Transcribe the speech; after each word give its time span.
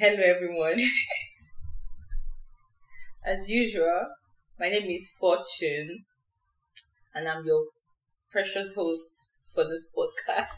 hello 0.00 0.22
everyone. 0.24 0.76
As 3.26 3.50
usual, 3.50 4.06
my 4.58 4.70
name 4.70 4.88
is 4.88 5.12
Fortune, 5.20 6.04
and 7.14 7.28
I'm 7.28 7.44
your 7.44 7.66
precious 8.30 8.74
host 8.74 9.02
for 9.54 9.64
this 9.64 9.86
podcast. 9.94 10.56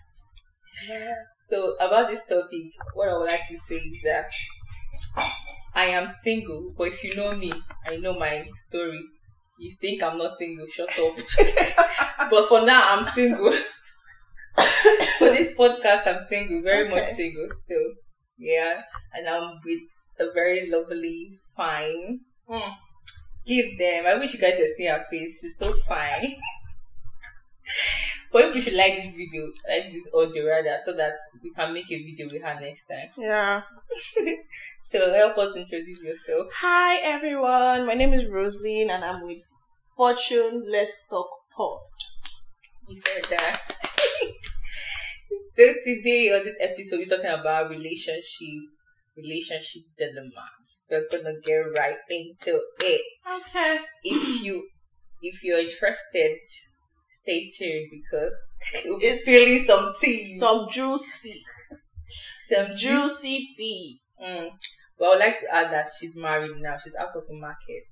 So, 1.40 1.74
about 1.80 2.06
this 2.06 2.24
topic, 2.24 2.70
what 2.94 3.08
I 3.08 3.14
would 3.18 3.28
like 3.30 3.48
to 3.48 3.56
say 3.56 3.78
is 3.78 4.00
that 4.04 4.26
I 5.74 5.86
am 5.86 6.06
single, 6.06 6.72
but 6.78 6.86
if 6.88 7.02
you 7.02 7.16
know 7.16 7.32
me, 7.32 7.50
I 7.88 7.96
know 7.96 8.16
my 8.16 8.46
story. 8.54 9.00
You 9.58 9.72
think 9.80 10.04
I'm 10.04 10.18
not 10.18 10.38
single, 10.38 10.68
shut 10.68 10.88
up. 10.88 11.16
but 12.30 12.46
for 12.48 12.64
now, 12.64 12.96
I'm 12.96 13.02
single. 13.02 13.50
for 15.18 15.30
this 15.30 15.52
podcast, 15.56 16.06
I'm 16.06 16.20
single, 16.20 16.62
very 16.62 16.86
Okay. 16.86 16.94
much 16.94 17.06
single. 17.06 17.48
So, 17.66 17.74
yeah, 18.42 18.82
and 19.16 19.28
I'm 19.28 19.60
with 19.64 19.82
a 20.18 20.32
very 20.32 20.68
lovely, 20.68 21.38
fine. 21.56 22.20
Mm, 22.48 22.74
give 23.46 23.78
them. 23.78 24.04
I 24.06 24.16
wish 24.18 24.34
you 24.34 24.40
guys 24.40 24.56
could 24.56 24.74
see 24.76 24.86
her 24.86 25.04
face. 25.10 25.40
She's 25.40 25.56
so 25.56 25.72
fine. 25.88 26.34
but 28.32 28.46
if 28.46 28.54
you 28.56 28.60
should 28.60 28.74
like 28.74 28.96
this 28.96 29.14
video, 29.14 29.46
like 29.68 29.92
this 29.92 30.10
audio 30.12 30.48
rather, 30.48 30.76
so 30.84 30.92
that 30.94 31.14
we 31.42 31.50
can 31.52 31.72
make 31.72 31.90
a 31.92 32.02
video 32.02 32.28
with 32.30 32.42
her 32.42 32.60
next 32.60 32.86
time. 32.86 33.10
Yeah. 33.16 33.62
So 34.92 35.14
help 35.14 35.38
us 35.38 35.56
introduce 35.56 36.04
yourself. 36.04 36.48
Hi 36.60 36.96
everyone. 36.96 37.86
My 37.86 37.94
name 37.94 38.12
is 38.12 38.28
Roseline 38.28 38.90
and 38.90 39.02
I'm 39.02 39.24
with 39.24 39.38
Fortune 39.96 40.64
Let's 40.66 41.08
Talk 41.08 41.30
Pod. 41.56 41.78
You 42.88 43.00
heard 43.06 43.24
that. 43.30 43.62
so 45.54 45.74
today 45.84 46.34
on 46.34 46.44
this 46.44 46.56
episode, 46.60 46.98
we're 46.98 47.16
talking 47.16 47.30
about 47.30 47.70
relationship, 47.70 48.62
relationship 49.16 49.82
dilemmas. 49.98 50.84
We're 50.90 51.06
gonna 51.10 51.34
get 51.44 51.78
right 51.78 51.96
into 52.08 52.60
it. 52.80 53.02
Okay. 53.50 53.80
If 54.02 54.42
you, 54.42 54.68
if 55.20 55.44
you're 55.44 55.58
interested, 55.58 56.38
stay 57.08 57.46
tuned 57.46 57.90
because 57.90 58.34
we'll 58.84 58.98
be 58.98 59.10
spilling 59.10 59.58
some 59.58 59.92
tea. 60.00 60.34
Some 60.34 60.68
juicy, 60.70 61.42
some 62.48 62.74
juicy 62.74 63.48
pea. 63.56 64.00
Mm. 64.24 64.50
But 64.98 65.04
I 65.04 65.08
would 65.10 65.18
like 65.20 65.40
to 65.40 65.54
add 65.54 65.72
that 65.72 65.86
she's 65.98 66.16
married 66.16 66.52
now. 66.60 66.76
She's 66.76 66.96
out 66.96 67.14
of 67.14 67.26
the 67.26 67.34
market. 67.34 67.82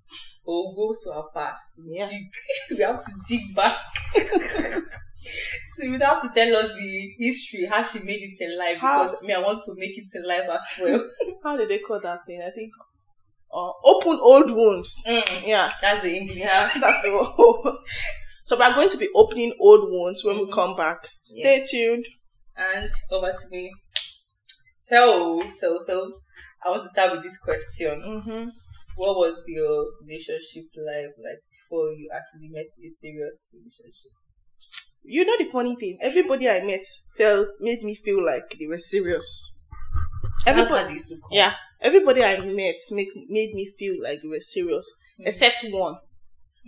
But 0.47 0.52
we'll 0.52 0.74
go 0.74 0.95
to 1.05 1.12
her 1.14 1.28
past. 1.34 1.83
Yeah. 1.86 2.08
Dig. 2.08 2.22
we 2.78 2.83
have 2.84 3.00
to 3.00 3.12
dig 3.28 3.55
back. 3.55 3.77
so 5.75 5.85
you 5.85 5.93
would 5.93 6.03
have 6.03 6.23
to 6.23 6.31
tell 6.35 6.57
us 6.57 6.69
the 6.79 7.15
history, 7.19 7.67
how 7.67 7.83
she 7.83 8.01
made 8.01 8.21
it 8.23 8.41
in 8.41 8.57
life. 8.59 8.79
How- 8.79 9.03
Because 9.05 9.23
me, 9.23 9.35
I 9.35 9.41
want 9.41 9.61
to 9.67 9.75
make 9.77 9.97
it 9.99 10.09
in 10.15 10.27
life 10.27 10.49
as 10.51 10.63
well. 10.81 11.11
How 11.45 11.57
did 11.57 11.69
they 11.69 11.79
call 11.79 12.01
that 12.03 12.25
thing? 12.27 12.43
I 12.43 12.51
think 12.51 12.71
uh, 13.53 13.73
open 13.85 14.19
old 14.21 14.51
wounds. 14.51 15.03
Mm. 15.07 15.47
Yeah. 15.47 15.73
That's 15.81 16.03
the 16.03 16.17
English. 16.17 16.37
Yeah. 16.39 16.71
That's 16.81 17.03
the 17.03 17.11
whole. 17.25 17.79
So 18.45 18.57
we 18.59 18.63
are 18.65 18.75
going 18.75 18.89
to 18.91 18.97
be 18.98 19.09
opening 19.15 19.55
old 19.61 19.91
wounds 19.91 20.25
when 20.25 20.37
Mhm. 20.37 20.47
we 20.47 20.53
come 20.53 20.77
back. 20.77 20.98
Stay 21.23 21.65
tuned. 21.71 22.05
And 22.57 22.91
over 23.11 23.33
to 23.33 23.48
me. 23.51 23.71
So, 24.87 25.42
so, 25.48 25.79
so, 25.86 26.20
I 26.64 26.70
want 26.70 26.83
to 26.83 26.89
start 26.89 27.13
with 27.13 27.23
this 27.23 27.39
question. 27.39 28.03
Mm-hmm. 28.07 28.48
What 28.97 29.17
was 29.17 29.45
your 29.48 29.86
relationship 30.03 30.64
life 30.77 31.14
like 31.17 31.41
before 31.51 31.92
you 31.92 32.11
actually 32.14 32.51
met 32.51 32.67
a 32.67 32.89
serious 32.89 33.51
relationship? 33.55 34.13
You 35.02 35.24
know 35.24 35.36
the 35.38 35.50
funny 35.50 35.77
thing? 35.77 35.98
Everybody 36.00 36.48
I 36.48 36.62
met 36.64 36.84
felt 37.16 37.48
made 37.61 37.83
me 37.83 37.94
feel 37.94 38.24
like 38.24 38.56
they 38.58 38.66
were 38.66 38.78
serious. 38.78 39.58
Everybody, 40.46 40.83
how 40.83 40.88
these 40.88 41.08
two 41.08 41.16
come. 41.16 41.28
yeah, 41.33 41.55
everybody 41.80 42.22
I 42.24 42.38
met 42.40 42.77
make, 42.92 43.08
made 43.28 43.55
me 43.55 43.66
feel 43.78 43.96
like 44.02 44.22
they 44.22 44.28
were 44.28 44.40
serious, 44.40 44.90
Mm. 45.18 45.27
except 45.27 45.64
one. 45.70 45.96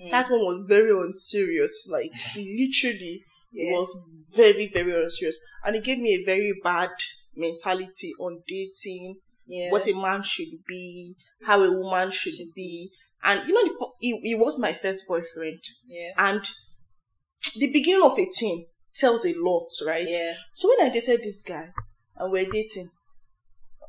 Mm. 0.02 0.10
That 0.10 0.30
one 0.30 0.40
was 0.40 0.64
very 0.66 0.90
unserious. 0.90 1.88
Like 1.90 2.10
literally, 2.36 3.22
it 3.52 3.70
Yes. 3.70 3.72
was 3.78 4.10
very 4.34 4.68
very 4.72 4.92
unserious, 5.04 5.38
and 5.64 5.76
it 5.76 5.84
gave 5.84 5.98
me 5.98 6.14
a 6.14 6.24
very 6.24 6.52
bad 6.62 6.90
mentality 7.36 8.12
on 8.20 8.42
dating, 8.46 9.16
yeah. 9.46 9.70
what 9.70 9.86
a 9.86 9.94
man 9.94 10.22
should 10.22 10.52
be, 10.66 11.14
how 11.46 11.62
a 11.62 11.70
woman 11.72 12.10
should 12.10 12.34
Should 12.34 12.52
be, 12.54 12.90
and 13.22 13.48
you 13.48 13.54
know, 13.54 13.62
the, 13.64 13.74
fu- 13.78 13.92
he, 14.00 14.18
he 14.20 14.34
was 14.34 14.60
my 14.60 14.72
first 14.74 15.06
boyfriend, 15.08 15.60
yeah. 15.86 16.10
and 16.18 16.42
the 17.58 17.70
beginning 17.72 18.02
of 18.02 18.18
a 18.18 18.26
teen 18.26 18.66
tells 18.94 19.24
a 19.26 19.34
lot, 19.36 19.68
right? 19.86 20.06
Yes. 20.08 20.38
So 20.54 20.68
when 20.68 20.86
I 20.88 20.92
dated 20.92 21.22
this 21.22 21.42
guy 21.42 21.68
and 22.16 22.30
we're 22.32 22.50
dating, 22.50 22.90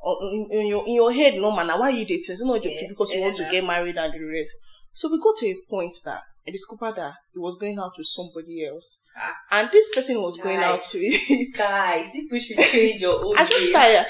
uh, 0.06 0.16
in, 0.22 0.48
in 0.52 0.68
your 0.68 0.86
in 0.88 0.94
your 0.96 1.14
head, 1.14 1.36
no 1.36 1.52
man, 1.52 1.68
why 1.68 1.88
are 1.88 1.92
you 1.92 2.06
dating? 2.06 2.24
It's 2.34 2.44
not 2.44 2.64
Yeah, 2.66 2.88
because 2.90 3.14
you 3.14 3.22
want 3.22 3.38
to 3.38 3.44
yeah. 3.44 3.52
get 3.52 3.66
married 3.66 3.98
and 3.98 4.14
the 4.14 4.20
rest. 4.26 4.52
So 4.94 5.10
we 5.12 5.20
got 5.20 5.36
to 5.38 5.48
a 5.48 5.56
point 5.70 5.96
that 6.06 6.22
I 6.48 6.52
discovered 6.52 6.96
that 6.98 7.14
he 7.34 7.40
was 7.40 7.58
going 7.58 7.80
out 7.80 7.94
with 7.98 8.08
somebody 8.08 8.66
else, 8.66 9.02
Ah. 9.18 9.34
and 9.52 9.70
this 9.72 9.94
person 9.96 10.22
was 10.22 10.38
going 10.38 10.58
out 10.60 10.82
Guys. 10.82 10.94
with. 10.94 11.58
Guys, 11.58 12.18
We 12.32 12.40
should 12.40 12.58
change 12.58 13.02
your 13.02 13.24
own. 13.24 13.36
I 13.38 13.46
just 13.46 13.72
tired. 13.72 14.06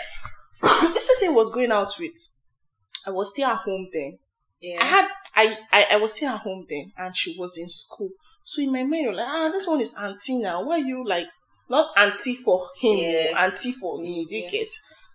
this 0.93 1.07
person 1.07 1.35
was 1.35 1.51
going 1.51 1.71
out 1.71 1.93
with. 1.99 2.15
I 3.05 3.11
was 3.11 3.31
still 3.31 3.47
at 3.49 3.57
home 3.59 3.87
then. 3.93 4.17
Yeah. 4.61 4.79
I 4.81 4.85
had 4.85 5.07
I, 5.35 5.57
I 5.71 5.85
I 5.91 5.97
was 5.97 6.13
still 6.13 6.29
at 6.29 6.41
home 6.41 6.65
then, 6.69 6.91
and 6.97 7.15
she 7.15 7.35
was 7.37 7.57
in 7.57 7.69
school. 7.69 8.09
So 8.45 8.61
in 8.61 8.71
my 8.71 8.83
mind, 8.83 9.03
you're 9.05 9.13
like, 9.13 9.27
ah, 9.27 9.49
this 9.51 9.65
one 9.67 9.81
is 9.81 9.93
auntie 9.95 10.39
now. 10.39 10.63
Why 10.65 10.77
you 10.77 11.05
like 11.07 11.27
not 11.69 11.91
auntie 11.97 12.35
for 12.35 12.69
him, 12.79 12.97
Yeah. 12.97 13.45
auntie 13.45 13.71
for 13.71 13.99
me? 14.01 14.25
Do 14.27 14.35
you 14.35 14.43
Yeah. 14.43 14.49
get? 14.49 14.67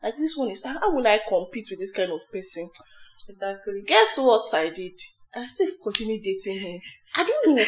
Like 0.02 0.16
this 0.16 0.36
one 0.36 0.50
is. 0.50 0.64
How 0.64 0.90
will 0.94 1.06
I 1.06 1.20
compete 1.28 1.66
with 1.70 1.78
this 1.80 1.92
kind 1.92 2.10
of 2.12 2.20
person? 2.32 2.68
exactly. 3.28 3.82
Guess 3.86 4.18
what 4.18 4.52
I 4.54 4.70
did? 4.70 4.92
I 5.34 5.46
still 5.46 5.68
continue 5.82 6.18
dating 6.22 6.58
him. 6.58 6.80
I 7.16 7.24
don't 7.24 7.54
know. 7.56 7.62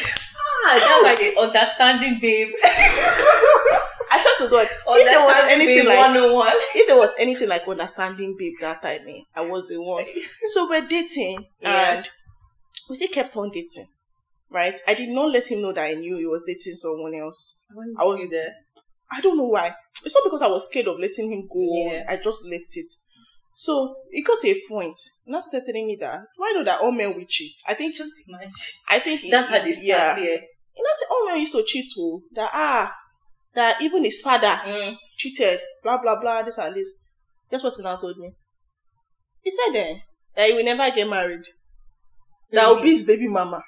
Ah, 0.65 0.79
that's 0.79 1.03
like 1.03 1.19
the 1.19 1.39
understanding 1.39 2.17
babe. 2.19 2.49
I 4.13 4.19
swear 4.19 4.35
to 4.39 4.49
God, 4.49 4.67
if 4.67 5.05
there 5.09 5.23
was 5.23 5.43
anything 5.49 5.85
like 5.85 5.97
101. 5.97 6.47
if 6.75 6.87
there 6.87 6.97
was 6.97 7.13
anything 7.19 7.47
like 7.49 7.67
understanding 7.67 8.35
babe 8.37 8.53
that 8.61 8.81
time, 8.81 9.01
eh, 9.07 9.21
I 9.35 9.41
was 9.41 9.67
the 9.69 9.81
one. 9.81 10.05
So 10.53 10.67
we're 10.69 10.87
dating 10.87 11.45
Yeah. 11.61 11.95
and 11.97 12.09
we 12.89 12.95
still 12.95 13.07
kept 13.09 13.37
on 13.37 13.51
dating. 13.51 13.87
Right? 14.51 14.77
I 14.87 14.93
did 14.93 15.09
not 15.09 15.31
let 15.31 15.49
him 15.49 15.61
know 15.61 15.71
that 15.71 15.85
I 15.85 15.93
knew 15.93 16.17
he 16.17 16.25
was 16.25 16.43
dating 16.45 16.75
someone 16.75 17.15
else. 17.15 17.61
I 17.97 18.03
was- 18.03 18.29
there. 18.29 18.53
I 19.11 19.21
don't 19.21 19.37
know 19.37 19.45
why. 19.47 19.73
It's 20.05 20.13
not 20.15 20.23
because 20.25 20.41
I 20.41 20.47
was 20.47 20.67
scared 20.67 20.87
of 20.87 20.99
letting 20.99 21.31
him 21.31 21.47
go. 21.47 21.59
Yeah. 21.91 22.05
I 22.07 22.17
just 22.17 22.45
left 22.45 22.75
it. 22.75 22.89
So 23.53 23.95
it 24.09 24.25
got 24.25 24.39
to 24.39 24.49
a 24.49 24.61
point. 24.69 24.97
Now 25.27 25.39
started 25.41 25.65
telling 25.65 25.87
me 25.87 25.97
that 25.99 26.19
do 26.37 26.43
I 26.43 26.53
know 26.53 26.63
that 26.63 26.81
all 26.81 26.91
men 26.91 27.15
will 27.15 27.25
cheat? 27.27 27.53
I 27.67 27.73
think 27.73 27.95
Just 27.95 28.11
imagine. 28.27 28.51
I 28.89 28.99
think 28.99 29.21
That's 29.29 29.49
how 29.49 29.59
they 29.63 29.73
start 29.73 29.85
Yeah. 29.85 30.15
here. 30.17 30.39
You 30.75 30.83
know, 30.83 30.89
say 30.95 31.05
all 31.11 31.25
men 31.27 31.39
used 31.39 31.51
to 31.53 31.63
cheat 31.63 31.85
too. 31.93 32.23
That 32.33 32.49
ah 32.53 32.91
that 33.53 33.81
even 33.81 34.03
his 34.05 34.21
father 34.21 34.47
Mm. 34.47 34.95
cheated, 35.17 35.59
blah 35.83 36.01
blah 36.01 36.19
blah, 36.19 36.41
this 36.43 36.57
and 36.57 36.73
this. 36.75 36.93
Guess 37.49 37.63
what 37.63 37.73
he 37.75 37.83
now 37.83 37.97
told 37.97 38.17
me? 38.17 38.31
He 39.43 39.51
said 39.51 39.73
then 39.73 40.01
that 40.35 40.47
he 40.49 40.55
will 40.55 40.63
never 40.63 40.89
get 40.95 41.07
married. 41.09 41.43
That 42.51 42.67
will 42.69 42.81
be 42.81 42.91
his 42.91 43.03
baby 43.03 43.27
mama. 43.27 43.61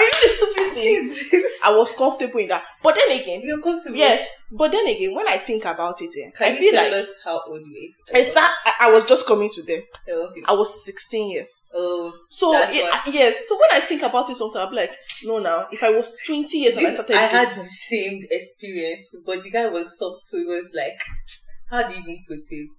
Are 0.00 0.04
you 0.04 0.12
the 0.22 0.28
stupid? 0.28 1.42
I 1.64 1.76
was 1.76 1.92
comfortable 1.96 2.40
in 2.40 2.48
that. 2.48 2.64
But 2.82 2.94
then 2.96 3.20
again, 3.20 3.40
You're 3.42 3.60
comfortable. 3.62 3.96
yes, 3.96 4.28
but 4.50 4.72
then 4.72 4.86
again, 4.86 5.14
when 5.14 5.28
I 5.28 5.36
think 5.38 5.64
about 5.66 6.00
it, 6.00 6.10
eh, 6.18 6.30
Can 6.36 6.52
I 6.54 6.56
feel 6.56 6.74
like 6.74 7.06
how 7.24 7.42
old 7.46 7.60
you 7.66 7.92
it's 8.12 8.34
that 8.34 8.54
I, 8.64 8.86
I 8.86 8.90
was 8.90 9.04
just 9.04 9.26
coming 9.26 9.50
to 9.50 9.62
them. 9.62 9.82
Oh, 10.10 10.28
okay. 10.30 10.40
I 10.46 10.52
was 10.52 10.84
16 10.84 11.30
years. 11.30 11.68
Oh, 11.74 12.12
So 12.28 12.52
yeah, 12.52 12.66
why. 12.82 12.90
I- 13.06 13.10
yes, 13.10 13.46
so 13.48 13.56
when 13.58 13.80
I 13.80 13.84
think 13.84 14.02
about 14.02 14.30
it 14.30 14.36
sometimes, 14.36 14.68
I'm 14.68 14.74
like, 14.74 14.96
no 15.24 15.38
now, 15.38 15.66
if 15.70 15.82
I 15.82 15.90
was 15.90 16.18
20 16.26 16.56
years 16.58 16.78
I 16.78 16.90
started 16.92 17.16
I 17.16 17.20
had 17.26 17.48
the 17.48 17.68
same 17.68 18.24
experience, 18.30 19.14
but 19.26 19.42
the 19.42 19.50
guy 19.50 19.68
was 19.68 19.98
soft, 19.98 20.24
so 20.24 20.38
it 20.38 20.46
was 20.46 20.72
like, 20.74 20.98
how 21.70 21.82
do 21.86 21.94
you 21.94 22.00
even 22.00 22.24
put 22.26 22.38
it? 22.38 22.70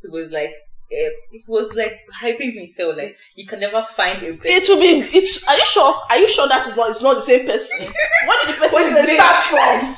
He 0.00 0.08
was 0.08 0.30
like, 0.30 0.54
it 0.90 1.42
was 1.46 1.74
like 1.74 2.00
hyping 2.22 2.54
himself, 2.54 2.96
like 2.96 3.14
you 3.36 3.46
can 3.46 3.60
never 3.60 3.82
find 3.82 4.22
a 4.22 4.32
better. 4.32 4.48
it 4.48 4.64
will 4.68 4.80
be 4.80 4.98
it's 5.18 5.46
are 5.46 5.56
you 5.56 5.66
sure 5.66 5.94
are 6.08 6.18
you 6.18 6.28
sure 6.28 6.48
that 6.48 6.66
is 6.66 6.76
not 6.76 6.88
it's 6.88 7.02
not 7.02 7.14
the 7.16 7.22
same 7.22 7.44
person 7.46 7.76
where 8.26 8.46
did 8.46 8.54
the 8.54 8.58
person 8.60 8.94
name? 8.94 9.06
start 9.06 9.36
from 9.44 9.94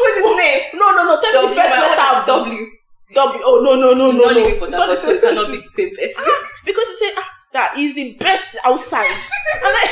What's 0.00 0.18
his 0.18 0.36
name? 0.36 0.60
no 0.80 0.90
no 0.96 1.04
no 1.04 1.20
tell 1.20 1.42
me 1.48 1.54
the 1.54 1.60
first 1.60 1.74
letter 1.76 2.18
of 2.20 2.26
W. 2.26 2.66
W 3.14 3.40
oh 3.44 3.60
no 3.62 3.74
no 3.74 3.94
no 3.94 4.10
no 4.10 4.30
no 4.30 4.30
it's 4.30 4.60
not 4.76 4.88
the 4.88 4.96
so 4.96 5.08
same 5.08 5.16
it 5.16 5.22
cannot 5.22 5.50
be 5.50 5.56
the 5.58 5.72
same 5.74 5.94
person. 5.96 6.24
because 6.64 6.86
he 6.88 6.94
said 6.96 7.14
ah, 7.18 7.28
that 7.52 7.72
he's 7.76 7.94
the 7.94 8.14
best 8.14 8.56
outside 8.64 9.06
and 9.54 9.74
I 9.78 9.84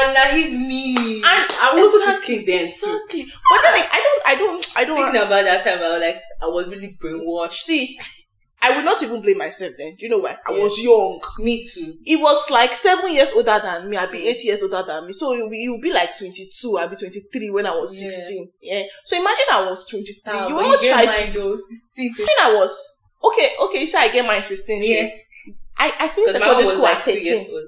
and 0.00 0.14
now 0.14 0.28
he's 0.36 0.52
me. 0.52 1.16
and 1.24 1.46
I 1.60 1.72
was 1.74 1.94
exactly, 1.94 2.44
thinking 2.44 2.46
then 2.46 2.64
too. 2.64 2.92
exactly 2.92 3.22
but 3.50 3.62
then 3.62 3.72
like, 3.80 3.88
I 3.92 4.00
don't 4.04 4.22
I 4.26 4.34
don't 4.34 4.72
I 4.76 4.84
don't 4.84 4.96
Thinking 5.12 5.22
about 5.22 5.44
that 5.44 5.64
time, 5.64 5.78
I 5.78 5.88
was 5.90 6.00
like, 6.00 6.20
I 6.42 6.46
was 6.46 6.66
really 6.68 6.96
brainwashed. 7.00 7.52
see 7.64 7.98
I 8.66 8.76
would 8.76 8.84
not 8.84 9.02
even 9.02 9.22
blame 9.22 9.38
myself 9.38 9.72
then. 9.78 9.94
Do 9.96 10.06
you 10.06 10.10
know 10.10 10.18
why? 10.18 10.36
I 10.46 10.52
Yeah. 10.52 10.62
was 10.62 10.82
young. 10.82 11.20
Me 11.38 11.64
too. 11.72 11.94
It 12.04 12.20
was 12.20 12.50
like 12.50 12.72
seven 12.72 13.12
years 13.14 13.32
older 13.32 13.60
than 13.62 13.88
me. 13.88 13.96
I'd 13.96 14.10
be 14.10 14.26
eight 14.28 14.42
years 14.44 14.62
older 14.62 14.82
than 14.86 15.06
me. 15.06 15.12
So 15.12 15.32
he 15.34 15.42
would 15.42 15.50
be, 15.50 15.78
be 15.82 15.92
like 15.92 16.18
22. 16.18 16.78
I'd 16.78 16.90
be 16.90 16.96
23 16.96 17.50
when 17.50 17.66
I 17.66 17.70
was 17.70 17.94
Yeah. 18.02 18.10
16. 18.10 18.52
Yeah. 18.62 18.82
So 19.04 19.16
imagine 19.16 19.44
I 19.52 19.66
was 19.70 19.88
23. 19.88 20.32
Ah, 20.34 20.48
you 20.48 20.54
will 20.56 20.68
not 20.68 20.82
try 20.82 21.06
to. 21.06 21.38
though, 21.38 21.56
16 21.56 22.14
to- 22.16 22.22
Imagine 22.22 22.42
I 22.42 22.54
was, 22.54 23.02
okay, 23.24 23.50
okay, 23.62 23.80
you 23.82 23.86
say 23.86 23.98
I 23.98 24.08
get 24.08 24.26
my 24.26 24.40
16. 24.40 24.82
Yeah. 24.82 25.02
Yeah. 25.02 25.08
I, 25.78 25.92
I 26.00 26.08
finished 26.08 26.32
secondary 26.32 26.66
school 26.66 26.82
like 26.82 26.98
at 26.98 27.04
two 27.04 27.12
years 27.12 27.40
13. 27.40 27.54
old. 27.54 27.64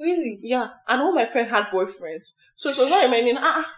Really? 0.00 0.38
Yeah. 0.42 0.68
And 0.88 1.02
all 1.02 1.12
my 1.12 1.26
friends 1.26 1.50
had 1.50 1.66
boyfriends. 1.66 2.28
So 2.56 2.70
it 2.70 2.78
was 2.78 2.90
not 2.90 3.04
remaining, 3.04 3.36
ah, 3.36 3.42
ah. 3.64 3.74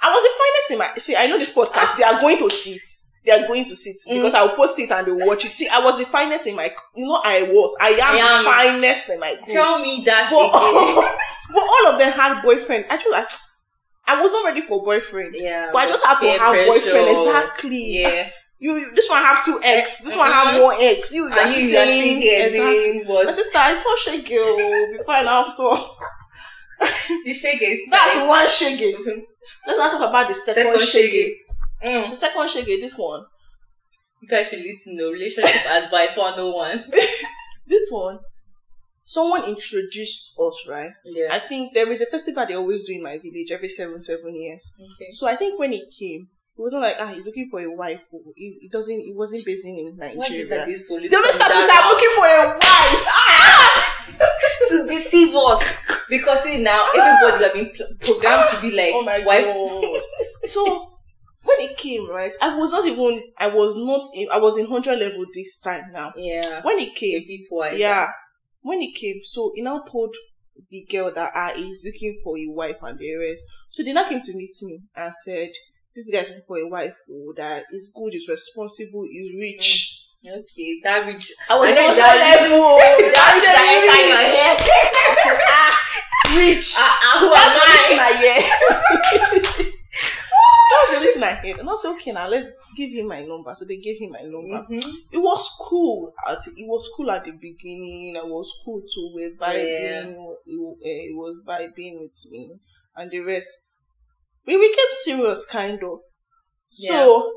I 0.00 0.12
was 0.12 0.22
the 0.22 0.30
finest 0.38 0.70
in 0.72 0.78
my, 0.78 0.98
see, 1.00 1.16
I 1.16 1.26
know 1.26 1.38
this 1.38 1.54
podcast, 1.54 1.96
they 1.96 2.04
are 2.04 2.20
going 2.20 2.38
to 2.38 2.50
see 2.50 2.72
it. 2.74 2.82
They 3.24 3.32
are 3.32 3.46
going 3.46 3.64
to 3.64 3.74
see 3.74 3.90
it 3.90 3.96
Mm. 4.06 4.16
because 4.16 4.34
I 4.34 4.42
will 4.42 4.54
post 4.56 4.78
it 4.78 4.90
and 4.90 5.06
they 5.06 5.12
will 5.12 5.26
watch 5.26 5.44
it. 5.44 5.52
See, 5.52 5.66
I 5.68 5.78
was 5.80 5.98
the 5.98 6.04
finest 6.04 6.46
in 6.46 6.56
my, 6.56 6.74
you 6.94 7.06
know, 7.06 7.20
I 7.24 7.42
was. 7.44 7.74
I 7.80 7.88
am, 7.90 8.00
I 8.02 8.18
am. 8.18 8.44
the 8.44 8.50
finest 8.50 9.08
in 9.08 9.20
my 9.20 9.34
group. 9.34 9.46
Tell 9.46 9.78
me 9.78 10.02
that 10.04 10.28
but, 10.30 10.52
but 11.54 11.62
all 11.62 11.92
of 11.92 11.98
them 11.98 12.12
had 12.12 12.42
boyfriend. 12.42 12.84
I 12.90 12.96
just 12.96 13.10
like 13.10 13.28
I 14.06 14.20
wasn't 14.20 14.44
ready 14.44 14.60
for 14.60 14.82
boyfriend. 14.82 15.34
Yeah. 15.38 15.70
But 15.72 15.78
I 15.84 15.86
just 15.88 16.04
had 16.04 16.20
to 16.20 16.28
have 16.28 16.38
pressure. 16.52 16.66
boyfriend 16.66 17.08
exactly. 17.18 18.00
Yeah. 18.02 18.30
You, 18.56 18.94
this 18.94 19.10
one 19.10 19.20
have 19.22 19.44
two 19.44 19.60
X. 19.62 19.98
This 19.98 20.16
one 20.16 20.30
have 20.30 20.62
one 20.62 20.76
X. 20.80 21.12
You, 21.12 21.24
are 21.24 21.46
you, 21.48 21.68
saying 21.68 22.22
exactly. 22.22 23.02
what? 23.04 23.26
My 23.26 23.32
sister, 23.32 23.58
I 23.58 23.74
saw 23.74 23.94
shake 23.96 24.26
girl 24.26 24.96
before 24.96 25.14
and 25.16 25.28
also 25.28 25.74
The 27.24 27.34
shake 27.34 27.60
is 27.60 27.80
that's 27.90 28.26
one 28.26 28.48
shake. 28.48 28.96
Mhm. 28.96 29.22
Let's 29.66 29.78
not 29.78 29.90
talk 29.92 30.08
about 30.08 30.28
the 30.28 30.34
second, 30.34 30.64
Second 30.64 30.80
shake. 30.80 31.43
Mm. 31.82 32.10
The 32.10 32.16
second 32.16 32.50
shake, 32.50 32.66
this 32.80 32.96
one. 32.96 33.24
You 34.20 34.28
guys 34.28 34.48
should 34.48 34.60
listen 34.60 34.96
to 34.96 35.10
relationship 35.10 35.66
advice 35.70 36.16
101. 36.16 36.84
This 37.66 37.88
one. 37.90 38.18
Someone 39.02 39.44
introduced 39.44 40.38
us, 40.38 40.66
right? 40.68 40.90
Yeah. 41.04 41.28
I 41.30 41.38
think 41.38 41.72
there 41.74 41.90
is 41.90 42.02
a 42.02 42.06
festival 42.06 42.44
they 42.46 42.54
always 42.54 42.84
do 42.84 42.92
in 42.94 43.02
my 43.02 43.18
village 43.18 43.50
every 43.52 43.68
seven, 43.68 44.00
seven 44.02 44.34
years. 44.34 44.72
Okay. 44.78 45.10
So 45.12 45.26
I 45.26 45.36
think 45.36 45.58
when 45.58 45.72
he 45.72 45.80
came, 45.90 46.28
he 46.56 46.62
wasn't 46.62 46.82
like 46.82 46.96
ah 46.98 47.12
he's 47.12 47.26
looking 47.26 47.48
for 47.50 47.60
a 47.60 47.70
wife. 47.74 48.00
He, 48.36 48.58
he 48.60 48.68
doesn't. 48.68 49.00
He 49.00 49.12
wasn't 49.14 49.44
based 49.44 49.66
in 49.66 49.96
Nigeria. 49.96 50.16
What 50.18 50.30
is 50.30 50.48
that 50.48 50.66
this 50.66 50.86
story? 50.86 51.08
They 51.08 51.16
always 51.16 51.34
start 51.34 51.52
with 51.54 51.68
I'm 51.70 51.88
looking 51.90 52.10
for 52.16 52.26
a 52.26 52.58
wife. 52.58 53.80
to 54.68 54.86
deceive 54.86 55.34
us 55.34 56.06
because 56.08 56.42
see 56.44 56.62
now 56.62 56.86
everybody 56.94 57.44
have 57.44 57.54
been 57.54 57.70
programmed 58.00 58.48
to 58.50 58.60
be 58.60 58.70
like 58.76 58.92
oh 58.94 59.02
my 59.04 59.22
wife. 59.24 59.44
god. 59.44 60.48
so 60.48 60.93
when 61.44 61.60
it 61.60 61.76
came, 61.76 62.08
right, 62.10 62.34
I 62.42 62.56
was 62.58 62.72
not 62.72 62.86
even. 62.86 63.22
I 63.38 63.48
was 63.48 63.76
not. 63.76 64.06
In, 64.14 64.28
I 64.32 64.38
was 64.38 64.56
in 64.56 64.66
hundred 64.66 64.98
level 64.98 65.24
this 65.32 65.60
time 65.60 65.90
now. 65.92 66.12
Yeah. 66.16 66.60
When 66.62 66.78
it 66.78 66.94
came. 66.94 67.22
A 67.22 67.24
bit 67.26 67.40
wise. 67.50 67.78
yeah, 67.78 68.08
when 68.62 68.80
it 68.82 68.94
came, 68.94 69.20
so 69.22 69.52
he 69.54 69.62
now 69.62 69.80
told 69.82 70.14
the 70.70 70.86
girl 70.90 71.12
that 71.14 71.32
ah 71.34 71.52
is 71.56 71.82
looking 71.84 72.18
for 72.22 72.36
a 72.38 72.46
wife 72.48 72.76
and 72.82 72.98
the 72.98 73.14
rest. 73.16 73.44
So 73.70 73.82
they 73.82 73.92
now 73.92 74.08
came 74.08 74.20
to 74.20 74.34
meet 74.36 74.54
me 74.62 74.82
and 74.96 75.12
said. 75.24 75.50
This 75.96 76.10
guy 76.10 76.22
is 76.22 76.28
looking 76.30 76.42
for 76.48 76.58
a 76.58 76.66
wife 76.66 76.96
oh, 77.08 77.32
that 77.36 77.66
is 77.70 77.92
good, 77.94 78.16
is 78.16 78.28
responsible, 78.28 79.04
is 79.04 79.32
rich. 79.38 80.08
Okay, 80.26 80.80
that 80.82 81.04
rich. 81.06 81.30
I 81.50 81.58
was 81.60 81.68
then 81.68 81.96
that 81.96 82.16
level. 82.16 82.78
that 82.80 83.30
rich 83.36 83.44
that 83.44 83.60
enter 83.76 84.00
your 84.08 84.24
head. 84.24 84.58
I 85.04 85.20
said, 85.20 85.38
ah, 85.52 85.76
rich. 86.34 86.74
Ah, 86.78 86.98
ah, 87.04 87.20
who 87.20 87.28
That's 87.28 87.92
am 87.92 88.00
I? 88.00 88.08
I 88.08 89.32
hear. 89.36 89.42
Was 90.88 90.94
the 90.98 91.00
reason 91.06 91.22
I 91.22 91.34
heard. 91.34 91.58
And 91.60 91.68
I 91.70 91.74
said, 91.76 91.90
okay, 91.92 92.12
now 92.12 92.28
let's 92.28 92.50
give 92.76 92.90
him 92.90 93.08
my 93.08 93.22
number. 93.22 93.54
So 93.54 93.64
they 93.64 93.78
gave 93.78 93.98
him 93.98 94.10
my 94.12 94.22
number. 94.22 94.66
Mhm. 94.70 94.84
It 95.12 95.18
was 95.18 95.48
cool. 95.60 96.12
At, 96.28 96.38
it 96.56 96.66
was 96.66 96.90
cool 96.96 97.10
at 97.10 97.24
the 97.24 97.32
beginning. 97.32 98.16
I 98.18 98.22
was 98.24 98.52
cool 98.64 98.82
too. 98.82 99.10
Were 99.14 99.30
vibing. 99.38 100.12
It, 100.46 100.58
wa- 100.58 100.76
eh, 100.84 101.08
it 101.10 101.14
was 101.16 101.36
vibing 101.46 102.00
with 102.00 102.16
me 102.30 102.50
and 102.96 103.10
the 103.10 103.20
rest. 103.20 103.48
We 104.46 104.56
became 104.58 104.92
serious, 105.04 105.46
kind 105.46 105.82
of. 105.82 106.00
So, 106.68 107.32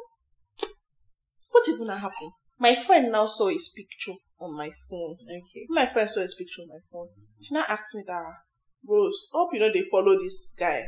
what 1.49 1.67
even 1.69 1.87
happened? 1.89 2.31
My 2.59 2.75
friend 2.75 3.11
now 3.11 3.27
saw 3.27 3.49
his 3.49 3.69
picture 3.75 4.13
on 4.39 4.55
my 4.57 4.69
phone. 4.89 5.17
Okay. 5.23 5.65
My 5.69 5.85
friend 5.85 6.09
saw 6.09 6.21
his 6.21 6.35
picture 6.35 6.63
on 6.63 6.69
my 6.69 6.79
phone. 6.91 7.07
She 7.41 7.53
now 7.53 7.63
asked 7.67 7.95
me 7.95 8.03
that, 8.07 8.23
Rose, 8.87 9.27
hope 9.31 9.53
you 9.53 9.59
know 9.59 9.71
they 9.71 9.83
follow 9.91 10.17
this 10.19 10.53
guy. 10.59 10.83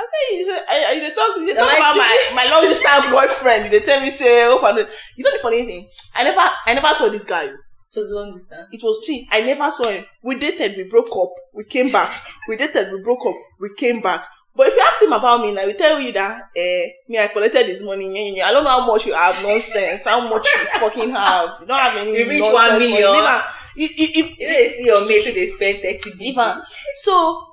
I 0.00 0.06
said, 0.06 0.36
he 0.36 0.44
said, 0.44 0.64
I, 0.68 0.84
I, 0.88 0.98
they 1.00 1.10
talk, 1.14 1.36
they 1.36 1.54
talk 1.54 1.70
I 1.70 1.76
about 1.76 1.96
my, 1.96 2.42
my 2.44 2.50
long 2.50 2.62
distance 2.68 3.10
boyfriend. 3.10 3.72
They 3.72 3.80
tell 3.80 4.00
me, 4.00 4.08
say, 4.10 4.44
hope 4.44 4.64
I 4.64 4.72
know. 4.72 4.86
You 5.16 5.24
know 5.24 5.32
the 5.32 5.38
funny 5.38 5.64
thing? 5.66 5.88
I 6.16 6.24
never, 6.24 6.40
I 6.40 6.74
never 6.74 6.94
saw 6.94 7.08
this 7.08 7.24
guy. 7.24 7.48
So 7.88 8.00
it's 8.00 8.10
long 8.10 8.32
distance. 8.32 8.68
It 8.72 8.82
was, 8.82 9.04
see, 9.06 9.28
I 9.30 9.42
never 9.42 9.70
saw 9.70 9.90
him. 9.90 10.04
We 10.22 10.38
dated, 10.38 10.76
we 10.76 10.84
broke 10.84 11.10
up, 11.16 11.32
we 11.52 11.64
came 11.64 11.90
back. 11.90 12.10
We 12.48 12.56
dated, 12.56 12.92
we 12.92 13.02
broke 13.02 13.26
up, 13.26 13.34
we 13.60 13.74
came 13.76 14.00
back. 14.00 14.26
But 14.54 14.68
if 14.68 14.74
you 14.76 14.82
ask 14.88 15.02
him 15.02 15.12
about 15.12 15.42
me 15.42 15.52
now, 15.52 15.66
he 15.66 15.72
tell 15.74 16.00
you 16.00 16.12
that, 16.12 16.50
eh, 16.56 16.86
me, 17.08 17.18
I 17.18 17.28
collected 17.28 17.66
this 17.66 17.82
money. 17.82 18.42
I 18.42 18.50
don't 18.52 18.64
know 18.64 18.70
how 18.70 18.86
much 18.86 19.06
you 19.06 19.14
have, 19.14 19.40
nonsense. 19.44 20.04
How 20.04 20.28
much 20.28 20.46
you 20.46 20.66
fucking 20.80 21.10
have. 21.10 21.58
You 21.60 21.66
don't 21.66 21.78
have 21.78 21.96
any 21.98 22.16
You 22.16 22.28
reach 22.28 22.42
one 22.42 22.72
money. 22.72 22.88
million. 22.88 23.12
Leave 23.12 23.24
am. 23.24 23.42
If- 23.76 23.92
if- 23.92 24.16
if- 24.16 24.38
You 24.38 24.46
know 24.48 24.52
they 24.52 24.68
see 24.68 24.84
your 24.86 25.06
mate 25.06 25.22
so 25.24 25.30
they 25.30 25.46
spend 25.46 25.78
30 25.82 26.18
Leave 26.18 26.34
BG. 26.34 26.62
So, 26.96 27.49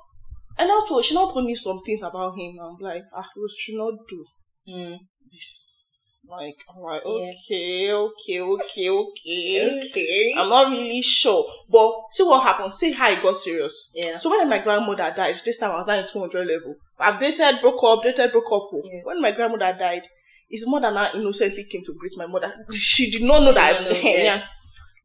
and 0.58 0.68
now 0.68 0.80
told, 0.86 1.04
she 1.04 1.14
now 1.14 1.28
told 1.28 1.44
me 1.46 1.54
some 1.54 1.80
things 1.84 2.02
about 2.02 2.36
him. 2.36 2.56
I'm 2.62 2.76
like, 2.80 3.02
ah, 3.14 3.28
Rose 3.36 3.54
should 3.58 3.76
not 3.76 3.94
do 4.08 4.24
Mm. 4.68 4.98
this. 5.30 6.20
Like, 6.28 6.56
I'm 6.68 6.82
like, 6.82 7.02
Yeah. 7.06 7.30
okay, 7.30 7.92
okay, 7.92 8.40
okay, 8.40 8.90
okay. 8.90 9.80
Okay. 9.88 10.34
I'm 10.36 10.48
not 10.50 10.70
really 10.70 11.00
sure. 11.00 11.42
But 11.70 11.90
see 12.10 12.22
what 12.24 12.42
happened. 12.42 12.72
See 12.74 12.92
how 12.92 13.10
it 13.10 13.22
got 13.22 13.36
serious. 13.36 13.92
yeah. 13.94 14.18
So 14.18 14.28
when 14.30 14.46
my 14.48 14.58
grandmother 14.58 15.10
died, 15.16 15.40
this 15.44 15.58
time 15.58 15.70
I 15.70 15.76
was 15.78 15.86
down 15.86 16.00
in 16.00 16.06
200 16.06 16.46
level. 16.46 16.74
I've 16.98 17.18
dated, 17.18 17.60
broke 17.62 17.82
up, 17.84 18.02
dated, 18.02 18.30
broke 18.32 18.52
up. 18.52 18.68
oh. 18.74 18.82
Yes. 18.84 19.02
When 19.04 19.22
my 19.22 19.30
grandmother 19.32 19.74
died, 19.78 20.02
his 20.50 20.66
mother 20.68 20.90
now 20.90 21.08
innocently 21.14 21.64
came 21.64 21.84
to 21.86 21.94
greet 21.98 22.12
my 22.18 22.26
mother. 22.26 22.52
She 22.72 23.10
did 23.10 23.22
not 23.22 23.40
know 23.40 23.48
She 23.52 23.54
that. 23.54 23.82
know, 23.84 23.90
yes. 24.02 24.46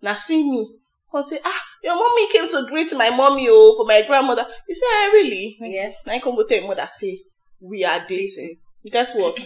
Now 0.02 0.16
see 0.16 0.44
me. 0.50 0.68
I 1.20 1.22
say, 1.22 1.40
ah, 1.46 1.64
your 1.84 1.96
mommy 1.96 2.32
came 2.32 2.48
to 2.50 2.66
greet 2.70 2.90
my 2.96 3.10
mommy 3.10 3.48
oh 3.50 3.76
for 3.78 3.86
my 3.86 4.02
grandmother. 4.08 4.46
You 4.68 4.76
say, 4.76 4.86
ah, 4.90 5.10
really? 5.14 5.58
Yeah. 5.60 5.92
I 6.08 6.20
come 6.20 6.36
go 6.36 6.46
tell 6.46 6.66
mother 6.68 6.88
say 6.88 7.20
we 7.62 7.84
are 7.84 8.04
dating. 8.08 8.56
Guess 8.92 9.16
what? 9.16 9.46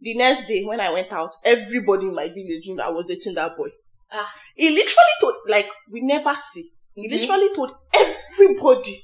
the 0.00 0.14
next 0.14 0.46
day 0.46 0.64
when 0.64 0.80
I 0.80 0.90
went 0.92 1.12
out, 1.12 1.34
everybody 1.44 2.06
in 2.06 2.14
my 2.14 2.28
village 2.28 2.66
knew 2.66 2.80
I 2.80 2.90
was 2.90 3.06
dating 3.06 3.34
that 3.34 3.56
boy. 3.56 3.68
Ah. 4.12 4.30
He 4.54 4.70
literally 4.70 5.16
told 5.20 5.34
like 5.48 5.66
we 5.90 6.00
never 6.02 6.34
see. 6.34 6.64
He 6.94 7.08
Mhm. 7.08 7.20
literally 7.20 7.54
told 7.54 7.72
everybody 7.94 8.98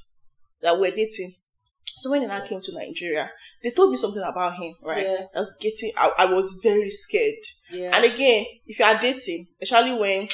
that 0.61 0.79
we're 0.79 0.91
dating. 0.91 1.33
So 1.97 2.11
when 2.11 2.29
I 2.29 2.45
came 2.45 2.59
to 2.61 2.73
Nigeria, 2.73 3.31
they 3.63 3.71
told 3.71 3.91
me 3.91 3.97
something 3.97 4.21
about 4.21 4.55
him, 4.55 4.75
right? 4.83 5.05
Yeah. 5.05 5.25
I 5.33 5.39
was 5.39 5.55
getting 5.61 5.91
I, 5.95 6.11
I 6.19 6.25
was 6.25 6.59
very 6.61 6.89
scared. 6.89 7.35
Yeah. 7.71 7.95
And 7.95 8.05
again, 8.05 8.45
if 8.65 8.79
you 8.79 8.85
are 8.85 8.99
dating, 8.99 9.47
especially 9.61 9.97
when 9.97 10.27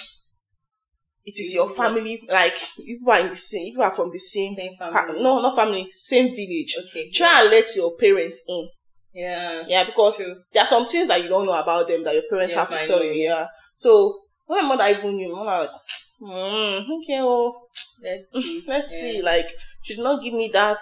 it 1.25 1.37
is 1.39 1.53
your 1.53 1.69
family, 1.69 2.21
like 2.29 2.57
people 2.77 3.11
are 3.11 3.19
in 3.19 3.29
the 3.29 3.35
same, 3.35 3.67
people 3.71 3.83
are 3.83 3.91
from 3.93 4.11
the 4.11 4.17
same, 4.19 4.53
Same 4.55 4.75
fa- 4.75 4.89
family. 4.91 5.21
no, 5.21 5.41
not 5.41 5.55
family, 5.55 5.87
same 5.91 6.33
village. 6.33 6.75
Okay. 6.87 7.09
Try 7.11 7.41
and 7.41 7.51
let 7.51 7.75
your 7.75 7.95
parents 7.95 8.41
in, 8.47 8.69
Yeah. 9.13 9.63
yeah, 9.67 9.83
because 9.83 10.17
True. 10.17 10.35
there 10.53 10.63
are 10.63 10.67
some 10.67 10.87
things 10.87 11.07
that 11.07 11.21
you 11.21 11.29
don't 11.29 11.45
know 11.45 11.59
about 11.61 11.87
them 11.87 12.03
that 12.03 12.13
your 12.13 12.23
parents 12.29 12.53
Yes, 12.55 12.69
have 12.69 12.81
to 12.81 12.87
tell 12.87 13.03
you, 13.03 13.11
yeah. 13.11 13.45
So 13.73 14.21
when 14.47 14.67
my 14.67 14.75
mother 14.75 14.97
even 14.97 15.15
knew, 15.15 15.35
my 15.35 15.43
mother 15.43 15.69
like, 15.71 15.81
mm, 16.21 16.85
okay, 17.03 17.21
well, 17.21 17.67
Let's 18.03 18.31
see. 18.31 18.63
let's 18.67 18.91
Yeah. 18.91 18.99
see, 18.99 19.21
like 19.21 19.47
she 19.83 19.95
did 19.95 20.03
not 20.03 20.21
give 20.23 20.33
me 20.33 20.49
that. 20.53 20.79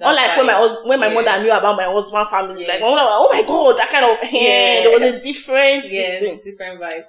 That's 0.00 0.10
Unlike 0.10 0.36
when 0.36 0.46
my 0.46 0.52
hus- 0.54 0.86
when 0.86 1.00
my 1.00 1.08
Yeah. 1.08 1.14
mother 1.14 1.42
knew 1.42 1.52
about 1.52 1.76
my 1.76 1.84
husband 1.84 2.28
family, 2.30 2.62
Yeah. 2.62 2.68
like 2.68 2.80
my 2.80 2.86
mother, 2.90 3.02
was, 3.02 3.12
oh 3.18 3.28
my 3.32 3.42
god, 3.42 3.78
that 3.78 3.90
kind 3.90 4.04
of 4.06 4.18
Yeah. 4.32 4.40
yeah. 4.40 4.80
there 4.82 4.90
was 4.92 5.02
a 5.02 5.20
different 5.20 5.84
Yes, 5.90 6.20
thing. 6.20 6.40
different 6.44 6.80
vibe. 6.80 7.02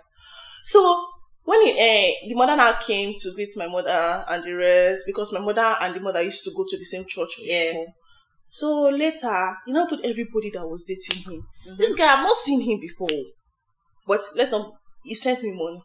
So 0.64 1.08
when 1.50 1.62
it, 1.68 1.76
eh, 1.80 2.28
the 2.30 2.36
mother 2.36 2.56
now 2.56 2.74
came 2.74 3.16
to 3.18 3.34
greet 3.34 3.52
my 3.58 3.66
mother 3.68 4.24
and 4.30 4.44
the 4.44 4.54
rest, 4.54 5.04
because 5.08 5.34
my 5.34 5.40
mother 5.40 5.76
and 5.82 5.96
the 5.96 6.00
mother 6.00 6.22
used 6.22 6.44
to 6.44 6.52
go 6.56 6.64
to 6.68 6.78
the 6.78 6.86
same 6.86 7.06
church 7.08 7.34
Yeah. 7.40 7.72
before. 7.72 7.88
So 8.50 8.84
later, 8.90 9.56
you 9.66 9.74
know, 9.74 9.88
told 9.88 10.02
everybody 10.06 10.52
that 10.52 10.68
was 10.68 10.84
dating 10.84 11.24
him. 11.24 11.42
Mhm. 11.68 11.78
This 11.78 11.94
guy, 11.96 12.14
I've 12.14 12.24
not 12.24 12.36
seen 12.36 12.62
him 12.62 12.80
before, 12.80 13.24
but 14.06 14.22
let's 14.36 14.52
not. 14.52 14.74
He 15.04 15.16
sent 15.16 15.42
me 15.42 15.52
money, 15.52 15.82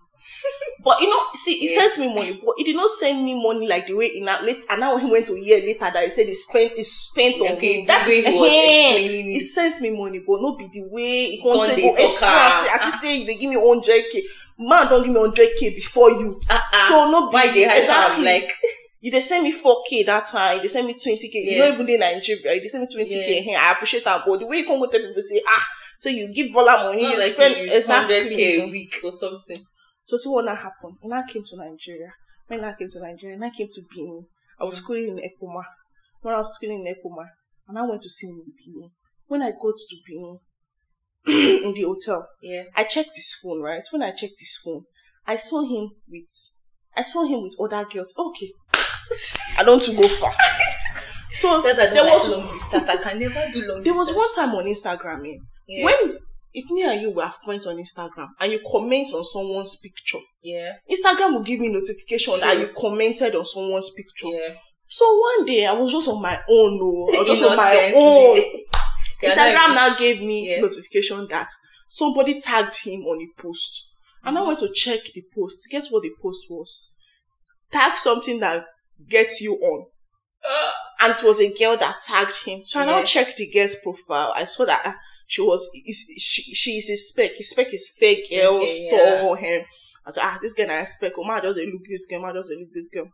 but 0.83 1.01
you 1.01 1.09
know, 1.11 1.21
see, 1.35 1.59
he 1.59 1.75
Yeah. 1.75 1.81
sent 1.89 1.99
me 1.99 2.15
money, 2.15 2.33
but 2.45 2.55
he 2.59 2.65
did 2.65 2.77
not 2.77 2.91
send 2.91 3.25
me 3.25 3.35
money 3.43 3.67
like 3.67 3.87
the 3.87 3.95
way 3.95 4.11
he 4.11 4.21
now 4.21 4.41
late. 4.43 4.63
And 4.69 4.81
now 4.81 4.97
he 4.97 5.11
went 5.11 5.27
to 5.27 5.35
a 5.35 5.41
year 5.41 5.61
later, 5.61 5.91
that 5.93 6.05
he 6.05 6.11
said 6.11 6.27
he 6.27 6.35
spent, 6.35 6.73
he 6.75 6.83
spent 6.83 7.41
on 7.41 7.53
Okay, 7.57 7.81
me. 7.81 7.87
That 7.87 8.07
way 8.07 8.23
he 8.23 8.47
eh, 8.47 9.23
he 9.23 9.41
sent 9.41 9.81
me 9.81 9.91
money, 9.99 10.23
but 10.27 10.41
not 10.43 10.59
be 10.59 10.69
the 10.73 10.83
way 10.89 11.31
he 11.31 11.43
Come 11.43 11.53
can't 11.57 11.67
say, 11.71 11.77
dey 11.77 11.91
oh, 11.91 11.95
extra, 11.95 12.27
talk 12.29 12.53
am. 12.69 12.69
as 12.75 12.85
he 12.85 12.91
say, 12.91 13.25
they 13.27 13.37
give 13.37 13.51
me 13.51 13.57
100k. 13.57 14.21
Man, 14.59 14.89
don't 14.89 15.03
give 15.05 15.13
me 15.13 15.21
100k 15.21 15.75
before 15.75 16.11
you. 16.11 16.41
Uh-uh. 16.49 16.89
So 16.89 17.11
no 17.11 17.29
be 17.31 17.35
Why 17.35 17.53
they 17.53 17.63
have 17.63 17.79
exactly. 17.79 18.25
like 18.25 18.53
You 19.01 19.11
they 19.11 19.21
send 19.21 19.45
me 19.45 19.53
4k 19.53 20.07
that 20.07 20.27
time, 20.27 20.63
they 20.63 20.69
send 20.69 20.87
me 20.87 20.95
20k. 20.95 21.35
You 21.35 21.59
know, 21.59 21.69
even 21.73 21.89
in 21.89 22.01
Nigeria, 22.01 22.61
they 22.61 22.69
send 22.69 22.83
me 22.89 23.05
20k. 23.05 23.11
Yeah. 23.11 23.41
Hey, 23.43 23.55
I 23.57 23.73
appreciate 23.73 24.05
that, 24.05 24.23
but 24.27 24.39
the 24.39 24.47
way 24.47 24.59
you 24.59 24.65
come 24.67 24.79
go 24.81 24.87
tell 24.89 25.01
people 25.01 25.21
say, 25.23 25.41
ah, 25.49 25.67
So 25.99 26.09
you 26.09 26.33
give 26.33 26.53
Bola 26.53 26.85
money, 26.85 27.03
Not 27.03 27.13
you 27.15 27.19
like 27.19 27.33
spend 27.33 27.57
you 27.57 27.63
use 27.65 27.73
exactly. 27.73 28.17
100k 28.31 28.61
a 28.63 28.71
week 28.71 28.95
or 29.05 29.13
something. 29.13 29.57
So 30.05 30.17
see 30.17 30.29
what 30.29 30.45
now 30.45 30.55
happened. 30.57 30.97
When 31.01 31.13
I 31.13 31.27
came 31.27 31.43
to 31.45 31.57
Nigeria, 31.57 32.13
when 32.47 32.65
I 32.65 32.75
came 32.75 32.89
to 32.89 33.01
Nigeria, 33.01 33.37
when 33.37 33.51
I 33.51 33.55
came 33.55 33.69
to 33.69 33.81
Benin, 33.95 34.27
I 34.61 34.65
was 34.65 34.77
Mm. 34.79 34.83
schooling 34.83 35.09
in 35.19 35.25
Ekpoma. 35.25 35.63
When 36.23 36.35
I 36.35 36.39
was 36.39 36.55
schooling 36.55 36.87
in 36.87 36.95
Ekpoma, 36.95 37.27
and 37.69 37.79
I 37.79 37.83
went 37.83 38.03
to 38.03 38.09
see 38.11 38.27
him 38.29 38.43
in 38.47 38.53
Benin. 38.57 38.91
When 39.27 39.43
I 39.43 39.51
got 39.51 39.75
to 39.77 39.97
Benin, 40.07 40.39
in 41.67 41.73
the 41.75 41.83
hotel, 41.83 42.29
Yeah. 42.43 42.65
I 42.77 42.85
checked 42.85 43.17
his 43.17 43.35
phone, 43.43 43.63
right? 43.63 43.83
When 43.91 44.03
I 44.03 44.11
checked 44.11 44.39
his 44.39 44.59
phone, 44.63 44.85
I 45.27 45.37
saw 45.39 45.63
him 45.63 45.91
with, 46.09 46.29
I 46.97 47.03
saw 47.03 47.25
him 47.25 47.43
with 47.43 47.57
other 47.59 47.85
girls. 47.89 48.13
Okay, 48.17 48.51
I 49.59 49.65
don't 49.65 49.77
want 49.79 49.83
to 49.85 49.97
go 49.97 50.07
far. 50.09 50.35
So 51.33 51.63
That's 51.63 51.79
I 51.79 51.87
don't 51.87 51.95
there 51.95 52.05
like 52.05 52.13
was 52.13 52.29
long 52.31 52.53
distance. 52.53 52.89
I 52.89 52.97
can 52.99 53.19
never 53.19 53.41
do 53.53 53.67
long 53.67 53.83
there 53.83 53.95
was 53.95 54.13
one 54.15 54.33
time 54.35 54.55
on 54.55 54.67
Instagram, 54.67 55.27
eh, 55.27 55.39
Yeah. 55.67 55.85
when 55.87 56.19
if 56.57 56.71
me 56.71 56.83
and 56.85 57.03
you 57.03 57.11
were 57.11 57.29
friends 57.45 57.67
on 57.67 57.77
Instagram 57.77 58.29
and 58.41 58.53
you 58.53 58.61
comment 58.71 59.13
on 59.13 59.25
someone's 59.25 59.77
picture, 59.81 60.25
yeah. 60.43 60.73
Instagram 60.91 61.33
will 61.35 61.43
give 61.43 61.59
me 61.61 61.69
notification 61.73 62.39
that 62.41 62.59
you 62.59 62.69
commented 62.79 63.35
on 63.35 63.45
someone's 63.45 63.91
picture. 63.91 64.29
Yeah. 64.29 64.55
So 64.87 65.05
one 65.19 65.45
day 65.47 65.67
I 65.67 65.73
was 65.73 65.91
just 65.93 66.09
on 66.09 66.23
my 66.23 66.37
own, 66.49 66.79
no, 66.79 67.09
I 67.15 67.19
was 67.21 67.29
just 67.29 67.43
on 67.43 67.57
my 67.57 67.93
own. 67.97 68.41
Instagram 69.23 69.75
now 69.75 69.95
gave 69.97 70.21
me 70.23 70.51
Yeah. 70.51 70.61
notification 70.61 71.27
that 71.31 71.49
somebody 71.89 72.41
tagged 72.41 72.77
him 72.85 73.01
on 73.03 73.21
a 73.21 73.43
post. 73.43 73.91
And 74.23 74.37
I 74.37 74.41
Mm-hmm. 74.41 74.47
went 74.49 74.59
to 74.61 74.73
check 74.73 75.01
the 75.15 75.23
post. 75.37 75.67
Guess 75.71 75.91
what 75.91 76.03
the 76.03 76.11
post 76.23 76.47
was? 76.51 76.91
Tag 77.73 77.97
something 77.97 78.41
that 78.41 78.65
gets 79.09 79.41
you 79.41 79.55
on. 79.57 79.87
Uh, 80.49 80.71
And 81.01 81.13
it 81.15 81.23
was 81.25 81.41
a 81.41 81.53
girl 81.59 81.77
that 81.79 81.97
tagged 82.07 82.45
him. 82.47 82.63
So 82.65 82.81
I 82.81 82.85
now 82.85 82.99
Yeah. 82.99 83.05
checked 83.05 83.37
the 83.37 83.51
girl's 83.53 83.75
profile. 83.83 84.33
I 84.37 84.45
saw 84.45 84.65
that 84.67 84.83
ah, 84.85 84.95
she 85.27 85.43
was, 85.43 85.69
she, 86.19 86.43
she 86.55 86.71
is 86.79 86.91
a 86.91 86.97
spec. 86.97 87.37
His 87.37 87.51
spec 87.51 87.73
is 87.73 87.95
fake 87.99 88.31
girl, 88.31 88.57
Okay, 88.57 88.89
store 88.89 89.37
him. 89.37 89.63
I 90.07 90.11
said, 90.11 90.23
ah, 90.25 90.39
this 90.43 90.53
girl 90.53 90.71
I 90.71 90.81
expect. 90.81 91.15
Oh, 91.19 91.25
man, 91.25 91.43
just 91.43 91.57
dey 91.57 91.67
look 91.67 91.83
this 91.89 92.07
girl. 92.07 92.21
Man, 92.21 92.35
just 92.35 92.49
dey 92.49 92.57
look 92.57 92.73
this 92.75 92.89
girl. 92.89 93.09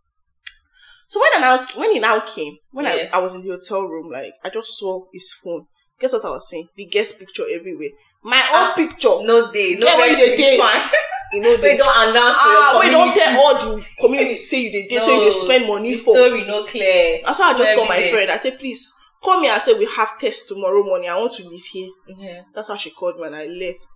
So 1.08 1.20
when 1.20 1.42
I 1.42 1.56
now, 1.56 1.66
when 1.76 1.92
he 1.92 1.98
now 1.98 2.20
came, 2.20 2.56
when 2.70 2.84
Yeah. 2.86 3.08
I, 3.12 3.16
I 3.16 3.20
was 3.20 3.34
in 3.34 3.42
the 3.42 3.48
hotel 3.50 3.82
room, 3.82 4.10
like, 4.12 4.32
I 4.44 4.48
just 4.48 4.78
saw 4.78 5.04
his 5.12 5.32
phone. 5.42 5.66
Guess 6.00 6.12
what 6.14 6.24
I 6.24 6.30
was 6.30 6.48
saying? 6.48 6.68
The 6.76 6.86
guest 6.86 7.18
picture 7.18 7.44
everywhere. 7.50 7.90
My 8.22 8.36
own 8.38 8.42
Ah, 8.70 8.72
picture. 8.76 9.08
no 9.22 9.50
day. 9.52 9.76
No 9.78 9.86
when 9.96 10.14
to 10.14 10.26
you 11.32 11.40
know, 11.40 11.56
they 11.58 11.76
don't 11.76 12.08
announce 12.10 12.36
to 12.36 12.42
ah, 12.42 12.72
your 12.72 12.80
wait, 12.80 12.90
don't 12.90 13.14
tell 13.14 13.40
all 13.40 13.54
the 13.76 13.86
community 14.00 14.34
say 14.34 14.62
you 14.64 14.72
dey 14.72 14.88
date, 14.88 15.02
say 15.02 15.24
you 15.24 15.30
spend 15.30 15.66
money 15.66 15.92
The 15.92 15.96
for. 15.98 16.14
story 16.16 16.44
no 16.46 16.64
clear. 16.66 17.20
That's 17.24 17.38
why 17.38 17.52
I 17.52 17.58
just 17.58 17.74
call 17.76 17.86
my 17.86 18.10
friend. 18.10 18.30
I 18.30 18.36
said, 18.36 18.58
please, 18.58 18.92
call 19.22 19.40
me 19.40 19.48
and 19.48 19.60
say 19.60 19.74
we 19.78 19.86
have 19.96 20.18
test 20.18 20.48
tomorrow 20.48 20.82
morning. 20.82 21.08
I 21.10 21.16
want 21.16 21.32
to 21.34 21.48
leave 21.48 21.64
here. 21.64 21.90
Yeah. 22.16 22.42
That's 22.54 22.68
how 22.68 22.76
she 22.76 22.90
called 22.90 23.18
me 23.18 23.26
and 23.26 23.36
I 23.36 23.46
left. 23.46 23.88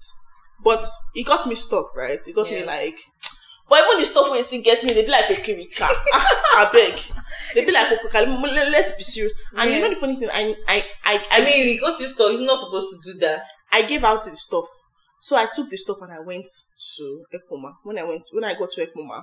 But 0.62 0.85
it 1.14 1.26
got 1.26 1.47
me 1.47 1.54
stuff, 1.54 1.87
right? 1.97 2.19
It 2.26 2.35
got 2.35 2.47
me 2.50 2.64
like 2.66 2.99
but 3.69 3.83
even 3.87 3.99
the 4.00 4.04
stuff 4.04 4.31
when 4.31 4.43
still 4.43 4.61
get 4.62 4.85
me, 4.85 4.93
they 4.93 5.04
be 5.07 5.11
like 5.11 5.25
"Okay, 5.31 5.54
Okirika. 5.57 5.83
I 5.88 6.69
beg. 6.71 7.00
They 7.54 7.64
be 7.64 7.73
like 7.73 7.88
Okirika. 7.99 8.43
Let- 8.43 8.71
Let's 8.71 8.95
be 8.97 9.02
serious. 9.02 9.33
And 9.57 9.71
you 9.71 9.81
know 9.81 9.88
the 9.88 9.95
funny 9.97 10.16
thing, 10.16 10.28
I 10.31 10.54
I 10.69 10.85
I 11.04 11.14
I, 11.14 11.26
I 11.40 11.45
mean, 11.45 11.69
you 11.69 11.81
go 11.81 11.97
to 11.97 12.04
store. 12.09 12.31
You're 12.31 12.43
not 12.47 12.61
supposed 12.61 12.88
to 12.90 13.12
do 13.12 13.19
that. 13.21 13.47
I 13.73 13.83
gave 13.83 14.04
out 14.04 14.25
the 14.25 14.37
stuff. 14.37 14.66
So 15.23 15.37
I 15.37 15.47
took 15.52 15.71
the 15.71 15.78
stuff 15.78 15.97
and 16.02 16.12
I 16.12 16.21
went 16.21 16.45
to 16.45 17.25
Ekpoma. 17.35 17.73
When 17.85 17.99
I 17.99 18.02
went 18.04 18.23
when 18.33 18.45
I 18.45 18.52
got 18.52 18.71
to 18.73 18.87
Ekpoma, 18.87 19.23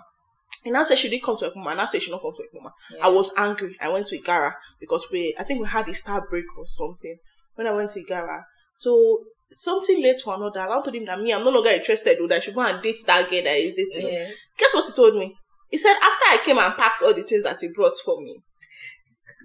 and 0.66 0.78
I 0.78 0.84
said 0.84 0.98
she 0.98 1.10
did 1.10 1.24
come 1.24 1.38
to 1.38 1.50
Ekpoma, 1.50 1.72
and 1.72 1.82
I 1.82 1.86
said 1.86 2.02
she 2.02 2.12
not 2.12 2.22
come 2.22 2.32
to 2.36 2.44
Ekpoma. 2.44 2.72
Yeah. 2.96 3.06
I 3.06 3.10
was 3.10 3.32
angry. 3.38 3.76
I 3.82 3.90
went 3.90 4.06
to 4.08 4.18
Igara 4.20 4.54
because 4.80 5.08
we 5.12 5.36
I 5.40 5.44
think 5.44 5.62
we 5.62 5.68
had 5.68 5.88
a 5.90 5.94
star 5.94 6.26
break 6.30 6.46
or 6.58 6.66
something. 6.66 7.18
When 7.56 7.68
I 7.68 7.72
went 7.72 7.90
to 7.92 8.04
Igara. 8.04 8.44
So 8.76 9.24
something 9.52 10.02
led 10.02 10.18
to 10.24 10.32
another. 10.32 10.62
I 10.62 10.82
told 10.82 10.96
him 10.96 11.06
that 11.06 11.20
me, 11.20 11.34
I'm 11.34 11.44
no 11.44 11.50
longer 11.52 11.70
interested 11.70 12.18
though, 12.18 12.28
that 12.28 12.38
I 12.38 12.40
should 12.40 12.56
go 12.56 12.62
and 12.62 12.82
date 12.82 12.96
that 13.06 13.30
girl 13.30 13.44
that 13.44 13.58
is 13.58 13.76
dating. 13.76 14.14
Yeah. 14.14 14.30
Guess 14.58 14.74
what 14.76 14.86
he 14.88 14.94
told 14.94 15.16
me? 15.16 15.36
He 15.70 15.78
said 15.78 15.94
after 15.96 16.26
I 16.30 16.40
came 16.44 16.58
and 16.58 16.74
packed 16.76 17.02
all 17.04 17.14
the 17.14 17.24
things 17.24 17.44
that 17.44 17.60
he 17.60 17.70
brought 17.74 17.96
for 18.04 18.22
me, 18.22 18.42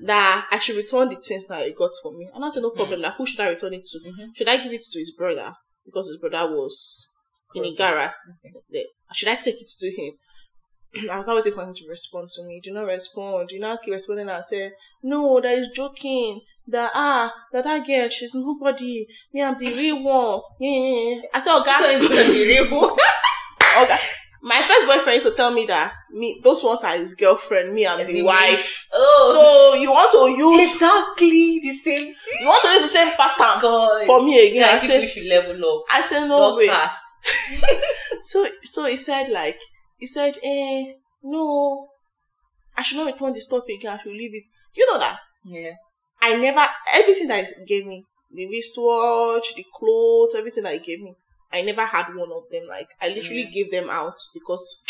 that 0.05 0.47
I 0.51 0.59
should 0.59 0.77
return 0.77 1.09
the 1.09 1.17
things 1.17 1.47
that 1.47 1.65
he 1.67 1.73
got 1.73 1.91
for 2.03 2.13
me. 2.13 2.29
And 2.35 2.45
I 2.45 2.49
said, 2.51 2.63
no 2.63 2.71
problem. 2.71 3.03
That 3.03 3.15
who 3.15 3.27
should 3.27 3.41
I 3.41 3.49
return 3.49 3.75
it 3.75 3.87
to? 3.87 3.99
Mhm. 3.99 4.37
Should 4.37 4.49
I 4.49 4.57
give 4.59 4.73
it 4.73 4.83
to 4.93 4.99
his 4.99 5.13
brother? 5.17 5.53
Because 5.85 6.09
his 6.09 6.19
brother 6.19 6.53
was 6.55 7.07
in. 7.55 7.65
Igara. 7.65 8.13
Okay. 8.45 8.87
Should 9.15 9.29
I 9.29 9.37
take 9.37 9.61
it 9.61 9.69
to 9.79 9.91
him? 9.91 10.13
I 11.11 11.17
was 11.19 11.27
not 11.27 11.37
waiting 11.37 11.53
for 11.53 11.63
him 11.65 11.75
to 11.75 11.89
respond 11.89 12.31
to 12.31 12.45
me. 12.45 12.61
Do 12.63 12.73
not 12.73 12.87
respond. 12.87 13.49
Do 13.49 13.59
not 13.59 13.83
keep 13.83 13.95
responding 13.95 14.29
and 14.29 14.45
say, 14.45 14.73
no, 15.03 15.41
that 15.41 15.59
is 15.59 15.69
joking. 15.69 16.41
That, 16.69 16.91
ah, 16.95 17.33
that 17.53 17.63
that 17.65 17.87
girl, 17.87 18.09
she's 18.09 18.35
nobody. 18.35 19.07
Me, 19.33 19.43
I'm 19.43 19.57
the 19.57 19.67
real 19.67 20.03
one. 20.03 20.41
Yeah, 20.59 20.71
yeah, 20.71 21.15
yeah. 21.15 21.21
I 21.35 21.39
said, 21.39 21.53
So 21.53 21.61
okay. 21.61 21.71
it's 22.05 22.09
gonna 22.09 22.33
be 22.33 22.59
okay. 23.83 23.99
My 24.43 24.63
first 24.63 24.87
boyfriend 24.87 25.15
used 25.15 25.27
to 25.27 25.35
tell 25.35 25.51
me 25.53 25.67
that 25.67 25.93
me, 26.13 26.41
those 26.45 26.63
ones 26.63 26.85
are 26.85 26.97
his 26.97 27.15
girlfriend. 27.15 27.73
Me, 27.75 27.87
I'm 27.87 27.99
And 28.01 28.09
the, 28.09 28.13
the 28.15 28.23
wife. 28.23 28.89
Oh, 28.93 29.73
So 29.75 29.81
you 29.81 29.91
want 29.91 30.11
to 30.13 30.41
use, 30.41 30.73
exactly 30.73 31.61
the 31.61 31.73
same 31.75 31.99
thing. 31.99 32.15
you 32.41 32.47
want 32.47 32.63
to 32.63 32.69
use 32.71 32.83
the 32.83 32.89
same 32.89 33.13
pattern 33.17 33.61
God. 33.63 34.07
for 34.07 34.23
me 34.23 34.49
again. 34.51 34.65
I 34.65 34.73
Guys, 34.73 34.83
people 34.83 34.97
said, 35.01 35.09
should 35.09 35.27
level 35.27 35.79
up. 35.79 35.85
I 35.91 36.01
said, 36.03 36.27
no 36.29 36.39
Not 36.51 36.57
way. 36.59 36.69
So 38.23 38.47
so 38.65 38.87
he 38.87 38.97
said 38.97 39.29
like 39.29 39.59
he 39.99 40.07
said, 40.07 40.35
eh, 40.43 40.93
no, 41.23 41.89
I 42.77 42.83
should 42.83 42.99
not 42.99 43.07
return 43.07 43.33
the 43.33 43.41
stuff 43.41 43.65
again, 43.69 43.93
I 43.99 44.03
should 44.03 44.13
leave 44.13 44.35
it. 44.35 44.45
Do 44.75 44.81
you 44.83 44.93
know 44.93 44.99
that? 44.99 45.19
Yeah. 45.45 45.73
I 46.21 46.37
never 46.37 46.67
everything 46.95 47.29
that 47.29 47.47
he 47.47 47.65
gave 47.65 47.87
me, 47.87 48.05
the 48.33 48.47
wristwatch, 48.47 49.55
the 49.55 49.65
clothes, 49.75 50.35
everything 50.35 50.65
that 50.65 50.75
he 50.75 50.81
gave 50.81 51.01
me, 51.01 51.15
I 51.53 51.63
never 51.63 51.85
had 51.87 52.07
one 52.15 52.31
of 52.33 52.43
them. 52.51 52.65
Like 52.69 52.89
I 53.01 53.09
literally 53.09 53.45
Yeah. 53.45 53.51
gave 53.51 53.71
them 53.71 53.89
out 53.91 54.17
because 54.35 54.81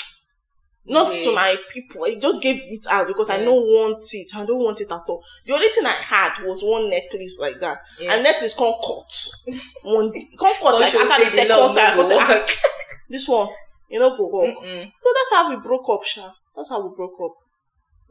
not 0.88 1.12
Yeah. 1.14 1.24
to 1.24 1.34
my 1.34 1.56
people. 1.70 2.04
I 2.04 2.14
just 2.14 2.40
gave 2.42 2.60
it 2.62 2.86
out 2.88 3.08
because 3.08 3.28
I 3.28 3.38
don't 3.44 3.66
want 3.66 4.02
it. 4.12 4.28
I 4.36 4.44
don't 4.46 4.62
want 4.62 4.80
it 4.80 4.90
at 4.90 5.02
all. 5.08 5.22
The 5.44 5.52
only 5.52 5.68
thing 5.68 5.84
I 5.84 5.90
had 5.90 6.44
was 6.44 6.62
one 6.62 6.88
necklace 6.88 7.38
like 7.40 7.58
that. 7.60 7.78
Yeah. 8.00 8.14
And 8.14 8.22
necklace 8.22 8.54
can't 8.54 8.76
cut. 8.80 9.12
One 9.82 10.12
can't 10.12 10.60
cut 10.60 10.74
like 10.80 10.94
after 10.94 10.98
the 11.24 11.24
second 11.26 11.48
time. 11.50 11.58
I 11.58 11.94
no 11.96 12.02
say, 12.02 12.16
ah, 12.18 12.46
this 13.08 13.28
one, 13.28 13.48
you 13.90 13.98
know, 14.00 14.16
go 14.16 14.28
work. 14.28 14.56
Mm-mm. 14.56 14.92
So 14.96 15.08
that's 15.14 15.30
how 15.32 15.50
we 15.50 15.56
broke 15.62 15.88
up, 15.88 16.04
Sha. 16.04 16.30
That's 16.54 16.68
how 16.70 16.86
we 16.86 16.94
broke 16.96 17.18
up. 17.22 17.34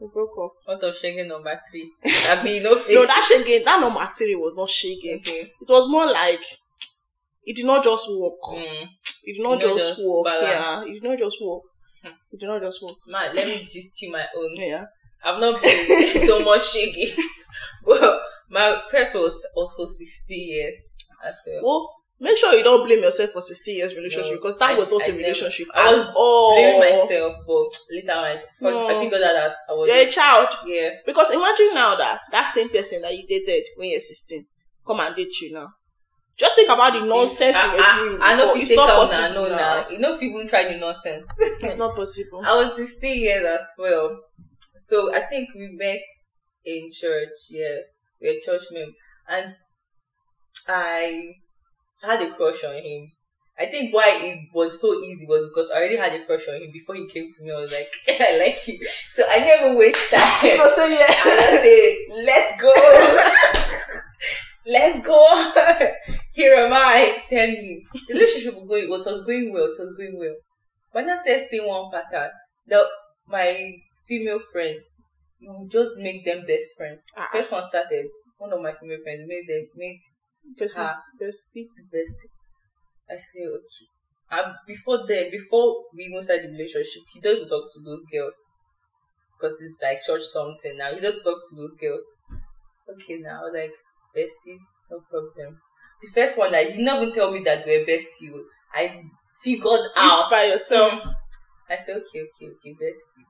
We 0.00 0.08
broke 0.12 0.32
up. 0.42 0.52
What 0.66 0.84
of 0.84 0.94
Schengen 0.94 1.28
number 1.28 1.58
three? 1.70 1.90
I 2.04 2.42
mean, 2.42 2.62
no 2.62 2.74
face. 2.76 2.94
No, 2.94 3.06
that 3.06 3.24
shaking, 3.24 3.64
that 3.64 3.80
number 3.80 4.08
three 4.16 4.34
was 4.34 4.54
not 4.54 4.68
shaking. 4.70 5.16
Okay. 5.16 5.48
It 5.60 5.68
was 5.68 5.88
more 5.88 6.06
like 6.06 6.42
it 7.44 7.56
did 7.56 7.64
not 7.66 7.82
just 7.82 8.06
work. 8.10 8.34
Mm. 8.48 8.88
It 9.24 9.34
did 9.36 9.42
not 9.42 9.54
It 9.54 9.60
did 9.60 9.68
not 9.68 9.78
just, 9.78 9.96
just 9.96 10.08
work. 10.08 10.24
balance. 10.26 10.42
Yeah, 10.46 10.82
it 10.84 10.92
did 10.94 11.02
not 11.02 11.18
just 11.18 11.36
work. 11.42 11.62
Hmm. 12.02 12.08
It 12.32 12.40
did 12.40 12.46
not 12.46 12.60
just 12.62 12.82
work. 12.82 12.92
Man, 13.08 13.34
let 13.34 13.46
me 13.48 13.62
just 13.64 13.94
see 13.94 14.10
my 14.10 14.26
own. 14.36 14.56
Yeah. 14.56 14.84
I've 15.24 15.40
not 15.40 15.60
been 15.62 16.26
so 16.26 16.44
much 16.44 16.70
shaking. 16.72 17.08
well, 17.84 18.20
my 18.50 18.80
first 18.90 19.14
was 19.14 19.44
also 19.56 19.86
60 19.86 20.34
years 20.34 20.76
as 21.24 21.36
well. 21.46 21.60
Well, 21.64 21.94
make 22.20 22.36
sure 22.38 22.54
you 22.54 22.64
don't 22.64 22.86
blame 22.86 23.02
yourself 23.02 23.30
for 23.30 23.40
16 23.40 23.76
years 23.76 23.94
relationship 23.96 24.32
No, 24.32 24.36
because 24.38 24.58
that 24.58 24.70
I- 24.70 24.74
was 24.78 24.90
not 24.90 25.02
I 25.02 25.04
a 25.04 25.08
never- 25.08 25.18
relationship. 25.18 25.68
I 25.74 25.92
was 25.92 26.12
all. 26.16 26.54
Blaming 26.56 26.80
myself, 26.80 27.36
but 27.46 27.78
later 27.90 28.12
on, 28.12 28.24
I, 28.24 28.36
No. 28.62 28.88
I 28.88 28.94
figured 29.04 29.22
out 29.22 29.34
that 29.34 29.54
I 29.68 29.72
was. 29.72 29.88
You're 29.88 30.08
a 30.08 30.10
child. 30.10 30.48
yeah. 30.66 30.90
Because 31.04 31.30
imagine 31.34 31.74
now 31.74 31.94
that 31.96 32.20
that 32.32 32.52
same 32.52 32.68
person 32.70 33.02
that 33.02 33.12
you 33.12 33.26
dated 33.28 33.64
when 33.76 33.90
you're 33.90 34.00
16 34.00 34.46
come 34.86 35.00
and 35.00 35.14
date 35.16 35.40
you 35.42 35.52
now. 35.52 35.68
Just 36.38 36.54
think 36.56 36.68
about 36.68 36.92
the 36.92 37.04
nonsense 37.06 37.56
you 37.56 37.70
were 37.72 37.78
I, 37.82 37.94
doing. 37.96 38.20
I, 38.22 38.32
I 38.32 38.36
know 38.36 38.52
if 38.54 38.60
you 38.60 38.66
take 38.66 38.76
not 38.76 38.90
out 38.90 38.94
now, 38.94 39.00
possible 39.06 39.42
no, 39.50 39.56
now. 39.56 39.88
You 39.88 39.98
know 39.98 40.14
if 40.14 40.22
you 40.22 40.30
even 40.34 40.46
try 40.46 40.70
the 40.70 40.78
nonsense. 40.78 41.26
It's 41.62 41.78
not 41.78 41.96
possible. 41.96 42.42
I 42.44 42.54
was 42.56 42.76
16 42.76 43.20
years 43.20 43.44
as 43.44 43.62
well. 43.78 44.20
So 44.84 45.14
I 45.14 45.20
think 45.20 45.48
we 45.54 45.68
met 45.76 46.02
in 46.66 46.88
church, 46.92 47.32
yeah. 47.50 47.76
We 48.20 48.28
were 48.34 48.40
church 48.44 48.64
men. 48.72 48.92
And 49.28 49.54
I 50.68 51.32
had 52.02 52.22
a 52.22 52.32
crush 52.32 52.64
on 52.64 52.74
him. 52.74 53.12
I 53.58 53.66
think 53.66 53.94
why 53.94 54.20
it 54.22 54.48
was 54.52 54.80
so 54.80 55.00
easy 55.00 55.26
was 55.26 55.48
because 55.48 55.70
I 55.70 55.78
already 55.78 55.96
had 55.96 56.12
a 56.12 56.26
crush 56.26 56.46
on 56.48 56.56
him 56.56 56.70
before 56.70 56.94
he 56.94 57.06
came 57.06 57.30
to 57.30 57.44
me. 57.44 57.52
I 57.52 57.60
was 57.60 57.72
like, 57.72 57.88
I 58.20 58.38
like 58.38 58.68
you. 58.68 58.86
So 59.12 59.24
I 59.28 59.38
never 59.38 59.76
wasted 59.76 60.18
time. 60.18 60.40
People 60.40 60.68
say 60.68 60.92
yeah. 60.92 61.06
I 61.08 61.58
say, 61.62 62.24
let's 62.24 62.60
go. 62.60 62.72
let's 64.66 65.06
go. 65.06 65.52
Here 66.34 66.54
am 66.54 66.72
I. 66.72 67.22
Tell 67.28 67.48
me. 67.48 67.82
The 68.08 68.14
relationship 68.14 68.54
was 68.56 68.68
going, 68.68 68.84
it 68.84 68.90
was 68.90 69.22
going 69.22 69.52
well. 69.52 69.64
It 69.64 69.78
was 69.78 69.94
going 69.96 70.18
well. 70.18 70.34
When 70.92 71.08
I 71.08 71.16
started 71.16 71.46
seeing 71.48 71.66
one 71.66 71.90
pattern, 71.90 72.30
that 72.68 72.84
my 73.26 73.72
female 74.06 74.38
friends, 74.52 74.82
you 75.38 75.66
just 75.70 75.96
make 75.96 76.24
them 76.26 76.44
best 76.46 76.76
friends. 76.76 77.04
Ah. 77.16 77.28
First 77.32 77.52
one 77.52 77.64
started, 77.64 78.06
one 78.38 78.52
of 78.52 78.60
my 78.60 78.72
female 78.72 78.98
friends 79.02 79.22
made 79.26 79.46
them, 79.48 79.66
made 79.76 80.00
Bestie, 80.58 80.78
Ah. 80.78 81.02
bestie. 81.20 81.66
his 81.76 81.90
bestie. 81.90 82.30
I 83.10 83.16
say, 83.16 83.46
okay. 83.46 83.86
And 84.30 84.54
before 84.66 85.06
then, 85.06 85.30
before 85.30 85.84
we 85.94 86.04
even 86.04 86.22
started 86.22 86.46
the 86.46 86.52
relationship, 86.52 87.02
he 87.12 87.20
doesn't 87.20 87.48
talk 87.48 87.64
to 87.72 87.80
those 87.84 88.04
girls. 88.06 88.38
Because 89.36 89.60
it's 89.62 89.80
like 89.82 90.02
church 90.02 90.22
something 90.24 90.76
now. 90.78 90.92
He 90.94 91.00
doesn't 91.00 91.22
talk 91.24 91.40
to 91.48 91.56
those 91.56 91.74
girls. 91.76 92.04
Okay, 92.88 93.18
now, 93.18 93.42
like, 93.52 93.74
bestie, 94.16 94.58
no 94.90 95.00
problem. 95.10 95.58
the 96.02 96.08
first 96.08 96.38
one 96.38 96.52
that 96.52 96.74
you 96.76 96.84
never 96.84 97.10
tell 97.12 97.30
me 97.32 97.40
that 97.44 97.66
we're 97.66 97.84
bestie. 97.86 98.30
I 98.74 99.02
figured 99.42 99.90
out 99.96 100.30
by 100.30 100.44
yourself. 100.44 101.04
I 101.70 101.76
said, 101.76 101.96
okay, 101.98 102.22
okay, 102.28 102.46
okay, 102.54 102.74
bestie. 102.74 103.24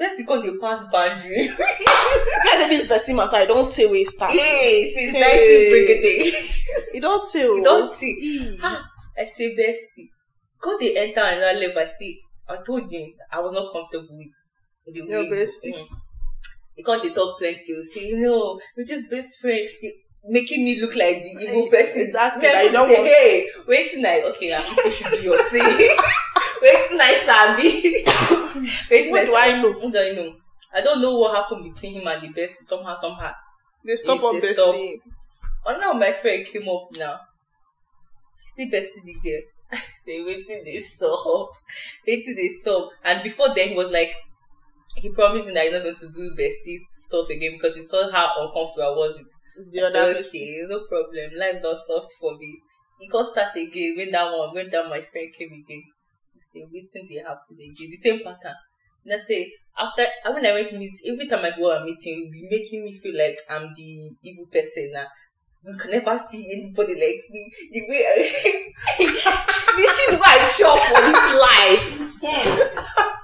Bestie 0.00 0.26
called 0.26 0.44
the 0.44 0.58
pass 0.60 0.84
boundary. 0.90 1.48
I 1.58 2.56
say 2.56 2.68
this 2.68 2.88
bestie 2.88 3.14
matter, 3.16 3.36
I 3.36 3.46
don't 3.46 3.70
tell 3.70 3.90
where 3.90 4.00
it 4.00 4.08
start. 4.08 4.32
hey, 4.32 4.90
since 4.94 5.12
Hey. 5.16 5.20
19 5.20 5.70
brigade. 5.70 6.34
You 6.94 7.00
don't 7.00 7.30
tell. 7.32 7.56
You 7.56 7.62
don't 7.64 7.92
tell. 7.92 8.08
Ee. 8.08 8.58
Ah, 8.62 8.90
I 9.18 9.24
say 9.24 9.54
bestie. 9.56 10.08
Go 10.60 10.78
they 10.78 10.96
enter 10.96 11.20
another 11.20 11.58
level. 11.58 11.78
I 11.82 11.86
say, 11.86 12.18
I 12.48 12.56
told 12.64 12.90
him 12.90 13.12
I 13.30 13.40
was 13.40 13.52
not 13.52 13.72
comfortable 13.72 14.16
with 14.16 14.28
the 14.86 15.00
Your 15.00 15.20
way 15.20 15.28
bestie. 15.30 15.74
Mm. 15.74 15.86
Because 16.76 17.02
they 17.02 17.10
talk 17.10 17.38
plenty, 17.38 17.60
you 17.68 17.84
say, 17.84 18.12
no, 18.14 18.58
we're 18.76 18.86
just 18.86 19.10
best 19.10 19.38
friends. 19.40 19.70
Making 20.24 20.64
me 20.64 20.80
look 20.80 20.94
like 20.96 21.20
the 21.22 21.36
evil 21.42 21.66
person. 21.70 22.02
exactly, 22.02 22.42
Me, 22.42 22.48
I 22.48 22.54
like 22.54 22.64
you 22.66 22.72
don't 22.72 22.88
say, 22.88 22.94
want- 22.94 23.08
hey, 23.08 23.48
wait 23.66 24.06
I, 24.06 24.22
okay, 24.30 24.54
I 24.54 24.60
think 24.62 24.84
you 24.84 24.90
should 24.90 25.10
do 25.10 25.22
your 25.22 25.36
thing. 25.36 25.96
wait 26.98 26.98
till 26.98 27.00
I 27.00 27.14
sabi. 27.14 28.04
wait 28.90 29.10
What 29.10 29.26
do 29.26 29.36
I 29.36 29.60
know? 29.60 29.72
What 29.72 29.92
do 29.92 29.98
I 29.98 30.10
know? 30.12 30.34
I 30.74 30.80
don't 30.80 31.00
know 31.02 31.18
what 31.18 31.34
happened 31.36 31.64
between 31.72 32.00
him 32.00 32.08
and 32.08 32.22
the 32.22 32.28
best. 32.28 32.66
Somehow, 32.66 32.94
somehow. 32.94 33.32
They 33.84 33.96
stop 33.96 34.20
They- 34.20 34.26
on 34.26 34.40
they 34.40 34.52
stop. 34.52 34.74
bestie. 34.74 35.00
Oh, 35.66 35.78
now 35.78 35.92
my 35.92 36.12
friend 36.12 36.46
came 36.46 36.68
up 36.68 36.88
now. 36.96 37.20
Still 38.44 38.68
bestie 38.70 39.02
the 39.04 39.14
girl. 39.24 39.42
I 39.72 39.76
say, 40.04 40.22
wait 40.22 40.46
till 40.46 40.64
they 40.64 40.80
stop. 40.80 41.50
Wait 42.06 42.24
till 42.24 42.34
they 42.36 42.48
stop. 42.48 42.90
And 43.04 43.22
before 43.22 43.54
then, 43.54 43.70
he 43.70 43.74
was 43.74 43.88
like, 43.90 44.14
he 45.00 45.08
promised 45.10 45.46
me 45.48 45.54
that 45.54 45.64
he's 45.64 45.72
not 45.72 45.82
going 45.84 45.94
to 45.96 46.08
do 46.10 46.34
bestie 46.34 46.78
stuff 46.90 47.28
again 47.30 47.52
because 47.52 47.76
he 47.76 47.82
saw 47.82 48.10
how 48.10 48.32
uncomfortable 48.40 48.82
I 48.82 48.96
was 48.96 49.18
with 49.18 49.72
The 49.72 49.80
I 49.80 49.86
other 49.86 50.22
said, 50.22 50.36
okay, 50.36 50.62
no 50.68 50.80
problem. 50.86 51.30
Life 51.38 51.62
not 51.62 51.78
soft 51.78 52.12
for 52.20 52.36
me. 52.36 52.58
He 53.00 53.08
can 53.08 53.24
start 53.24 53.56
again 53.56 53.94
when 53.96 54.10
that 54.12 54.30
one, 54.30 54.54
when 54.54 54.70
that 54.70 54.88
my 54.88 55.00
friend 55.02 55.32
came 55.36 55.52
again. 55.64 55.84
Say, 56.42 56.66
waiting 56.70 57.08
they 57.08 57.16
happen 57.22 57.56
again. 57.58 57.90
The 57.90 57.96
same 57.96 58.18
pattern. 58.24 58.54
And 59.04 59.14
I 59.14 59.18
say, 59.18 59.52
after 59.78 60.06
when 60.32 60.46
I 60.46 60.52
went 60.52 60.68
to 60.68 60.78
meet, 60.78 60.92
every 61.06 61.26
time 61.28 61.44
I 61.44 61.56
go 61.56 61.70
a 61.70 61.84
meeting, 61.84 62.26
it 62.26 62.32
be 62.32 62.48
making 62.50 62.84
me 62.84 62.92
feel 62.92 63.16
like 63.16 63.38
I'm 63.48 63.72
the 63.74 64.10
evil 64.22 64.46
person 64.46 64.90
now. 64.92 65.06
You 65.64 65.76
can 65.76 65.92
never 65.92 66.18
see 66.18 66.44
anybody 66.52 66.94
like 66.94 67.22
me. 67.30 67.52
The 67.72 67.80
way 67.88 68.04
I, 68.04 68.64
this 69.76 70.08
is 70.08 70.18
what 70.18 70.28
I 70.28 70.48
chop 70.48 70.78
for 70.78 71.00
this 71.00 71.24
life. 71.40 71.86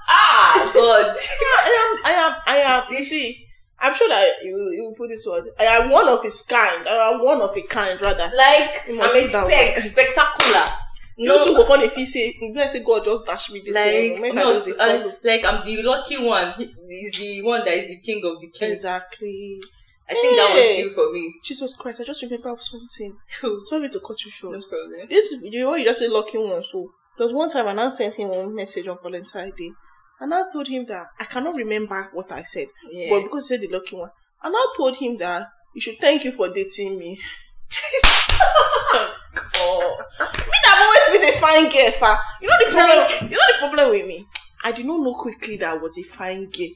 ah, 0.07 0.71
God. 0.73 1.15
I 1.15 1.69
am, 1.81 2.05
I 2.05 2.11
am, 2.11 2.35
I 2.47 2.57
am. 2.57 2.83
You 2.91 3.03
see, 3.03 3.45
I'm 3.77 3.93
sure 3.93 4.07
that 4.09 4.35
you 4.43 4.53
will, 4.55 4.73
you 4.73 4.83
will 4.85 4.95
put 4.95 5.09
this 5.09 5.25
word. 5.27 5.49
I 5.59 5.65
am 5.65 5.89
one 5.89 6.07
of 6.07 6.23
his 6.23 6.41
kind. 6.43 6.87
I 6.87 7.11
am 7.11 7.23
one 7.23 7.41
of 7.41 7.55
a 7.55 7.61
kind, 7.67 7.99
rather. 8.01 8.29
Like, 8.35 8.89
I'm 8.89 9.15
a 9.15 9.23
spec, 9.23 9.77
spectacular. 9.77 10.65
You 11.21 11.45
two 11.45 11.53
go 11.53 11.73
on 11.73 11.81
if 11.81 11.93
he 11.95 12.05
say, 12.05 12.33
I 12.57 12.67
say 12.67 12.83
God 12.83 13.03
just 13.03 13.25
dash 13.25 13.51
me 13.51 13.59
this 13.59 13.75
like 13.75 13.85
I 14.23 14.31
no, 14.31 14.53
dey 14.53 14.71
uh, 14.79 15.11
like 15.23 15.45
I'm 15.45 15.65
the 15.65 15.83
lucky 15.83 16.17
one. 16.23 16.53
He- 16.57 16.73
He's 16.87 17.11
the 17.19 17.41
one 17.43 17.63
that 17.65 17.73
is 17.77 17.87
the 17.87 17.99
king 17.99 18.21
of 18.25 18.39
the 18.41 18.47
kings. 18.49 18.71
Exactly. 18.71 19.59
I 20.09 20.13
think 20.13 20.35
that 20.37 20.49
was 20.53 20.59
Hey. 20.63 20.83
good 20.83 20.93
for 20.93 21.11
me. 21.11 21.33
Jesus 21.43 21.75
Christ, 21.75 22.01
I 22.01 22.03
just 22.05 22.23
remember 22.23 22.55
something. 22.57 23.15
no 23.43 23.59
Sorry 23.65 23.89
to 23.89 23.99
cut 23.99 24.23
you 24.25 24.31
short. 24.31 24.63
problem. 24.69 25.07
This 25.09 25.35
you 25.43 25.75
you 25.75 25.83
just 25.85 25.99
say 25.99 26.07
lucky 26.07 26.37
one. 26.39 26.63
So 26.71 26.89
there 27.17 27.27
was 27.27 27.35
one 27.35 27.49
time 27.49 27.67
I 27.77 27.89
sent 27.89 28.15
him 28.15 28.31
a 28.31 28.49
message 28.49 28.87
on 28.87 28.97
Valentine's 29.03 29.53
Day, 29.55 29.71
and 30.21 30.33
I 30.33 30.43
told 30.51 30.67
him 30.67 30.85
that 30.87 31.07
I 31.19 31.25
cannot 31.25 31.55
remember 31.57 32.09
what 32.13 32.31
I 32.31 32.43
said, 32.43 32.67
Yeah. 32.89 33.09
but 33.11 33.23
because 33.23 33.49
he 33.49 33.55
said 33.57 33.61
the 33.61 33.67
lucky 33.75 33.95
one, 33.97 34.09
and 34.41 34.55
I 34.57 34.73
told 34.77 34.95
him 34.95 35.17
that 35.17 35.47
you 35.75 35.81
should 35.81 35.99
thank 35.99 36.23
you 36.23 36.31
for 36.31 36.49
dating 36.49 36.97
me. 36.97 37.19
oh, 38.41 39.97
me 40.47 40.57
I've 40.67 40.81
always 40.81 41.19
been 41.19 41.29
a 41.29 41.39
fine 41.39 41.69
girl, 41.69 41.91
fa. 41.91 42.17
You 42.41 42.47
know 42.47 42.57
the 42.65 42.71
problem. 42.71 43.31
You 43.31 43.37
know 43.37 43.43
the 43.51 43.57
problem 43.59 43.89
with 43.91 44.07
me. 44.07 44.25
I 44.63 44.71
did 44.71 44.85
not 44.85 44.99
know 45.01 45.13
quickly 45.15 45.57
that 45.57 45.69
I 45.75 45.77
was 45.77 45.97
a 45.97 46.03
fine 46.03 46.45
girl. 46.49 46.67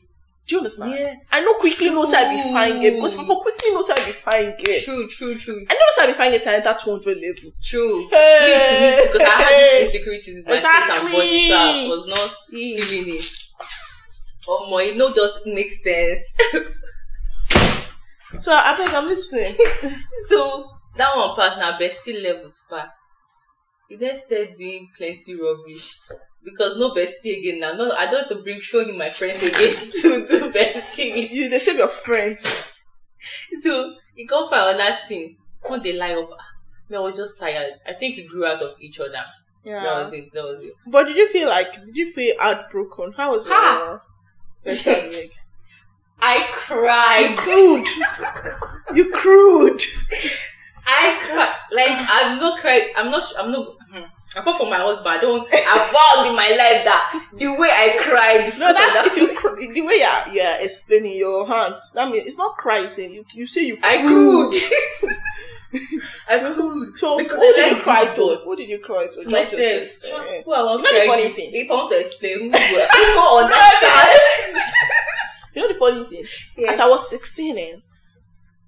Do 0.45 0.55
you 0.55 0.57
understand? 0.59 0.91
yeah. 0.91 1.13
I 1.31 1.39
know 1.41 1.53
quickly 1.53 1.89
know 1.89 2.03
say 2.03 2.17
I 2.17 2.35
be 2.35 2.51
fine 2.51 2.81
girl 2.81 2.91
because 2.95 3.15
True. 3.15 3.25
for 3.25 3.41
quickly 3.41 3.71
know 3.71 3.81
say 3.81 3.93
I 3.93 4.05
be 4.05 4.11
fine 4.11 4.45
girl. 4.57 4.75
True, 4.83 5.07
true, 5.07 5.35
true, 5.35 5.65
I 5.69 5.73
know 5.73 6.03
I 6.03 6.07
be 6.07 6.13
fine 6.13 6.31
girl 6.31 6.41
I 6.45 6.55
enter 6.55 6.75
two 6.83 6.91
hundred 6.91 7.17
level. 7.17 7.51
true. 7.63 8.07
Hey. 8.09 8.43
Me 8.47 8.53
too, 8.69 8.81
me 8.83 9.03
too. 9.07 9.13
Because 9.13 9.27
I 9.29 9.41
had 9.41 9.79
these 9.81 9.95
insecurities 9.95 10.35
with 10.35 10.47
my 10.47 10.55
face 10.57 10.89
and 10.89 11.11
body, 11.13 11.47
so 11.47 11.55
I 11.55 11.87
was 11.89 12.05
not 12.07 12.35
Yeah. 12.51 12.83
feeling 12.83 13.15
it. 13.15 13.23
Oh 14.45 14.69
my, 14.69 14.83
it 14.83 14.97
no 14.97 15.13
just 15.13 15.45
makes 15.45 15.81
sense. 15.81 16.19
So 18.39 18.51
I 18.53 18.73
think 18.75 18.93
I'm 18.93 19.05
listening. 19.07 19.53
so 20.29 20.69
that 20.95 21.15
one 21.15 21.35
passed 21.35 21.57
now, 21.57 21.77
bestie 21.77 22.21
levels 22.21 22.63
passed. 22.69 23.21
He 23.89 23.95
then 23.95 24.15
started 24.15 24.53
doing 24.53 24.89
plenty 24.95 25.35
rubbish 25.39 25.99
because 26.43 26.77
no 26.77 26.91
bestie 26.93 27.39
again 27.39 27.59
now. 27.59 27.73
No, 27.73 27.91
I 27.91 28.05
don't 28.05 28.19
have 28.19 28.29
to 28.37 28.43
bring 28.43 28.59
show 28.61 28.83
him 28.85 28.97
my 28.97 29.09
friends 29.09 29.41
again 29.43 29.75
to 30.01 30.25
do 30.27 30.51
bestie. 30.51 31.29
you 31.31 31.49
they 31.49 31.59
save 31.59 31.77
your 31.77 31.87
friends. 31.87 32.71
So 33.61 33.95
he 34.15 34.25
come 34.27 34.49
find 34.49 34.75
another 34.75 34.97
thing. 35.07 35.37
When 35.65 35.81
they 35.81 35.93
lie 35.93 36.13
up, 36.13 36.29
ah, 36.31 36.45
me 36.89 36.97
I 36.97 37.11
just 37.11 37.39
tired. 37.39 37.73
I 37.87 37.93
think 37.93 38.17
we 38.17 38.27
grew 38.27 38.45
out 38.45 38.61
of 38.61 38.75
each 38.81 38.99
other. 38.99 39.23
Yeah. 39.63 39.81
That 39.81 40.03
was 40.03 40.13
it. 40.13 40.31
That 40.33 40.43
was 40.43 40.59
it. 40.61 40.73
But 40.85 41.05
did 41.07 41.15
you 41.15 41.27
feel 41.29 41.47
like 41.47 41.71
did 41.73 41.95
you 41.95 42.11
feel 42.11 42.35
heartbroken? 42.39 43.13
How 43.13 43.31
was 43.31 43.45
it? 43.47 43.51
Ha! 43.53 44.01
first 44.63 44.85
time, 44.85 45.05
like? 45.05 45.31
I 46.19 46.37
You 46.37 46.45
cried. 46.53 47.37
crude. 47.37 47.87
you 48.97 49.11
crude. 49.11 49.81
I 50.85 51.17
cried. 51.21 51.55
Like 51.71 51.91
I'm 52.09 52.39
not 52.39 52.59
crying. 52.61 52.89
I'm 52.95 53.09
not. 53.11 53.23
I'm 53.39 53.51
not. 53.51 53.67
hmm. 53.91 54.03
Apart 54.35 54.57
from 54.57 54.69
my 54.71 54.77
husband, 54.77 55.07
I 55.07 55.19
don't. 55.21 55.47
I 55.53 55.77
vowed 55.93 56.29
in 56.29 56.35
my 56.35 56.49
life 56.49 56.83
that 56.85 57.27
the 57.37 57.47
way 57.49 57.69
I 57.69 57.97
cried 58.01 58.45
No, 58.59 58.73
that 58.73 59.03
if 59.05 59.15
you 59.15 59.35
cr- 59.37 59.59
the 59.71 59.81
way 59.81 59.99
you're, 60.01 60.33
you're 60.33 60.55
explaining 60.59 61.15
your 61.17 61.47
hands, 61.47 61.91
that 61.93 62.09
means 62.11 62.25
it's 62.25 62.37
not 62.37 62.57
crying. 62.57 62.89
You 62.97 63.23
you 63.33 63.45
say 63.45 63.61
you 63.65 63.77
I 63.83 63.99
crude. 64.01 64.53
I 66.29 66.39
crude. 66.53 66.97
So 66.99 67.17
because 67.17 67.39
who 67.39 67.45
I 67.45 67.53
did 67.55 67.61
like 67.69 67.77
you 67.77 67.83
cry 67.83 68.05
to? 68.15 68.41
Who 68.43 68.55
did 68.55 68.69
you 68.69 68.79
cry 68.79 69.05
to? 69.05 69.09
To 69.11 69.15
Just 69.17 69.31
myself. 69.31 69.61
yourself. 69.61 69.89
Eh, 70.03 70.37
eh. 70.37 70.41
Who 70.45 70.53
I 70.53 70.63
want 70.63 70.81
You 70.81 70.93
know 70.93 70.99
the 70.99 71.05
cry 71.05 71.15
funny 71.15 71.29
thing? 71.29 71.49
If 71.53 71.71
I 71.71 71.73
want 71.75 71.89
to 71.89 71.99
explain, 71.99 72.39
who 72.39 72.49
will- 72.49 73.37
understand. 73.45 74.19
You 75.55 75.61
know 75.61 75.67
the 75.67 75.75
funny 75.75 76.03
thing? 76.05 76.25
Yes. 76.57 76.73
As 76.73 76.79
I 76.79 76.87
was 76.89 77.07
16 77.11 77.57
and 77.59 77.83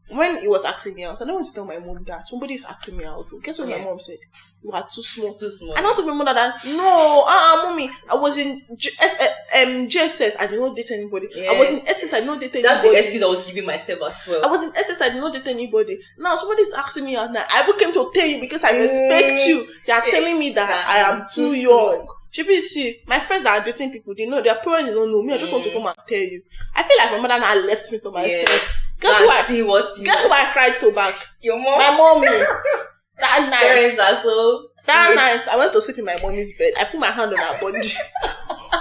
when 0.10 0.40
he 0.40 0.48
was 0.48 0.66
asking 0.66 0.96
me 0.96 1.04
out, 1.04 1.20
I 1.22 1.26
don't 1.26 1.34
want 1.36 1.48
to 1.48 1.54
tell 1.54 1.66
my 1.66 1.80
mom 1.80 2.04
that 2.06 2.26
somebody's 2.26 2.64
asking 2.66 2.98
me 2.98 3.06
out. 3.06 3.26
Guess 3.42 3.60
what 3.60 3.68
Yeah. 3.70 3.78
my 3.80 3.86
mom 3.86 4.00
said? 4.00 4.18
You 4.64 4.72
are 4.72 4.84
too 4.88 5.02
small. 5.04 5.28
It's 5.28 5.40
too 5.40 5.52
small. 5.52 5.74
I 5.78 5.82
not 5.82 5.96
told 5.96 6.08
my 6.08 6.14
mother 6.14 6.34
that 6.34 6.64
no, 6.66 7.24
uh, 7.28 7.30
uh 7.30 7.64
mommy, 7.70 7.90
I 8.10 8.16
was 8.16 8.38
in 8.38 8.64
J- 8.76 8.92
S- 9.02 9.22
uh, 9.22 9.62
um, 9.64 9.88
JSS, 9.88 10.36
I 10.40 10.48
did 10.48 10.60
not 10.60 10.76
date 10.76 10.92
anybody. 10.92 11.28
I 11.48 11.58
was 11.58 11.72
in 11.72 11.88
SS, 11.88 12.14
I 12.14 12.20
did 12.20 12.26
not 12.28 12.40
date 12.40 12.56
anybody. 12.56 12.74
That's 12.74 12.84
the 12.88 12.98
excuse 12.98 13.24
I 13.24 13.28
was 13.28 13.46
giving 13.48 13.66
myself 13.66 14.00
as 14.08 14.28
well. 14.28 14.44
I 14.44 14.48
was 14.48 14.64
in 14.64 14.76
SS, 14.76 15.02
I 15.02 15.10
did 15.10 15.20
not 15.22 15.34
date 15.34 15.48
anybody. 15.48 16.00
Now 16.18 16.36
somebody's 16.36 16.72
asking 16.74 17.06
me 17.06 17.16
out 17.16 17.32
now. 17.32 17.44
I 17.50 17.64
even 17.64 17.78
came 17.80 17.94
to 17.94 18.12
tell 18.14 18.26
you 18.28 18.42
because 18.42 18.64
I 18.64 18.72
respect 18.78 19.42
Mm. 19.42 19.48
you. 19.48 19.68
They 19.86 19.94
are 19.94 20.04
Yeah. 20.06 20.12
telling 20.12 20.40
me 20.40 20.50
that 20.52 20.68
That 20.68 20.88
I 20.88 21.12
am 21.14 21.26
too 21.34 21.48
too 21.48 21.56
young. 21.58 22.08
Be 22.36 22.60
see 22.60 23.02
my 23.08 23.20
friends 23.22 23.44
that 23.44 23.62
are 23.62 23.66
dating 23.66 23.92
people, 23.94 24.14
they 24.14 24.26
know 24.26 24.42
their 24.42 24.56
parents 24.56 24.92
don't 24.92 25.10
know 25.10 25.22
me. 25.22 25.34
I 25.34 25.38
just 25.38 25.52
want 25.54 25.64
to 25.64 25.70
Mm. 25.70 25.74
come 25.74 25.86
and 25.88 25.96
tell 26.08 26.18
you. 26.20 26.42
I 26.76 26.84
feel 26.84 26.98
like 26.98 27.12
my 27.12 27.20
mother 27.20 27.40
now 27.40 27.56
left 27.66 27.90
me 27.92 28.00
to 28.00 28.12
myself. 28.12 28.50
Yes. 28.50 28.82
Guess 29.06 29.18
who 29.20 29.30
I 29.30 29.42
see 29.42 29.64
what 29.64 29.86
you 30.00 30.06
guess 30.06 30.24
who 30.24 30.32
I 30.32 30.46
cried 30.52 30.80
to 30.80 30.92
back? 30.92 31.14
your 31.42 31.58
mom 31.58 31.78
My 31.80 31.96
mommy. 31.96 32.28
that 33.18 33.48
night. 33.50 33.60
parents 33.62 34.00
are 34.00 34.22
so 34.22 34.68
That 34.88 35.08
sweet. 35.08 35.16
night, 35.16 35.48
I 35.48 35.58
went 35.58 35.72
to 35.74 35.82
sleep 35.82 35.98
in 36.00 36.06
my 36.06 36.18
mommy's 36.22 36.58
bed. 36.58 36.74
I 36.78 36.84
put 36.86 37.00
my 37.00 37.08
hand 37.12 37.32
on 37.32 37.38
her 37.38 37.62
body. 37.62 37.80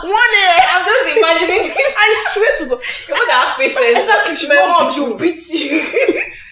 One 0.04 0.30
day, 0.34 0.58
I'm 0.74 0.84
just 0.84 1.16
imagining 1.16 1.62
this. 1.70 1.94
I 1.96 2.08
swear 2.34 2.56
to 2.58 2.64
God, 2.74 2.82
You 3.08 3.26
to 3.26 3.32
have 3.32 3.56
patience. 3.56 3.98
Exactly, 3.98 4.36
she 4.36 4.48
My 4.48 4.56
mom 4.56 4.92
you. 4.96 5.16
beat 5.18 5.36
you. 5.36 5.80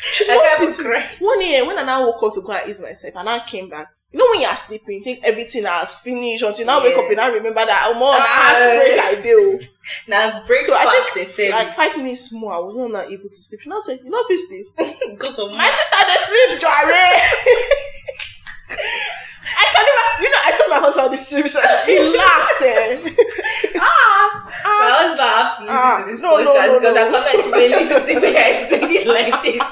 she 0.02 0.30
I 0.30 0.36
won't 0.36 0.58
can't 0.58 0.76
beat 0.78 0.86
me. 1.20 1.26
One 1.26 1.40
year, 1.42 1.66
when 1.66 1.78
I 1.78 1.82
now 1.82 2.06
woke 2.06 2.22
up 2.22 2.34
to 2.34 2.40
go 2.42 2.52
and 2.52 2.68
ease 2.68 2.80
myself, 2.80 3.14
and 3.16 3.28
I 3.28 3.44
came 3.44 3.68
back. 3.68 3.88
You 4.12 4.18
know 4.18 4.26
when 4.30 4.40
you 4.42 4.46
are 4.46 4.56
sleeping, 4.56 4.96
you 4.96 5.02
think 5.02 5.20
everything 5.24 5.64
has 5.64 5.96
finished 6.00 6.44
until 6.44 6.66
now 6.66 6.82
wake 6.82 6.96
up, 6.96 7.10
and 7.10 7.18
I 7.20 7.28
remember 7.28 7.64
that 7.64 7.88
oh, 7.88 7.98
mom, 7.98 8.12
I 8.12 8.20
had 8.20 8.58
to 8.60 8.66
break 8.78 9.00
Ah. 9.00 9.08
I 9.08 9.22
do. 9.22 9.60
Now 10.06 10.44
break 10.44 10.62
So 10.62 10.74
I 10.76 10.84
think 10.84 11.26
instead 11.26 11.50
like 11.50 11.74
five 11.74 11.96
minutes 11.96 12.32
more, 12.32 12.52
I 12.52 12.58
was 12.58 12.76
not 12.76 13.10
able 13.10 13.28
to 13.30 13.40
sleep. 13.40 13.60
She 13.62 13.70
now 13.70 13.80
said, 13.80 14.00
"You 14.04 14.10
know, 14.10 14.20
if 14.20 14.28
you 14.28 14.38
sleep, 14.38 14.66
because 15.16 15.38
of 15.38 15.50
my 15.52 15.64
sister 15.64 15.96
they 16.04 16.18
sleep, 16.20 16.60
Jare." 16.60 16.92
I 19.52 19.64
can't 19.72 19.88
even. 19.88 20.24
You 20.24 20.30
know, 20.30 20.42
I 20.44 20.50
told 20.56 20.70
my 20.70 20.80
husband 20.80 21.12
this 21.12 21.28
serious. 21.28 21.56
He 21.84 21.98
laughed. 22.16 22.62
Eh. 22.62 23.76
ah. 23.80 24.44
My 24.44 24.88
ah, 24.88 25.08
husband 25.08 25.28
have 25.28 25.56
to 25.56 25.62
listen 25.64 25.76
Ah, 25.76 26.04
to 26.04 26.10
this 26.10 26.20
no, 26.20 26.36
no, 26.36 26.52
podcast 26.52 26.68
no, 26.68 26.78
because 26.78 26.94
no. 26.94 27.02
I 27.02 27.10
can't 27.10 27.28
explain 27.40 27.70
it 27.72 27.88
the 27.88 28.14
way 28.20 28.34
I 28.36 28.48
explain 28.60 28.88
it 28.92 29.06
like 29.08 29.36
this. 29.42 29.64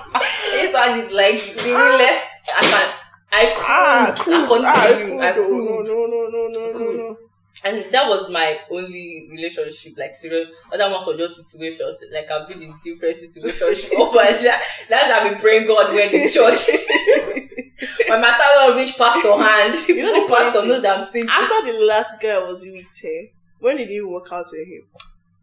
This 0.52 0.72
one 0.74 0.92
is 0.98 1.12
like 1.12 1.40
the 1.64 1.70
realest. 1.76 2.26
I 2.56 2.62
can. 2.64 2.99
I 3.32 3.54
ah, 3.56 4.14
crude. 4.16 4.46
crude. 4.48 4.64
I 4.64 4.72
Ah, 4.72 4.86
continue. 4.86 5.20
I 5.20 5.32
crude. 5.32 5.46
crude. 5.46 5.86
No, 5.86 6.06
no, 6.06 6.28
no, 6.28 6.48
no, 6.48 6.78
no, 6.78 6.78
no, 6.78 6.92
no. 7.08 7.16
And 7.62 7.84
that 7.92 8.08
was 8.08 8.30
my 8.30 8.58
only 8.70 9.28
relationship, 9.30 9.92
like 9.98 10.14
serious. 10.14 10.48
Other 10.72 10.90
ones 10.90 11.06
were 11.06 11.16
just 11.16 11.46
situations. 11.46 12.02
Like 12.12 12.30
I've 12.30 12.48
been 12.48 12.62
in 12.62 12.74
different 12.82 13.16
situations. 13.16 13.90
oh, 13.96 14.10
but 14.12 14.40
that, 14.42 14.62
that's 14.88 15.10
I've 15.10 15.30
been 15.30 15.38
praying 15.38 15.66
God 15.66 15.92
when 15.92 16.08
in 16.14 16.28
church. 16.28 16.66
My 18.08 18.18
matter 18.18 18.44
don't 18.54 18.76
reach 18.76 18.96
pastor 18.96 19.36
hand. 19.36 19.74
You 19.88 20.02
know 20.02 20.26
the 20.26 20.34
pastor 20.34 20.66
knows 20.66 20.82
that 20.82 20.96
I'm 20.98 21.02
single. 21.02 21.32
After 21.32 21.72
the 21.72 21.84
last 21.84 22.20
girl 22.20 22.46
was 22.46 22.62
with, 22.62 22.86
eh, 23.04 23.26
when 23.58 23.76
didn't 23.76 24.10
work 24.10 24.28
out 24.32 24.46
with 24.52 24.66
him, 24.66 24.82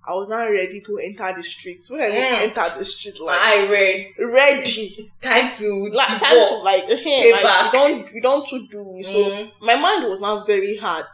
I 0.08 0.14
was 0.14 0.30
not 0.30 0.44
ready 0.46 0.80
to 0.82 0.98
enter 1.00 1.34
the 1.36 1.44
streets. 1.44 1.90
When 1.92 2.00
I 2.02 2.10
Mm. 2.10 2.42
enter 2.44 2.62
the 2.80 2.86
street, 2.86 3.20
like 3.20 3.40
I 3.42 3.68
read. 3.70 4.14
ready. 4.20 4.96
It's 4.98 5.12
time 5.20 5.52
to 5.52 5.90
Like 5.94 6.08
time 6.08 6.48
to 6.48 6.56
like, 6.64 6.86
hey, 6.86 7.34
like 7.34 7.66
you 7.66 7.72
don't 7.80 8.14
you 8.14 8.22
don't 8.22 8.48
to 8.48 8.68
do 8.70 8.86
me. 8.94 9.04
So 9.04 9.20
Mm. 9.24 9.52
my 9.62 9.76
mind 9.76 10.08
was 10.10 10.22
now 10.22 10.44
very 10.46 10.78
hard. 10.78 11.06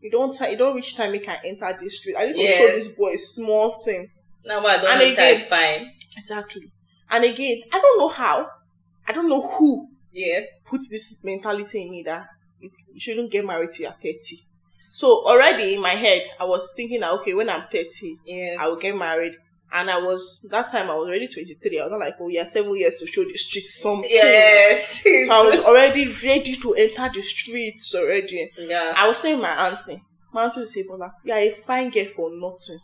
You 0.00 0.10
don't 0.10 0.34
you 0.50 0.56
don't 0.56 0.76
reach 0.76 0.94
time 0.96 1.12
you 1.14 1.20
can 1.20 1.38
enter 1.44 1.76
the 1.78 1.88
street. 1.88 2.16
I 2.18 2.26
need 2.26 2.34
to 2.36 2.40
Yes. 2.42 2.56
show 2.58 2.68
this 2.68 2.96
boy 2.96 3.10
a 3.14 3.18
small 3.18 3.70
thing. 3.84 4.10
Now 4.44 4.64
I 4.66 4.76
don't 4.78 4.90
And 4.90 5.12
again- 5.12 5.46
fine. 5.48 5.92
Exactly. 6.16 6.70
And 7.10 7.24
again, 7.24 7.62
I 7.72 7.80
don't 7.80 7.98
know 7.98 8.08
how. 8.08 8.48
I 9.06 9.12
don't 9.12 9.28
know 9.28 9.42
who 9.46 9.88
Yes. 10.12 10.44
put 10.64 10.80
this 10.90 11.18
mentality 11.24 11.82
in 11.82 11.90
me 11.90 12.02
that 12.04 12.26
you, 12.60 12.70
you 12.94 13.00
shouldn't 13.00 13.30
get 13.32 13.44
married 13.44 13.70
till 13.72 13.82
you're 13.84 13.92
30. 14.00 14.38
So 14.94 15.24
already 15.26 15.74
in 15.74 15.80
my 15.80 15.90
head, 15.90 16.22
I 16.38 16.44
was 16.44 16.72
thinking 16.76 17.00
that 17.00 17.12
okay, 17.12 17.34
when 17.34 17.48
I'm 17.48 17.64
30, 17.72 18.18
Yes. 18.24 18.58
I 18.60 18.66
will 18.68 18.76
get 18.76 18.96
married. 18.96 19.34
And 19.74 19.90
I 19.90 19.96
was 19.98 20.46
that 20.50 20.70
time 20.70 20.90
I 20.90 20.94
was 20.94 21.06
already 21.08 21.28
23. 21.28 21.78
I 21.80 21.82
was 21.84 21.90
not 21.92 22.00
like, 22.00 22.14
oh 22.20 22.28
yeah, 22.28 22.44
seven 22.44 22.76
years 22.76 22.96
to 22.96 23.06
show 23.06 23.24
the 23.24 23.34
streets 23.38 23.80
something. 23.80 24.10
Yes. 24.12 25.02
So 25.26 25.32
I 25.32 25.42
was 25.48 25.60
already 25.60 26.04
ready 26.24 26.56
to 26.56 26.74
enter 26.74 27.08
the 27.14 27.22
streets 27.22 27.94
already. 27.94 28.50
yeah. 28.58 28.92
I 28.96 29.08
was 29.08 29.18
saying 29.18 29.40
my 29.40 29.48
auntie. 29.68 30.02
My 30.32 30.44
auntie 30.44 30.60
would 30.60 30.68
say, 30.68 30.84
Bola, 30.86 31.14
you 31.24 31.32
are 31.32 31.38
a 31.38 31.50
fine 31.50 31.88
girl 31.90 32.04
for 32.06 32.30
nothing. 32.38 32.78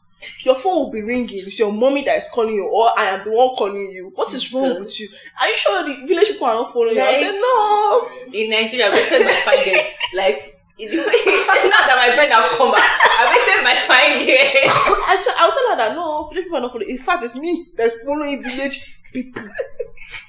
Your 0.44 0.54
phone 0.56 0.76
will 0.78 0.90
be 0.90 1.02
ringing. 1.02 1.28
It's 1.30 1.58
your 1.58 1.72
mommy 1.72 2.02
that 2.04 2.18
is 2.18 2.28
calling 2.28 2.54
you, 2.54 2.66
or 2.68 2.90
I 2.98 3.04
am 3.10 3.24
the 3.24 3.32
one 3.32 3.50
calling 3.54 3.76
you. 3.76 4.10
What 4.14 4.32
is 4.34 4.52
wrong 4.52 4.80
with 4.80 4.98
you? 4.98 5.08
Are 5.40 5.48
you 5.48 5.56
sure 5.58 5.84
the 5.84 6.06
village 6.06 6.28
people 6.28 6.46
are 6.46 6.54
not 6.54 6.72
following 6.72 6.96
you? 6.96 7.02
I 7.02 7.14
said, 7.14 7.32
no. 7.38 8.32
In 8.32 8.50
Nigeria, 8.50 8.86
I 8.86 8.90
wasted 8.90 9.24
my 9.24 9.32
fine 9.32 9.64
girl. 9.64 9.82
Like, 10.16 10.57
it- 10.78 11.70
not 11.70 11.84
that 11.88 11.96
my 12.08 12.14
friend 12.14 12.32
have 12.32 12.50
come 12.56 12.72
back. 12.72 12.84
I 13.18 13.26
wasted 13.30 13.64
my 13.64 13.76
fine 13.86 14.14
girl. 14.24 15.04
I 15.08 15.16
said, 15.16 15.34
I'll 15.38 15.50
tell 15.50 15.70
her 15.70 15.76
that 15.76 15.94
no, 15.96 16.24
village 16.28 16.44
people 16.44 16.58
are 16.58 16.60
not 16.62 16.72
following. 16.72 16.90
In 16.90 16.98
fact, 16.98 17.22
it's 17.24 17.36
me 17.36 17.66
that's 17.76 18.02
following 18.04 18.42
village 18.42 18.98
people. 19.12 19.42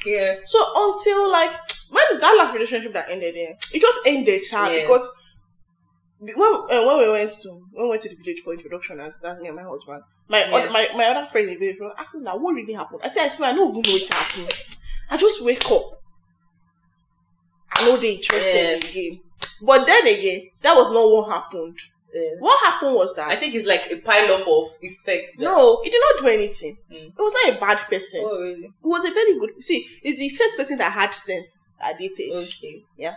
Yeah. 0.05 0.35
So 0.45 0.59
until 0.75 1.31
like 1.31 1.51
when 1.91 2.19
that 2.19 2.35
last 2.37 2.53
relationship 2.53 2.93
that 2.93 3.09
ended, 3.09 3.35
eh, 3.35 3.53
it 3.73 3.81
just 3.81 3.99
ended, 4.05 4.41
sha, 4.41 4.67
Yes. 4.67 4.81
because 4.81 5.23
when 6.19 6.35
uh, 6.37 6.85
when 6.85 6.97
we 6.97 7.09
went 7.11 7.29
to 7.43 7.49
when 7.71 7.83
we 7.85 7.89
went 7.89 8.01
to 8.01 8.09
the 8.09 8.15
village 8.15 8.39
for 8.43 8.53
introduction 8.53 8.99
as 8.99 9.17
that's 9.21 9.39
me 9.39 9.47
and 9.47 9.55
my 9.55 9.63
husband, 9.63 10.01
my 10.27 10.39
Yeah. 10.39 10.51
oth- 10.55 10.71
my 10.71 10.87
my 10.95 11.05
other 11.05 11.27
friend 11.27 11.47
in 11.47 11.53
the 11.53 11.59
village 11.59 11.77
was 11.79 11.93
asking 11.97 12.23
that 12.23 12.39
what 12.39 12.53
really 12.55 12.73
happened. 12.73 13.01
I 13.03 13.07
said, 13.09 13.25
I 13.25 13.29
swear 13.29 13.51
I 13.53 13.55
don't 13.55 13.69
even 13.77 13.89
know 13.91 13.99
what 13.99 14.13
happened. 14.13 14.49
I 15.11 15.17
just 15.17 15.45
wake 15.45 15.71
up. 15.71 15.83
I 17.73 17.85
know 17.85 17.97
they 17.97 18.13
interested 18.15 18.53
Yes. 18.53 18.91
again. 18.91 19.19
But 19.61 19.85
then 19.85 20.07
again, 20.07 20.49
that 20.61 20.75
was 20.75 20.91
not 20.91 21.09
what 21.11 21.29
happened. 21.31 21.77
Yeah. 22.13 22.29
What 22.39 22.59
happened 22.65 22.95
was 22.95 23.15
that 23.15 23.29
I 23.29 23.35
think 23.35 23.53
it's 23.53 23.67
like 23.67 23.85
a 23.91 23.97
pile 23.97 24.31
up 24.33 24.47
of 24.47 24.67
effects. 24.81 25.31
that- 25.37 25.43
no, 25.43 25.81
he 25.83 25.89
did 25.91 26.01
not 26.09 26.21
do 26.23 26.27
anything. 26.29 26.75
Mm. 26.91 27.07
It 27.09 27.17
was 27.17 27.33
not 27.45 27.55
a 27.55 27.59
bad 27.59 27.77
person. 27.87 28.21
Oh, 28.25 28.39
really? 28.41 28.61
He 28.63 28.71
was 28.81 29.05
a 29.05 29.13
very 29.13 29.37
good. 29.39 29.63
See, 29.63 29.85
he's 30.01 30.17
the 30.17 30.29
first 30.29 30.57
person 30.57 30.77
that 30.79 30.91
had 30.91 31.13
sense 31.13 31.69
I 31.79 31.93
dated. 31.93 32.31
Okay. 32.43 32.83
Yeah. 32.97 33.15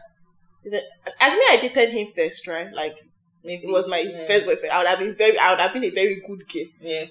As 0.66 1.32
me, 1.34 1.40
I 1.48 1.58
dated 1.60 1.90
him 1.90 2.08
first, 2.14 2.46
right? 2.46 2.72
Like 2.72 2.96
Maybe. 3.42 3.64
it 3.66 3.70
was 3.70 3.88
my 3.88 3.98
yeah. 3.98 4.26
first 4.26 4.44
boyfriend. 4.44 4.72
I 4.72 4.78
would 4.78 4.88
have 4.88 4.98
been 4.98 5.16
very, 5.16 5.38
I 5.38 5.50
would 5.50 5.60
have 5.60 5.72
been 5.72 5.84
a 5.84 5.90
very 5.90 6.16
good 6.26 6.46
girl. 6.48 6.64
Yeah. 6.80 7.04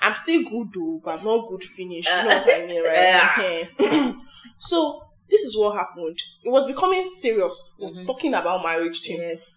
I'm 0.00 0.16
still 0.16 0.42
good 0.48 0.68
though, 0.74 1.00
but 1.04 1.18
I'm 1.18 1.24
not 1.24 1.48
good 1.48 1.62
finished. 1.62 2.08
You 2.08 2.14
Uh, 2.18 2.22
know 2.24 2.38
what 2.38 2.62
I 2.62 2.66
mean, 2.66 2.82
right? 2.86 3.68
Yeah. 3.78 4.12
so 4.58 5.02
this 5.30 5.42
is 5.42 5.56
what 5.56 5.76
happened. 5.76 6.18
It 6.42 6.50
was 6.50 6.66
becoming 6.66 7.08
serious. 7.08 7.76
It 7.80 7.84
was 7.84 8.02
Mhm. 8.02 8.06
talking 8.06 8.34
about 8.34 8.62
marriage 8.62 9.00
thing, 9.00 9.18
Yes. 9.20 9.50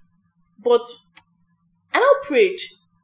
but 0.60 0.86
I 1.94 2.00
now 2.00 2.28
prayed. 2.28 2.60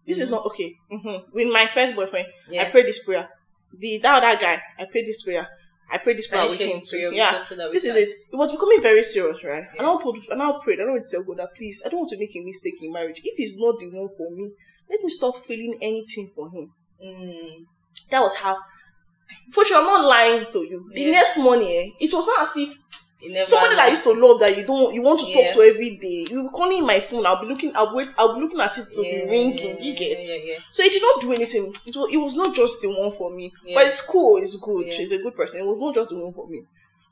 This 0.08 0.20
is 0.20 0.30
Mhm. 0.30 0.32
not 0.32 0.46
okay. 0.48 0.74
hmm 0.90 1.16
With 1.34 1.48
my 1.52 1.68
first 1.68 1.96
boyfriend, 1.96 2.28
I 2.60 2.66
prayed 2.66 2.88
this 2.88 3.04
prayer. 3.04 3.30
The 3.78 3.98
that 4.00 4.24
other 4.24 4.40
guy, 4.40 4.62
I 4.80 4.86
prayed 4.86 5.08
this 5.08 5.22
prayer. 5.24 5.48
I 5.92 5.98
prayed 5.98 6.18
this 6.18 6.28
prayer 6.28 6.48
with 6.48 6.60
him 6.60 6.82
prayer 6.82 7.12
Yeah. 7.12 7.40
so 7.40 7.56
This 7.72 7.86
is 7.86 7.96
it. 7.96 8.10
It 8.32 8.36
was 8.36 8.52
becoming 8.52 8.82
very 8.82 9.04
serious, 9.04 9.44
right? 9.44 9.64
And 9.78 9.82
I 9.88 10.00
told, 10.00 10.18
and 10.30 10.42
I 10.42 10.52
prayed. 10.64 10.80
I 10.80 10.84
don't 10.84 10.94
want 10.94 11.04
to 11.04 11.10
tell 11.10 11.24
God 11.24 11.38
that 11.38 11.56
please, 11.56 11.82
I 11.86 11.90
don't 11.90 12.00
want 12.02 12.10
to 12.10 12.18
make 12.18 12.36
a 12.36 12.42
mistake 12.44 12.82
in 12.82 12.92
marriage. 12.92 13.20
If 13.24 13.36
he's 13.38 13.56
not 13.58 13.80
the 13.80 13.88
one 13.88 14.10
for 14.18 14.30
me, 14.32 14.52
let 14.90 15.02
me 15.04 15.10
stop 15.10 15.36
feeling 15.38 15.78
anything 15.82 16.30
for 16.36 16.50
him. 16.52 16.72
Mm. 17.04 17.66
That 18.12 18.22
was 18.22 18.38
how. 18.38 18.58
For 19.52 19.66
sure, 19.66 19.78
I'm 19.80 19.86
not 19.86 20.06
lying 20.06 20.46
to 20.52 20.60
you. 20.60 20.90
The 20.94 21.02
Yeah. 21.02 21.12
next 21.12 21.38
morning, 21.40 21.68
eh, 21.68 22.06
it 22.06 22.14
was 22.14 22.26
not 22.28 22.42
as 22.42 22.56
if 22.58 22.70
somebody 23.48 23.76
that 23.76 23.86
I 23.88 23.90
used 23.90 24.04
to 24.04 24.14
love 24.14 24.40
that 24.40 24.56
you 24.58 24.64
don't, 24.66 24.94
you 24.94 25.02
want 25.02 25.20
to 25.22 25.26
Yeah. 25.28 25.34
talk 25.46 25.54
to 25.56 25.62
every 25.62 25.98
day. 25.98 26.26
You 26.30 26.44
be 26.44 26.50
calling 26.50 26.86
my 26.86 27.00
phone. 27.00 27.26
I'll 27.26 27.42
be 27.42 27.48
looking. 27.48 27.76
I'll 27.76 27.94
wait. 27.96 28.10
I'll 28.18 28.36
be 28.36 28.42
looking 28.42 28.60
at 28.60 28.78
it 28.78 28.86
to 28.96 29.04
Yeah, 29.04 29.10
be 29.10 29.30
ringing. 29.30 29.78
You 29.80 29.96
get. 29.96 30.20
Yeah. 30.24 30.56
So 30.72 30.84
it 30.84 30.92
did 30.94 31.02
not 31.02 31.22
do 31.22 31.34
anything. 31.34 31.74
It 31.86 31.96
was, 31.96 32.12
it 32.14 32.18
was 32.18 32.36
not 32.36 32.56
just 32.56 32.82
the 32.82 32.90
one 32.90 33.12
for 33.12 33.32
me. 33.32 33.52
But 33.74 33.88
it's 33.88 34.02
cool. 34.06 34.38
It's 34.42 34.56
good. 34.56 34.94
She's 34.94 35.12
a 35.12 35.18
good 35.18 35.36
person. 35.36 35.62
It 35.62 35.68
was 35.68 35.80
not 35.80 35.96
just 35.96 36.10
the 36.10 36.16
one 36.18 36.34
for 36.34 36.48
me. 36.48 36.64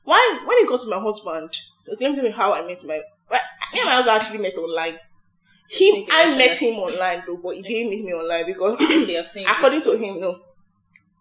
Why? 0.04 0.40
When 0.46 0.58
it 0.60 0.68
got 0.70 0.80
to 0.82 0.88
my 0.90 1.00
husband, 1.00 1.50
let 1.88 2.00
me 2.00 2.16
tell 2.16 2.26
you 2.26 2.32
how 2.32 2.54
I 2.54 2.66
met 2.66 2.84
my. 2.86 3.02
Well, 3.30 3.42
me 3.74 3.80
and 3.82 3.86
my 3.90 3.96
husband 3.96 4.18
actually 4.22 4.40
met 4.40 4.56
online. 4.56 4.98
Him, 5.70 6.06
I 6.10 6.38
met 6.38 6.56
him 6.56 6.76
online 6.76 7.24
though, 7.28 7.36
but 7.44 7.56
he 7.56 7.62
didn't 7.62 7.90
meet 7.90 8.06
me 8.06 8.14
online 8.14 8.46
because, 8.46 8.76
Okay, 8.76 9.18
I've 9.18 9.28
seen 9.28 9.46
according 9.50 9.82
to 9.82 9.98
him, 9.98 10.18
no. 10.18 10.40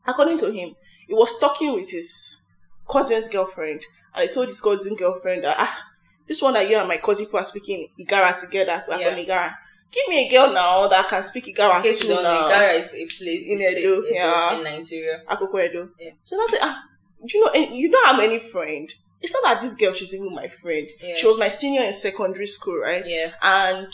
According 0.07 0.39
to 0.39 0.53
him, 0.53 0.77
he 1.07 1.15
was 1.15 1.39
talking 1.39 1.75
with 1.75 1.91
his 1.91 2.43
cousin's 2.89 3.29
girlfriend, 3.29 3.83
and 4.15 4.29
he 4.29 4.35
told 4.35 4.49
his 4.49 4.61
cousin 4.61 4.95
girlfriend 4.97 5.45
that 5.45 5.57
ah, 5.59 5.85
this 6.27 6.43
one 6.43 6.55
that 6.55 6.69
you 6.69 6.77
and 6.77 6.89
my 6.89 6.97
cousin 6.99 7.27
people 7.27 7.41
are 7.41 7.45
speaking 7.45 7.89
Igara 8.01 8.39
together. 8.39 8.85
We're 8.89 8.99
Yeah. 9.01 9.11
from 9.15 9.25
Igara. 9.25 9.55
Give 9.93 10.09
me 10.09 10.27
a 10.27 10.31
girl 10.31 10.53
now 10.53 10.89
that 10.89 11.09
can 11.09 11.23
speak 11.23 11.45
Igara 11.47 11.83
you 11.85 11.95
too 11.95 12.09
now. 12.23 12.49
Igara 12.51 12.75
is 12.79 12.93
a 12.95 13.07
place 13.07 13.49
In 13.49 13.61
Edo, 13.61 14.03
yeah. 14.11 14.57
in 14.57 14.65
Nigeria. 14.65 15.23
Akoko 15.29 15.65
Edo. 15.65 15.89
Yeah. 15.99 16.11
So 16.25 16.37
I 16.37 16.47
said, 16.51 16.59
ah, 16.63 16.83
do 17.25 17.39
you 17.39 17.45
know, 17.45 17.51
any, 17.55 17.79
you 17.79 17.91
don't 17.91 18.07
have 18.07 18.21
any 18.21 18.39
friend. 18.41 18.93
It's 19.21 19.33
not 19.33 19.55
that 19.55 19.63
this 19.63 19.75
girl, 19.75 19.93
she's 19.95 20.13
even 20.15 20.35
my 20.35 20.49
friend. 20.49 20.89
Yeah. 21.01 21.15
She 21.17 21.27
was 21.27 21.39
my 21.39 21.49
senior 21.49 21.83
in 21.83 21.93
secondary 21.93 22.47
school, 22.49 22.79
right? 22.79 23.05
Yeah. 23.07 23.31
And 23.43 23.89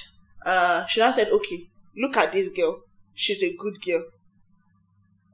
uh, 0.45 0.87
she 0.87 1.01
now 1.01 1.11
said, 1.13 1.29
okay, 1.29 1.69
look 1.97 2.17
at 2.17 2.33
this 2.33 2.49
girl. 2.49 2.81
She's 3.15 3.43
a 3.43 3.55
good 3.55 3.81
girl. 3.83 4.05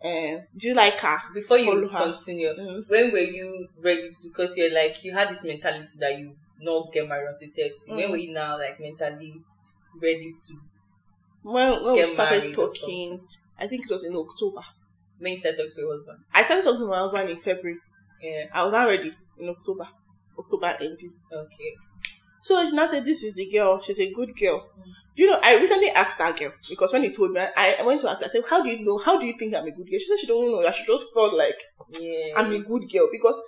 Um, 0.05 0.41
do 0.57 0.69
you 0.69 0.75
like 0.75 0.95
her? 0.95 1.19
Before 1.35 1.59
you 1.59 1.89
her. 1.89 2.05
continue, 2.13 2.55
Mhm. 2.55 2.89
when 2.89 3.11
were 3.11 3.19
you 3.19 3.69
ready 3.83 4.09
to? 4.09 4.29
Because 4.29 4.57
you're 4.57 4.73
like 4.73 5.03
you 5.03 5.13
had 5.13 5.29
this 5.29 5.45
mentality 5.45 5.99
that 5.99 6.17
you 6.19 6.37
not 6.61 6.93
get 6.93 7.09
married 7.09 7.29
until 7.29 7.49
30 7.55 7.75
When 7.97 8.09
Mhm. 8.09 8.11
were 8.11 8.17
you 8.17 8.33
now 8.33 8.57
like 8.59 8.79
mentally 8.79 9.35
ready 10.01 10.33
to? 10.47 10.55
When, 11.43 11.83
when 11.85 11.95
we 11.95 12.05
started 12.05 12.55
talking, 12.55 13.21
I 13.59 13.67
think 13.67 13.85
it 13.87 13.93
was 13.93 14.05
in 14.05 14.15
October. 14.15 14.63
When 15.19 15.33
you 15.33 15.37
started 15.37 15.57
talking 15.59 15.73
to 15.73 15.81
your 15.81 15.97
husband? 15.97 16.19
I 16.33 16.45
started 16.45 16.65
talking 16.65 16.81
to 16.81 16.87
my 16.87 16.99
husband 16.99 17.31
in 17.31 17.39
February. 17.39 17.79
Yeah. 18.23 18.45
I 18.53 18.65
was 18.65 18.73
not 18.73 18.87
ready 18.89 19.13
in 19.39 19.49
October. 19.49 19.89
October 20.39 20.77
ending. 20.81 21.13
Okay. 21.33 21.75
So 22.43 22.65
she 22.69 22.75
now 22.75 22.87
said, 22.87 23.05
This 23.05 23.23
is 23.23 23.35
the 23.35 23.51
girl. 23.51 23.81
She's 23.83 24.01
a 24.01 24.13
good 24.13 24.37
girl. 24.37 24.61
Mm. 24.79 24.85
Do 25.17 25.23
you 25.25 25.31
know, 25.31 25.41
I 25.43 25.57
recently 25.59 25.91
asked 25.91 26.19
that 26.19 26.39
girl 26.39 26.53
because 26.69 26.93
when 26.93 27.03
he 27.03 27.13
told 27.13 27.33
me, 27.33 27.41
I, 27.41 27.77
I 27.81 27.83
went 27.85 28.01
to 28.03 28.11
ask 28.11 28.21
her, 28.21 28.27
I 28.27 28.29
said, 28.29 28.43
How 28.49 28.63
do 28.63 28.71
you 28.71 28.85
know? 28.85 28.99
How 28.99 29.19
do 29.19 29.27
you 29.27 29.37
think 29.39 29.55
I'm 29.55 29.67
a 29.67 29.71
good 29.71 29.87
girl? 29.89 29.99
She 29.99 30.07
said 30.07 30.19
she 30.21 30.27
don't 30.27 30.51
know. 30.51 30.71
She 30.73 30.85
just 30.87 31.13
felt 31.13 31.35
like 31.35 31.57
Yeah. 32.01 32.35
I'm 32.37 32.53
a 32.53 32.61
good 32.61 32.85
girl 32.91 33.09
because 33.11 33.39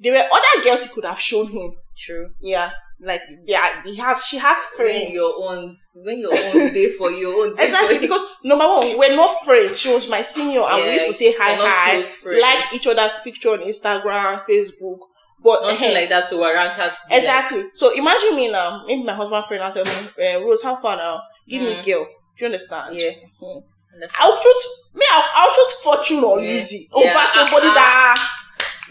there 0.00 0.12
were 0.12 0.28
other 0.32 0.64
girls 0.64 0.82
he 0.84 0.88
could 0.94 1.04
have 1.04 1.20
shown 1.20 1.46
him. 1.48 1.72
true. 1.96 2.30
Yeah. 2.40 2.70
Like 3.02 3.22
yeah, 3.46 3.82
he 3.82 3.96
has 3.96 4.22
she 4.26 4.36
has 4.36 4.58
When 4.76 4.88
friends. 4.90 5.14
your 5.14 5.32
own, 5.50 5.74
when 6.04 6.18
your 6.18 6.32
own 6.34 6.74
day 6.74 6.90
for 6.98 7.10
your 7.10 7.32
own 7.46 7.56
day 7.56 7.64
Exactly 7.64 7.98
because 7.98 8.20
number 8.44 8.66
one, 8.68 8.98
we're 8.98 9.16
not 9.16 9.30
friends. 9.42 9.80
She 9.80 9.88
was 9.94 10.10
my 10.10 10.20
senior 10.20 10.60
and 10.68 10.84
we 10.84 10.92
used 10.92 11.06
to 11.06 11.14
say 11.14 11.34
hi 11.38 11.54
hi, 11.54 11.96
like 12.26 12.74
each 12.74 12.86
other's 12.86 13.18
picture 13.20 13.52
on 13.52 13.60
Instagram, 13.60 14.40
Facebook. 14.40 14.98
But 15.42 15.62
Nothing 15.62 15.90
eh, 15.90 15.94
like 16.00 16.08
that 16.10 16.28
to 16.28 16.36
warrant 16.36 16.74
her 16.74 16.88
to 16.88 16.96
be 17.08 17.14
like, 17.14 17.18
Exactly. 17.18 17.64
So 17.72 17.94
imagine 17.96 18.36
me 18.36 18.50
now. 18.50 18.84
Maybe 18.86 19.02
my 19.04 19.14
husband 19.14 19.44
friend 19.46 19.62
now 19.62 19.70
tell 19.72 19.84
me, 19.84 20.26
uh, 20.34 20.44
Rose, 20.44 20.62
how 20.62 20.76
far 20.76 20.96
now? 20.96 21.22
Give 21.48 21.62
me 21.62 21.74
Mm. 21.76 21.84
girl. 21.84 22.04
Do 22.04 22.10
you 22.38 22.46
understand? 22.46 22.94
Yeah. 22.96 23.10
Understand? 23.40 24.10
I'll 24.18 24.40
choose 24.40 24.88
me. 24.94 25.06
I'll, 25.10 25.24
I'll 25.36 25.54
choose 25.54 25.72
fortune 25.82 26.24
or 26.24 26.40
Yeah. 26.40 26.52
Lizzie 26.52 26.88
Yeah. 26.94 27.10
over 27.10 27.26
somebody 27.32 27.66
Ah, 27.68 27.74
that. 27.74 28.30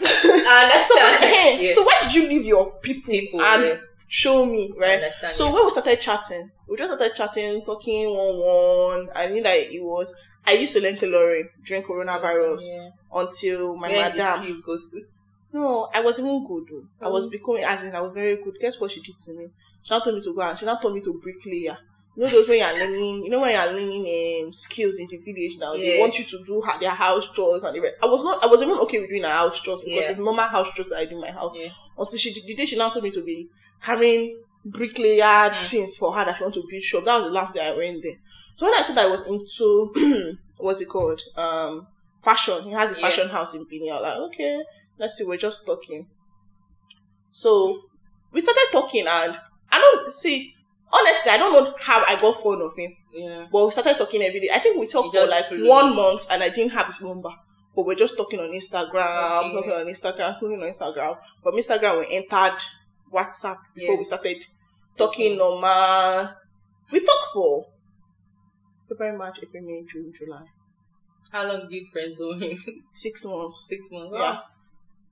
I 0.02 0.82
So, 0.82 0.98
understand. 0.98 1.24
hey, 1.34 1.68
Yeah. 1.68 1.74
so 1.74 1.82
why 1.84 1.98
did 2.02 2.14
you 2.14 2.26
leave 2.28 2.44
your 2.44 2.72
people, 2.80 3.12
People, 3.12 3.42
and 3.42 3.64
yeah. 3.64 3.76
show 4.08 4.44
me 4.46 4.72
right? 4.76 5.00
So 5.32 5.46
yeah. 5.46 5.52
when 5.54 5.64
we 5.64 5.70
started 5.70 6.00
chatting, 6.00 6.50
we 6.68 6.76
just 6.76 6.92
started 6.92 7.14
chatting, 7.14 7.62
talking 7.64 8.08
one 8.10 8.38
one. 8.38 9.08
I 9.14 9.28
knew 9.28 9.42
that 9.42 9.56
it 9.56 9.82
was. 9.82 10.12
I 10.46 10.52
used 10.52 10.72
to 10.74 10.80
learn 10.80 10.96
tailoring 10.96 11.48
during 11.64 11.82
coronavirus 11.82 12.62
Yeah. 12.66 12.88
until 13.14 13.76
my 13.76 13.88
Where 13.88 14.10
madam. 14.10 14.62
go 14.66 14.78
to? 14.78 15.06
No, 15.52 15.88
I 15.92 16.00
was 16.00 16.20
even 16.20 16.46
good. 16.46 16.64
Though. 16.68 16.84
I 17.06 17.08
was 17.08 17.26
Mm. 17.26 17.32
becoming 17.32 17.64
as 17.64 17.82
in 17.82 17.94
I 17.94 18.00
was 18.00 18.12
very 18.14 18.36
good. 18.36 18.56
Guess 18.60 18.80
what 18.80 18.90
she 18.92 19.00
did 19.00 19.20
to 19.22 19.32
me? 19.32 19.48
She 19.82 19.92
now 19.94 20.00
told 20.00 20.16
me 20.16 20.22
to 20.22 20.34
go 20.34 20.42
and 20.42 20.58
she 20.58 20.66
now 20.66 20.76
told 20.76 20.94
me 20.94 21.00
to 21.00 21.14
bricklayer. 21.14 21.76
You 22.16 22.24
know 22.24 22.28
those 22.28 22.48
when 22.48 22.58
you're 22.58 22.74
learning, 22.78 23.24
you 23.24 23.30
know 23.30 23.40
when 23.40 23.52
you're 23.52 23.72
learning 23.72 24.44
um, 24.46 24.52
skills 24.52 24.98
in 24.98 25.06
the 25.08 25.16
village 25.18 25.58
now, 25.58 25.72
they 25.76 25.98
want 25.98 26.18
you 26.18 26.24
to 26.24 26.44
do 26.44 26.60
ha- 26.60 26.76
their 26.78 26.90
house 26.90 27.30
chores 27.32 27.64
and 27.64 27.74
the 27.74 27.80
rest. 27.80 27.96
I 28.02 28.06
was 28.06 28.22
not, 28.24 28.42
I 28.42 28.46
was 28.46 28.62
even 28.62 28.76
okay 28.78 28.98
with 29.00 29.08
doing 29.08 29.24
a 29.24 29.30
house 29.30 29.60
chores 29.60 29.80
because 29.80 30.04
Yeah. 30.04 30.10
it's 30.10 30.18
normal 30.18 30.48
house 30.48 30.70
chores 30.72 30.88
that 30.90 30.98
I 30.98 31.04
do 31.06 31.14
in 31.14 31.20
my 31.20 31.30
house. 31.30 31.52
Yeah. 31.54 31.68
Until 31.96 32.18
she, 32.18 32.32
the 32.34 32.54
day 32.54 32.66
she 32.66 32.76
now 32.76 32.90
told 32.90 33.04
me 33.04 33.10
to 33.12 33.22
be 33.22 33.48
carrying 33.82 34.42
bricklayer 34.64 35.50
Mm. 35.50 35.66
things 35.66 35.96
for 35.96 36.12
her 36.12 36.24
that 36.24 36.36
she 36.36 36.42
want 36.42 36.54
to 36.54 36.64
build 36.68 36.82
shop. 36.82 37.04
That 37.04 37.16
was 37.20 37.28
the 37.28 37.32
last 37.32 37.54
day 37.54 37.66
I 37.66 37.74
went 37.76 38.02
there. 38.02 38.16
So 38.56 38.66
when 38.66 38.74
I 38.74 38.82
said 38.82 38.98
I 38.98 39.06
was 39.06 39.26
into, 39.26 40.36
what's 40.58 40.80
it 40.80 40.88
called? 40.88 41.20
Um, 41.36 41.86
fashion. 42.22 42.64
He 42.64 42.72
has 42.72 42.92
a 42.92 42.94
Yeah. 42.96 43.00
fashion 43.02 43.28
house 43.28 43.54
in 43.54 43.64
Benin. 43.64 43.92
I 43.92 43.94
was 43.94 44.02
like, 44.02 44.16
okay, 44.34 44.62
let's 45.00 45.14
see. 45.16 45.24
We're 45.24 45.36
just 45.36 45.66
talking. 45.66 46.06
So 47.30 47.80
we 48.32 48.40
started 48.40 48.68
talking, 48.72 49.06
and 49.08 49.36
I 49.72 49.78
don't 49.78 50.12
see. 50.12 50.54
Honestly, 50.92 51.30
I 51.32 51.38
don't 51.38 51.52
know 51.52 51.74
how 51.80 52.04
I 52.06 52.16
got 52.20 52.34
phone 52.42 52.60
of 52.62 52.76
him, 52.76 52.92
Yeah. 53.12 53.46
but 53.52 53.64
we 53.64 53.70
started 53.70 53.96
talking 53.96 54.22
every 54.22 54.40
day. 54.40 54.50
I 54.52 54.58
think 54.58 54.78
we 54.78 54.86
talked 54.88 55.14
for 55.14 55.26
like 55.26 55.46
flew. 55.46 55.68
one 55.68 55.94
month, 55.94 56.26
and 56.30 56.42
I 56.42 56.48
didn't 56.48 56.72
have 56.72 56.86
his 56.88 57.00
number. 57.02 57.30
But 57.76 57.86
we're 57.86 57.94
just 57.94 58.16
talking 58.16 58.40
on 58.40 58.50
Instagram, 58.50 59.44
Okay. 59.44 59.54
talking 59.54 59.72
on 59.72 59.86
Instagram, 59.86 60.34
talking 60.40 60.60
on 60.60 60.68
Instagram. 60.68 61.16
From 61.42 61.54
Instagram, 61.54 62.00
we 62.00 62.16
entered 62.16 62.58
WhatsApp 63.12 63.58
before 63.76 63.94
Yeah. 63.94 63.98
we 63.98 64.04
started 64.04 64.44
talking 64.98 65.26
Okay. 65.32 65.36
normal. 65.36 66.30
We 66.90 66.98
talked 67.04 67.26
for 67.34 67.66
February, 68.88 69.16
March, 69.16 69.38
April, 69.44 69.62
May, 69.62 69.84
June, 69.88 70.12
July, 70.12 70.44
How 71.30 71.46
long 71.46 71.60
did 71.60 71.70
you 71.70 71.86
friend 71.92 72.10
zone 72.10 72.40
him? 72.40 72.58
six 72.90 73.24
months. 73.24 73.64
Six 73.68 73.88
months. 73.92 74.10
Yeah. 74.12 74.18
Wow. 74.32 74.42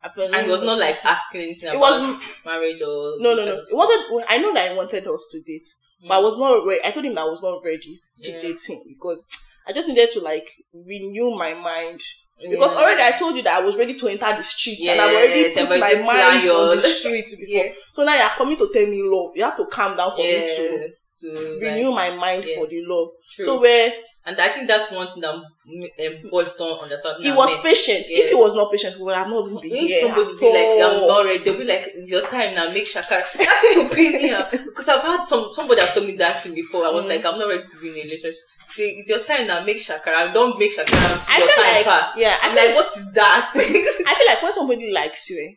And 0.02 0.46
it 0.46 0.48
was 0.48 0.62
not 0.62 0.78
like 0.78 1.04
asking 1.04 1.40
anything 1.42 1.70
it 1.70 1.76
about 1.76 2.00
was 2.00 2.16
marriage 2.44 2.80
or 2.82 3.16
no, 3.18 3.34
no, 3.34 3.44
no. 3.44 3.52
It 3.54 3.66
wanted. 3.72 4.26
I 4.28 4.38
know 4.38 4.54
that 4.54 4.70
I 4.70 4.74
wanted 4.74 5.06
us 5.06 5.28
to 5.32 5.40
date, 5.42 5.66
but 6.06 6.18
I 6.18 6.20
Mm. 6.20 6.24
was 6.24 6.38
not 6.38 6.64
ready. 6.66 6.80
I 6.84 6.90
told 6.92 7.04
him 7.06 7.14
that 7.14 7.22
I 7.22 7.28
was 7.28 7.42
not 7.42 7.62
ready 7.64 8.00
to 8.22 8.30
Yeah. 8.30 8.40
date 8.40 8.60
him 8.66 8.78
because 8.86 9.22
I 9.66 9.72
just 9.72 9.88
needed 9.88 10.12
to 10.12 10.20
like 10.20 10.48
renew 10.72 11.34
my 11.36 11.54
mind. 11.54 12.00
Because 12.40 12.72
Yeah. 12.72 12.78
already 12.78 13.02
I 13.02 13.10
told 13.18 13.34
you 13.34 13.42
that 13.42 13.60
I 13.60 13.64
was 13.64 13.76
ready 13.76 13.94
to 13.94 14.06
enter 14.08 14.36
the 14.36 14.44
streets 14.44 14.86
and 14.86 15.00
I've 15.00 15.12
already 15.12 15.40
Yes, 15.40 15.54
put 15.54 15.80
my 15.80 15.94
mind 15.94 16.46
on 16.48 16.76
the 16.76 16.82
streets 16.88 17.34
before. 17.40 17.72
So 17.96 18.04
now 18.04 18.14
you're 18.16 18.28
coming 18.28 18.56
to 18.58 18.70
tell 18.72 18.86
me 18.86 19.02
love. 19.02 19.32
You 19.34 19.42
have 19.42 19.56
to 19.56 19.66
calm 19.66 19.96
down 19.96 20.12
for 20.14 20.22
me 20.24 20.46
to 20.46 20.88
to 21.20 21.58
renew 21.60 21.90
like, 21.90 22.12
my 22.12 22.16
mind 22.16 22.44
for 22.54 22.68
the 22.68 22.84
love. 22.86 23.08
true. 23.34 23.44
So 23.44 23.60
where 23.60 23.92
and 24.26 24.38
I 24.40 24.48
think 24.50 24.68
that's 24.68 24.90
one 24.92 25.06
thing 25.08 25.22
that 25.22 25.34
um, 25.34 26.30
boys 26.30 26.52
don't 26.54 26.82
understand. 26.82 27.22
he 27.22 27.32
was 27.32 27.48
men. 27.54 27.62
patient. 27.62 28.04
Yes. 28.08 28.24
If 28.24 28.28
he 28.30 28.34
was 28.34 28.54
not 28.54 28.70
patient, 28.70 28.98
we 28.98 29.04
would 29.04 29.14
have 29.14 29.28
not 29.28 29.46
even 29.46 29.58
been 29.60 29.72
If 29.72 29.88
here. 29.88 30.00
somebody 30.02 30.38
be 30.38 30.46
like, 30.52 30.90
I'm 30.90 31.06
not 31.06 31.24
ready, 31.24 31.44
they'll 31.44 31.56
be 31.58 31.64
like, 31.64 31.84
it's 31.94 32.10
your 32.10 32.26
time 32.28 32.54
now, 32.54 32.66
make 32.72 32.84
shakara. 32.86 33.24
That's 33.32 33.74
to 33.74 33.88
pay 33.94 34.10
me 34.12 34.30
up. 34.30 34.50
Because 34.50 34.88
I've 34.88 35.02
had 35.02 35.24
some 35.24 35.48
somebody 35.52 35.80
have 35.80 35.94
told 35.94 36.06
me 36.06 36.14
that 36.16 36.42
thing 36.42 36.54
before. 36.54 36.84
I 36.86 36.90
was 36.90 37.04
Mm. 37.04 37.08
like, 37.08 37.24
I'm 37.24 37.38
not 37.38 37.48
ready 37.48 37.62
to 37.64 37.76
be 37.80 37.88
in 37.88 37.94
a 37.96 38.02
relationship. 38.04 38.34
Say, 38.68 38.88
it's 38.90 39.08
your 39.08 39.20
time 39.24 39.46
now, 39.46 39.64
make 39.64 39.78
shakara. 39.78 40.32
Don't 40.34 40.58
make 40.58 40.76
shakara 40.76 41.12
until 41.12 41.34
I 41.34 41.38
your 41.38 41.48
time 41.48 41.74
like 41.74 41.84
pass. 41.86 42.12
yeah, 42.16 42.36
I'm 42.42 42.54
feel 42.54 42.66
like, 42.66 42.74
what 42.76 42.88
is 42.96 43.12
that? 43.12 43.50
I 43.54 44.14
feel 44.14 44.26
like 44.28 44.42
when 44.42 44.52
somebody 44.52 44.90
likes 44.92 45.30
you, 45.30 45.38
eh, 45.48 45.54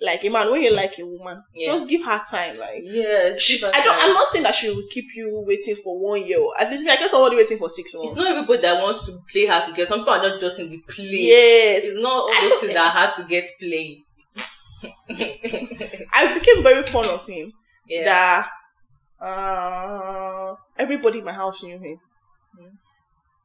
like 0.00 0.24
a 0.24 0.28
man, 0.28 0.50
when 0.52 0.62
you 0.62 0.72
like 0.74 0.96
a 0.98 1.04
woman, 1.06 1.42
Yeah. 1.54 1.72
just 1.74 1.88
give 1.88 2.04
her 2.04 2.20
time. 2.30 2.56
Like 2.58 2.80
yes. 2.82 3.40
she, 3.40 3.64
i 3.66 3.82
don't 3.82 3.98
i'm 3.98 4.12
not 4.14 4.26
saying 4.28 4.44
that 4.44 4.54
she 4.54 4.68
will 4.70 4.84
keep 4.90 5.06
you 5.16 5.42
waiting 5.46 5.76
for 5.82 5.98
one 5.98 6.24
year. 6.24 6.38
At 6.58 6.70
least, 6.70 6.86
I 6.88 6.96
guess 6.96 7.10
somebody 7.10 7.36
waiting 7.36 7.58
for 7.58 7.68
six 7.68 7.94
months. 7.94 8.12
It's 8.12 8.20
not 8.20 8.30
everybody 8.30 8.62
that 8.62 8.80
wants 8.82 9.06
to 9.06 9.18
play 9.30 9.46
hard 9.46 9.64
to 9.66 9.72
get. 9.74 9.88
Some 9.88 10.00
people 10.00 10.14
are 10.14 10.22
not 10.22 10.40
just 10.40 10.60
in 10.60 10.70
the 10.70 10.78
play. 10.88 11.04
yes, 11.04 11.86
It's 11.88 12.00
not 12.00 12.12
all 12.12 12.32
those 12.40 12.54
things 12.60 12.74
that 12.74 12.92
hard 12.92 13.12
to 13.14 13.24
get 13.24 13.44
play. 13.60 14.04
I 16.12 16.38
became 16.38 16.62
very 16.62 16.82
fond 16.84 17.08
of 17.08 17.26
him. 17.26 17.52
yeah. 17.86 18.04
That 18.04 18.48
uh, 19.20 20.54
everybody 20.78 21.18
in 21.18 21.24
my 21.24 21.32
house 21.32 21.62
knew 21.62 21.78
him. 21.78 21.98
Mm. 22.60 22.70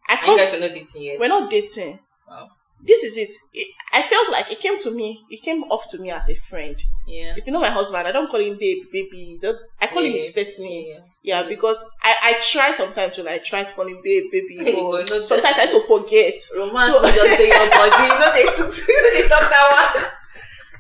I 0.08 0.16
And 0.20 0.28
you 0.28 0.38
guys 0.38 0.54
are 0.54 0.60
not 0.60 0.70
dating 0.70 1.02
yet. 1.02 1.20
we're 1.20 1.28
not 1.28 1.50
dating. 1.50 2.00
Wow. 2.30 2.50
This 2.86 3.04
is 3.04 3.16
it. 3.18 3.32
it. 3.54 3.68
I 3.94 4.02
felt 4.02 4.30
like 4.30 4.52
it 4.52 4.60
came 4.60 4.78
to 4.82 4.92
me. 4.92 5.24
It 5.30 5.42
came 5.42 5.64
off 5.64 5.90
to 5.92 6.00
me 6.00 6.12
as 6.12 6.30
a 6.30 6.36
friend. 6.36 6.76
Yeah. 7.08 7.34
If 7.38 7.48
you 7.48 7.54
know 7.54 7.62
my 7.62 7.70
husband, 7.70 8.06
I 8.08 8.12
don't 8.12 8.30
call 8.30 8.42
him 8.42 8.58
babe, 8.60 8.84
baby. 8.92 9.40
Don't- 9.42 9.58
I 9.80 9.88
call 9.88 10.04
him 10.04 10.12
his 10.12 10.32
first 10.34 10.60
name. 10.60 10.88
Yeah. 11.24 11.42
Yeah, 11.42 11.48
because 11.48 11.78
I, 12.04 12.16
I 12.24 12.40
try 12.42 12.72
sometimes 12.72 13.16
to 13.16 13.24
like 13.24 13.44
try 13.46 13.64
to 13.64 13.74
call 13.74 13.88
him 13.88 14.00
babe, 14.04 14.26
baby, 14.32 14.58
but 14.60 15.10
not 15.10 15.22
sometimes 15.22 15.60
I 15.60 15.66
to 15.68 15.80
forget. 15.82 16.34
romance 16.58 16.92
So- 16.94 17.02
just 17.02 17.16
your 17.16 17.70
body. 17.72 18.04
You 18.04 18.20
know 18.20 18.32
they 18.36 18.44
took 18.58 18.76
they 19.14 19.22
took 19.22 19.50
that 19.50 19.94
one. 19.96 20.04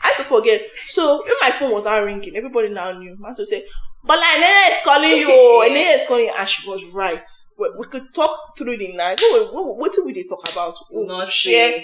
I 0.06 0.13
to 0.18 0.24
forget. 0.24 0.62
So 0.88 1.24
if 1.26 1.38
my 1.42 1.52
phone 1.58 1.72
was 1.72 1.86
not 1.86 1.98
ringing, 2.04 2.36
everybody 2.36 2.68
now 2.70 2.92
knew. 2.92 3.18
I 3.24 3.30
had 3.30 3.38
to 3.38 3.46
say, 3.46 3.63
but 4.06 4.20
like 4.20 4.39
Nene 4.39 4.72
is 4.72 4.78
calling 4.84 5.18
you, 5.18 5.28
oh, 5.30 5.62
and 5.66 5.74
Nene 5.76 6.00
is 6.00 6.08
calling 6.08 6.26
you, 6.26 6.34
and 6.38 6.50
she 6.50 6.70
was 6.70 6.84
right. 6.94 7.26
We, 7.58 7.70
we 7.80 7.86
could 7.86 8.13
talk 8.13 8.38
through 8.58 8.78
the 8.78 8.94
night. 8.94 9.20
What, 9.22 9.54
what, 9.54 9.78
what 9.78 9.94
did 9.94 10.06
we 10.06 10.28
talk 10.28 10.50
about? 10.52 10.76
Not 10.92 11.30
share 11.30 11.84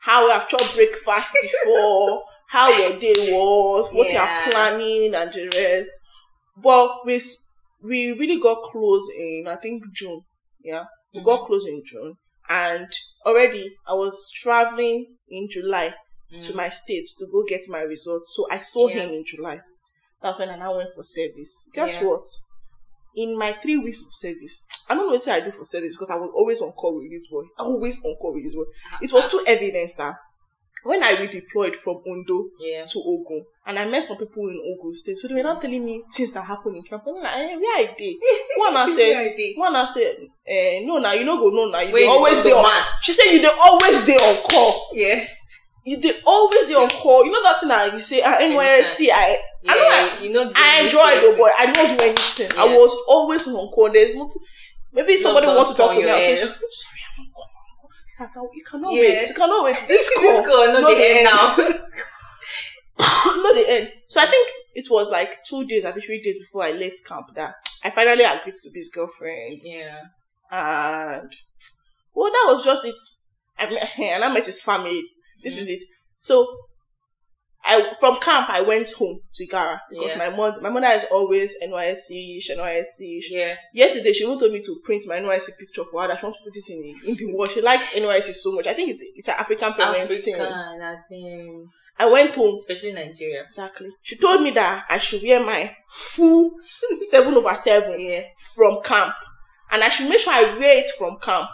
how 0.00 0.26
we 0.26 0.32
have 0.32 0.48
chopped 0.48 0.74
breakfast 0.74 1.36
before, 1.42 2.22
how 2.48 2.70
your 2.70 2.98
day 2.98 3.14
was, 3.32 3.90
what 3.92 4.08
Yeah. 4.12 4.42
you're 4.44 4.52
planning, 4.52 5.14
and 5.14 5.32
the 5.32 5.48
rest. 5.54 5.88
But 6.56 7.06
we 7.06 7.20
we 7.82 8.12
really 8.18 8.40
got 8.40 8.62
close 8.64 9.08
in 9.16 9.44
I 9.48 9.56
think 9.56 9.82
June. 9.94 10.20
Yeah, 10.62 10.84
we 11.14 11.20
Mm-hmm. 11.20 11.26
got 11.26 11.46
close 11.46 11.64
in 11.66 11.82
June, 11.86 12.14
and 12.48 12.88
already 13.26 13.74
I 13.86 13.94
was 13.94 14.30
traveling 14.42 15.06
in 15.28 15.48
July 15.50 15.94
to 16.42 16.52
Mm. 16.52 16.56
my 16.56 16.68
states 16.68 17.16
to 17.18 17.26
go 17.32 17.44
get 17.48 17.68
my 17.68 17.80
results. 17.80 18.32
So 18.36 18.46
I 18.50 18.58
saw 18.58 18.88
Yeah. 18.88 19.02
him 19.02 19.10
in 19.10 19.24
July. 19.26 19.60
That's 20.22 20.38
when 20.38 20.50
I 20.50 20.56
now 20.56 20.76
went 20.76 20.92
for 20.94 21.02
service. 21.02 21.68
Guess 21.72 21.94
Yeah. 22.00 22.08
what? 22.08 22.24
In 23.16 23.36
my 23.38 23.54
three 23.62 23.76
weeks 23.76 24.02
of 24.06 24.12
service, 24.14 24.66
I 24.88 24.94
don't 24.94 25.06
know 25.08 25.14
what 25.14 25.28
I 25.28 25.40
do 25.40 25.50
for 25.50 25.64
service 25.64 25.96
because 25.96 26.10
I 26.10 26.16
was 26.16 26.30
always 26.34 26.60
on 26.60 26.72
call 26.72 26.96
with 26.96 27.10
this 27.10 27.26
boy. 27.28 27.42
I 27.58 27.62
always 27.64 28.04
on 28.04 28.14
call 28.20 28.34
with 28.34 28.44
this 28.44 28.54
boy. 28.54 28.64
It 29.02 29.12
was 29.12 29.28
too 29.30 29.42
evident 29.46 29.92
that 29.98 30.14
when 30.84 31.02
I 31.02 31.14
redeployed 31.16 31.74
from 31.76 31.96
Ondo 32.06 32.44
Yeah. 32.60 32.86
to 32.86 32.98
Ogun, 33.04 33.44
and 33.66 33.78
I 33.78 33.84
met 33.86 34.04
some 34.04 34.16
people 34.16 34.48
in 34.48 34.60
Ogun 34.64 34.94
State, 34.94 35.16
so 35.16 35.26
they 35.28 35.34
were 35.34 35.42
not 35.42 35.60
telling 35.60 35.84
me 35.84 36.02
things 36.14 36.32
that 36.32 36.44
happened 36.46 36.76
in 36.76 36.82
camp. 36.84 37.02
I 37.06 37.10
was 37.10 37.20
like, 37.20 37.32
eh, 37.36 37.56
where 37.56 37.78
I 37.78 37.94
did? 37.98 38.16
One 38.56 38.76
I 38.76 38.86
said, 38.86 39.08
Yeah, 39.10 39.18
I 39.18 39.34
did. 39.36 39.58
one 39.58 39.76
I 39.76 39.84
said, 39.86 40.16
eh, 40.46 40.80
no, 40.84 40.98
now 40.98 41.12
you 41.12 41.24
know 41.24 41.38
go 41.38 41.48
no, 41.50 41.70
now 41.70 41.80
you 41.80 41.92
Wait, 41.92 42.06
always 42.08 42.38
the 42.42 42.50
there. 42.50 42.56
on-. 42.56 42.84
She 43.02 43.12
said 43.12 43.24
you 43.32 43.40
dey 43.42 43.48
always 43.60 44.06
there 44.06 44.20
on 44.20 44.36
call 44.48 44.88
Yes. 44.92 45.34
you 45.84 45.98
they 46.00 46.20
always 46.24 46.68
there 46.68 46.78
on 46.78 46.88
call. 46.90 47.24
You 47.24 47.32
know 47.32 47.42
that 47.42 47.58
thing 47.60 47.68
that 47.70 47.92
you 47.92 48.00
say, 48.00 48.22
ah, 48.22 48.38
NYSC, 48.38 49.08
I, 49.12 49.38
Yeah, 49.62 49.72
I 49.72 49.74
know 49.76 50.18
I, 50.18 50.22
you 50.22 50.32
know. 50.32 50.44
the 50.48 50.52
I 50.56 50.82
enjoy 50.84 51.08
it, 51.08 51.38
but 51.38 51.52
I 51.58 51.72
don't 51.72 51.98
do 51.98 52.04
anything. 52.04 52.50
I 52.58 52.64
was 52.76 52.96
always 53.08 53.46
on 53.48 53.68
call. 53.68 53.90
There's 53.92 54.14
maybe 54.92 55.16
somebody 55.16 55.46
want 55.48 55.68
to 55.68 55.74
talk 55.74 55.94
to 55.94 56.00
me. 56.00 56.08
I'll 56.10 56.20
say, 56.20 56.36
sorry, 56.36 56.52
I'm 57.18 57.24
on 57.24 57.32
call. 57.32 57.48
I 58.20 58.26
can, 58.32 58.48
you 58.54 58.64
cannot 58.64 58.92
Yeah. 58.92 59.00
wait. 59.00 59.28
You 59.28 59.34
cannot 59.34 59.64
wait. 59.64 59.76
This 59.88 60.10
call, 60.14 60.22
This 60.22 60.46
girl, 60.46 60.66
not 60.72 60.80
not 60.82 60.88
the 60.90 60.96
the 60.96 61.04
end 61.10 61.18
end. 61.18 61.24
now. 61.24 61.56
not 63.42 63.54
the 63.54 63.64
end. 63.68 63.92
So 64.08 64.20
I 64.20 64.26
think 64.26 64.48
it 64.74 64.86
was 64.90 65.10
like 65.10 65.42
two 65.44 65.66
days, 65.66 65.84
I 65.84 65.92
think 65.92 66.04
three 66.04 66.20
days 66.20 66.38
before 66.38 66.64
I 66.64 66.72
left 66.72 67.06
camp 67.06 67.26
that 67.34 67.54
I 67.84 67.90
finally 67.90 68.24
agreed 68.24 68.54
to 68.62 68.70
be 68.70 68.80
his 68.80 68.90
girlfriend. 68.90 69.60
yeah. 69.62 70.00
and 70.50 71.32
well, 72.14 72.30
that 72.30 72.46
was 72.52 72.64
just 72.64 72.84
it. 72.84 72.94
I 73.58 73.70
met, 73.70 73.98
and 73.98 74.24
I 74.24 74.32
met 74.32 74.46
his 74.46 74.62
family. 74.62 75.02
This 75.42 75.56
Mm. 75.58 75.60
is 75.62 75.68
it. 75.68 75.82
So, 76.18 76.46
I 77.64 77.92
from 78.00 78.18
camp 78.20 78.48
I 78.48 78.62
went 78.62 78.90
home 78.92 79.20
to 79.34 79.46
Igara 79.46 79.78
because 79.90 80.12
Yeah. 80.12 80.18
my 80.30 80.36
mom, 80.36 80.62
my 80.62 80.70
mother 80.70 80.86
is 80.88 81.04
always 81.10 81.54
NYSC, 81.62 82.40
NYSC. 82.50 83.20
Yeah. 83.30 83.54
Yesterday 83.74 84.12
she 84.12 84.24
even 84.24 84.38
told 84.38 84.52
me 84.52 84.62
to 84.62 84.80
print 84.84 85.02
my 85.06 85.16
NYSC 85.20 85.58
picture 85.58 85.84
for 85.84 86.02
her. 86.02 86.08
That 86.08 86.20
she 86.20 86.26
wants 86.26 86.38
to 86.38 86.44
put 86.44 86.56
it 86.56 86.72
in 86.72 86.80
the 86.80 87.10
in 87.10 87.16
the 87.16 87.32
wall. 87.36 87.46
She 87.46 87.60
likes 87.60 87.94
NYSC 87.94 88.32
so 88.32 88.52
much. 88.52 88.66
I 88.66 88.72
think 88.72 88.90
it's 88.90 89.02
it's 89.14 89.28
an 89.28 89.34
African 89.38 89.72
African, 89.72 90.06
thing. 90.08 90.34
I 90.40 90.96
think. 91.08 91.68
I 91.98 92.10
went 92.10 92.34
home. 92.34 92.54
Especially 92.54 92.92
Nigeria. 92.92 93.42
Exactly. 93.42 93.90
She 94.02 94.16
told 94.16 94.40
me 94.42 94.50
that 94.52 94.86
I 94.88 94.96
should 94.96 95.22
wear 95.22 95.44
my 95.44 95.70
full 95.86 96.52
seven 97.10 97.34
over 97.34 97.54
seven 97.56 98.00
Yes. 98.00 98.28
from 98.54 98.82
camp. 98.82 99.12
And 99.70 99.84
I 99.84 99.90
should 99.90 100.08
make 100.08 100.18
sure 100.18 100.32
I 100.32 100.56
wear 100.56 100.78
it 100.78 100.90
from 100.98 101.18
camp. 101.20 101.48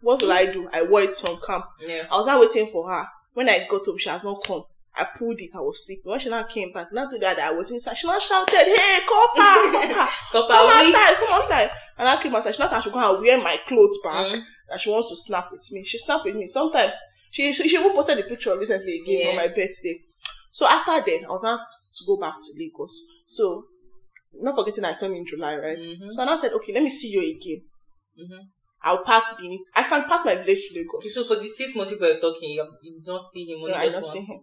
What 0.00 0.22
will 0.22 0.30
I 0.32 0.46
do? 0.46 0.68
I 0.72 0.82
wore 0.84 1.00
it 1.02 1.14
from 1.14 1.36
camp. 1.44 1.64
Yeah. 1.80 2.06
I 2.10 2.16
was 2.16 2.26
not 2.26 2.40
waiting 2.40 2.66
for 2.70 2.88
her. 2.88 3.04
When 3.34 3.48
I 3.48 3.66
got 3.68 3.84
home, 3.84 3.98
she 3.98 4.08
has 4.08 4.22
not 4.22 4.42
come. 4.44 4.62
I 5.00 5.06
pulled 5.18 5.40
it, 5.40 5.50
I 5.54 5.60
was 5.60 5.84
sleeping. 5.86 6.10
When 6.10 6.20
she 6.20 6.28
now 6.28 6.42
came 6.44 6.72
back, 6.72 6.92
not 6.92 7.10
to 7.10 7.18
that 7.18 7.38
I 7.38 7.50
was 7.52 7.70
inside, 7.70 7.96
she 7.96 8.06
now 8.06 8.18
shouted, 8.18 8.54
Hey, 8.54 8.98
Copper, 9.08 9.72
Copper, 9.72 10.10
Copper 10.32 10.52
come 10.54 10.70
outside, 10.78 11.16
come 11.18 11.32
outside. 11.32 11.70
And 11.98 12.08
I 12.08 12.22
came 12.22 12.34
outside. 12.34 12.54
She 12.54 12.62
now 12.62 12.66
said 12.68 12.78
I 12.78 12.80
should 12.82 12.92
go 12.92 13.14
and 13.14 13.22
wear 13.22 13.38
my 13.42 13.56
clothes 13.66 13.98
back. 14.04 14.26
Mm. 14.26 14.42
And 14.70 14.80
she 14.80 14.90
wants 14.90 15.08
to 15.10 15.16
snap 15.16 15.48
with 15.50 15.66
me. 15.72 15.84
She 15.84 15.98
snapped 15.98 16.24
with 16.24 16.36
me. 16.36 16.46
Sometimes 16.46 16.94
she 17.30 17.52
she, 17.52 17.68
she 17.68 17.76
even 17.78 17.92
posted 17.92 18.18
the 18.18 18.22
picture 18.24 18.56
recently 18.58 19.00
again 19.02 19.20
Yeah. 19.22 19.28
on 19.30 19.36
my 19.36 19.48
birthday. 19.48 19.98
So 20.52 20.66
after 20.66 21.00
then, 21.04 21.24
I 21.24 21.28
was 21.30 21.42
now 21.42 21.56
to 21.58 22.04
go 22.06 22.16
back 22.18 22.34
to 22.34 22.50
Lagos. 22.58 22.94
So 23.26 23.64
not 24.34 24.54
forgetting 24.54 24.84
I 24.84 24.92
saw 24.92 25.06
him 25.06 25.14
in 25.14 25.26
July, 25.26 25.56
right? 25.56 25.78
Mhm. 25.78 26.12
So 26.14 26.22
I 26.22 26.24
now 26.24 26.36
said, 26.36 26.52
okay, 26.52 26.72
let 26.72 26.82
me 26.82 26.88
see 26.88 27.08
you 27.10 27.20
again. 27.20 27.62
Mhm. 28.20 28.40
I'll 28.82 29.04
pass 29.04 29.22
Benin. 29.38 29.58
I 29.76 29.82
can 29.82 30.04
pass 30.04 30.24
my 30.24 30.34
village 30.36 30.68
to 30.68 30.78
Lagos. 30.78 31.00
Okay, 31.04 31.08
so 31.08 31.22
for 31.24 31.36
the 31.40 31.46
six 31.48 31.74
months 31.76 31.92
people 31.92 32.06
are 32.08 32.18
talking, 32.18 32.50
you, 32.50 32.66
you 32.82 33.00
don't 33.04 33.20
see 33.22 33.44
him 33.44 33.58
no, 33.58 33.64
only 33.66 33.74
I 33.74 33.88
don't 33.88 34.00
once. 34.02 34.12
see 34.12 34.20
him. 34.20 34.40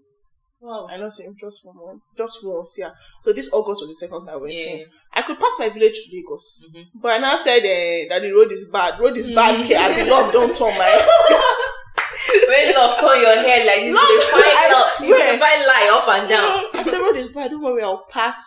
Wow. 0.59 0.87
I 0.89 1.09
see 1.09 1.23
him 1.23 1.35
just 1.39 1.61
one 1.63 1.99
just 2.17 2.39
once, 2.43 2.75
yeah. 2.79 2.89
So 3.23 3.31
this 3.31 3.53
August 3.53 3.81
was 3.81 3.89
the 3.89 3.95
second 4.07 4.25
time 4.25 4.41
we 4.41 4.53
Yeah. 4.53 4.85
I 5.13 5.21
could 5.21 5.37
pass 5.39 5.51
my 5.59 5.69
village 5.69 5.93
to 5.93 6.15
Lagos, 6.15 6.63
Mhm. 6.73 6.85
but 6.95 7.11
I 7.13 7.17
now 7.19 7.37
said 7.37 7.59
uh, 7.59 8.09
that 8.09 8.21
the 8.21 8.31
road 8.31 8.51
is 8.51 8.67
bad. 8.71 8.99
Road 8.99 9.15
is 9.17 9.29
bad. 9.33 9.55
Mhm. 9.55 9.63
Okay, 9.65 9.75
I 9.75 10.03
be 10.03 10.09
love 10.09 10.31
don't 10.33 10.53
turn 10.53 10.75
my. 10.77 10.91
when 12.49 12.73
love 12.75 12.99
turn 12.99 13.21
your 13.21 13.35
head 13.35 13.65
like 13.67 13.81
this, 13.81 13.93
Love, 13.95 14.09
you 14.09 14.21
find 14.21 14.43
I 14.57 14.71
love, 14.73 14.85
swear. 14.87 15.31
dey 15.33 15.39
find 15.39 15.65
lie 15.65 15.89
up 15.93 16.07
and 16.09 16.29
down. 16.29 16.63
I 16.73 16.83
said 16.83 16.99
road 17.01 17.15
is 17.17 17.29
bad. 17.29 17.51
Don't 17.51 17.61
worry, 17.63 17.83
I'll 17.83 18.05
pass. 18.09 18.41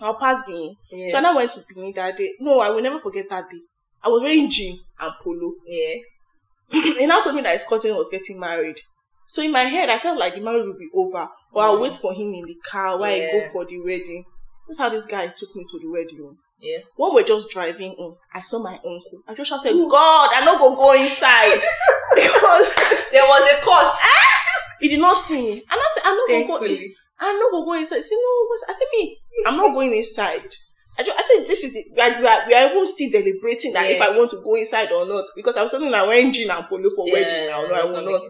I'll 0.00 0.16
pass 0.18 0.44
Benin. 0.46 0.74
So 1.10 1.16
I 1.16 1.20
now 1.20 1.34
went 1.36 1.50
to 1.52 1.60
Benin 1.74 1.92
that 1.94 2.16
day. 2.16 2.32
No, 2.40 2.60
I 2.60 2.68
will 2.70 2.82
never 2.82 3.00
forget 3.00 3.26
that 3.30 3.48
day. 3.50 3.60
I 4.02 4.08
was 4.08 4.20
wearing 4.22 4.50
jean 4.50 4.78
and 5.00 5.12
polo. 5.22 5.52
Yeah. 5.66 5.94
he 6.98 7.06
now 7.06 7.22
told 7.22 7.36
me 7.36 7.42
that 7.42 7.52
his 7.52 7.64
cousin 7.64 7.96
was 7.96 8.08
getting 8.10 8.38
married. 8.38 8.80
So 9.26 9.42
in 9.42 9.52
my 9.52 9.62
head, 9.64 9.88
I 9.90 9.98
felt 9.98 10.18
like 10.18 10.34
the 10.34 10.40
marriage 10.40 10.66
would 10.66 10.78
be 10.78 10.88
over, 10.94 11.26
or 11.52 11.62
I'll 11.64 11.78
Mm. 11.78 11.82
wait 11.82 11.96
for 11.96 12.12
him 12.12 12.34
in 12.34 12.44
the 12.46 12.56
car 12.70 12.98
while 12.98 13.10
I 13.10 13.20
go 13.20 13.48
for 13.52 13.64
the 13.64 13.78
wedding. 13.80 14.24
That's 14.68 14.78
how 14.78 14.88
this 14.90 15.06
guy 15.06 15.28
took 15.28 15.54
me 15.56 15.64
to 15.70 15.78
the 15.78 15.88
wedding. 15.90 16.36
Yes. 16.60 16.92
When 16.96 17.12
we're 17.14 17.24
just 17.24 17.50
driving 17.50 17.94
in, 17.98 18.16
I 18.32 18.40
saw 18.40 18.58
my 18.62 18.74
uncle. 18.74 19.20
I 19.28 19.34
just 19.34 19.50
shouted, 19.50 19.72
"God, 19.90 20.30
I'm 20.32 20.44
not 20.44 20.58
go 20.58 20.74
go 20.74 20.92
inside," 20.94 21.60
because 22.14 22.74
There 23.12 23.22
was 23.24 23.52
a 23.52 23.60
cut. 23.64 23.96
he 24.80 24.88
did 24.88 25.00
not 25.00 25.16
see 25.16 25.40
me. 25.42 25.52
And 25.52 25.62
I 25.70 25.88
said, 25.94 26.02
"I 26.06 26.14
not 26.16 26.28
go 26.28 26.46
go. 26.46 26.58
Thankfully. 26.66 26.94
I 27.20 27.32
not 27.34 27.50
go 27.50 27.64
go 27.64 27.72
inside." 27.74 27.96
He 27.96 28.02
said, 28.02 28.16
"No, 28.16 28.46
I 28.68 28.72
said, 28.72 28.86
"Me, 28.94 29.18
I'm 29.46 29.56
not 29.56 29.74
going 29.74 29.92
inside." 29.94 30.54
I, 30.96 31.02
just, 31.02 31.18
I 31.18 31.22
said, 31.22 31.46
"This 31.46 31.64
is 31.64 31.72
the, 31.74 31.84
we 31.94 32.00
are, 32.00 32.20
we 32.20 32.26
are, 32.26 32.46
we 32.46 32.54
are 32.54 32.70
even 32.70 32.86
still 32.86 33.10
deliberating 33.10 33.72
that 33.72 33.90
if 33.90 34.00
I 34.00 34.16
want 34.16 34.30
to 34.30 34.40
go 34.42 34.54
inside 34.54 34.92
or 34.92 35.04
not 35.06 35.24
because 35.34 35.56
I 35.56 35.62
was 35.62 35.72
something 35.72 35.90
like 35.90 36.06
wearing 36.06 36.32
jean 36.32 36.50
and 36.50 36.64
polo 36.66 36.88
for 36.94 37.10
wedding 37.10 37.48
now. 37.48 37.62
No, 37.66 37.74
I 37.74 37.84
will 37.84 37.92
not 37.92 38.04
not." 38.04 38.22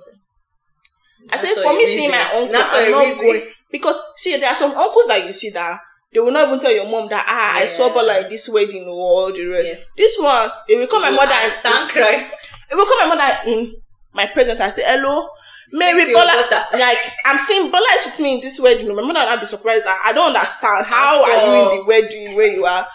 I 1.30 1.36
said, 1.38 1.54
for 1.62 1.72
me, 1.74 1.86
seeing 1.86 2.10
my 2.10 2.22
uncle, 2.34 2.52
That's 2.52 2.70
so 2.70 2.84
I'm 2.84 2.90
not 2.90 3.16
going. 3.16 3.42
Because, 3.70 3.98
see, 4.16 4.36
there 4.36 4.50
are 4.50 4.54
some 4.54 4.72
uncles 4.72 5.06
that 5.06 5.24
you 5.24 5.32
see 5.32 5.50
that 5.50 5.80
they 6.12 6.20
will 6.20 6.30
not 6.32 6.46
even 6.46 6.60
tell 6.60 6.70
your 6.72 6.88
mom 6.88 7.08
that, 7.08 7.24
ah, 7.26 7.56
I 7.56 7.66
saw 7.66 7.88
Yeah. 7.88 7.94
but 7.94 8.06
like 8.06 8.28
this 8.28 8.48
wedding 8.48 8.84
or 8.84 8.90
all 8.94 9.32
the 9.32 9.44
rest. 9.46 9.66
Yes. 9.66 9.90
This 9.96 10.16
one, 10.18 10.48
it 10.68 10.76
will 10.78 10.86
call 10.86 11.00
my 11.00 11.10
You 11.10 11.16
mother, 11.16 11.32
in, 11.34 11.52
Thank 11.62 11.94
right. 11.96 12.30
it 12.70 12.74
will 12.76 12.86
call 12.86 13.08
my 13.08 13.14
mother 13.16 13.50
in 13.50 13.74
my 14.12 14.26
presence 14.26 14.60
and 14.60 14.72
say, 14.72 14.82
hello, 14.86 15.28
Mary 15.72 16.04
Bola. 16.12 16.44
Like, 16.72 16.98
I'm 17.26 17.38
seeing 17.38 17.70
Bola 17.70 17.86
is 17.96 18.06
with 18.06 18.20
me 18.20 18.34
in 18.34 18.40
this 18.42 18.60
wedding. 18.60 18.86
My 18.94 19.02
mother 19.02 19.20
will 19.20 19.26
not 19.26 19.40
be 19.40 19.46
surprised 19.46 19.84
that 19.86 20.02
I 20.04 20.12
don't 20.12 20.34
understand. 20.36 20.86
How 20.86 21.24
are 21.24 21.46
you 21.46 21.72
in 21.72 21.78
the 21.78 21.84
wedding 21.84 22.36
where 22.36 22.52
you 22.52 22.64
are? 22.64 22.86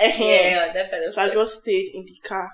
Eh-heh. 0.00 0.50
Yeah, 0.50 0.72
definitely. 0.72 1.12
So 1.14 1.20
I 1.22 1.30
just 1.32 1.62
stayed 1.62 1.88
in 1.94 2.04
the 2.04 2.16
car 2.22 2.50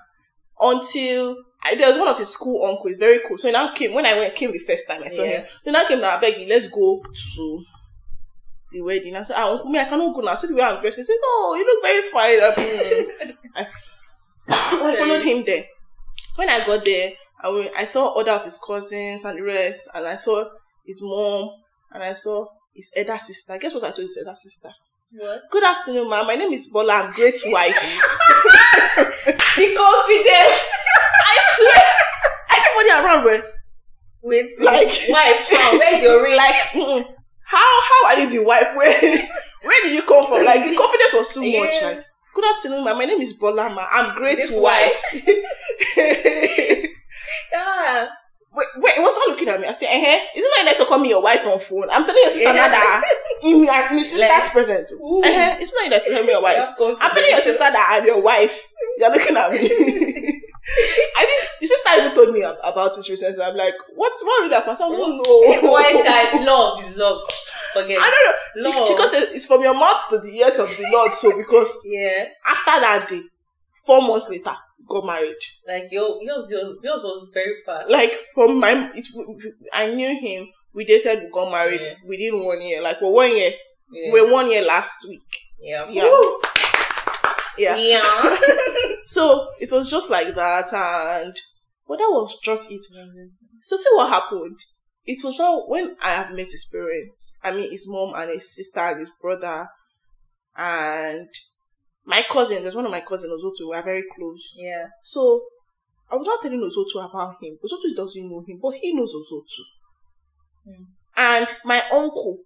until 0.61 1.35
I, 1.65 1.75
there 1.75 1.87
was 1.87 1.97
one 1.97 2.07
of 2.07 2.17
his 2.17 2.29
school 2.29 2.63
uncles, 2.65 2.97
very 2.99 3.19
cool. 3.27 3.37
So 3.37 3.47
he 3.47 3.51
now 3.51 3.71
came 3.73 3.93
when 3.93 4.05
I 4.05 4.13
went 4.17 4.35
came 4.35 4.51
the 4.51 4.59
first 4.59 4.87
time 4.87 5.01
I 5.03 5.09
saw 5.09 5.23
Yeah. 5.23 5.39
him. 5.39 5.45
So 5.63 5.71
now 5.71 5.87
came 5.87 5.99
now 6.01 6.19
begging, 6.19 6.47
let's 6.47 6.67
go 6.69 7.01
to 7.35 7.63
the 8.71 8.81
wedding. 8.81 9.15
I 9.15 9.23
said, 9.23 9.35
ah, 9.37 9.51
uncle, 9.51 9.69
me, 9.69 9.79
I 9.79 9.85
cannot 9.85 10.13
go 10.13 10.21
now. 10.21 10.35
See 10.35 10.47
the 10.47 10.55
way 10.55 10.61
I'm 10.63 10.79
dressed. 10.79 10.97
He 10.97 11.03
said, 11.03 11.15
no, 11.21 11.55
you 11.55 11.65
look 11.65 11.81
very 11.81 12.01
fine. 12.09 12.39
I, 13.55 13.67
I 14.47 14.95
followed 14.97 15.21
him 15.21 15.43
there. 15.43 15.65
When 16.35 16.49
I 16.49 16.65
got 16.65 16.85
there, 16.85 17.13
I 17.41 17.49
went, 17.49 17.71
I 17.77 17.85
saw 17.85 18.13
other 18.19 18.31
of 18.33 18.43
his 18.45 18.57
cousins 18.59 19.23
and 19.25 19.37
the 19.39 19.43
rest, 19.43 19.89
and 19.93 20.05
I 20.05 20.17
saw 20.17 20.45
his 20.85 21.01
mom, 21.01 21.49
and 21.91 22.03
I 22.03 22.13
saw 22.13 22.45
his 22.75 22.91
elder 22.95 23.17
sister. 23.17 23.57
Guess 23.57 23.73
what 23.73 23.83
I 23.85 23.91
told 23.91 24.07
his 24.07 24.17
elder 24.17 24.35
sister? 24.35 24.69
What? 25.13 25.43
Good 25.49 25.63
afternoon, 25.63 26.09
ma'am. 26.09 26.27
My 26.27 26.35
name 26.35 26.51
is 26.51 26.67
Bola. 26.67 26.93
I'm 27.05 27.11
great 27.11 27.37
wife. 27.45 28.01
The 29.55 29.73
confidence. 29.73 30.74
I 32.97 33.01
swear, 33.01 33.11
everybody 33.11 33.27
around 33.29 33.43
were 33.43 34.29
With 34.29 34.47
Like- 34.59 35.09
wife? 35.09 35.47
Where's 35.79 36.01
your 36.03 36.23
ring? 36.27 36.35
like, 36.37 36.55
how 37.47 37.81
how 37.89 38.07
are 38.07 38.19
you 38.19 38.29
the 38.29 38.43
wife? 38.43 38.67
Where 38.75 38.93
where 39.61 39.83
did 39.83 39.93
you 39.93 40.03
come 40.03 40.25
from? 40.25 40.45
Like 40.45 40.63
the 40.69 40.75
confidence 40.75 41.13
was 41.13 41.33
too 41.33 41.41
much. 41.59 41.81
Like, 41.81 42.03
good 42.33 42.45
afternoon, 42.55 42.83
ma'am. 42.83 42.97
My 42.97 43.05
name 43.05 43.21
is 43.21 43.39
Bolama. 43.39 43.85
I'm 43.91 44.15
great 44.15 44.37
This 44.37 44.51
wife. 44.55 45.01
yeah. 47.53 48.07
wait, 48.53 48.67
wait, 48.77 48.93
he 48.95 48.99
was 49.01 49.15
not 49.19 49.29
looking 49.29 49.49
at 49.49 49.59
me. 49.59 49.67
I 49.67 49.71
said, 49.73 49.87
eh, 49.91 50.19
is 50.35 50.43
it 50.45 50.51
not 50.57 50.65
nice 50.65 50.77
to 50.77 50.85
call 50.85 50.99
me 50.99 51.09
your 51.09 51.21
wife 51.21 51.45
on 51.45 51.59
phone? 51.59 51.89
I'm 51.91 52.05
telling 52.05 52.21
your 52.21 52.29
sister 52.31 52.53
Yeah. 52.53 52.69
that 52.69 53.03
in, 53.43 53.63
in 53.67 53.97
his 53.97 54.09
sister's 54.11 54.29
Like, 54.29 54.51
present. 54.51 54.87
Eh, 54.91 55.57
it's 55.59 55.73
not 55.73 55.89
nice 55.89 56.03
to 56.05 56.13
call 56.13 56.23
me 56.23 56.31
your 56.31 56.41
wife. 56.41 56.69
I'm 56.79 57.11
telling 57.15 57.29
your 57.31 57.41
sister 57.41 57.59
that 57.59 57.97
I'm 57.99 58.05
your 58.05 58.21
wife. 58.23 58.59
You're 58.97 59.11
looking 59.11 59.37
at 59.37 59.51
me. 59.51 59.59
I 61.17 61.25
think 61.25 61.41
the 61.61 61.67
sister 61.67 61.89
even 61.99 62.15
told 62.15 62.33
me 62.33 62.41
about 62.41 62.97
it 62.97 63.07
recently. 63.09 63.43
I'm 63.43 63.55
like, 63.55 63.75
what's 63.95 64.23
wrong 64.23 64.39
with 64.43 64.51
that 64.51 64.65
person? 64.65 64.87
Oh 64.89 65.61
no. 65.63 65.71
One 65.71 66.03
time, 66.03 66.45
love 66.45 66.83
is 66.83 66.95
love. 66.97 67.21
Forget. 67.73 67.97
I 67.99 68.09
don't 68.09 68.63
know. 68.63 68.69
Love. 68.79 68.87
Chico 68.87 69.05
said 69.07 69.27
it's 69.33 69.45
from 69.45 69.61
your 69.61 69.73
mouth 69.73 70.01
to 70.09 70.19
the 70.19 70.29
ears 70.37 70.59
of 70.59 70.69
the 70.69 70.87
Lord. 70.91 71.11
So 71.11 71.35
because 71.37 71.81
Yeah. 71.85 72.25
after 72.45 72.81
that 72.81 73.07
day, 73.09 73.21
four 73.85 74.01
months 74.01 74.29
later, 74.29 74.55
got 74.87 75.05
married. 75.05 75.35
Like 75.67 75.91
your 75.91 76.17
yours, 76.23 76.45
yours, 76.49 76.77
yours 76.81 77.01
was 77.03 77.29
very 77.33 77.55
fast. 77.65 77.89
Like 77.91 78.13
from 78.33 78.59
my, 78.59 78.89
it, 78.95 79.05
I 79.73 79.93
knew 79.93 80.19
him. 80.19 80.47
We 80.73 80.85
dated. 80.85 81.23
We 81.23 81.29
got 81.31 81.51
married 81.51 81.81
Yeah. 81.83 81.93
within 82.05 82.43
one 82.43 82.61
year. 82.61 82.81
Like 82.81 83.01
we're 83.01 83.11
one 83.13 83.35
year. 83.35 83.51
yeah. 83.91 84.11
We're 84.11 84.31
one 84.31 84.49
year 84.49 84.65
last 84.65 85.05
week. 85.07 85.21
yeah. 85.59 85.85
Yeah. 85.89 86.03
Woo. 86.03 86.41
Yeah. 87.57 87.75
Yeah. 87.77 88.01
So 89.05 89.49
it 89.59 89.71
was 89.71 89.89
just 89.89 90.09
like 90.09 90.33
that, 90.35 90.73
and 90.73 91.35
but 91.87 91.97
that 91.97 92.09
was 92.09 92.39
just 92.43 92.71
it. 92.71 92.81
So 93.61 93.75
see 93.77 93.89
what 93.93 94.09
happened. 94.09 94.59
It 95.05 95.23
was 95.23 95.37
not 95.37 95.69
when 95.69 95.95
I 96.03 96.09
have 96.09 96.31
met 96.31 96.49
his 96.49 96.67
parents. 96.71 97.33
I 97.43 97.51
mean 97.51 97.69
his 97.71 97.87
mom 97.87 98.13
and 98.15 98.31
his 98.31 98.55
sister 98.55 98.79
and 98.79 98.99
his 98.99 99.11
brother 99.21 99.67
and 100.57 101.27
my 102.05 102.23
cousin. 102.29 102.63
There's 102.63 102.75
one 102.75 102.85
of 102.85 102.91
my 102.91 103.01
cousins 103.01 103.31
Ozotu. 103.31 103.69
We 103.69 103.75
are 103.75 103.83
very 103.83 104.03
close. 104.17 104.53
yeah. 104.57 104.87
So 105.03 105.41
I 106.11 106.15
was 106.15 106.25
not 106.25 106.41
telling 106.41 106.59
Ozotu 106.59 107.07
about 107.07 107.35
him. 107.41 107.57
Ozotu 107.63 107.95
doesn't 107.95 108.29
know 108.29 108.43
him, 108.47 108.59
but 108.61 108.73
he 108.75 108.95
knows 108.95 109.13
Ozotu. 109.13 109.61
Hmm. 110.65 110.83
And 111.17 111.47
my 111.63 111.83
uncle. 111.91 112.39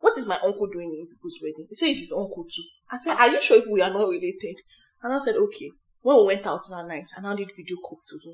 What 0.00 0.16
is 0.16 0.26
my 0.26 0.38
uncle 0.42 0.66
doing 0.66 0.88
in 0.98 1.06
people's 1.14 1.38
wedding? 1.42 1.66
He 1.68 1.74
says 1.74 1.90
it's 1.90 2.00
his 2.00 2.12
uncle 2.12 2.44
too. 2.44 2.62
I 2.90 2.96
said, 2.96 3.16
Are 3.16 3.28
you 3.28 3.40
sure 3.42 3.58
if 3.58 3.66
we 3.70 3.82
are 3.82 3.92
not 3.92 4.08
related? 4.08 4.56
And 5.02 5.12
I 5.12 5.18
said, 5.18 5.36
Okay. 5.36 5.70
When 6.02 6.16
we 6.16 6.26
went 6.26 6.46
out 6.46 6.62
that 6.70 6.86
night, 6.88 7.08
and 7.16 7.26
I 7.26 7.34
did 7.36 7.52
video 7.54 7.76
call 7.84 7.98
to 8.08 8.14
Ozotu. 8.14 8.32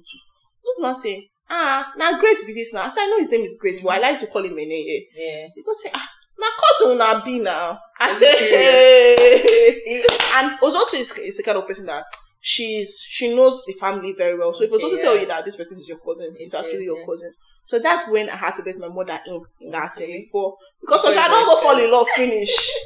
Ozotu 0.65 0.83
now 0.83 0.93
say, 0.93 1.29
Ah, 1.51 1.93
now 1.97 2.19
great 2.21 2.39
be 2.47 2.53
this 2.55 2.73
now. 2.73 2.83
I 2.85 2.89
said, 2.89 3.03
I 3.03 3.07
know 3.09 3.19
his 3.19 3.31
name 3.31 3.43
is 3.43 3.59
great, 3.61 3.81
but 3.83 3.91
I 3.93 3.99
like 3.99 4.21
to 4.21 4.27
call 4.29 4.45
him 4.45 4.55
Eneye. 4.57 5.01
Yeah. 5.17 5.47
Because 5.55 5.83
say, 5.83 5.91
ah, 5.95 6.09
na 6.39 6.47
cousin 6.61 6.99
na 6.99 7.25
be 7.25 7.39
now. 7.41 7.79
I 8.01 8.11
said, 8.13 8.35
hey. 8.39 10.05
And 10.35 10.59
Ozotu 10.61 10.95
is, 11.01 11.17
is 11.19 11.37
the 11.39 11.43
kind 11.43 11.59
of 11.59 11.67
person 11.67 11.87
that 11.87 12.05
she's 12.41 13.05
she 13.09 13.35
knows 13.35 13.63
the 13.67 13.73
family 13.75 14.13
very 14.17 14.39
well. 14.39 14.53
So 14.55 14.63
if 14.65 14.71
Ozotu 14.71 14.97
yeah. 14.97 15.03
tell 15.03 15.17
you 15.19 15.27
that 15.27 15.45
this 15.45 15.57
person 15.57 15.79
is 15.81 15.89
your 15.89 15.99
cousin, 15.99 16.35
it's 16.39 16.53
It's 16.53 16.55
actually 16.55 16.85
your- 16.85 17.01
yeah. 17.01 17.07
cousin. 17.07 17.33
So 17.65 17.79
that's 17.81 18.09
when 18.11 18.31
I 18.31 18.37
had 18.37 18.55
to 18.57 18.63
let 18.63 18.77
my 18.79 18.89
mother 18.89 19.19
in 19.27 19.43
in 19.61 19.71
that 19.73 19.93
Okay. 19.97 20.07
thing 20.07 20.23
before 20.23 20.57
because 20.81 21.05
okay, 21.05 21.19
I 21.19 21.29
don't 21.29 21.47
go 21.47 21.61
fall 21.61 21.79
in 21.79 21.91
love 21.91 22.07
finish. 22.15 22.55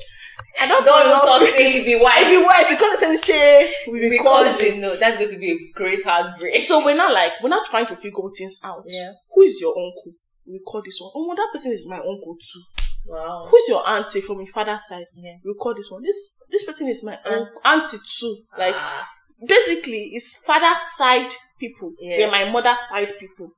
I 0.60 0.68
don't, 0.68 0.84
Don't 0.84 1.06
even 1.06 1.20
talk 1.20 1.42
say 1.56 1.84
be 1.84 1.96
wife. 1.96 2.26
be 2.28 2.36
wife. 2.44 2.70
You 2.70 2.76
can't 2.76 3.00
tell 3.00 3.10
me 3.10 3.16
say 3.16 3.70
we 3.90 4.00
be 4.00 4.10
Because 4.10 4.56
cousin. 4.58 4.74
you 4.76 4.80
know 4.80 4.96
that's 4.96 5.16
going 5.18 5.30
to 5.30 5.38
be 5.38 5.50
a 5.52 5.78
great 5.78 6.02
heartbreak. 6.04 6.58
So 6.58 6.84
we're 6.84 6.96
not 6.96 7.12
like 7.12 7.32
we're 7.42 7.48
not 7.48 7.66
trying 7.66 7.86
to 7.86 7.96
figure 7.96 8.22
things 8.36 8.60
out. 8.64 8.82
Yeah. 8.86 9.12
Who 9.34 9.42
is 9.42 9.58
your 9.60 9.70
uncle? 9.76 10.12
We 10.46 10.60
call 10.66 10.82
this 10.84 10.98
one. 11.00 11.12
Oh, 11.14 11.26
well, 11.28 11.36
that 11.36 11.48
person 11.52 11.72
is 11.72 11.86
my 11.88 11.96
uncle 11.96 12.36
too. 12.40 12.62
Wow. 13.06 13.44
Who's 13.48 13.64
your 13.68 13.86
auntie 13.88 14.20
from 14.20 14.38
your 14.38 14.46
father's 14.48 14.86
side? 14.86 15.06
Yeah. 15.16 15.36
We 15.44 15.54
call 15.54 15.74
this 15.74 15.90
one. 15.90 16.02
This 16.02 16.36
this 16.50 16.64
person 16.64 16.88
is 16.88 17.02
my 17.04 17.18
aunt, 17.24 17.48
auntie 17.64 17.98
too. 18.18 18.36
Like 18.58 18.74
Ah, 18.76 19.08
basically, 19.46 20.10
it's 20.12 20.42
father's 20.44 20.78
side 20.96 21.30
people. 21.58 21.92
Yeah. 21.98 22.16
They're 22.18 22.30
my 22.30 22.44
mother's 22.50 22.80
side 22.88 23.08
people. 23.18 23.52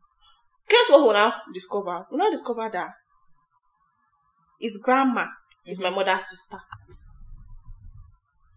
Guess 0.68 0.90
what 0.90 1.07
we 1.09 1.12
now 1.14 1.35
discover? 1.53 2.07
We 2.11 2.18
now 2.18 2.31
discover 2.31 2.71
that 2.73 2.90
it's 4.61 4.77
grandma 4.79 5.27
is 5.66 5.79
Mm-hmm. 5.79 5.94
my 5.96 6.05
mother's 6.05 6.27
sister. 6.29 6.59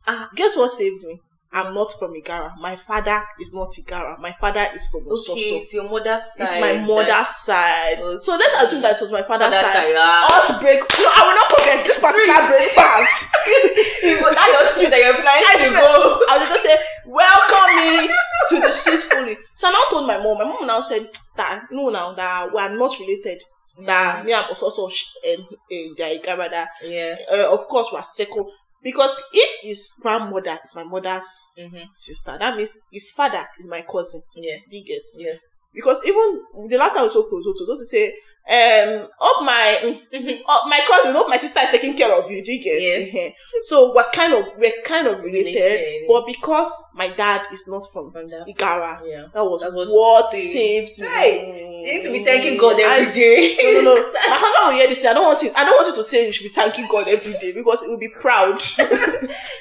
Ah, 0.07 0.29
guess 0.35 0.55
what 0.57 0.71
saved 0.71 1.03
me? 1.05 1.19
I'm 1.51 1.73
not 1.73 1.93
from 1.97 2.13
Igarra. 2.13 2.57
My 2.59 2.75
father 2.75 3.23
is 3.39 3.53
not 3.53 3.71
Igarra. 3.79 4.19
My 4.19 4.33
father 4.41 4.67
is 4.75 4.87
from 4.91 5.07
okay, 5.07 5.55
it's 5.55 5.73
your 5.73 5.89
mother's 5.89 6.21
side. 6.35 6.43
It's 6.43 6.59
my 6.59 6.77
mother's 6.85 7.27
side. 7.29 8.01
Okay. 8.01 8.19
So 8.19 8.35
let's 8.35 8.53
assume 8.61 8.81
that 8.81 8.97
it 8.97 9.01
was 9.01 9.11
my 9.13 9.21
father's 9.21 9.49
Mother's 9.55 9.61
side. 9.71 9.87
side. 9.87 9.95
Ah. 9.97 10.27
Outbreak. 10.51 10.79
No, 10.83 11.07
I 11.15 11.21
will 11.23 11.35
not 11.39 11.49
forget 11.55 11.85
this 11.87 11.99
particular 12.03 12.43
breakfast. 12.43 13.31
That's 14.35 14.51
your 14.51 14.65
street 14.67 14.91
that 14.91 14.99
you're 14.99 15.15
planning 15.15 15.47
I 15.47 15.55
to 15.55 15.63
said- 15.63 15.79
go. 15.79 16.19
I 16.29 16.37
would 16.39 16.47
just 16.49 16.63
say, 16.63 16.75
welcome 17.07 17.69
me 17.79 18.11
to 18.49 18.55
the 18.59 18.71
street 18.71 19.01
fully. 19.01 19.37
So 19.55 19.69
I 19.69 19.71
now 19.71 19.85
told 19.89 20.07
my 20.07 20.17
mom. 20.21 20.37
My 20.37 20.43
mom 20.43 20.67
now 20.67 20.81
said 20.81 21.07
that 21.37 21.67
no, 21.71 21.87
now 21.89 22.13
that 22.13 22.51
we 22.51 22.59
are 22.59 22.75
not 22.75 22.91
related. 22.99 23.41
That 23.83 24.25
me 24.25 24.33
and 24.33 24.45
also 24.49 24.85
um, 24.87 25.47
uh, 25.51 25.75
their 25.97 26.19
grandmother. 26.21 26.65
Yeah. 26.83 27.15
Uh, 27.31 27.51
of 27.53 27.67
course, 27.67 27.91
are 27.97 28.03
second 28.03 28.45
because 28.81 29.19
if 29.33 29.61
his 29.63 29.99
grandmother 30.01 30.57
is 30.63 30.75
my 30.75 30.83
mother's 30.83 31.25
Mm-hmm. 31.57 31.85
sister, 31.93 32.37
that 32.39 32.55
means 32.55 32.77
his 32.91 33.11
father 33.11 33.45
is 33.59 33.67
my 33.67 33.81
cousin. 33.81 34.21
Yeah. 34.35 34.57
You 34.69 34.83
get? 34.85 35.01
Yes. 35.15 35.39
because 35.73 35.99
even 36.05 36.41
the 36.69 36.77
last 36.77 36.93
time 36.93 37.03
we 37.03 37.09
spoke 37.09 37.29
to 37.29 37.35
Zoto, 37.35 37.67
Zoto 37.67 37.77
say, 37.83 38.13
um, 38.47 39.07
hope 39.17 39.43
my 39.43 39.97
mm, 40.13 40.39
oh, 40.47 40.67
my 40.69 40.79
cousin, 40.87 41.13
hope 41.13 41.27
my 41.29 41.37
sister 41.37 41.59
is 41.61 41.69
taking 41.71 41.97
care 41.97 42.13
of 42.15 42.29
you. 42.29 42.43
Do 42.43 42.51
you 42.53 42.61
get? 42.63 42.79
Yes. 42.79 43.33
so 43.63 43.93
we're 43.95 44.09
kind 44.13 44.33
of 44.33 44.45
we're 44.57 44.81
kind 44.85 45.07
of 45.07 45.21
related, 45.23 45.55
Related. 45.55 46.03
but 46.07 46.27
because 46.27 46.71
my 46.93 47.09
dad 47.09 47.47
is 47.51 47.67
not 47.67 47.87
from 47.91 48.11
From 48.11 48.27
Igarra, 48.27 49.01
Yeah. 49.03 49.25
that 49.33 49.43
was, 49.43 49.61
That 49.61 49.73
was 49.73 49.89
what 49.89 50.31
saved. 50.31 50.89
saved 50.93 51.09
Hey, 51.11 51.41
me. 51.41 51.87
You 51.87 51.93
need 51.95 52.03
to 52.03 52.11
be 52.11 52.23
thanking 52.23 52.57
God 52.59 52.75
I 52.79 52.99
every 52.99 53.13
day. 53.13 53.57
no, 53.63 53.81
no, 53.81 53.95
no. 53.95 54.11
My 54.13 54.37
husband 54.37 54.67
will 54.73 54.79
hear 54.79 54.87
this. 54.89 55.05
I 55.05 55.13
don't 55.13 55.25
want 55.25 55.43
it. 55.43 55.51
I 55.55 55.63
don't 55.65 55.73
want 55.73 55.87
you 55.87 55.95
to 55.95 56.03
say 56.03 56.27
you 56.27 56.31
should 56.31 56.43
be 56.43 56.49
thanking 56.49 56.87
God 56.87 57.07
every 57.07 57.33
day 57.39 57.51
because 57.51 57.81
it 57.83 57.89
will 57.89 57.97
be 57.97 58.09
proud. 58.09 58.61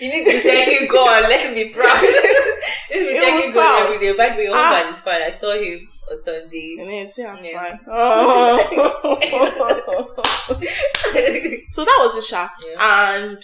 You 0.00 0.08
need 0.12 0.24
to 0.26 0.30
be 0.30 0.38
thanking 0.40 0.88
God. 0.88 1.22
Let 1.28 1.40
him 1.40 1.54
be 1.54 1.70
proud. 1.72 2.02
you 2.02 2.10
need 2.10 3.00
to 3.00 3.06
be 3.06 3.12
He 3.14 3.18
thanking 3.20 3.52
God 3.52 3.60
proud. 3.78 3.86
every 3.94 3.98
day. 3.98 4.16
By 4.16 4.28
the 4.30 4.36
way, 4.36 4.44
your 4.44 4.56
Ah. 4.56 4.72
husband 4.74 4.92
is 4.94 5.00
fine. 5.00 5.22
I 5.22 5.30
saw 5.30 5.52
him 5.54 5.88
on 6.10 6.22
Sunday. 6.22 6.76
and 6.78 6.88
then 6.90 7.06
say 7.08 7.24
I'm 7.26 7.44
Yeah. 7.44 7.60
fine. 7.62 7.80
Oh. 7.88 8.58
so 11.72 11.84
that 11.84 11.98
was 12.02 12.16
it, 12.16 12.24
Sha. 12.24 12.48
Yeah. 12.66 12.76
And 13.16 13.38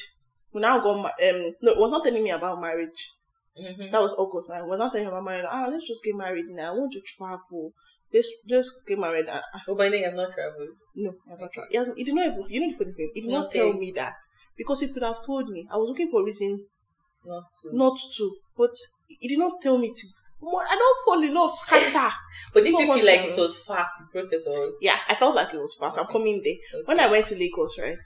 we 0.52 0.60
now 0.60 0.80
got 0.80 0.96
ma- 0.96 1.08
um 1.28 1.54
no, 1.62 1.72
it 1.72 1.78
was 1.78 1.90
not 1.90 2.04
telling 2.04 2.22
me 2.22 2.30
about 2.30 2.60
marriage. 2.60 3.12
Mhm. 3.60 3.90
That 3.90 4.00
was 4.00 4.12
August 4.16 4.48
now. 4.48 4.64
It 4.64 4.66
was 4.68 4.78
not 4.78 4.92
telling 4.92 5.06
me 5.06 5.10
about 5.12 5.24
marriage. 5.24 5.46
Ah, 5.48 5.66
let's 5.70 5.86
just 5.86 6.04
get 6.04 6.14
married 6.16 6.46
now. 6.50 6.72
I 6.72 6.76
want 6.78 6.92
to 6.92 7.00
travel. 7.00 7.72
Let's 8.12 8.28
let's 8.48 8.70
get 8.86 8.98
married. 8.98 9.26
Ah, 9.28 9.42
ah, 9.54 9.60
Oh, 9.68 9.74
by 9.74 9.88
then 9.88 10.00
you 10.00 10.04
have 10.06 10.14
not 10.14 10.32
traveled. 10.32 10.70
no, 10.96 11.12
I 11.26 11.30
have 11.30 11.40
not 11.40 11.52
traveled. 11.52 11.96
He 11.96 12.04
did 12.04 12.14
not 12.14 12.26
even. 12.26 12.44
You 12.48 12.60
know 12.60 12.68
the 12.68 12.74
funny 12.78 12.92
thing. 12.92 13.10
He 13.14 13.20
did 13.22 13.30
not 13.30 13.50
tell 13.50 13.72
me 13.72 13.92
that 13.96 14.14
because 14.56 14.82
if 14.82 14.88
he 14.90 14.94
would 14.94 15.02
have 15.02 15.24
told 15.24 15.48
me, 15.48 15.66
I 15.72 15.76
was 15.76 15.88
looking 15.90 16.10
for 16.10 16.20
a 16.22 16.24
reason 16.24 16.66
Not 17.24 17.44
to. 17.62 17.76
not 17.76 17.98
to. 18.16 18.36
But 18.56 18.72
he 19.20 19.28
did 19.28 19.38
not 19.38 19.60
tell 19.60 19.78
me 19.78 19.88
to. 19.92 20.06
I 20.42 20.76
don't 20.76 21.04
fall 21.04 21.22
in 21.22 21.34
love, 21.34 21.50
scatter. 21.50 22.10
But 22.54 22.64
didn't 22.64 22.80
you 22.80 22.94
feel 22.94 23.04
like 23.06 23.20
it 23.20 23.36
was 23.36 23.62
fast, 23.62 23.92
the 23.98 24.06
process, 24.10 24.46
or 24.46 24.72
yeah, 24.80 24.96
I 25.08 25.14
felt 25.14 25.34
like 25.36 25.52
it 25.54 25.60
was 25.60 25.76
fast. 25.78 25.98
I'm 25.98 26.06
coming 26.06 26.40
there. 26.42 26.54
Okay. 26.80 26.86
When 26.86 27.00
I 27.00 27.10
went 27.10 27.26
to 27.26 27.34
Lagos, 27.36 27.78
right? 27.78 27.98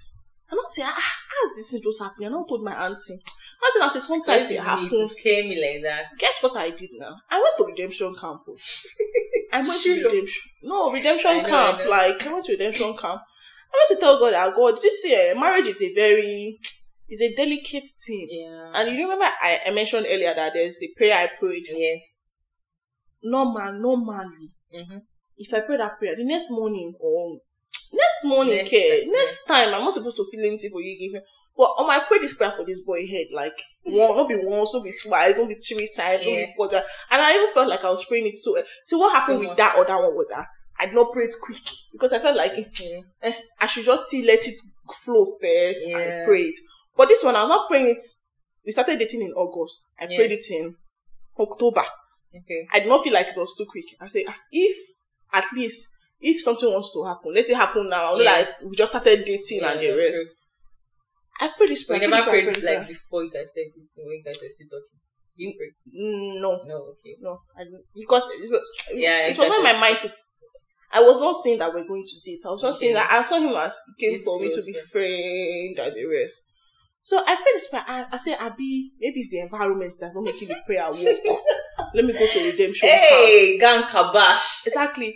I'm 0.51 0.57
not 0.57 0.69
say, 0.69 0.83
ah, 0.85 0.93
how 0.95 1.49
is 1.49 1.57
this 1.71 1.81
just 1.81 2.03
happening? 2.03 2.29
I 2.29 2.31
don't 2.33 2.47
told 2.47 2.63
my 2.63 2.75
auntie. 2.75 3.15
Auntie 3.15 3.79
now 3.79 3.89
say 3.89 3.99
sometimes 3.99 4.51
it 4.51 4.55
it's 4.55 4.65
me 4.67 4.89
to 4.89 4.97
happens. 4.97 5.17
scare 5.17 5.45
me 5.45 5.61
like 5.61 5.83
that. 5.83 6.05
Guess 6.19 6.43
what 6.43 6.57
I 6.57 6.71
did 6.71 6.91
now? 6.95 7.17
I 7.31 7.37
went 7.41 7.57
to 7.59 7.65
redemption 7.65 8.15
camp. 8.15 8.43
oh. 8.49 8.57
I 9.53 9.61
went 9.61 9.81
to 9.83 10.05
redemption. 10.05 10.43
No, 10.63 10.93
redemption 10.93 11.39
know, 11.39 11.49
camp. 11.49 11.81
I. 11.81 11.87
Like 11.89 12.27
I 12.27 12.33
went 12.33 12.45
to 12.47 12.53
redemption 12.53 12.97
camp. 12.97 13.23
I 13.73 13.87
went 13.89 13.89
to 13.89 13.97
tell 14.05 14.19
God 14.19 14.33
that 14.35 14.55
God, 14.55 14.77
this 14.81 15.03
year 15.07 15.35
marriage 15.39 15.67
is 15.67 15.83
a 15.83 15.95
very, 15.95 16.59
is 17.09 17.21
a 17.23 17.35
delicate 17.35 17.87
thing. 18.07 18.29
Yeah. 18.31 18.73
And 18.75 18.97
you 18.97 19.05
remember 19.05 19.25
I, 19.41 19.61
I 19.67 19.71
mentioned 19.71 20.07
earlier 20.09 20.35
that 20.35 20.53
there's 20.55 20.81
a 20.83 20.89
prayer 20.97 21.17
I 21.17 21.29
prayed. 21.39 21.65
yes. 21.69 22.13
Normal, 23.25 23.73
normally, 23.81 24.49
Mm-hmm. 24.75 24.99
if 25.39 25.55
I 25.55 25.61
pray 25.61 25.77
that 25.79 25.99
prayer, 25.99 26.17
the 26.17 26.25
next 26.25 26.51
morning 26.51 26.95
or 27.01 27.39
next 27.93 28.25
morning, 28.25 28.57
Next 28.59 28.71
care, 28.71 29.01
time, 29.03 29.11
next 29.13 29.45
time, 29.47 29.75
I'm 29.75 29.85
not 29.85 29.95
supposed 29.95 30.17
to 30.17 30.25
feel 30.31 30.45
anything 30.45 30.71
for 30.71 30.81
you. 30.83 30.99
Give 30.99 31.13
me. 31.21 31.27
But 31.57 31.71
um, 31.79 31.89
I 31.89 32.01
pray 32.09 32.19
this 32.19 32.35
prayer 32.37 32.53
for 32.57 32.65
this 32.67 32.81
boy 32.85 33.07
head, 33.07 33.27
like 33.33 33.57
one, 33.85 34.17
not 34.17 34.29
be 34.29 34.35
once, 34.37 34.75
not 34.75 34.83
be 34.85 34.93
twice, 35.01 35.39
not 35.39 35.49
be 35.49 35.55
three 35.55 35.89
times, 35.97 36.27
not 36.27 36.35
be 36.35 36.53
four 36.57 36.69
times. 36.69 36.85
And 37.11 37.23
I 37.23 37.35
even 37.37 37.55
felt 37.55 37.69
like 37.69 37.85
I 37.85 37.91
was 37.91 38.05
praying 38.07 38.27
it 38.27 38.37
so. 38.37 38.61
So 38.85 38.99
what 38.99 39.13
happened 39.13 39.37
So 39.37 39.39
with 39.41 39.49
much. 39.51 39.59
that 39.59 39.77
other 39.77 39.95
one 40.03 40.17
was 40.17 40.27
that 40.31 40.47
I 40.81 40.87
did 40.87 40.95
not 40.97 41.13
pray 41.13 41.25
it 41.25 41.35
quick 41.41 41.63
because 41.93 42.13
I 42.13 42.19
felt 42.19 42.37
like 42.37 42.53
Okay. 42.53 43.05
eh, 43.23 43.33
I 43.61 43.67
should 43.67 43.85
just 43.85 44.09
still 44.09 44.27
let 44.27 44.47
it 44.49 44.59
flow 45.05 45.25
first. 45.41 45.81
I 45.95 46.09
Yeah. 46.09 46.25
prayed, 46.25 46.55
but 46.97 47.07
this 47.09 47.23
one 47.23 47.37
I'm 47.37 47.49
not 47.49 47.69
praying 47.71 47.89
it. 47.89 48.03
We 48.67 48.73
started 48.73 48.99
dating 48.99 49.23
in 49.23 49.33
August. 49.35 49.91
I 50.01 50.07
Yeah. 50.07 50.17
prayed 50.17 50.33
it 50.33 50.45
in 50.51 50.75
October. 51.39 51.85
Okay. 52.37 52.67
I 52.73 52.81
did 52.81 52.89
not 52.89 53.03
feel 53.05 53.13
like 53.13 53.29
it 53.29 53.37
was 53.37 53.55
too 53.57 53.67
quick. 53.71 53.85
I 54.01 54.09
said, 54.09 54.23
"Ah, 54.29 54.37
if 54.51 54.77
at 55.33 55.45
least 55.55 55.89
if 56.21 56.41
something 56.41 56.71
wants 56.73 56.93
to 56.93 57.05
happen, 57.05 57.35
let 57.35 57.49
it 57.49 57.55
happen 57.57 57.89
now. 57.89 58.13
Not 58.15 58.23
Yes. 58.23 58.55
like 58.63 58.71
we 58.71 58.77
just 58.77 58.93
started 58.93 59.25
dating 59.25 59.61
Yeah, 59.61 59.73
and 59.73 59.81
the 59.81 59.91
rest. 59.97 60.13
true. 60.13 60.25
I 61.41 61.49
prayed 61.57 61.69
this 61.71 61.89
We 61.89 61.99
prayer. 61.99 62.09
never 62.09 62.23
I 62.23 62.25
prayed 62.29 62.45
prayed 62.45 62.55
this 62.57 62.63
prayer, 62.65 62.79
like 62.81 62.89
before 62.89 63.25
you 63.25 63.31
guys 63.31 63.51
started 63.51 63.73
dating 63.75 64.07
when 64.07 64.17
you 64.19 64.25
guys 64.25 64.39
were 64.43 64.49
still 64.49 64.69
talking. 64.71 64.99
Did 65.37 65.43
you 65.45 65.55
pray? 65.59 65.71
no, 66.41 66.63
No, 66.65 66.77
okay. 66.95 67.17
no, 67.21 67.39
I 67.59 67.65
didn't 67.65 67.85
because 67.95 68.25
it 68.39 68.51
was, 68.51 68.63
Yeah, 68.95 69.27
it 69.27 69.37
was 69.39 69.49
not 69.49 69.63
my 69.65 69.79
mind 69.79 69.99
to. 70.01 70.13
I 70.93 71.03
was 71.03 71.19
not 71.19 71.35
saying 71.35 71.59
that 71.59 71.75
we're 71.75 71.87
going 71.89 72.05
to 72.05 72.21
date. 72.25 72.39
I 72.47 72.51
was 72.51 72.63
just 72.63 72.79
saying 72.79 72.95
that 72.95 73.11
I 73.11 73.21
saw 73.25 73.41
him 73.41 73.55
as 73.57 73.75
came 73.99 74.17
for 74.19 74.39
me 74.39 74.49
to 74.55 74.63
be 74.63 74.73
friend 74.73 75.77
and 75.79 75.95
the 75.97 76.05
rest. 76.07 76.47
So 77.05 77.19
I 77.21 77.35
pray 77.37 77.53
this 77.53 77.69
prayer. 77.69 77.85
I, 77.87 78.17
say 78.17 78.35
I 78.35 78.47
Abi, 78.47 78.93
maybe 78.99 79.21
it's 79.21 79.31
the 79.31 79.41
environment 79.41 79.93
that's 80.01 80.15
not 80.15 80.25
making 80.25 80.49
the 80.49 80.57
prayer 80.65 80.89
work. 80.89 80.99
Let 81.95 82.05
me 82.07 82.15
go 82.15 82.27
to 82.27 82.51
redemption. 82.51 82.89
camp. 82.89 83.03
Hey, 83.03 83.59
gang 83.59 83.83
kabash. 83.83 84.67
Exactly. 84.67 85.15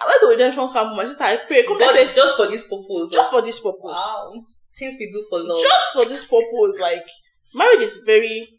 I 0.00 0.04
went 0.06 0.20
to 0.20 0.26
redemption 0.30 0.72
camp 0.72 0.96
my 0.96 1.04
sister. 1.04 1.22
I 1.22 1.36
pray. 1.46 1.62
Come 1.62 1.76
I 1.80 1.92
said, 1.94 2.14
just 2.16 2.36
for 2.36 2.46
this 2.46 2.66
purpose. 2.66 3.10
just 3.12 3.30
for 3.30 3.40
this 3.42 3.60
purpose. 3.60 3.78
Wow. 3.84 4.32
Things 4.74 4.96
we 4.98 5.12
do 5.12 5.24
for 5.30 5.38
love. 5.38 5.62
Just 5.62 5.92
for 5.92 6.04
this 6.10 6.24
purpose. 6.24 6.80
Like 6.80 7.06
marriage 7.54 7.82
is 7.82 8.02
very 8.04 8.58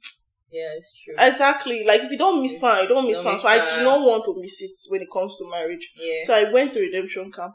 yeah, 0.49 0.71
it's 0.77 0.97
true. 1.03 1.13
exactly 1.19 1.83
like 1.85 2.01
if 2.01 2.11
you 2.11 2.17
don't 2.17 2.41
miss 2.41 2.63
out, 2.63 2.81
you 2.83 2.87
don't 2.87 3.05
miss 3.07 3.21
Don't 3.23 3.27
out. 3.27 3.33
miss 3.33 3.41
So 3.43 3.47
I 3.49 3.75
do 3.77 3.83
not 3.83 3.99
want 3.99 4.23
to 4.25 4.39
miss 4.41 4.61
it 4.61 4.71
when 4.89 5.01
it 5.01 5.09
comes 5.11 5.37
to 5.37 5.49
marriage. 5.49 5.91
yeah. 5.99 6.25
So 6.25 6.33
I 6.33 6.51
went 6.51 6.71
to 6.73 6.79
redemption 6.79 7.29
camp. 7.31 7.53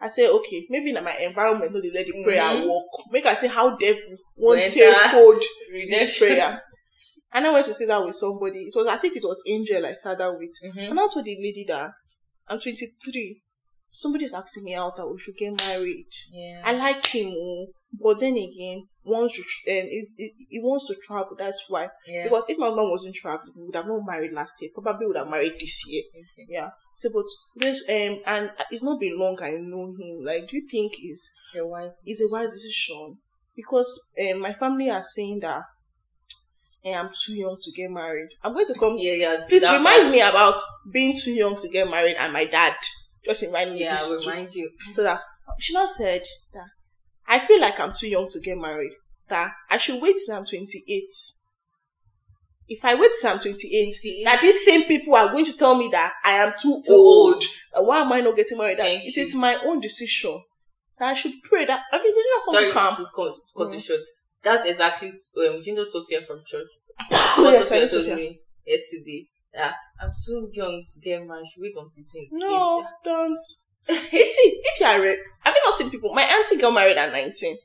I 0.00 0.08
say, 0.08 0.28
okay, 0.28 0.66
maybe 0.70 0.90
in 0.90 1.02
my 1.02 1.16
environment, 1.18 1.72
no, 1.72 1.80
they 1.80 1.90
let 1.90 2.06
the 2.06 2.22
prayer 2.24 2.42
Mhm. 2.42 2.68
work. 2.68 2.84
Make 3.10 3.26
I 3.26 3.34
say 3.34 3.48
how 3.48 3.76
devil 3.76 4.16
won't 4.36 4.60
Enter 4.60 4.80
take 4.80 4.96
hold 5.10 5.42
this 5.90 6.18
prayer. 6.18 6.62
And 7.32 7.46
I 7.46 7.52
went 7.52 7.66
to 7.66 7.74
sit 7.74 7.88
down 7.88 8.04
with 8.04 8.14
somebody. 8.16 8.60
It 8.64 8.74
was 8.76 8.86
as 8.86 9.02
if 9.04 9.16
it 9.16 9.24
was 9.24 9.40
angel 9.46 9.84
I 9.86 9.92
sat 9.94 10.18
down 10.18 10.38
with. 10.38 10.50
Mhm. 10.62 10.90
And 10.90 11.00
I 11.00 11.08
told 11.08 11.24
the 11.24 11.36
lady 11.36 11.64
that 11.68 11.90
I'm 12.48 12.58
23. 12.60 13.40
Somebody's 13.88 14.34
asking 14.34 14.64
me 14.64 14.74
out 14.74 14.96
that 14.96 15.06
we 15.06 15.18
should 15.20 15.36
get 15.36 15.56
married. 15.56 16.08
Yeah. 16.32 16.62
I 16.64 16.72
like 16.72 17.06
him, 17.06 17.32
oh, 17.38 17.68
but 17.92 18.18
then 18.18 18.36
again, 18.36 18.88
wants 19.04 19.34
to 19.36 19.42
um, 19.42 19.88
he 20.50 20.60
wants 20.60 20.88
to 20.88 20.96
travel. 21.06 21.36
That's 21.38 21.62
why. 21.68 21.88
yeah. 22.06 22.24
Because 22.24 22.44
if 22.48 22.58
my 22.58 22.70
mom 22.70 22.90
wasn't 22.90 23.14
traveling, 23.14 23.52
we 23.56 23.66
would 23.66 23.76
have 23.76 23.86
not 23.86 24.00
married 24.04 24.32
last 24.32 24.54
year. 24.60 24.72
Probably 24.74 25.06
would 25.06 25.16
have 25.16 25.28
married 25.28 25.54
this 25.60 25.80
year. 25.88 26.02
Okay. 26.12 26.46
Yeah. 26.48 26.70
So, 26.96 27.10
but 27.12 27.24
this 27.56 27.82
um, 27.88 28.20
and 28.26 28.50
it's 28.70 28.82
not 28.82 29.00
been 29.00 29.18
long. 29.18 29.38
I 29.42 29.50
know 29.50 29.94
him. 29.98 30.24
Like, 30.24 30.48
do 30.48 30.56
you 30.56 30.68
think 30.68 30.92
is 31.02 31.30
Your 31.54 31.66
wife. 31.66 31.92
is 32.06 32.20
a 32.20 32.32
wise 32.32 32.52
decision? 32.52 33.18
Because 33.56 34.12
um, 34.30 34.40
my 34.40 34.52
family 34.52 34.90
are 34.90 35.02
saying 35.02 35.40
that 35.40 35.62
eh, 36.84 36.92
I'm 36.94 37.10
too 37.24 37.34
young 37.34 37.56
to 37.60 37.72
get 37.72 37.90
married. 37.90 38.28
I'm 38.42 38.52
going 38.54 38.66
to 38.66 38.74
come. 38.74 38.96
Yeah, 38.98 39.12
yeah. 39.14 39.36
Please 39.48 39.66
remind 39.66 40.02
part. 40.02 40.12
me 40.12 40.20
about 40.20 40.56
being 40.92 41.16
too 41.16 41.32
young 41.32 41.56
to 41.56 41.68
get 41.68 41.90
married 41.90 42.16
and 42.18 42.32
my 42.32 42.44
dad. 42.44 42.74
Just 43.24 43.42
remind 43.42 43.72
me 43.74 43.80
Yeah, 43.80 43.94
this 43.94 44.06
I 44.06 44.10
will 44.12 44.22
too. 44.22 44.30
remind 44.30 44.54
you. 44.54 44.70
So 44.92 45.02
that 45.02 45.20
she 45.58 45.72
now 45.74 45.86
said 45.86 46.22
that 46.52 46.66
I 47.26 47.38
feel 47.38 47.60
like 47.60 47.80
I'm 47.80 47.92
too 47.92 48.08
young 48.08 48.28
to 48.30 48.40
get 48.40 48.58
married. 48.58 48.92
That 49.28 49.52
I 49.70 49.78
should 49.78 50.00
wait 50.02 50.16
till 50.24 50.36
I'm 50.36 50.44
28. 50.44 51.04
If 52.68 52.84
I 52.84 52.94
wait 52.94 53.10
till 53.20 53.30
I'm 53.30 53.38
28, 53.38 53.94
28. 54.00 54.24
that 54.24 54.40
these 54.40 54.64
same 54.64 54.84
people 54.84 55.14
are 55.14 55.30
going 55.30 55.44
to 55.44 55.56
tell 55.56 55.74
me 55.74 55.88
that 55.92 56.14
I 56.24 56.32
am 56.32 56.52
too, 56.60 56.80
Too 56.86 56.92
old. 56.94 57.44
old. 57.74 57.86
Why 57.86 58.00
am 58.00 58.12
I 58.12 58.20
not 58.20 58.36
getting 58.36 58.56
married? 58.58 58.78
Thank 58.78 59.04
it 59.04 59.16
you. 59.16 59.22
is 59.22 59.34
my 59.34 59.56
own 59.64 59.80
decision. 59.80 60.42
That 60.98 61.08
I 61.10 61.14
should 61.14 61.32
pray 61.42 61.64
that 61.66 61.82
I 61.92 61.98
mean, 61.98 62.06
they 62.14 62.22
did 62.22 62.26
not 62.36 62.44
come 62.46 62.54
Sorry 62.54 62.66
to 62.68 62.72
camp. 62.72 62.96
to 62.96 63.04
cut, 63.14 63.34
Mm. 63.68 63.74
it 63.74 63.80
short. 63.80 64.00
That's 64.42 64.64
exactly 64.66 65.08
um, 65.08 65.62
you 65.64 65.74
know 65.74 65.84
Sophia 65.84 66.20
from 66.22 66.42
church. 66.46 66.68
yes, 67.10 67.68
Sophia 67.68 67.78
told 67.80 67.90
Sophia. 67.90 68.16
me 68.16 68.38
yesterday. 68.66 69.28
That 69.52 69.74
I'm 70.00 70.10
too 70.26 70.50
young 70.52 70.84
to 70.92 71.00
get 71.00 71.26
married. 71.26 71.46
Wait 71.58 71.74
until 71.76 72.04
28. 72.10 72.28
No, 72.32 72.84
don't. 73.04 73.38
you 73.88 74.26
see, 74.26 74.60
if 74.64 74.80
you 74.80 74.86
are, 74.86 75.00
re- 75.00 75.18
have 75.40 75.54
you 75.54 75.60
not 75.64 75.74
seen 75.74 75.90
people? 75.90 76.12
My 76.14 76.22
auntie 76.22 76.56
got 76.60 76.72
married 76.72 76.96
at 76.96 77.12
19. 77.12 77.56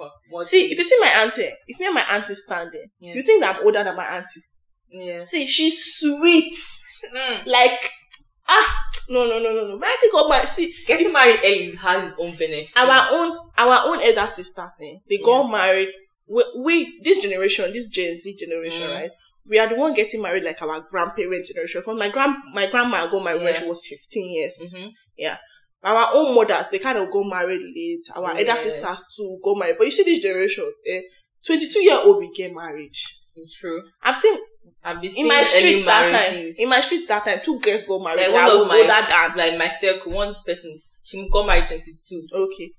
For 0.00 0.10
what 0.30 0.46
See, 0.46 0.72
if 0.72 0.78
you 0.78 0.84
see 0.84 0.98
my 1.00 1.08
auntie, 1.22 1.50
if 1.68 1.78
me 1.78 1.86
and 1.86 1.94
my 1.94 2.02
auntie 2.10 2.34
stand 2.34 2.70
there, 2.72 2.84
Yeah. 3.00 3.14
you 3.14 3.22
think 3.22 3.40
that 3.42 3.56
I'm 3.56 3.64
older 3.64 3.84
than 3.84 3.96
my 3.96 4.06
auntie. 4.06 4.40
yeah. 4.90 5.22
See, 5.22 5.46
she's 5.46 5.98
sweet. 5.98 6.54
Mm. 7.14 7.46
Like, 7.46 7.90
ah, 8.48 8.74
no, 9.10 9.24
no, 9.28 9.38
no, 9.38 9.52
no, 9.52 9.66
no. 9.68 9.78
My 9.78 9.86
auntie 9.88 10.10
got 10.12 10.28
married. 10.28 10.48
See, 10.48 10.72
Getting 10.86 11.12
married 11.12 11.40
early 11.44 11.74
has 11.76 12.10
its 12.12 12.18
own 12.18 12.34
benefits. 12.36 12.72
our 12.76 13.08
own, 13.12 13.38
our 13.58 13.78
own 13.88 14.02
elder 14.02 14.26
sisters, 14.26 14.80
eh, 14.82 14.96
they 15.08 15.18
got 15.18 15.50
married. 15.50 15.90
We, 16.28 16.44
we, 16.58 17.00
this 17.02 17.20
generation, 17.20 17.72
this 17.72 17.88
Gen 17.88 18.16
Z 18.16 18.36
generation, 18.36 18.82
Mm. 18.88 18.94
right? 18.94 19.10
We 19.48 19.58
are 19.58 19.68
the 19.68 19.74
one 19.74 19.94
getting 19.94 20.22
married 20.22 20.44
like 20.44 20.60
our 20.62 20.80
grandparent 20.88 21.44
generation. 21.46 21.80
Because 21.80 21.98
my 21.98 22.08
grand, 22.08 22.36
my 22.54 22.70
grandma 22.70 23.06
got 23.06 23.24
married 23.24 23.42
when 23.42 23.54
she 23.54 23.64
was 23.66 23.84
15 23.86 24.32
years. 24.34 24.72
Mhm. 24.74 24.92
Our 25.82 26.10
own 26.14 26.34
mothers, 26.34 26.70
they 26.70 26.78
kind 26.78 26.98
of 26.98 27.10
got 27.10 27.24
married 27.26 27.62
late. 27.74 28.04
Our 28.14 28.34
Yeah. 28.38 28.50
elder 28.50 28.60
sisters 28.60 29.14
too 29.16 29.38
got 29.42 29.56
married. 29.58 29.76
But 29.78 29.84
you 29.84 29.90
see 29.90 30.02
this 30.02 30.20
generation, 30.20 30.70
eh, 30.86 31.00
22 31.46 31.80
year 31.82 31.98
old 32.02 32.18
we 32.18 32.30
get 32.32 32.52
married. 32.54 32.92
True. 33.58 33.82
I've 34.02 34.16
seen 34.16 34.38
I've 34.82 35.00
been 35.00 35.10
in 35.16 35.28
my 35.28 35.42
streets 35.42 35.84
that 35.84 36.10
time. 36.10 36.52
In 36.58 36.68
my 36.68 36.80
streets 36.80 37.06
that 37.06 37.24
time, 37.24 37.40
two 37.44 37.58
girls 37.60 37.82
got 37.84 38.02
married. 38.02 38.20
like 38.28 38.32
one 38.32 38.44
of 38.62 38.68
my 38.68 38.76
older 38.78 38.86
than 38.86 39.36
like 39.36 39.58
my 39.58 39.68
circle, 39.68 40.12
one 40.12 40.34
person 40.46 40.78
she 41.02 41.28
got 41.30 41.46
married 41.46 41.66
twenty 41.66 41.92
two. 42.08 42.26
okay. 42.32 42.72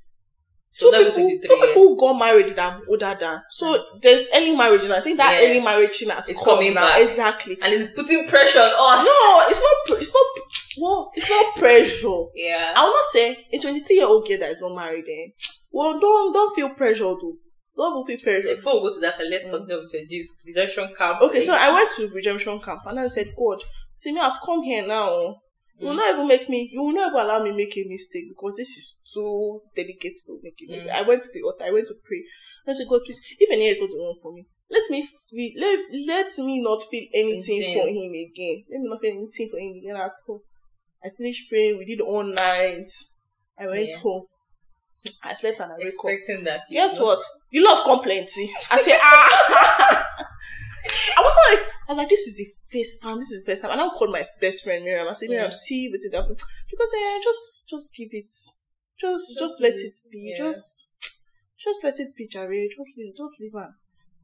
Was 0.71 0.79
two 0.79 0.91
people, 0.91 1.11
23 1.13 1.47
two 1.47 1.67
people 1.67 1.95
got 1.97 2.13
married 2.13 2.55
that 2.55 2.73
I'm 2.73 2.81
older 2.87 3.17
than. 3.19 3.41
So 3.49 3.83
there's 4.01 4.27
early 4.33 4.55
marriage, 4.55 4.83
and 4.85 4.93
I 4.93 5.01
think 5.01 5.17
that 5.17 5.33
Yes. 5.33 5.43
early 5.49 5.59
marriage 5.63 5.97
thing 5.97 6.09
has 6.09 6.29
It's 6.29 6.41
coming 6.43 6.73
now. 6.73 6.87
back. 6.87 7.01
Exactly. 7.01 7.57
And 7.61 7.73
it's 7.73 7.91
putting 7.93 8.27
pressure 8.27 8.59
on 8.59 8.99
us. 8.99 9.05
No, 9.05 9.45
it's 9.49 9.61
not. 9.61 9.99
It's 9.99 10.13
not. 10.13 10.25
Well, 10.79 11.11
it's 11.13 11.29
not 11.29 11.55
pressure. 11.57 12.23
Yeah. 12.33 12.73
I 12.77 12.83
will 12.85 12.93
not 12.93 13.03
say 13.11 13.45
a 13.51 13.57
23 13.59 13.93
year 13.97 14.07
old 14.07 14.25
girl 14.25 14.37
that 14.39 14.51
is 14.51 14.61
not 14.61 14.73
married. 14.73 15.03
Eh, 15.05 15.31
well, 15.73 15.99
don't 15.99 16.31
don't 16.31 16.55
feel 16.55 16.69
pressure 16.75 17.03
though. 17.03 17.35
Don't 17.75 18.05
feel 18.07 18.17
pressure. 18.17 18.55
Before 18.55 18.75
we 18.81 18.87
go 18.87 18.93
to 18.95 19.01
that, 19.01 19.19
let's 19.29 19.43
continue 19.43 19.81
with 19.81 19.93
your 19.93 20.05
gist. 20.05 20.35
Redemption 20.45 20.93
camp. 20.97 21.21
Okay, 21.21 21.41
so 21.41 21.53
I 21.59 21.73
went 21.73 21.89
to 21.97 22.07
redemption 22.15 22.59
camp 22.61 22.81
and 22.85 22.99
I 23.01 23.07
said, 23.09 23.33
God, 23.37 23.61
see 23.95 24.13
me, 24.13 24.21
I've 24.21 24.39
come 24.45 24.63
here 24.63 24.87
now. 24.87 25.41
You 25.81 25.87
will 25.87 25.93
Mm. 25.95 25.97
not 25.97 26.13
even 26.13 26.27
make 26.27 26.47
me. 26.47 26.69
You 26.71 26.81
will 26.83 26.93
not 26.93 27.09
even 27.09 27.19
allow 27.25 27.41
me 27.43 27.51
make 27.51 27.75
a 27.75 27.83
mistake 27.87 28.25
because 28.29 28.55
this 28.55 28.69
is 28.77 29.01
too 29.13 29.61
delicate 29.75 30.13
to 30.27 30.39
make 30.43 30.53
a 30.61 30.71
mistake. 30.71 30.91
Mm. 30.91 30.95
I 30.95 31.01
went 31.01 31.23
to 31.23 31.29
the 31.33 31.41
altar. 31.41 31.65
I 31.65 31.71
went 31.71 31.87
to 31.87 31.95
pray. 32.05 32.21
I 32.67 32.73
said, 32.73 32.87
God, 32.87 33.01
please, 33.05 33.19
if 33.39 33.49
any 33.51 33.65
is 33.67 33.79
not 33.81 33.89
the 33.89 33.97
one 33.97 34.15
for 34.21 34.31
me, 34.31 34.45
let 34.69 34.83
me 34.91 35.01
feel. 35.29 35.51
Let 35.57 35.79
let 36.07 36.37
me 36.37 36.61
not 36.61 36.81
feel 36.83 37.05
anything 37.13 37.57
Insane. 37.57 37.81
for 37.81 37.87
him 37.89 38.11
again. 38.13 38.63
Let 38.69 38.79
me 38.81 38.87
not 38.89 39.01
feel 39.01 39.11
anything 39.17 39.49
for 39.49 39.57
him 39.59 39.73
again 39.81 39.95
at 39.97 40.11
all. 40.27 40.43
I 41.03 41.09
finished 41.09 41.49
praying. 41.49 41.79
We 41.79 41.85
did 41.85 41.99
all 42.01 42.23
night. 42.23 42.85
I 43.59 43.65
went 43.67 43.89
Yeah. 43.89 43.97
home. 43.97 44.25
I 45.23 45.33
slept 45.33 45.59
and 45.59 45.71
I 45.71 45.75
woke 45.75 45.81
up. 45.81 45.87
expecting 45.87 46.43
that. 46.43 46.61
Guess 46.69 46.99
what? 46.99 47.19
You 47.49 47.63
love 47.65 47.83
complaining. 47.83 48.27
I 48.71 48.77
say, 48.77 48.93
ah. 49.01 50.07
I 51.17 51.21
was 51.21 51.33
not 51.37 51.59
like, 51.59 51.71
I 51.87 51.93
was 51.93 51.97
like, 51.97 52.09
this 52.09 52.21
is 52.27 52.37
the 52.37 52.47
first 52.71 53.01
time. 53.03 53.17
This 53.17 53.31
is 53.31 53.43
the 53.43 53.51
first 53.51 53.61
time. 53.63 53.71
And 53.71 53.81
I 53.81 53.87
called 53.89 54.11
my 54.11 54.25
best 54.39 54.63
friend 54.63 54.83
Miriam. 54.83 55.07
I 55.07 55.13
said, 55.13 55.29
Miriam, 55.29 55.45
Yeah. 55.47 55.49
see 55.51 55.89
what 55.89 55.99
it 56.03 56.13
happened. 56.15 56.39
Because 56.69 56.93
eh, 56.95 57.19
just, 57.23 57.69
just 57.69 57.95
give 57.95 58.09
it. 58.11 58.31
Just, 58.99 59.39
just, 59.39 59.61
let 59.61 59.73
it 59.73 59.93
be. 60.11 60.33
yeah. 60.37 60.45
Just, 60.45 60.89
just 61.57 61.83
let 61.83 61.99
it 61.99 62.11
be, 62.15 62.27
Jerry. 62.27 62.69
Just 62.77 62.97
leave, 62.97 63.15
just 63.15 63.39
leave 63.41 63.53
her. 63.53 63.71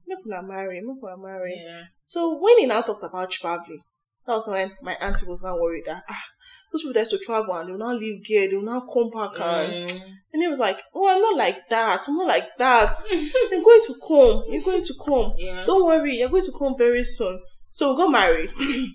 Make 0.07 0.19
her 0.31 0.41
marry. 0.43 0.81
Make 0.81 1.01
her 1.01 1.17
marry. 1.17 1.61
Yeah. 1.65 1.83
So 2.05 2.37
when 2.39 2.59
he 2.59 2.65
now 2.67 2.81
talked 2.81 3.03
about 3.03 3.31
traveling, 3.31 3.81
that 4.27 4.33
was 4.33 4.47
when 4.47 4.71
my 4.81 4.93
auntie 5.01 5.25
was 5.25 5.41
now 5.41 5.55
worried 5.55 5.83
that 5.87 6.03
ah, 6.09 6.23
those 6.71 6.81
people 6.81 6.93
that 6.93 6.99
used 6.99 7.11
to 7.11 7.17
travel 7.19 7.55
and 7.55 7.67
they 7.67 7.71
will 7.71 7.79
now 7.79 7.93
leave 7.93 8.21
here, 8.25 8.49
they 8.49 8.55
will 8.55 8.63
now 8.63 8.81
come 8.93 9.09
back 9.09 9.39
and 9.39 9.89
Mm. 9.89 10.05
and 10.33 10.41
he 10.43 10.47
was 10.47 10.59
like, 10.59 10.79
Oh, 10.93 11.07
I'm 11.09 11.21
not 11.21 11.37
like 11.37 11.67
that. 11.69 12.03
I'm 12.07 12.17
not 12.17 12.27
like 12.27 12.49
that. 12.57 12.93
You're 13.11 13.63
going 13.63 13.81
to 13.87 13.95
come. 14.05 14.43
You're 14.51 14.61
going 14.63 14.83
to 14.83 14.93
come. 15.03 15.33
Yeah. 15.37 15.63
Don't 15.65 15.85
worry. 15.85 16.17
You're 16.17 16.29
going 16.29 16.43
to 16.45 16.51
come 16.51 16.75
very 16.77 17.03
soon. 17.05 17.41
So 17.71 17.91
we 17.93 17.97
got 17.97 18.11
married. 18.11 18.51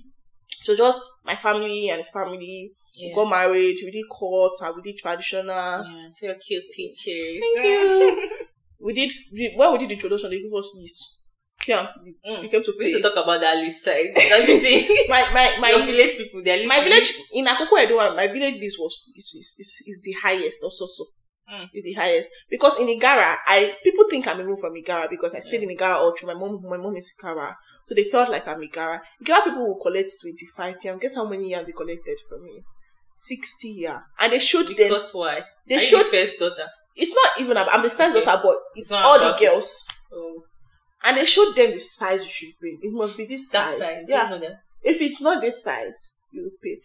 so 0.64 0.76
just 0.76 1.00
my 1.24 1.34
family 1.36 1.88
and 1.88 1.98
his 1.98 2.10
family. 2.10 2.72
We 2.94 3.14
got 3.14 3.30
married. 3.30 3.76
We 3.82 3.90
did 3.90 4.04
court 4.10 4.52
and 4.60 4.76
we 4.76 4.82
did 4.82 4.98
traditional. 4.98 5.46
yeah. 5.56 6.08
So 6.10 6.34
cute 6.46 6.64
pictures. 6.76 7.38
Thank 7.40 7.64
you. 7.64 8.30
we 8.80 8.92
did, 8.92 9.12
we, 9.32 9.54
when 9.56 9.72
we 9.72 9.78
did 9.78 9.88
the 9.88 9.94
introduction, 9.94 10.28
they 10.30 10.42
gave 10.42 10.52
us 10.52 10.76
list. 10.80 11.21
Yeah, 11.66 11.88
we 12.02 12.14
Mm. 12.28 12.50
came 12.50 12.62
to 12.64 12.74
We 12.78 12.86
need 12.86 12.92
to 12.94 13.02
talk 13.02 13.16
about 13.24 13.40
that 13.40 13.56
list 13.56 13.84
side. 13.84 14.10
That's 14.14 14.46
the 14.46 14.58
thing. 14.58 15.06
My, 15.08 15.22
my, 15.32 15.56
my, 15.60 15.70
Your 15.70 15.86
village 15.86 16.16
people, 16.16 16.42
they're 16.42 16.66
my 16.66 16.82
village 16.82 17.12
in 17.32 17.46
Akoko 17.46 17.82
Edo, 17.84 17.96
my 18.16 18.26
village 18.26 18.58
list 18.60 18.78
was 18.80 18.94
is, 19.16 19.32
is, 19.58 19.82
is, 19.86 20.00
the 20.02 20.12
highest 20.22 20.58
also 20.62 20.86
so. 20.86 21.04
Mm. 21.52 21.68
is 21.74 21.84
the 21.84 21.92
highest. 21.92 22.30
Because 22.48 22.78
in 22.80 22.86
Igarra 22.88 23.36
I 23.46 23.74
people 23.84 24.04
think 24.08 24.26
I'm 24.26 24.40
even 24.40 24.56
from 24.56 24.74
Igarra 24.74 25.08
because 25.10 25.34
I 25.34 25.40
stayed 25.40 25.62
in 25.62 25.68
Igarra 25.70 25.96
all 25.96 26.14
through. 26.16 26.28
My 26.32 26.38
mom 26.40 26.60
my 26.68 26.78
mom 26.78 26.96
is 26.96 27.12
Igarra. 27.20 27.54
So 27.86 27.94
they 27.94 28.04
felt 28.04 28.30
like 28.30 28.46
I'm 28.48 28.60
Igarra. 28.60 29.00
Igarra 29.22 29.44
people 29.44 29.66
will 29.66 29.80
collect 29.82 30.10
25 30.22 30.76
yam 30.84 30.98
guess 30.98 31.14
how 31.16 31.26
many 31.28 31.50
yam 31.50 31.64
they 31.66 31.72
collected 31.72 32.16
from 32.28 32.42
me? 32.44 32.62
60 33.14 33.74
yeah 33.78 34.00
and 34.20 34.32
they 34.32 34.38
showed 34.38 34.66
them. 34.68 34.76
Because 34.76 35.12
why? 35.12 35.42
they 35.68 35.76
Are 35.76 35.80
showed 35.80 36.04
the 36.06 36.16
first 36.16 36.38
daughter. 36.38 36.68
it's 36.96 37.14
not 37.14 37.40
even 37.40 37.56
I'm 37.56 37.82
the 37.82 37.90
first 37.90 38.16
Okay. 38.16 38.24
daughter 38.24 38.40
but 38.42 38.56
it's 38.74 38.90
It's 38.90 38.92
all 38.92 39.18
the 39.18 39.36
girls. 39.38 39.86
Oh, 40.12 40.44
and 41.04 41.16
they 41.16 41.24
showed 41.24 41.54
them 41.54 41.72
the 41.72 41.78
size 41.78 42.24
you 42.24 42.30
should 42.30 42.58
bring 42.60 42.78
it 42.82 42.92
must 42.92 43.16
be 43.16 43.24
this 43.26 43.50
that 43.50 43.72
size. 43.72 44.04
yeah. 44.08 44.38
if 44.82 45.00
it's 45.00 45.20
not 45.20 45.40
this 45.42 45.62
size 45.62 46.16
you 46.30 46.50
pay 46.62 46.78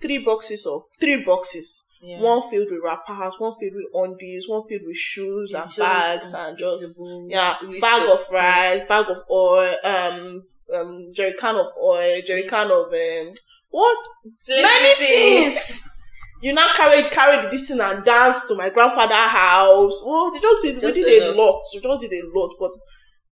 three 0.00 0.18
boxes 0.18 0.66
of 0.66 0.82
three 1.00 1.22
boxes. 1.24 1.82
Yeah. 2.02 2.20
one 2.20 2.42
filled 2.50 2.70
with 2.70 2.80
wrappers, 2.84 3.40
one 3.40 3.54
filled 3.58 3.72
with 3.74 3.86
undies, 3.94 4.46
one 4.46 4.62
filled 4.68 4.82
with 4.86 4.98
shoes 4.98 5.54
and 5.54 5.64
bags 5.78 6.32
and 6.36 6.58
just 6.58 7.00
yeah, 7.26 7.56
bag 7.80 8.08
of 8.08 8.20
rice, 8.30 8.82
bag 8.86 9.06
of 9.08 9.22
oil, 9.30 9.74
um, 9.82 10.42
um, 10.74 11.08
jerry 11.14 11.34
can 11.40 11.56
of 11.56 11.68
oil, 11.82 12.20
jerry 12.24 12.46
can 12.46 12.70
of 12.70 12.92
um, 12.92 13.32
what? 13.70 14.06
Many 14.48 14.94
things. 14.94 15.88
You 16.42 16.52
now 16.52 16.68
carried 16.74 17.10
carried 17.10 17.50
this 17.50 17.68
thing 17.68 17.80
and 17.80 18.04
danced 18.04 18.48
to 18.48 18.54
my 18.54 18.68
grandfather 18.70 19.14
house. 19.14 20.02
Oh, 20.04 20.30
they 20.34 20.40
just 20.40 20.62
did 20.62 20.80
Just 20.80 20.98
we 20.98 21.04
did 21.04 21.22
a 21.22 21.32
lot. 21.32 21.62
We 21.74 21.80
just 21.80 22.00
did 22.02 22.12
a 22.12 22.22
lot, 22.34 22.54
but 22.60 22.72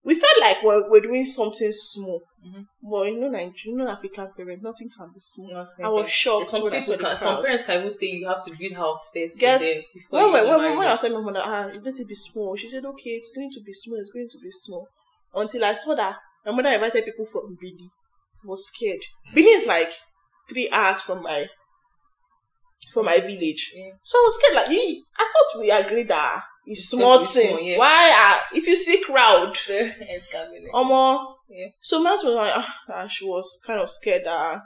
we 0.05 0.15
felt 0.15 0.39
like 0.41 0.57
we're, 0.63 0.89
we're 0.89 1.01
doing 1.01 1.25
something 1.25 1.71
small. 1.71 2.21
Mhm. 2.45 2.67
But 2.81 3.03
you 3.05 3.19
know, 3.19 3.29
Nigeria, 3.29 3.53
you 3.65 3.75
know, 3.77 3.87
African 3.89 4.27
parents, 4.35 4.63
nothing 4.63 4.89
can 4.95 5.07
be 5.13 5.19
small. 5.19 5.53
Nothing. 5.53 5.85
I 5.85 5.89
was 5.89 6.09
shocked 6.09 6.47
Some 6.47 6.69
people 6.69 6.97
can, 6.97 7.15
some 7.15 7.41
parents 7.41 7.63
can 7.63 7.79
even 7.79 7.91
say 7.91 8.07
you 8.07 8.27
have 8.27 8.43
to 8.45 8.53
build 8.57 8.73
house 8.73 9.09
first. 9.13 9.39
Guess, 9.39 9.63
before 9.93 10.31
when, 10.31 10.33
when, 10.47 10.59
when, 10.59 10.77
when 10.77 10.87
I 10.87 10.91
was 10.91 11.01
telling 11.01 11.23
my 11.23 11.31
mother, 11.31 11.41
ah, 11.45 11.69
let 11.81 11.99
it 11.99 12.07
be 12.07 12.15
small, 12.15 12.55
she 12.57 12.69
said, 12.69 12.83
okay, 12.85 13.11
it's 13.11 13.31
going 13.33 13.49
to 13.51 13.61
be 13.61 13.71
small, 13.71 13.97
it's 13.99 14.11
going 14.11 14.27
to 14.27 14.39
be 14.39 14.51
small. 14.51 14.87
Until 15.33 15.63
I 15.63 15.73
saw 15.73 15.95
that 15.95 16.17
my 16.45 16.51
mother 16.51 16.69
invited 16.73 17.05
people 17.05 17.25
from 17.25 17.57
Bini. 17.59 17.87
I 18.43 18.47
was 18.47 18.67
scared. 18.67 18.99
Bini 19.33 19.51
is 19.51 19.65
like 19.65 19.91
three 20.49 20.69
hours 20.69 21.01
from 21.01 21.23
my 21.23 21.47
from 22.91 23.05
my 23.05 23.19
village. 23.19 23.71
Yeah. 23.73 23.91
So 24.03 24.17
I 24.17 24.21
was 24.25 24.35
scared, 24.39 24.55
like, 24.55 24.69
"Ee, 24.71 25.03
I 25.17 25.31
thought 25.33 25.61
we 25.61 25.71
agreed 25.71 26.09
that 26.09 26.43
it's 26.65 26.81
It's 26.81 26.89
small 26.89 27.17
going 27.17 27.27
to 27.27 27.33
be 27.33 27.39
thing. 27.45 27.65
yeah. 27.67 27.77
Why, 27.77 28.37
uh, 28.37 28.57
if 28.57 28.67
you 28.67 28.75
see 28.75 29.01
crowd. 29.03 29.53
Omo. 30.73 31.35
Yeah. 31.49 31.67
So 31.81 32.01
my 32.01 32.11
aunt 32.11 32.23
was 32.23 32.35
like, 32.35 32.53
ah, 32.55 32.79
ah, 32.89 33.07
she 33.07 33.25
was 33.25 33.61
kind 33.65 33.79
of 33.79 33.89
scared 33.89 34.23
that 34.25 34.61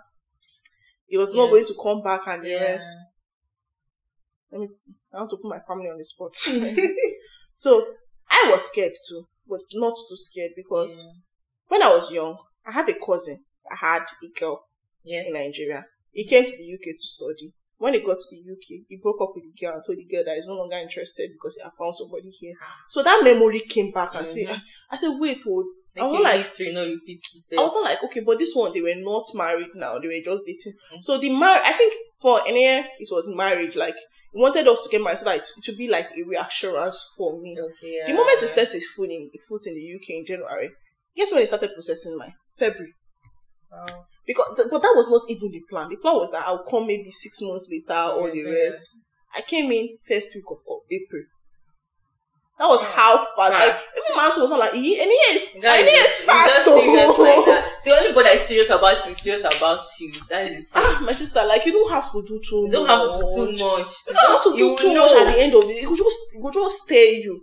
he 1.08 1.18
was 1.18 1.34
not 1.36 1.50
going 1.50 1.66
to 1.66 1.74
come 1.82 2.02
back 2.04 2.22
and 2.28 2.44
the 2.44 2.50
Yeah. 2.50 2.62
rest. 2.64 2.88
Let 4.52 4.62
me, 4.62 4.68
I 5.14 5.18
want 5.18 5.30
to 5.32 5.38
put 5.38 5.50
my 5.50 5.60
family 5.68 5.88
on 5.90 5.98
the 5.98 6.06
spot. 6.06 6.34
so 7.54 7.86
I 8.30 8.50
was 8.52 8.68
scared 8.68 8.94
too, 9.08 9.26
but 9.48 9.60
not 9.74 9.96
too 10.10 10.16
scared 10.16 10.52
because 10.56 11.04
Yeah. 11.06 11.12
when 11.68 11.84
I 11.84 11.94
was 11.94 12.12
young, 12.12 12.38
I 12.66 12.72
have 12.72 12.88
a 12.90 12.94
cousin 13.06 13.44
I 13.70 13.76
had 13.76 14.04
a 14.24 14.40
girl 14.40 14.64
Yes. 15.04 15.28
in 15.28 15.34
Nigeria. 15.34 15.86
He 16.12 16.26
came 16.26 16.46
to 16.46 16.58
the 16.58 16.74
UK 16.74 16.96
to 16.98 17.00
study. 17.00 17.54
When 17.80 17.94
he 17.94 18.00
got 18.00 18.18
to 18.18 18.26
the 18.32 18.52
UK, 18.52 18.86
he 18.90 18.98
broke 19.02 19.22
up 19.22 19.34
with 19.36 19.44
the 19.44 19.54
girl 19.66 19.76
and 19.76 19.84
told 19.86 20.00
the 20.00 20.06
girl 20.06 20.24
that 20.26 20.36
he's 20.36 20.48
no 20.48 20.56
longer 20.56 20.78
interested 20.78 21.30
because 21.32 21.56
he 21.56 21.62
had 21.62 21.74
found 21.78 21.96
somebody 21.96 22.30
here. 22.30 22.54
So 22.90 23.04
that 23.04 23.24
memory 23.24 23.60
came 23.62 23.92
back 23.92 24.16
and 24.16 24.28
said, 24.28 24.48
Mhm. 24.48 24.62
I 24.92 24.98
said, 24.98 25.12
wait, 25.20 25.44
hold. 25.44 25.66
I 26.00 26.04
was 26.04 26.22
like, 26.22 26.38
history 26.38 26.72
not 26.74 26.82
repeat 26.86 27.20
I 27.58 27.62
was 27.62 27.74
not 27.74 27.84
like, 27.84 28.04
okay, 28.04 28.20
but 28.20 28.38
this 28.38 28.56
one, 28.56 28.72
they 28.72 28.82
were 28.82 28.94
not 28.96 29.26
married 29.34 29.70
now. 29.74 29.98
They 29.98 30.08
were 30.08 30.24
just 30.24 30.46
dating. 30.46 30.74
Mm. 30.94 31.04
So 31.04 31.18
the 31.18 31.32
mar, 31.32 31.60
I 31.64 31.74
think 31.74 31.94
for 32.22 32.40
Ene, 32.48 32.86
it 33.00 33.10
was 33.12 33.28
marriage. 33.30 33.76
Like, 33.76 33.96
he 34.34 34.40
wanted 34.40 34.68
us 34.68 34.84
to 34.84 34.90
get 34.90 35.02
married 35.04 35.18
so 35.18 35.26
that 35.26 35.38
it, 35.38 35.48
to 35.64 35.76
be 35.76 35.88
like 35.88 36.10
a 36.16 36.24
reassurance 36.24 37.14
for 37.18 37.40
me. 37.42 37.58
Okay. 37.60 38.04
The 38.06 38.14
moment 38.14 38.40
he 38.42 38.46
stepped 38.48 38.74
his 38.74 38.88
foot 38.92 39.10
in, 39.10 39.32
foot 39.50 39.66
in 39.66 39.74
the 39.74 39.96
UK 39.96 40.20
in 40.20 40.26
January, 40.26 40.70
guess 41.16 41.32
when 41.32 41.42
he 41.42 41.48
started 41.48 41.72
processing 41.74 42.16
my 42.18 42.30
February. 42.58 42.94
Oh. 43.74 44.06
Because, 44.28 44.54
th- 44.58 44.68
but 44.70 44.82
that 44.82 44.94
was 44.94 45.10
not 45.10 45.22
even 45.32 45.50
the 45.52 45.62
plan. 45.70 45.88
The 45.90 45.96
plan 45.96 46.16
was 46.16 46.30
that 46.32 46.46
I'll 46.46 46.66
come 46.70 46.86
maybe 46.86 47.10
six 47.12 47.40
months 47.42 47.68
later 47.72 48.12
or 48.12 48.28
Yes, 48.28 48.44
the 48.44 48.50
yeah. 48.52 48.64
rest. 48.68 48.90
I 49.36 49.42
came 49.42 49.72
in 49.72 49.98
first 50.06 50.36
week 50.36 50.44
of, 50.52 50.58
of 50.70 50.80
April. 50.92 51.24
That 52.60 52.66
was 52.68 52.82
Yeah. 52.82 52.92
how 52.92 53.18
fast. 53.38 53.54
Like, 53.54 53.78
even 54.02 54.18
my 54.18 54.24
aunt 54.26 54.38
was 54.42 54.50
not 54.50 54.60
like, 54.60 54.74
"Eh, 54.74 54.98
and 55.00 55.12
he 55.14 55.22
is, 55.32 55.56
and 55.64 55.88
he 55.88 55.94
is 55.94 56.22
fast. 56.26 56.56
just 56.56 56.66
serious 56.66 57.14
oh." 57.14 57.22
like 57.22 57.46
that. 57.46 57.64
See, 57.80 57.92
only 57.94 58.14
boy 58.14 58.22
is 58.34 58.42
serious 58.42 58.70
about 58.72 58.98
you 59.06 59.12
is 59.12 59.22
serious 59.22 59.44
about 59.46 59.86
you. 60.02 60.12
That's 60.28 60.48
thing. 60.50 60.66
Ah, 60.76 61.00
my 61.06 61.12
sister, 61.12 61.46
like 61.46 61.64
you 61.68 61.72
don't 61.72 61.92
have 61.92 62.12
to 62.12 62.20
do 62.26 62.42
too 62.50 62.66
You 62.66 62.72
don't 62.72 62.88
have 62.88 63.04
to 63.06 63.14
do 63.14 63.24
too 63.36 63.52
much. 63.52 63.62
much. 63.62 63.90
You 64.10 64.14
don't 64.14 64.32
have 64.34 64.44
to 64.44 64.52
do 64.58 64.66
You 64.66 64.76
too 64.78 64.94
know. 64.94 65.06
much 65.06 65.14
at 65.22 65.34
the 65.36 65.40
end 65.40 65.54
of 65.54 65.64
it. 65.70 65.78
It 65.84 65.86
could 65.88 65.98
just, 66.02 66.20
it 66.36 66.42
could 66.42 66.54
just 66.54 66.84
stay 66.84 67.22
you. 67.22 67.40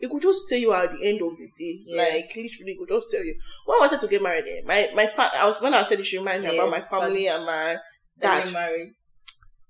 It 0.00 0.10
could 0.10 0.22
just 0.22 0.48
tell 0.48 0.58
you 0.58 0.72
at 0.72 0.90
the 0.90 1.08
end 1.08 1.20
of 1.22 1.36
the 1.36 1.48
day. 1.58 1.80
Yeah. 1.84 2.02
Like 2.02 2.32
literally, 2.34 2.72
it 2.72 2.78
could 2.78 2.88
just 2.88 3.10
tell 3.10 3.22
you. 3.24 3.34
When 3.66 3.76
I 3.76 3.80
wanted 3.86 4.00
to 4.00 4.08
get 4.08 4.22
married, 4.22 4.44
eh, 4.48 4.62
my 4.64 4.90
my 4.94 5.06
fa- 5.06 5.30
I 5.34 5.46
was 5.46 5.60
when 5.60 5.74
I 5.74 5.82
said 5.82 6.00
it 6.00 6.04
should 6.04 6.18
remind 6.20 6.42
me 6.42 6.48
Yeah, 6.54 6.62
about 6.62 6.70
my 6.70 6.80
family 6.80 7.26
and 7.28 7.44
my 7.44 7.76
Dad. 8.20 8.52
married. 8.52 8.94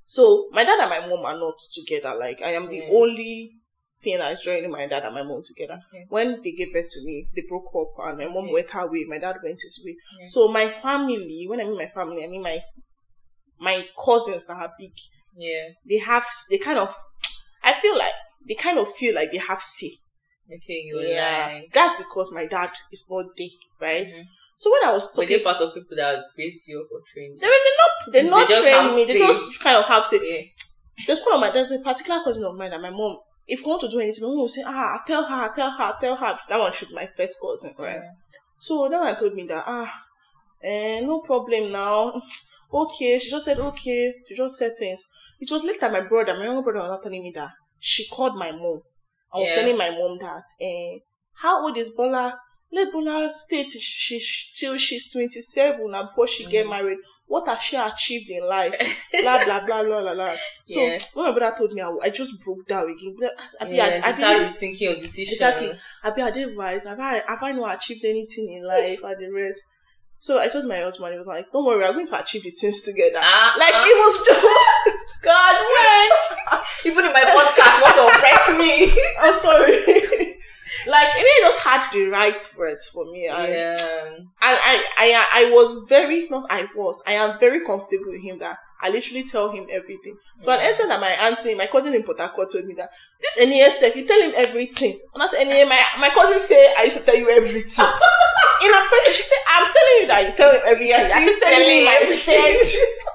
So 0.04 0.48
my 0.52 0.64
dad 0.64 0.80
and 0.80 0.90
my 0.90 1.06
mom 1.06 1.24
are 1.24 1.38
not 1.38 1.54
together. 1.72 2.16
Like 2.18 2.42
I 2.42 2.50
am 2.50 2.68
the 2.68 2.82
only 2.90 3.52
thing 4.02 4.18
that's 4.18 4.44
joining 4.44 4.70
my 4.70 4.86
dad 4.86 5.04
and 5.04 5.14
my 5.14 5.22
mom 5.22 5.42
together. 5.44 5.78
When 6.08 6.40
they 6.42 6.52
gave 6.52 6.72
birth 6.72 6.86
to 6.94 7.04
me, 7.04 7.28
they 7.34 7.42
broke 7.48 7.70
up 7.76 7.92
and 8.06 8.18
my 8.18 8.26
mom 8.26 8.50
went 8.52 8.70
her 8.70 8.90
way, 8.90 9.04
my 9.06 9.18
dad 9.18 9.36
went 9.44 9.60
his 9.62 9.80
way. 9.84 9.94
So 10.26 10.48
my 10.48 10.68
family, 10.68 11.46
when 11.48 11.60
I 11.60 11.64
mean 11.64 11.76
my 11.76 11.86
family, 11.88 12.24
I 12.24 12.28
mean 12.28 12.42
my 12.42 12.58
my 13.58 13.86
cousins 14.04 14.46
that 14.46 14.56
are 14.56 14.72
big. 14.78 14.92
Yeah. 15.36 15.68
They 15.88 15.98
have 15.98 16.26
they 16.50 16.58
kind 16.58 16.78
of 16.78 16.94
I 17.62 17.74
feel 17.74 17.96
like 17.98 18.12
they 18.48 18.54
kind 18.54 18.78
of 18.78 18.88
feel 18.88 19.14
like 19.14 19.30
they 19.32 19.38
have 19.38 19.60
say. 19.60 19.90
Okay, 20.52 20.82
you 20.88 21.00
Yeah. 21.00 21.46
lying. 21.46 21.68
That's 21.72 21.96
because 21.96 22.32
my 22.32 22.46
dad 22.46 22.70
is 22.92 23.08
not 23.10 23.26
there, 23.36 23.48
right? 23.80 24.06
Mhm. 24.06 24.24
So 24.56 24.70
when 24.72 24.84
I 24.84 24.92
was 24.92 25.04
Were 25.16 25.24
talking 25.24 25.38
they 25.38 25.44
part 25.44 25.60
of 25.62 25.74
people 25.74 25.96
that 25.96 26.18
raised 26.36 26.68
you 26.68 26.86
or 26.92 27.00
trained 27.06 27.38
they 27.38 27.46
you? 27.46 27.52
were 27.52 27.76
not 27.82 28.12
they 28.12 28.22
They 28.22 28.28
not 28.30 28.48
trained 28.48 28.94
me, 28.94 29.04
they 29.06 29.12
say. 29.14 29.18
just 29.26 29.62
kind 29.62 29.76
of 29.78 29.84
have 29.86 30.04
say 30.04 30.18
Yeah. 30.22 30.42
there's 31.06 31.20
one 31.24 31.34
of 31.34 31.40
my 31.40 31.50
there's 31.50 31.70
a 31.70 31.78
particular 31.78 32.22
cousin 32.22 32.44
of 32.44 32.54
mine 32.56 32.70
that 32.70 32.80
my 32.80 32.90
mom 32.90 33.16
if 33.46 33.60
we 33.64 33.68
want 33.70 33.80
to 33.80 33.88
do 33.88 33.98
anything, 34.00 34.22
my 34.22 34.28
mom 34.28 34.38
will 34.38 34.48
say, 34.48 34.62
ah, 34.64 35.02
tell 35.06 35.24
her, 35.24 35.52
tell 35.54 35.70
her, 35.72 35.94
tell 36.00 36.14
her. 36.14 36.38
That 36.48 36.60
one, 36.60 36.72
she's 36.72 36.92
my 36.92 37.06
first 37.16 37.36
cousin, 37.42 37.74
right? 37.78 37.96
Yeah. 37.96 38.10
So 38.60 38.88
that 38.88 39.00
one 39.00 39.16
told 39.16 39.34
me 39.34 39.44
that, 39.48 39.64
ah, 39.66 39.92
eh, 40.62 41.00
no 41.00 41.20
problem 41.20 41.72
now. 41.72 42.22
Okay, 42.72 43.18
she 43.18 43.28
just 43.30 43.46
said, 43.46 43.58
okay. 43.58 44.14
She 44.28 44.34
just 44.36 44.56
said 44.56 44.72
things. 44.78 45.02
It 45.40 45.50
was 45.50 45.64
later 45.64 45.90
my 45.90 46.02
brother, 46.02 46.34
my 46.38 46.44
younger 46.44 46.62
brother 46.62 46.78
was 46.78 46.90
not 46.90 47.02
telling 47.02 47.24
me 47.24 47.32
that. 47.34 47.50
She 47.80 48.06
called 48.08 48.36
my 48.36 48.52
mom. 48.52 48.82
I 49.32 49.38
was 49.38 49.48
Yeah. 49.50 49.56
telling 49.56 49.76
my 49.78 49.90
mom 49.90 50.18
that, 50.18 50.44
eh, 50.60 50.98
how 51.34 51.64
old 51.64 51.76
is 51.76 51.90
Bola? 51.90 52.38
Let 52.72 52.92
Bola 52.92 53.30
stay 53.32 53.64
till 53.64 53.80
she, 53.80 54.20
till 54.54 54.76
she's 54.76 55.10
27 55.12 55.92
and 55.94 56.08
before 56.08 56.26
she 56.26 56.44
get 56.46 56.66
Mhm. 56.66 56.70
married. 56.70 56.98
What 57.26 57.46
has 57.46 57.60
she 57.62 57.76
achieved 57.76 58.28
in 58.30 58.44
life? 58.46 58.74
blah, 59.22 59.44
blah, 59.44 59.64
blah, 59.64 59.82
blah, 59.84 60.00
blah, 60.00 60.14
blah. 60.14 60.34
So 60.66 60.80
Yeah. 60.84 60.98
when 61.14 61.26
my 61.26 61.32
brother 61.38 61.56
told 61.56 61.72
me, 61.72 61.80
I, 61.80 61.92
I 62.02 62.10
just 62.10 62.40
broke 62.44 62.66
down 62.66 62.88
again. 62.90 63.16
I, 63.60 63.64
I, 63.64 63.68
Yeah, 63.68 64.00
I, 64.04 64.08
I, 64.08 64.12
start 64.12 64.38
didn't- 64.38 64.54
rethinking 64.56 64.80
your 64.80 64.94
decisions. 64.96 65.32
Exactly. 65.34 65.78
I 66.02 66.10
be 66.10 66.22
I 66.22 66.30
did 66.32 66.58
right. 66.58 66.82
Have 66.84 66.98
I 67.00 67.22
have 67.26 67.42
I 67.42 67.52
not 67.52 67.76
achieved 67.76 68.04
anything 68.04 68.52
in 68.52 68.64
life 68.64 69.02
and 69.04 69.16
the 69.20 69.30
rest? 69.32 69.60
So 70.18 70.38
I 70.38 70.48
told 70.48 70.66
my 70.66 70.78
husband, 70.80 71.12
he 71.14 71.18
was 71.18 71.26
like, 71.26 71.46
Don't 71.52 71.64
worry, 71.64 71.78
we're 71.78 71.92
going 71.92 72.06
to 72.06 72.20
achieve 72.20 72.42
the 72.42 72.50
things 72.50 72.82
together. 72.82 73.20
Ah, 73.22 73.54
Like 73.58 73.72
ah, 73.74 73.86
it 73.88 73.96
was 73.96 74.26
just 74.26 74.46
God, 75.22 75.54
when 75.54 76.60
even 76.92 77.04
in 77.06 77.12
my 77.12 77.22
podcast, 77.22 77.82
want 77.82 77.96
to 77.96 78.16
oppress 78.16 78.58
me. 78.58 78.92
I'm 79.20 79.34
sorry. 79.34 79.72
like 80.86 81.08
it 81.16 81.22
really 81.22 81.46
just 81.46 81.60
had 81.60 81.82
the 81.92 82.08
right 82.08 82.54
words 82.58 82.88
for 82.88 83.04
me. 83.10 83.26
And, 83.26 83.52
yeah. 83.52 83.76
and 84.06 84.28
I, 84.40 84.84
I 84.96 85.26
I 85.32 85.50
was 85.50 85.88
very 85.88 86.28
not 86.28 86.46
I 86.50 86.66
was. 86.74 87.02
I 87.06 87.12
am 87.12 87.38
very 87.38 87.64
comfortable 87.64 88.06
with 88.08 88.22
him 88.22 88.38
that 88.38 88.58
I 88.82 88.88
literally 88.88 89.24
tell 89.24 89.52
him 89.52 89.66
everything. 89.70 90.16
So 90.40 90.50
at 90.52 90.60
Yeah. 90.60 90.68
extent 90.68 90.88
that 90.88 91.00
my 91.00 91.10
auntie, 91.10 91.54
my 91.54 91.66
cousin 91.66 91.94
in 91.94 92.02
Port 92.02 92.18
Harcourt 92.18 92.50
told 92.50 92.64
me 92.64 92.74
that 92.74 92.90
this 93.20 93.36
NESF, 93.46 93.94
you 93.94 94.06
tell 94.06 94.20
him 94.22 94.32
everything. 94.36 94.98
And 95.12 95.20
that's 95.20 95.34
NEA, 95.34 95.66
my 95.66 95.82
my 95.98 96.08
cousin 96.10 96.38
say 96.38 96.72
I 96.78 96.84
used 96.84 96.98
to 97.00 97.04
tell 97.04 97.16
you 97.16 97.28
everything. 97.28 97.84
in 98.64 98.72
her 98.72 98.88
presence, 98.88 99.16
she 99.16 99.22
said, 99.22 99.38
I'm 99.52 99.66
telling 99.68 99.96
you 100.00 100.06
that 100.08 100.24
you 100.30 100.36
tell 100.36 100.50
him 100.52 100.62
everything. 100.64 100.88
You're 100.88 101.12
I 101.12 101.20
still 101.20 101.40
telling 101.40 101.68
him 101.68 101.88
I 101.88 101.98
everything. 102.00 103.09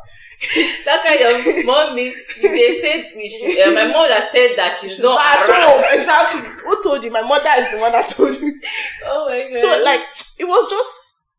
That 0.85 1.03
kind 1.03 1.21
of 1.21 1.65
mommy, 1.65 2.13
they 2.41 2.71
said 2.81 3.11
we 3.15 3.29
should. 3.29 3.67
Uh, 3.67 3.71
my 3.73 3.87
mother 3.87 4.21
said 4.21 4.55
that 4.57 4.75
she's 4.79 4.99
not 4.99 5.19
at 5.19 5.45
home. 5.47 5.83
Exactly. 5.93 6.41
Who 6.63 6.83
told 6.83 7.03
you? 7.03 7.11
My 7.11 7.21
mother 7.21 7.49
is 7.57 7.71
the 7.71 7.79
one 7.79 7.91
that 7.91 8.09
told 8.09 8.35
you. 8.35 8.59
Oh 9.05 9.27
my 9.29 9.43
god. 9.51 9.55
So 9.61 9.83
like 9.83 10.01
it 10.39 10.45
was 10.45 10.69
just 10.69 11.29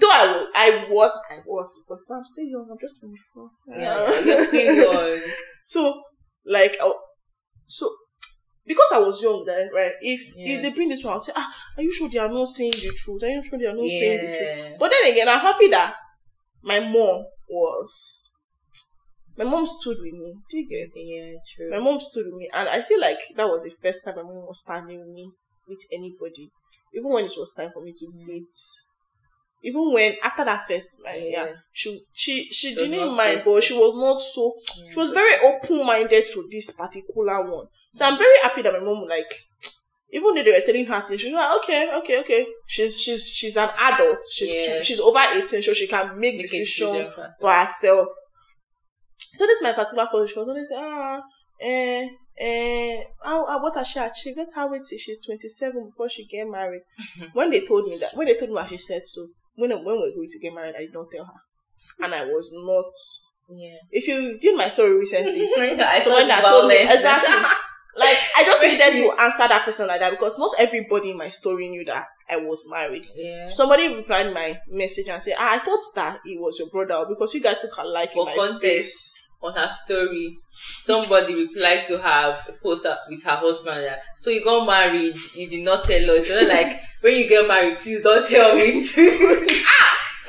though 0.00 0.10
I 0.10 0.26
was 0.32 0.48
I 0.54 0.86
was 0.90 1.12
I 1.30 1.38
was 1.46 1.84
because 1.86 2.06
I'm 2.10 2.24
still 2.24 2.44
young, 2.46 2.68
I'm 2.70 2.78
just 2.80 3.00
24. 3.00 3.50
yeah, 3.76 4.20
you're 4.24 4.46
still 4.46 4.74
young. 4.74 5.20
So 5.64 6.02
like 6.46 6.76
I, 6.82 6.92
so 7.66 7.88
because 8.66 8.92
I 8.92 8.98
was 8.98 9.22
young 9.22 9.44
then, 9.46 9.70
right? 9.74 9.92
If 10.00 10.20
Yeah. 10.36 10.54
if 10.56 10.62
they 10.62 10.70
bring 10.70 10.88
this 10.88 11.02
one, 11.04 11.14
I'll 11.14 11.20
say, 11.20 11.32
ah, 11.36 11.52
are 11.76 11.82
you 11.82 11.92
sure 11.92 12.08
they 12.08 12.18
are 12.18 12.28
not 12.28 12.48
saying 12.48 12.72
the 12.72 12.90
truth? 12.94 13.22
Are 13.22 13.28
you 13.28 13.42
sure 13.42 13.58
they 13.58 13.66
are 13.66 13.74
not 13.74 13.86
saying 13.86 14.18
the 14.30 14.36
truth? 14.36 14.78
But 14.78 14.90
then 14.92 15.12
again, 15.12 15.28
I'm 15.28 15.40
happy 15.40 15.68
that 15.68 15.94
my 16.62 16.80
mom 16.80 17.24
was 17.50 18.30
my 19.36 19.44
mom 19.44 19.66
stood 19.66 19.96
with 20.00 20.12
me. 20.12 20.34
Do 20.50 20.58
you 20.58 20.68
get? 20.68 20.90
It? 20.94 21.00
Yeah, 21.00 21.38
true. 21.56 21.70
My 21.70 21.78
mom 21.78 21.98
stood 21.98 22.26
with 22.26 22.34
me, 22.34 22.50
and 22.52 22.68
I 22.68 22.82
feel 22.82 23.00
like 23.00 23.18
that 23.36 23.46
was 23.48 23.62
the 23.62 23.70
first 23.82 24.04
time 24.04 24.16
my 24.16 24.22
mom 24.22 24.46
was 24.46 24.60
standing 24.60 25.00
with 25.00 25.08
me 25.08 25.30
with 25.66 25.80
anybody, 25.92 26.50
even 26.94 27.10
when 27.10 27.24
it 27.24 27.32
was 27.38 27.52
time 27.56 27.70
for 27.72 27.82
me 27.82 27.94
to 27.98 28.06
date. 28.26 28.54
Even 29.62 29.92
when 29.92 30.16
after 30.22 30.44
that 30.44 30.66
first, 30.66 30.98
like, 31.04 31.20
yeah. 31.22 31.44
Yeah. 31.44 31.52
she 31.72 32.02
she 32.12 32.48
she 32.50 32.74
She 32.74 32.74
didn't 32.74 33.16
mind, 33.16 33.42
but 33.44 33.62
she 33.62 33.74
was 33.74 33.94
not 33.94 34.20
so. 34.20 34.54
Yeah. 34.84 34.90
She 34.92 34.98
was 34.98 35.10
very 35.10 35.38
open 35.46 35.86
minded 35.86 36.24
to 36.32 36.48
this 36.50 36.76
particular 36.76 37.50
one. 37.50 37.66
So 37.94 38.06
I'm 38.06 38.18
very 38.18 38.38
happy 38.42 38.62
that 38.62 38.72
my 38.72 38.80
mom 38.80 39.06
like. 39.08 39.32
Even 40.12 40.34
though 40.34 40.42
they 40.42 40.50
were 40.50 40.66
telling 40.66 40.86
her 40.86 41.06
things, 41.06 41.20
she 41.20 41.28
was 41.32 41.34
like, 41.34 41.56
okay, 41.64 41.90
okay, 41.98 42.20
okay. 42.20 42.46
She's 42.66 43.00
she's 43.00 43.28
she's 43.28 43.56
an 43.56 43.68
adult. 43.78 44.18
She's 44.34 44.50
Yes. 44.50 44.84
she's 44.84 45.00
over 45.00 45.20
eighteen, 45.34 45.62
so 45.62 45.72
she 45.72 45.86
can 45.86 46.18
make, 46.18 46.34
Make 46.36 46.42
decisions 46.42 46.90
decision 46.92 47.12
for 47.12 47.22
herself. 47.22 47.40
for 47.40 47.52
herself. 47.52 48.08
So 49.18 49.46
this 49.46 49.58
is 49.58 49.62
my 49.62 49.72
particular 49.72 50.06
cousin. 50.10 50.26
She 50.26 50.38
was 50.38 50.48
always 50.48 50.68
say, 50.68 50.74
ah, 50.76 51.20
eh, 51.60 52.08
eh, 52.40 53.02
how, 53.22 53.46
how, 53.46 53.62
what 53.62 53.76
has 53.76 53.86
she 53.86 54.00
achieved? 54.00 54.38
Let 54.38 54.52
her 54.54 54.68
wait 54.70 54.82
till 54.88 54.98
she's 54.98 55.24
27 55.24 55.86
before 55.86 56.08
she 56.10 56.26
get 56.26 56.48
married. 56.48 56.82
when 57.32 57.50
they 57.50 57.64
told 57.64 57.84
me 57.84 57.96
that, 58.00 58.10
when 58.14 58.26
they 58.26 58.36
told 58.36 58.50
me 58.50 58.54
what 58.56 58.68
she 58.68 58.76
said 58.78 59.02
so, 59.04 59.26
when, 59.54 59.70
when 59.70 59.84
we 59.84 59.92
were 59.92 60.14
going 60.16 60.28
to 60.30 60.38
get 60.40 60.52
married, 60.52 60.74
I 60.76 60.80
did 60.80 60.92
not 60.92 61.06
tell 61.12 61.24
her. 61.24 62.04
And 62.04 62.14
I 62.14 62.24
was 62.24 62.50
not. 62.52 62.92
Yeah. 63.56 63.76
If 63.90 64.06
you 64.08 64.38
viewed 64.40 64.56
my 64.56 64.68
story 64.68 64.92
recently, 64.98 65.42
I 65.56 66.00
someone 66.02 66.26
that 66.28 66.44
told 66.44 66.68
me 66.68 66.82
exactly. 66.82 67.34
Like 67.96 68.16
I 68.36 68.44
just 68.44 68.62
needed 68.62 68.96
to 68.96 69.20
answer 69.20 69.48
that 69.48 69.64
person 69.64 69.86
like 69.88 70.00
that 70.00 70.10
because 70.10 70.38
not 70.38 70.52
everybody 70.58 71.10
in 71.10 71.16
my 71.18 71.28
story 71.30 71.68
knew 71.68 71.84
that 71.86 72.06
I 72.30 72.36
was 72.36 72.60
married. 72.68 73.08
yeah. 73.16 73.48
Somebody 73.48 73.94
replied 73.94 74.32
my 74.32 74.58
message 74.68 75.08
and 75.08 75.20
said, 75.22 75.34
ah, 75.38 75.54
I 75.54 75.58
thought 75.58 75.80
that 75.96 76.20
it 76.24 76.40
was 76.40 76.58
your 76.58 76.68
brother 76.68 77.04
because 77.08 77.34
you 77.34 77.40
guys 77.42 77.58
look 77.62 77.76
alike 77.78 78.10
For 78.10 78.26
context, 78.26 78.62
face. 78.62 79.26
on 79.42 79.54
her 79.54 79.68
story, 79.68 80.38
somebody 80.78 81.34
replied 81.34 81.82
to 81.88 81.98
her 81.98 82.38
post 82.62 82.86
with 83.08 83.24
her 83.24 83.36
husband 83.36 83.84
that 83.84 84.02
so 84.16 84.30
you 84.30 84.44
got 84.44 84.64
married, 84.66 85.16
you 85.34 85.48
did 85.50 85.64
not 85.64 85.82
tell 85.84 86.10
us. 86.12 86.28
You're 86.28 86.46
like, 86.48 86.80
when 87.00 87.16
you 87.16 87.28
get 87.28 87.48
married, 87.48 87.78
please 87.80 88.02
don't 88.02 88.26
tell 88.28 88.54
me. 88.54 88.86
too." 88.86 89.46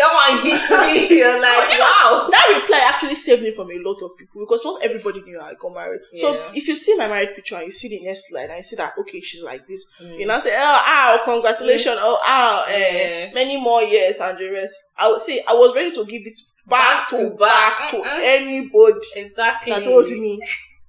that 0.01 0.11
one 0.17 0.41
hits 0.41 0.69
me. 0.71 1.17
You're 1.19 1.39
like, 1.41 1.69
wow. 1.79 2.27
That 2.31 2.59
reply 2.61 2.81
actually 2.91 3.15
saved 3.15 3.43
me 3.43 3.51
from 3.51 3.69
a 3.71 3.77
lot 3.79 4.01
of 4.01 4.17
people 4.17 4.41
because 4.41 4.65
not 4.65 4.81
everybody 4.83 5.21
knew 5.21 5.39
I 5.39 5.53
got 5.53 5.73
married. 5.73 6.01
So 6.17 6.49
if 6.55 6.67
you 6.67 6.75
see 6.75 6.97
my 6.97 7.07
married 7.07 7.35
picture 7.35 7.55
and 7.55 7.65
you 7.65 7.71
see 7.71 7.89
the 7.89 8.03
next 8.03 8.29
slide 8.29 8.49
and 8.49 8.57
you 8.57 8.63
see 8.63 8.75
that 8.77 8.93
okay, 8.99 9.21
she's 9.21 9.43
like 9.43 9.67
this, 9.67 9.83
Mm. 10.01 10.17
you 10.19 10.25
know, 10.25 10.39
say, 10.39 10.53
oh, 10.57 10.83
ow, 10.87 11.21
congratulations, 11.25 11.97
oh, 11.99 12.19
ow, 12.27 12.65
eh, 12.67 13.25
Yeah. 13.27 13.33
many 13.33 13.61
more 13.61 13.83
years 13.83 14.19
and 14.19 14.37
the 14.37 14.49
rest. 14.49 14.75
I 14.97 15.09
would 15.11 15.21
say 15.21 15.43
I 15.47 15.53
was 15.53 15.75
ready 15.75 15.91
to 15.91 16.05
give 16.05 16.23
it 16.25 16.37
back, 16.67 17.09
Back 17.09 17.09
to 17.11 17.35
back, 17.37 17.77
back. 17.79 17.89
to 17.91 17.97
Mm-mm. 17.97 18.19
anybody 18.23 18.99
Exactly. 19.17 19.71
that 19.73 19.83
told 19.83 20.09
me 20.09 20.39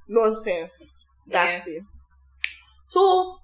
nonsense. 0.08 1.04
That 1.28 1.52
Yeah. 1.52 1.60
thing. 1.60 1.80
So, 2.88 3.36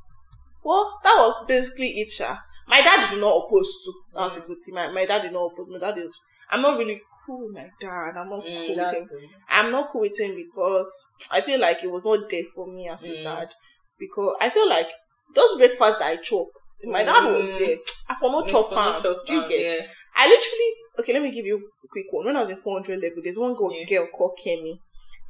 well, 0.63 0.99
that 1.05 1.17
was 1.19 1.45
basically 1.47 2.01
it, 2.01 2.11
Sha. 2.11 2.37
My 2.69 2.81
dad 2.83 3.11
did 3.11 3.21
not 3.21 3.37
oppose 3.45 3.73
to. 3.85 3.93
That 4.15 4.21
was 4.21 4.37
a 4.37 4.41
good 4.41 4.59
thing. 4.65 4.75
My, 4.75 4.89
my 4.93 5.07
dad 5.07 5.23
did 5.23 5.33
not 5.33 5.53
oppose. 5.53 5.69
My 5.71 5.79
dad 5.79 5.99
is. 5.99 6.21
I'm 6.51 6.63
not 6.63 6.79
really 6.79 7.01
cool 7.27 7.47
with 7.47 7.55
my 7.55 7.69
dad. 7.81 8.17
I'm 8.17 8.29
not 8.31 8.43
cool 8.43 8.51
Mm, 8.53 8.69
with 8.69 8.79
him. 8.79 9.07
good. 9.07 9.29
I'm 9.49 9.71
not 9.73 9.89
cool 9.91 10.01
with 10.03 10.19
him 10.19 10.35
because 10.37 10.91
I 11.31 11.41
feel 11.41 11.61
like 11.61 11.83
it 11.83 11.91
was 11.91 12.05
not 12.05 12.29
there 12.31 12.45
for 12.55 12.67
me 12.67 12.89
as 12.89 13.05
a 13.05 13.17
Mm. 13.17 13.23
dad. 13.25 13.55
Because 13.99 14.37
I 14.41 14.51
feel 14.51 14.69
like 14.69 14.89
those 15.35 15.57
breakfasts 15.57 15.99
that 15.99 16.09
I 16.09 16.17
chop, 16.17 16.47
my 16.85 17.03
dad 17.03 17.25
was 17.33 17.49
Mm. 17.49 17.59
there. 17.59 17.77
I 18.09 18.15
for 18.15 18.31
no 18.31 18.43
Mm, 18.43 18.49
chop 18.49 18.69
for 18.69 18.75
no 18.77 18.81
am. 18.95 19.03
chop 19.03 19.27
Do 19.27 19.35
you 19.35 19.49
get? 19.49 19.61
Yeah. 19.81 19.87
I 20.15 20.27
literally 20.29 20.73
okay. 20.99 21.13
Let 21.13 21.23
me 21.23 21.31
give 21.31 21.47
you 21.47 21.57
a 21.85 21.89
quick 21.89 22.07
one. 22.11 22.27
When 22.27 22.37
I 22.37 22.43
was 22.43 22.51
in 22.51 22.57
400 22.59 23.01
level, 23.03 23.23
there's 23.23 23.39
one 23.39 23.55
girl, 23.55 23.73
Yeah. 23.73 23.85
girl 23.85 24.09
called 24.17 24.39
Kemi. 24.45 24.79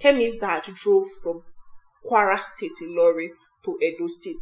Kemi's 0.01 0.39
dad 0.39 0.63
drove 0.75 1.07
from 1.23 1.43
Kwara 2.09 2.39
State 2.39 2.73
in 2.83 2.95
lorry 2.97 3.33
to 3.65 3.79
Edo 3.83 4.07
State. 4.07 4.37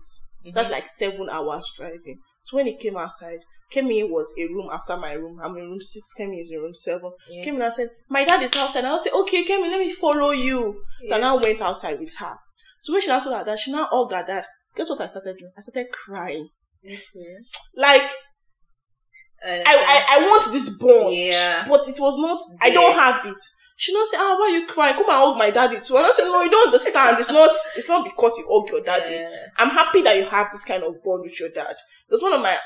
That's 0.52 0.68
Mhm. 0.68 0.72
like 0.72 0.88
seven 0.88 1.28
hours 1.30 1.72
driving. 1.76 2.20
So 2.46 2.56
when 2.56 2.66
he 2.66 2.76
came 2.76 2.96
outside, 2.96 3.40
Kemi 3.72 4.08
was 4.08 4.32
a 4.38 4.46
room 4.52 4.70
after 4.72 4.96
my 4.96 5.12
room. 5.12 5.40
I'm 5.42 5.56
in 5.56 5.68
room 5.68 5.80
six. 5.80 6.14
Kemi 6.18 6.40
is 6.40 6.52
in 6.52 6.60
room 6.60 6.74
seven. 6.74 7.12
Yeah. 7.28 7.44
Kemi 7.44 7.58
now 7.58 7.70
said, 7.70 7.90
"My 8.08 8.24
dad 8.24 8.42
is 8.42 8.54
outside." 8.56 8.84
And 8.84 8.88
I 8.88 8.96
said, 8.96 9.12
"Okay, 9.12 9.44
Kemi, 9.44 9.68
let 9.70 9.80
me 9.80 9.90
follow 9.92 10.30
you." 10.30 10.82
So 11.06 11.16
I 11.16 11.18
now 11.18 11.36
went 11.36 11.60
outside 11.60 11.98
with 11.98 12.14
her. 12.18 12.36
So 12.80 12.92
when 12.92 13.02
she 13.02 13.08
now 13.08 13.18
saw 13.18 13.38
her 13.38 13.44
dad, 13.44 13.58
she 13.58 13.72
now 13.72 13.88
hugged 13.90 14.12
her 14.12 14.24
dad. 14.24 14.46
Guess 14.76 14.90
what 14.90 15.00
I 15.00 15.06
started 15.06 15.36
doing? 15.38 15.52
I 15.56 15.60
started 15.60 15.90
crying. 15.90 16.48
Yes, 16.82 17.02
ma'am. 17.16 17.42
Like 17.76 18.10
I, 19.44 19.62
I, 19.66 20.18
I, 20.18 20.26
want 20.26 20.52
this 20.52 20.78
bond. 20.78 21.14
Yeah. 21.14 21.66
But 21.68 21.88
it 21.88 21.96
was 21.98 22.18
not, 22.18 22.40
I 22.60 22.70
don't 22.70 22.94
have 22.94 23.24
it. 23.26 23.36
She 23.78 23.92
now 23.92 24.04
say, 24.04 24.16
ah, 24.18 24.36
why 24.38 24.48
you 24.48 24.66
crying? 24.66 24.94
Come 24.94 25.04
and 25.10 25.12
hug 25.18 25.36
my 25.36 25.50
daddy 25.50 25.78
too. 25.80 25.96
And 25.96 26.06
I 26.06 26.10
said, 26.10 26.24
no, 26.24 26.42
you 26.42 26.50
don't 26.50 26.68
understand. 26.68 27.18
It's 27.20 27.30
not, 27.30 27.50
it's 27.76 27.88
not 27.88 28.04
because 28.04 28.38
you 28.38 28.48
hug 28.50 28.70
your 28.70 28.80
daddy. 28.82 29.14
Yeah. 29.14 29.28
I'm 29.58 29.68
happy 29.70 30.00
that 30.02 30.16
you 30.16 30.24
have 30.24 30.50
this 30.50 30.64
kind 30.64 30.82
of 30.82 30.94
bond 31.04 31.22
with 31.22 31.38
your 31.38 31.50
dad. 31.50 31.76
There's 32.08 32.22
one 32.22 32.32
of 32.32 32.40
my, 32.40 32.56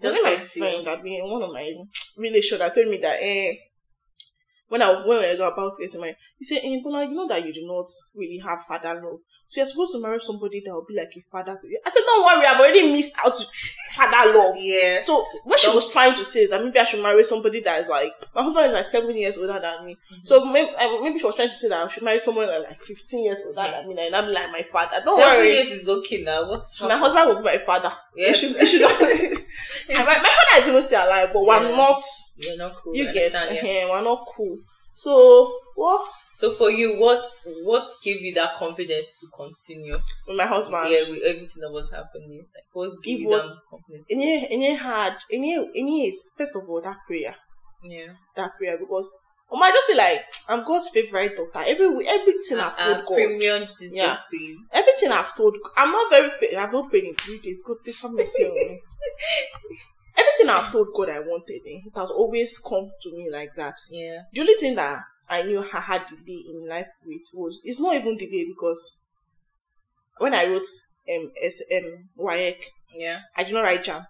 just 0.00 0.16
it 0.16 0.22
my 0.22 0.30
want 0.34 0.44
friend 0.44 0.84
to- 0.84 0.90
that 0.90 1.02
being 1.02 1.30
one 1.30 1.42
of 1.42 1.52
my 1.52 1.72
relation 2.18 2.58
that 2.58 2.74
told 2.74 2.88
me 2.88 2.98
that, 2.98 3.16
eh, 3.20 3.54
when 4.68 4.82
I 4.82 5.04
when 5.04 5.18
we 5.18 5.38
were 5.38 5.46
about 5.52 5.72
it 5.80 5.90
to 5.92 5.98
get 5.98 6.16
he 6.38 6.44
said, 6.44 6.60
eh, 6.62 6.78
Bola, 6.84 7.04
you 7.04 7.10
know 7.10 7.26
that 7.26 7.44
you 7.44 7.52
do 7.52 7.66
not 7.66 7.86
really 8.14 8.38
have 8.38 8.62
father 8.62 8.94
love. 9.02 9.18
So 9.48 9.58
you're 9.60 9.66
supposed 9.66 9.92
to 9.92 10.00
marry 10.00 10.20
somebody 10.20 10.62
that 10.64 10.72
will 10.72 10.86
be 10.88 10.94
like 10.94 11.10
a 11.16 11.20
father 11.22 11.58
to 11.60 11.66
you. 11.66 11.80
I 11.84 11.90
said, 11.90 12.02
don't 12.06 12.24
worry, 12.24 12.46
I've 12.46 12.60
already 12.60 12.92
missed 12.92 13.16
out 13.24 13.34
to 13.34 13.44
father 13.90 14.32
love. 14.38 14.54
Yeah. 14.58 15.00
So 15.02 15.24
what 15.44 15.58
she 15.58 15.68
was 15.74 15.92
trying 15.92 16.14
to 16.14 16.24
say 16.24 16.40
is 16.40 16.50
that 16.50 16.62
maybe 16.64 16.78
I 16.78 16.84
should 16.84 17.02
marry 17.02 17.24
somebody 17.24 17.60
that 17.60 17.82
is 17.82 17.88
like 17.88 18.12
my 18.34 18.42
husband 18.42 18.66
is 18.66 18.72
like 18.72 18.84
seven 18.84 19.16
years 19.16 19.36
older 19.38 19.58
than 19.60 19.86
me. 19.86 19.94
Mm-hmm. 19.94 20.24
So 20.24 20.44
maybe, 20.44 20.70
maybe 21.02 21.18
she 21.18 21.26
was 21.26 21.34
trying 21.36 21.48
to 21.48 21.54
say 21.54 21.68
that 21.68 21.84
I 21.84 21.88
should 21.88 22.02
marry 22.02 22.18
someone 22.18 22.46
that 22.46 22.62
like 22.62 22.80
fifteen 22.80 23.24
years 23.24 23.42
older 23.46 23.70
than 23.70 23.88
me, 23.88 24.06
and 24.06 24.14
I'm 24.16 24.28
like 24.30 24.50
my 24.52 24.62
father. 24.70 25.02
Don't 25.04 25.16
Seven 25.18 25.38
worry, 25.38 25.48
years 25.52 25.66
is 25.72 25.88
okay 25.88 26.22
now. 26.22 26.48
What's 26.48 26.80
my 26.80 26.96
husband 26.96 27.28
will 27.28 27.36
be 27.38 27.42
my 27.44 27.58
father. 27.58 27.92
Yes. 28.16 28.42
It 28.42 28.46
should, 28.48 28.56
it 28.62 28.66
should 28.66 28.80
not- 28.82 29.00
my, 29.90 30.04
my 30.04 30.14
father 30.14 30.62
is 30.62 30.68
even 30.68 30.82
still 30.82 31.04
alive, 31.06 31.30
but 31.32 31.42
we're 31.44 31.68
Yeah. 31.70 31.76
not. 31.76 32.04
You're 32.38 32.58
not 32.58 32.74
cool. 32.76 32.94
You 32.96 33.08
I 33.08 33.12
get, 33.12 33.34
understand, 33.34 33.66
yeah. 33.66 33.70
eh, 33.84 33.88
we're 33.90 34.02
not 34.02 34.26
cool. 34.34 34.58
So 34.92 35.52
what 35.76 36.06
So 36.40 36.52
for 36.52 36.70
you, 36.70 36.96
what 36.98 37.22
what 37.64 37.84
gave 38.02 38.22
you 38.22 38.32
that 38.34 38.54
confidence 38.54 39.20
to 39.20 39.26
continue? 39.36 39.98
with 40.26 40.36
my 40.38 40.46
husband? 40.46 40.88
Yeah, 40.90 41.04
with 41.10 41.22
everything 41.22 41.60
that 41.60 41.70
was 41.70 41.90
happening, 41.90 42.46
like 42.54 42.64
what 42.72 43.02
gave 43.02 43.18
It 43.18 43.22
you 43.24 43.28
was- 43.28 43.56
that 43.56 43.62
confidence? 43.68 44.06
In 44.08 44.20
here, 44.20 44.46
in 44.48 44.60
here 44.62 44.78
hard. 44.78 45.16
In 45.28 45.42
here, 45.42 45.66
in 45.74 45.86
here 45.88 46.08
is 46.08 46.32
first 46.38 46.56
of 46.56 46.62
all 46.66 46.80
that 46.80 46.96
prayer. 47.06 47.34
yeah, 47.84 48.14
That 48.36 48.56
prayer 48.56 48.78
because 48.78 49.10
um, 49.52 49.62
I 49.62 49.70
just 49.70 49.86
feel 49.88 49.98
like 49.98 50.24
I'm 50.48 50.64
God's 50.64 50.88
favorite 50.88 51.36
daughter. 51.36 51.62
Every 51.72 52.08
everything 52.08 52.58
I've 52.58 52.78
told 52.78 52.96
Uh, 52.98 53.02
God. 53.02 53.14
premium 53.14 53.66
Jesus 53.66 53.92
Yeah. 53.92 54.16
babe. 54.32 54.56
Everything 54.72 55.12
I've 55.12 55.36
told, 55.36 55.58
I'm 55.76 55.90
not 55.92 56.08
very. 56.10 56.56
I've 56.56 56.72
not 56.72 56.88
prayed 56.88 57.04
in 57.04 57.16
three 57.16 57.40
days. 57.40 57.62
God, 57.66 57.76
please 57.84 58.00
have 58.00 58.12
mercy 58.12 58.44
on 58.46 58.54
me. 58.54 58.80
Everything 60.16 60.48
I've 60.50 60.72
told 60.72 60.88
God 60.96 61.08
I 61.10 61.20
wanted, 61.20 61.60
eh, 61.66 61.80
it 61.86 61.96
has 61.96 62.10
always 62.10 62.58
come 62.58 62.88
to 63.02 63.12
me 63.12 63.28
like 63.30 63.54
that. 63.56 63.76
Yeah, 63.90 64.22
The 64.32 64.40
only 64.40 64.54
thing 64.54 64.74
that 64.76 65.00
I 65.30 65.42
knew 65.42 65.64
I 65.72 65.80
had 65.80 66.06
delay 66.06 66.42
in 66.50 66.68
life 66.68 66.88
with 67.06 67.22
was 67.34 67.60
it's 67.64 67.80
not 67.80 67.94
even 67.94 68.18
delay 68.18 68.44
because 68.48 68.98
when 70.18 70.34
I 70.34 70.46
wrote 70.46 70.66
um 71.14 71.30
SM 71.40 71.86
WAEC, 72.18 72.56
yeah, 72.96 73.20
I 73.36 73.44
did 73.44 73.54
not 73.54 73.62
write 73.64 73.84
JAMB. 73.84 74.04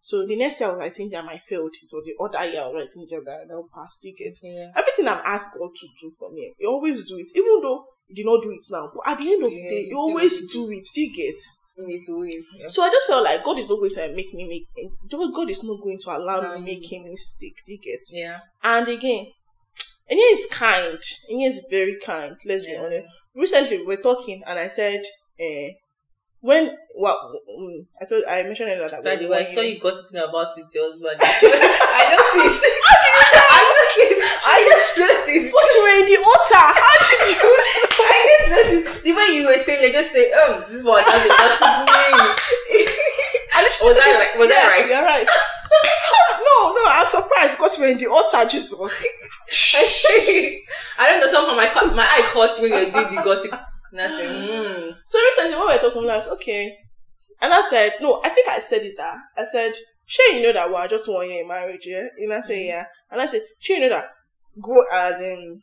So 0.00 0.26
the 0.26 0.36
next 0.36 0.60
year 0.60 0.70
I 0.70 0.72
was 0.72 0.80
writing 0.80 1.10
JAMB, 1.10 1.28
I 1.28 1.38
failed. 1.38 1.74
It 1.82 1.90
was 1.92 2.04
the 2.04 2.14
other 2.22 2.50
year 2.50 2.62
I 2.62 2.66
was 2.68 2.86
writing 2.86 3.06
JAMB 3.10 3.24
that 3.26 3.40
I 3.42 3.44
now 3.44 3.64
passed. 3.74 4.04
You 4.04 4.14
get 4.16 4.38
yeah. 4.42 4.70
everything 4.74 5.08
I've 5.08 5.24
asked 5.24 5.58
God 5.58 5.70
to 5.74 5.86
do 6.00 6.12
for 6.18 6.30
me. 6.30 6.54
He 6.58 6.66
always 6.66 7.02
do 7.04 7.18
it, 7.18 7.26
even 7.34 7.60
though 7.62 7.84
he 8.08 8.14
did 8.14 8.26
not 8.26 8.42
do 8.42 8.50
it 8.50 8.62
now. 8.70 8.90
But 8.94 9.12
at 9.12 9.18
the 9.18 9.32
end 9.32 9.42
of 9.44 9.50
the 9.50 9.56
day, 9.68 9.84
he 9.84 9.94
always 9.94 10.52
do 10.52 10.66
do 10.66 10.72
it. 10.72 10.86
You 10.96 11.12
get. 11.12 11.34
In 11.78 11.88
his 11.88 12.06
ways. 12.10 12.46
Yeah. 12.54 12.66
So 12.68 12.82
I 12.82 12.90
just 12.90 13.06
felt 13.06 13.24
like 13.24 13.42
God 13.42 13.58
is 13.58 13.66
not 13.66 13.76
going 13.78 13.92
to 13.92 14.14
make 14.14 14.34
me 14.34 14.46
make. 14.46 14.90
God 15.10 15.48
is 15.48 15.64
not 15.64 15.80
going 15.82 15.98
to 16.00 16.10
allow 16.10 16.40
Allow 16.40 16.58
me 16.58 16.74
you. 16.74 16.80
make 16.80 16.92
a 16.92 16.98
mistake. 17.02 17.62
You 17.64 17.78
get. 17.78 18.00
yeah, 18.10 18.40
And 18.62 18.88
again, 18.88 19.28
and 20.12 20.18
he 20.18 20.24
is 20.36 20.46
kind. 20.52 20.98
He 21.26 21.46
is 21.46 21.66
very 21.70 21.96
kind. 22.04 22.36
Let's 22.44 22.66
be 22.66 22.72
Yeah. 22.72 22.84
honest. 22.84 23.06
Recently, 23.34 23.78
we 23.78 23.96
were 23.96 24.02
talking, 24.08 24.42
and 24.46 24.58
I 24.58 24.68
said, 24.68 25.00
eh, 25.40 25.70
when 26.42 26.76
what 26.94 27.16
um, 27.16 27.86
I 27.98 28.04
told 28.04 28.24
I 28.28 28.42
mentioned 28.42 28.68
earlier 28.68 28.88
that 28.88 29.02
By 29.02 29.16
the 29.16 29.26
way, 29.26 29.38
I 29.38 29.44
saw 29.44 29.62
you 29.62 29.80
gossiping 29.80 30.20
about 30.20 30.48
with 30.54 30.68
your 30.74 30.92
husband. 30.92 31.16
I 31.16 32.04
noticed. 32.12 32.60
I 33.56 33.62
noticed. 33.72 34.48
I 34.52 34.58
just 34.68 34.98
noticed. 35.00 35.48
But 35.54 35.66
you 35.72 35.80
were 35.80 35.96
in 36.02 36.06
the 36.12 36.18
altar. 36.20 36.66
How 36.76 36.96
did 37.08 37.22
you? 37.32 37.40
I 38.04 38.18
just 38.28 38.46
noticed 38.52 39.04
the 39.04 39.12
way 39.16 39.28
you 39.32 39.46
were 39.46 39.62
saying, 39.64 39.80
like, 39.82 39.92
just 39.92 40.12
say, 40.12 40.30
um, 40.32 40.62
this 40.68 40.84
one 40.84 41.00
has 41.06 41.24
a 41.24 41.28
gossip. 41.40 41.88
Was 43.82 43.96
I 43.96 44.12
right? 44.12 44.38
Was 44.38 44.50
I 44.50 44.68
right? 44.68 44.86
You're 44.86 45.02
right. 45.02 45.26
no, 46.46 46.74
no, 46.74 46.82
I'm 46.86 47.06
surprised 47.06 47.52
because 47.52 47.78
we're 47.78 47.90
in 47.90 47.98
the 47.98 48.06
altar, 48.08 48.44
Jesus. 48.48 48.76
I 50.98 51.10
don't 51.10 51.20
know. 51.20 51.26
Somehow 51.26 51.56
my 51.56 51.66
ca- 51.66 51.94
my 51.94 52.04
eye 52.04 52.28
caught 52.32 52.58
when 52.60 52.70
you 52.72 52.90
doing 52.90 53.14
the 53.14 53.22
gossip. 53.22 53.52
And 53.92 54.00
I 54.00 54.08
said, 54.08 54.30
hmm. 54.30 54.90
So 55.04 55.18
recently, 55.18 55.56
when 55.56 55.68
we 55.68 55.74
were 55.74 55.78
talking, 55.80 56.00
I'm 56.02 56.06
like, 56.06 56.26
okay. 56.28 56.78
And 57.42 57.52
I 57.52 57.60
said, 57.60 57.94
no, 58.00 58.20
I 58.24 58.30
think 58.30 58.48
I 58.48 58.58
said 58.58 58.82
it 58.82 58.96
that. 58.96 59.18
I 59.36 59.44
said, 59.44 59.72
sure, 60.06 60.32
you 60.34 60.42
know 60.42 60.52
that 60.52 60.70
we're 60.70 60.88
just 60.88 61.08
one 61.08 61.28
year 61.28 61.42
in 61.42 61.48
marriage, 61.48 61.86
yeah? 61.86 62.06
And 62.16 62.32
I 62.32 62.40
said, 62.40 62.64
yeah. 62.64 62.84
And 63.10 63.20
I 63.20 63.26
said, 63.26 63.40
sure, 63.58 63.76
you 63.76 63.82
know 63.82 63.88
that. 63.90 64.06
Go 64.62 64.84
as 64.92 65.20
in, 65.20 65.60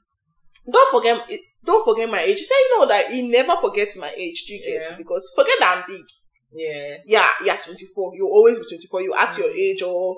don't 0.72 0.92
forget, 0.92 1.28
don't 1.64 1.86
forget 1.86 2.10
my 2.10 2.22
age. 2.22 2.38
He 2.38 2.44
said, 2.44 2.56
you 2.56 2.80
know 2.80 2.88
that 2.88 3.12
he 3.12 3.30
never 3.30 3.56
forgets 3.62 3.98
my 3.98 4.14
age. 4.16 4.46
Do 4.46 4.54
you 4.54 4.60
get? 4.60 4.92
Yeah. 4.92 4.98
Because 4.98 5.32
forget 5.36 5.56
that 5.60 5.78
I'm 5.78 5.84
big. 5.96 6.06
Yes. 6.52 7.06
Yeah, 7.08 7.28
yeah, 7.46 7.58
24. 7.58 8.12
You'll 8.16 8.30
always 8.30 8.60
be 8.60 8.66
24. 8.68 9.02
You 9.02 9.16
act 9.18 9.38
your 9.38 9.50
age 9.50 9.82
or. 9.82 10.18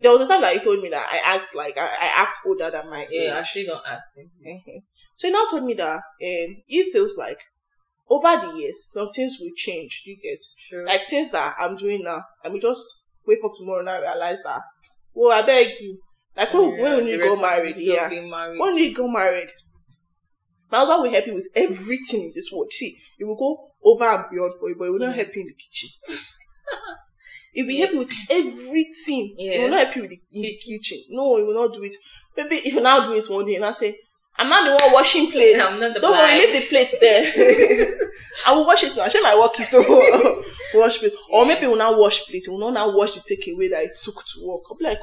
There 0.00 0.10
was 0.12 0.22
a 0.22 0.26
time 0.28 0.40
that 0.40 0.54
he 0.54 0.60
told 0.64 0.82
me 0.82 0.88
that 0.90 1.08
I 1.12 1.36
act 1.36 1.54
like 1.54 1.76
I, 1.76 1.86
I 1.86 2.12
act 2.22 2.38
older 2.46 2.70
than 2.70 2.88
my 2.88 3.06
Yeah, 3.10 3.22
age. 3.22 3.32
actually 3.32 3.66
don't 3.66 3.84
ask 3.86 4.16
him. 4.16 4.30
Mhm. 4.46 4.82
So 5.16 5.28
he 5.28 5.32
now 5.32 5.46
told 5.50 5.64
me 5.64 5.74
that 5.74 5.96
um, 5.96 6.56
he 6.66 6.90
feels 6.92 7.16
like 7.18 7.40
over 8.08 8.36
the 8.46 8.54
years 8.58 8.84
some 8.92 9.10
things 9.10 9.38
will 9.40 9.52
change. 9.56 10.02
You 10.06 10.16
get 10.22 10.38
True. 10.68 10.86
like 10.86 11.06
things 11.06 11.30
that 11.32 11.54
I'm 11.58 11.76
doing 11.76 12.02
now. 12.02 12.22
I 12.44 12.48
will 12.48 12.60
just 12.60 12.82
wake 13.26 13.40
up 13.44 13.52
tomorrow 13.56 13.80
and 13.80 13.90
I 13.90 14.00
realize 14.00 14.42
that. 14.42 14.62
Well, 15.14 15.32
I 15.38 15.42
beg 15.46 15.74
you. 15.80 15.98
Like 16.36 16.54
when, 16.54 16.76
Yeah, 16.76 16.82
when 16.96 17.06
you 17.08 17.18
go 17.18 17.36
married, 17.40 17.76
yeah. 17.76 18.08
married. 18.08 18.58
When 18.58 18.76
you 18.76 18.94
go 18.94 19.06
married, 19.08 19.50
my 20.70 20.78
husband 20.78 21.02
will 21.02 21.10
help 21.10 21.26
you 21.26 21.34
with 21.34 21.48
everything 21.54 22.22
in 22.22 22.32
this 22.34 22.50
world. 22.52 22.72
See, 22.72 22.96
he 23.18 23.24
will 23.24 23.36
go 23.36 23.70
over 23.84 24.04
and 24.04 24.24
beyond 24.30 24.54
for 24.58 24.68
you, 24.70 24.76
but 24.78 24.84
he 24.84 24.90
will 24.90 24.98
not 25.00 25.12
Mhm. 25.12 25.16
help 25.16 25.34
you 25.36 25.40
in 25.42 25.46
the 25.48 25.54
kitchen. 25.54 25.90
He 27.52 27.62
will 27.62 27.76
help 27.78 27.92
you 27.92 27.98
with 27.98 28.12
everything. 28.30 29.34
Yeah. 29.38 29.62
will 29.62 29.70
not 29.70 29.84
help 29.84 29.96
you 29.96 30.02
with 30.02 30.10
the, 30.10 30.20
in 30.32 30.42
the 30.42 30.54
kitchen. 30.56 30.98
No, 31.10 31.36
he 31.36 31.42
will 31.42 31.66
not 31.66 31.74
do 31.74 31.82
it. 31.82 31.94
Maybe 32.36 32.56
if 32.56 32.74
you 32.74 32.80
now 32.80 33.04
do 33.04 33.14
it 33.14 33.28
one 33.28 33.46
day 33.46 33.56
and 33.56 33.64
I 33.64 33.72
say, 33.72 33.96
I'm 34.38 34.48
not 34.48 34.64
the 34.64 34.70
one 34.84 34.92
washing 34.94 35.30
plates. 35.30 35.58
I'm 35.60 35.80
not 35.80 35.94
the 35.94 36.00
Don't 36.00 36.12
worry, 36.12 36.38
blind." 36.38 36.52
leave 36.52 36.62
the 36.62 36.68
plates 36.68 36.98
there. 37.00 37.22
I 38.46 38.54
will 38.54 38.66
wash 38.66 38.84
it 38.84 38.96
now. 38.96 39.08
Share 39.08 39.22
my 39.22 39.36
work 39.38 39.58
is 39.60 39.68
to 39.70 39.78
wash 40.74 40.98
plate. 40.98 41.12
Or 41.30 41.44
maybe 41.44 41.60
he 41.60 41.66
will 41.66 41.76
not 41.76 41.98
wash 41.98 42.26
plate. 42.26 42.44
He 42.46 42.50
will 42.50 42.58
not 42.60 42.72
now 42.72 42.96
wash 42.96 43.16
the 43.16 43.20
takeaway 43.20 43.68
that 43.70 43.82
it 43.82 43.98
took 44.02 44.14
to 44.14 44.46
work. 44.46 44.62
I'll 44.70 44.78
be 44.78 44.84
like, 44.84 45.00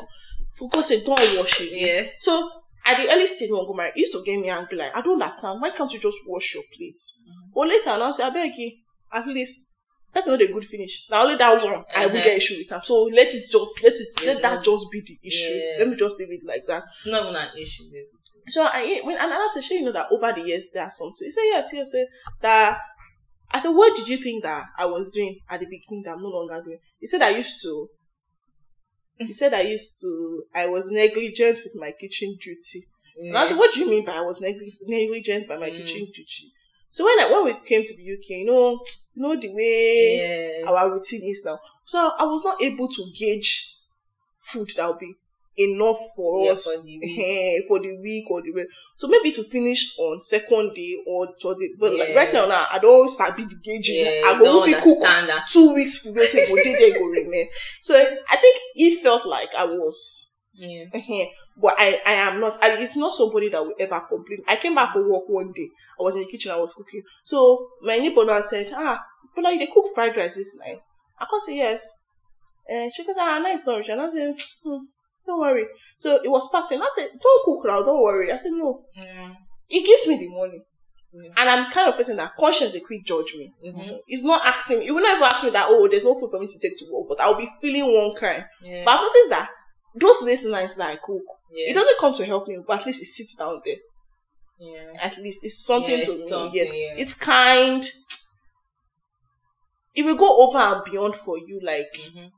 for 0.54 0.70
God's 0.70 0.88
sake, 0.88 1.06
don't 1.06 1.20
wash 1.38 1.62
it. 1.62 1.70
Yes. 1.72 2.16
So 2.22 2.50
at 2.86 2.98
the 2.98 3.12
early 3.14 3.28
stage 3.28 3.52
when 3.52 3.62
I 3.62 3.66
go 3.68 3.74
marry, 3.74 3.90
it 3.90 3.98
used 3.98 4.14
to 4.14 4.24
get 4.24 4.40
me 4.40 4.50
angry. 4.50 4.78
Like, 4.78 4.96
I 4.96 5.02
don't 5.02 5.22
understand. 5.22 5.62
Why 5.62 5.72
can't 5.72 5.92
you 5.92 6.00
just 6.00 6.18
wash 6.26 6.56
your 6.56 6.64
plates? 6.76 7.20
Mm-hmm. 7.22 7.52
But 7.54 7.68
later, 7.68 7.90
and 7.92 8.04
I'll 8.04 8.14
say, 8.14 8.24
I 8.24 8.30
beg 8.32 8.56
you, 8.58 8.72
at 9.14 9.28
least 9.28 9.72
that's 10.14 10.28
not 10.28 10.42
a 10.42 10.48
good 10.48 10.66
finish. 10.66 11.08
Now 11.10 11.24
only 11.24 11.36
that 11.36 11.64
one 11.64 11.84
I 11.96 12.06
will 12.08 12.16
Uh-huh. 12.16 12.24
get 12.24 12.38
issue 12.38 12.58
with 12.58 12.72
him. 12.72 12.82
So 12.84 13.04
let 13.04 13.28
it 13.28 13.44
just 13.52 13.84
let 13.84 13.94
it 13.94 14.08
Yes, 14.18 14.26
let 14.26 14.42
that 14.42 14.64
just 14.64 14.92
be 14.92 15.02
the 15.02 15.18
issue. 15.28 15.60
Let 15.80 15.90
me 15.90 15.96
just 15.96 16.18
leave 16.20 16.32
it 16.32 16.42
like 16.46 16.66
that. 16.68 16.84
It's 16.88 17.06
not 17.08 17.24
even 17.24 17.36
an 17.36 17.50
issue. 17.58 17.84
basically. 17.92 18.20
So 18.50 18.64
I 18.64 19.02
when 19.04 19.18
and 19.18 19.34
I 19.34 19.48
you 19.72 19.84
know 19.84 19.92
that 19.92 20.08
over 20.12 20.32
the 20.34 20.42
years 20.42 20.70
there 20.74 20.84
are 20.84 20.92
some 20.92 21.10
things. 21.14 21.20
He 21.20 21.32
said, 21.32 21.44
yes, 21.46 21.70
yes, 21.74 21.92
yes. 21.94 22.08
That 22.42 22.80
I 23.52 23.60
said, 23.60 23.70
what 23.70 23.96
did 23.96 24.08
you 24.08 24.18
think 24.18 24.44
that 24.44 24.66
I 24.78 24.86
was 24.86 25.10
doing 25.10 25.40
at 25.50 25.60
the 25.60 25.66
beginning 25.66 26.04
that 26.06 26.12
I'm 26.12 26.22
no 26.24 26.30
longer 26.30 26.62
doing? 26.64 26.80
He 27.00 27.08
said 27.08 27.22
I 27.22 27.30
used 27.30 27.62
to. 27.64 27.88
He 29.18 29.34
said 29.34 29.54
I 29.54 29.62
used 29.62 30.00
to. 30.02 30.44
I 30.54 30.68
was 30.68 30.88
negligent 30.90 31.60
with 31.64 31.76
my 31.76 31.92
kitchen 32.00 32.38
duty. 32.42 32.84
And 33.20 33.36
I 33.38 33.48
said, 33.48 33.58
what 33.58 33.74
do 33.74 33.80
you 33.80 33.90
mean 33.90 34.06
by 34.06 34.14
I 34.14 34.22
was 34.22 34.40
negli- 34.40 34.78
negligent 34.86 35.48
by 35.48 35.58
my 35.58 35.70
Mm. 35.72 35.78
kitchen 35.78 36.06
duty? 36.06 36.52
So 36.98 37.06
when 37.06 37.20
I 37.20 37.32
when 37.32 37.46
we 37.46 37.54
came 37.64 37.84
to 37.86 37.96
the 37.96 38.14
UK, 38.14 38.30
you 38.42 38.46
know, 38.46 38.80
you 39.14 39.22
know 39.22 39.40
the 39.40 39.50
way 39.54 40.18
Yeah. 40.18 40.68
our 40.68 40.92
routine 40.92 41.22
is 41.30 41.44
now. 41.46 41.60
So 41.86 42.00
I 42.18 42.24
was 42.24 42.44
not 42.44 42.60
able 42.60 42.88
to 42.88 43.12
gauge 43.16 43.76
food 44.36 44.68
that 44.76 44.88
will 44.88 44.96
be 44.98 45.14
enough 45.58 46.00
for 46.16 46.46
Yeah, 46.46 46.54
us 46.54 46.64
for 46.66 46.82
the 46.82 46.98
week. 46.98 47.20
eh, 47.20 47.60
for 47.68 47.80
the 47.82 48.00
week 48.02 48.26
or 48.32 48.42
the 48.42 48.52
week. 48.52 48.66
So 48.96 49.08
maybe 49.08 49.32
to 49.34 49.44
finish 49.44 49.96
on 50.00 50.20
second 50.22 50.74
day 50.74 50.98
or 51.06 51.28
third 51.40 51.60
day. 51.60 51.70
But 51.78 51.94
like 51.94 52.16
right 52.16 52.34
now, 52.34 52.48
now 52.48 52.66
I 52.72 52.80
don't 52.80 53.08
sabi 53.10 53.46
the 53.46 53.58
gauging. 53.64 54.04
Yeah, 54.04 54.22
I 54.26 54.40
go 54.40 54.66
be 54.66 54.74
cook 54.74 55.00
that. 55.02 55.44
two 55.52 55.76
weeks 55.76 56.00
food. 56.02 56.18
Say 56.18 56.94
go 56.98 57.06
remain. 57.06 57.48
So 57.84 57.94
I 57.94 58.38
think 58.38 58.58
he 58.74 58.96
felt 58.96 59.24
like 59.28 59.54
I 59.54 59.66
was 59.66 60.27
Yeah. 60.58 60.86
But 61.56 61.76
I, 61.78 62.02
I 62.06 62.14
am 62.14 62.40
not. 62.40 62.58
And 62.64 62.82
it's 62.82 62.98
not 62.98 63.14
somebody 63.14 63.50
that 63.50 63.64
will 63.64 63.76
ever 63.80 64.00
complain. 64.02 64.40
I 64.48 64.56
came 64.56 64.76
back 64.76 64.92
for 64.94 65.08
work 65.08 65.24
one 65.28 65.52
day. 65.54 65.70
I 66.00 66.04
was 66.04 66.16
in 66.16 66.22
the 66.22 66.28
kitchen. 66.28 66.52
I 66.52 66.58
was 66.58 66.74
cooking. 66.74 67.02
So 67.24 67.70
my 67.82 67.98
neighbor 67.98 68.26
now 68.26 68.42
said, 68.42 68.72
"Ah, 68.74 69.00
but 69.36 69.44
like 69.44 69.60
they 69.60 69.68
cook 69.68 69.86
fried 69.94 70.18
rice 70.18 70.36
this 70.36 70.58
night." 70.66 70.80
I 71.20 71.26
can't 71.30 71.42
say 71.42 71.58
yes. 71.58 71.88
And 72.68 72.92
she 72.94 73.06
goes, 73.06 73.18
"Ah, 73.20 73.40
no, 73.40 73.50
it's 73.50 73.66
not 73.66 73.78
rich." 73.78 73.90
And 73.90 74.02
I 74.02 74.10
said, 74.10 74.36
hmm, 74.64 74.78
"Don't 75.26 75.40
worry." 75.40 75.66
So 76.00 76.16
it 76.24 76.30
was 76.30 76.50
passing. 76.52 76.82
I 76.82 76.90
said, 76.94 77.10
"Don't 77.22 77.46
cook 77.46 77.66
now. 77.66 77.84
Don't 77.84 78.02
worry." 78.02 78.32
I 78.32 78.38
said, 78.38 78.52
"No." 78.52 78.84
Mm. 78.98 79.36
He 79.68 79.84
gives 79.84 80.08
me 80.08 80.18
the 80.18 80.30
money. 80.30 80.62
Yeah. 81.14 81.32
And 81.38 81.50
I'm 81.50 81.72
kind 81.72 81.90
of 81.90 81.96
person 81.96 82.18
that 82.18 82.36
conscience 82.38 82.76
a 82.76 82.80
quick 82.80 83.06
judge 83.06 83.34
me. 83.38 83.52
Mhm. 83.66 84.00
He's 84.06 84.24
not 84.24 84.46
asking 84.46 84.80
me. 84.80 84.86
He 84.86 84.92
will 84.92 85.02
never 85.02 85.24
ask 85.24 85.44
me 85.44 85.50
that, 85.52 85.68
oh, 85.70 85.88
there's 85.88 86.04
no 86.04 86.14
food 86.14 86.30
for 86.30 86.40
me 86.40 86.48
to 86.48 86.60
take 86.60 86.78
to 86.78 86.86
work, 86.92 87.08
but 87.10 87.22
I'll 87.22 87.38
be 87.38 87.50
feeling 87.62 87.92
one 87.94 88.14
kind. 88.16 88.46
Yeah. 88.62 88.84
But 88.86 88.92
I've 88.92 89.02
noticed 89.02 89.30
that 89.30 89.50
those 89.96 90.22
late 90.22 90.44
nights 90.46 90.76
that 90.76 90.90
I 90.90 90.96
cook, 90.98 91.22
yeah. 91.52 91.72
it 91.72 91.74
doesn't 91.74 92.00
come 92.00 92.14
to 92.16 92.26
help 92.26 92.48
me, 92.48 92.58
but 92.68 92.80
at 92.82 92.86
least 92.86 93.02
it 93.02 93.06
sits 93.06 93.36
down 93.36 93.62
there. 93.66 93.76
yeah. 94.60 94.92
At 95.04 95.18
least 95.18 95.44
it's 95.44 95.64
something 95.66 95.98
Yeah, 95.98 96.06
to 96.06 96.12
it's 96.12 96.24
me. 96.24 96.30
something, 96.30 96.52
yes, 96.56 96.72
yeah. 96.74 96.94
it's 96.98 97.14
kind. 97.16 97.84
It 99.96 100.04
will 100.06 100.16
go 100.18 100.48
over 100.48 100.58
and 100.60 100.84
beyond 100.84 101.16
for 101.16 101.38
you. 101.40 101.60
Like 101.64 101.92
Mhm. 101.94 102.30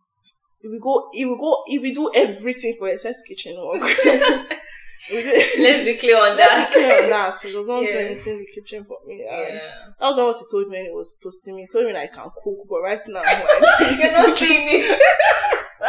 it 0.61 0.67
will 0.69 0.79
go. 0.79 1.09
It 1.13 1.25
will 1.25 1.37
go. 1.37 1.63
It 1.67 1.81
will 1.81 1.93
do 1.93 2.11
everything 2.15 2.75
for 2.79 2.87
except 2.89 3.19
kitchen 3.27 3.55
work. 3.57 3.81
Let's 5.11 5.85
be 5.85 5.95
clear 5.97 6.17
on 6.17 6.37
Let's 6.37 6.53
that. 6.53 6.69
be 6.69 6.73
clear 6.73 7.03
on 7.03 7.09
that. 7.09 7.45
It 7.45 7.51
does 7.53 7.67
not 7.67 7.79
do 7.81 7.97
anything 7.97 8.33
in 8.33 8.39
the 8.39 8.45
kitchen 8.53 8.83
for 8.85 8.97
me. 9.05 9.23
Yeah. 9.25 9.59
That 9.99 10.07
was 10.07 10.17
not 10.17 10.25
what 10.27 10.37
he 10.37 10.43
told 10.51 10.67
me 10.69 10.77
when 10.77 10.85
he 10.85 10.91
was 10.91 11.17
toasting 11.21 11.55
me. 11.55 11.61
He 11.63 11.67
told 11.67 11.85
me 11.85 11.93
that 11.93 12.01
I 12.03 12.07
can 12.07 12.29
cook, 12.43 12.57
but 12.69 12.81
right 12.81 13.01
now, 13.07 13.21
You're 13.97 14.11
not 14.11 14.37
seeing 14.37 14.67
it. 14.71 14.99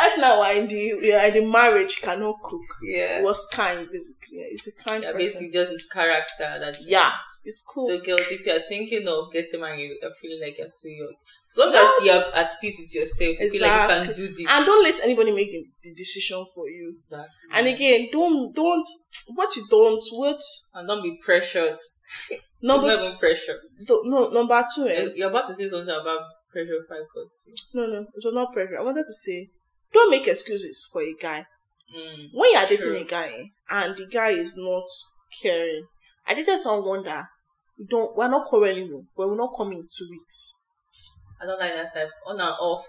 Right 0.03 0.19
now, 0.19 0.41
we're 0.41 0.53
in 0.61 0.67
the 0.69 0.95
we 0.95 1.13
are 1.13 1.27
in 1.29 1.35
the 1.35 1.51
marriage, 1.51 2.01
cannot 2.03 2.37
cook. 2.43 2.61
It 2.83 2.97
Yeah. 2.99 3.23
was 3.23 3.47
kind, 3.53 3.87
basically. 3.91 4.39
It's 4.53 4.67
a 4.69 4.75
kind 4.85 5.03
Yeah, 5.03 5.13
person. 5.13 5.19
basically 5.19 5.51
just 5.53 5.73
his 5.73 5.87
character 5.87 6.49
that 6.63 6.77
Yeah, 6.85 7.13
it's 7.45 7.63
cool. 7.73 7.89
So 7.89 7.99
girls, 8.01 8.31
if 8.31 8.45
you're 8.47 8.63
thinking 8.69 9.07
of 9.09 9.33
getting 9.33 9.61
married, 9.61 9.91
you're 10.01 10.11
feeling 10.21 10.41
like 10.43 10.57
you're 10.59 10.69
too 10.69 10.89
young. 10.91 11.15
As 11.51 11.57
long 11.59 11.75
as 11.75 12.07
you're 12.07 12.35
at 12.35 12.51
peace 12.61 12.79
with 12.81 12.95
yourself, 12.95 13.37
you 13.41 13.51
feel 13.51 13.63
like 13.63 13.81
you 13.99 14.05
can 14.05 14.13
do 14.15 14.29
this. 14.29 14.47
and 14.49 14.67
don't 14.67 14.83
let 14.85 15.01
anybody 15.03 15.33
make 15.33 15.51
the, 15.51 15.65
the 15.83 15.95
decision 15.95 16.45
for 16.55 16.69
you. 16.69 16.91
Exactly. 16.91 17.29
And 17.53 17.67
again, 17.69 18.09
don't 18.13 18.55
don't 18.55 18.87
what 19.35 19.55
you 19.57 19.65
don't 19.71 20.03
what 20.13 20.41
And 20.75 20.89
don't 20.89 21.03
be 21.03 21.19
pressured. 21.25 21.79
number 22.63 22.93
it's 22.93 23.03
not 23.03 23.09
even 23.09 23.19
pressure. 23.19 23.59
two, 23.87 24.03
no 24.05 24.29
number 24.31 24.65
two 24.75 24.87
eh? 24.89 25.09
You're 25.15 25.31
about 25.31 25.47
to 25.49 25.55
say 25.55 25.69
something 25.69 25.95
about 25.95 26.21
pressure 26.51 26.75
if 26.85 26.91
I 26.91 26.97
cut 27.15 27.31
you. 27.47 27.53
no 27.75 27.87
no 27.87 28.01
it 28.01 28.23
was 28.25 28.35
not 28.35 28.53
pressure. 28.53 28.79
I 28.79 28.83
wanted 28.83 29.07
to 29.07 29.13
say 29.13 29.49
don't 29.93 30.11
make 30.11 30.27
excuses 30.29 30.89
for 30.93 31.03
a 31.03 31.15
guy 31.21 31.45
Mm. 31.93 32.29
when 32.33 32.51
you 32.53 32.57
are 32.57 32.67
True. 32.67 32.77
dating 32.77 33.03
a 33.03 33.05
guy 33.05 33.51
and 33.69 33.97
the 33.97 34.07
guy 34.07 34.31
is 34.31 34.55
not 34.57 34.85
caring. 35.43 35.87
I 36.25 36.35
dated 36.35 36.61
someone 36.61 37.03
that 37.03 37.25
we 37.77 37.87
don't 37.91 38.15
we're 38.17 38.29
not 38.29 38.47
quarreling, 38.47 39.09
but 39.17 39.29
we're 39.29 39.37
not 39.37 39.53
coming 39.57 39.79
in 39.79 39.89
two 39.89 40.07
weeks. 40.09 40.55
I 41.43 41.47
don't 41.47 41.59
like 41.59 41.73
that 41.75 41.93
type. 41.93 42.11
On 42.27 42.39
and 42.39 42.49
off. 42.61 42.85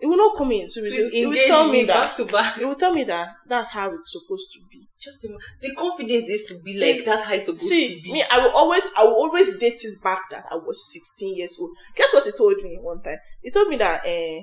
It 0.00 0.06
will 0.06 0.16
not 0.18 0.36
come 0.36 0.52
in 0.52 0.68
two 0.72 0.82
weeks. 0.82 0.94
Please 0.96 1.10
It 1.14 1.26
will 1.26 1.46
tell 1.48 1.66
me 1.66 1.80
me 1.80 1.84
that 1.86 2.02
back 2.04 2.16
to 2.16 2.24
back. 2.26 2.58
it 2.58 2.66
will 2.68 2.76
tell 2.76 2.92
me 2.94 3.02
that 3.04 3.34
that's 3.48 3.70
how 3.70 3.92
it's 3.92 4.12
supposed 4.12 4.52
to 4.52 4.60
be. 4.70 4.86
Just 5.00 5.22
the 5.22 5.74
confidence 5.74 6.22
needs 6.28 6.44
to 6.44 6.62
be 6.62 6.78
like 6.78 7.04
that's 7.04 7.24
how 7.24 7.34
it's 7.34 7.46
supposed 7.46 7.64
See, 7.64 7.96
to 7.96 8.02
be. 8.02 8.12
me, 8.12 8.24
I 8.30 8.38
will 8.38 8.52
always, 8.56 8.88
I 8.96 9.02
will 9.02 9.14
always 9.14 9.58
date 9.58 9.80
his 9.80 9.98
back 10.00 10.30
that 10.30 10.44
I 10.48 10.54
was 10.54 10.92
16 10.92 11.36
years 11.38 11.56
old. 11.60 11.70
Guess 11.96 12.14
what 12.14 12.24
he 12.24 12.30
told 12.30 12.56
me 12.62 12.78
one 12.80 13.02
time? 13.02 13.18
He 13.42 13.50
told 13.50 13.66
me 13.66 13.76
that, 13.78 14.02
eh, 14.06 14.42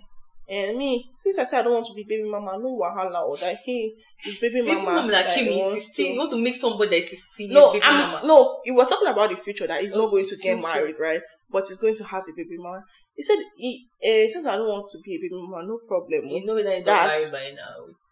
and 0.49 0.77
me, 0.77 1.09
since 1.15 1.37
I 1.39 1.43
said 1.45 1.59
I 1.61 1.63
don't 1.63 1.73
want 1.73 1.85
to 1.87 1.93
be 1.93 2.03
baby 2.07 2.29
mama, 2.29 2.57
no 2.59 2.77
wahala, 2.77 3.23
or 3.27 3.37
that 3.37 3.57
hey, 3.65 3.93
is 4.25 4.39
baby 4.39 4.61
Baby 4.61 4.75
mama. 4.75 5.01
mama 5.01 5.11
that 5.11 5.33
came 5.35 5.45
he 5.45 5.53
in 5.53 5.59
wants 5.59 5.85
16. 5.87 6.13
You 6.13 6.19
want 6.19 6.31
to 6.31 6.37
make 6.37 6.55
somebody 6.55 6.89
that 6.89 6.97
is 6.97 7.09
16 7.09 7.51
No, 7.53 7.73
baby 7.73 7.83
I'm, 7.85 8.11
mama. 8.11 8.27
no, 8.27 8.59
he 8.63 8.71
was 8.71 8.87
talking 8.87 9.07
about 9.07 9.29
the 9.31 9.35
future 9.35 9.67
that 9.67 9.81
he's 9.81 9.93
Oh, 9.95 10.01
not 10.03 10.11
going 10.11 10.25
to 10.27 10.37
get 10.37 10.61
married, 10.61 10.95
right? 10.99 11.21
But 11.51 11.65
he's 11.67 11.77
going 11.79 11.95
to 11.95 12.03
have 12.03 12.23
a 12.23 12.33
baby 12.35 12.57
mama. 12.57 12.83
He 13.15 13.23
said, 13.23 13.37
he, 13.57 13.87
eh, 14.03 14.27
since 14.31 14.45
I 14.45 14.57
don't 14.57 14.67
want 14.67 14.85
to 14.91 14.97
be 15.03 15.15
a 15.15 15.17
baby 15.17 15.33
mama, 15.33 15.65
no 15.65 15.79
problem. 15.87 16.25
You 16.29 16.45
know 16.45 16.55
that 16.55 16.63
don't 16.63 16.85
That- 16.85 17.07
marry 17.07 17.31
by 17.31 17.55
now. 17.55 17.85
It's- 17.85 18.11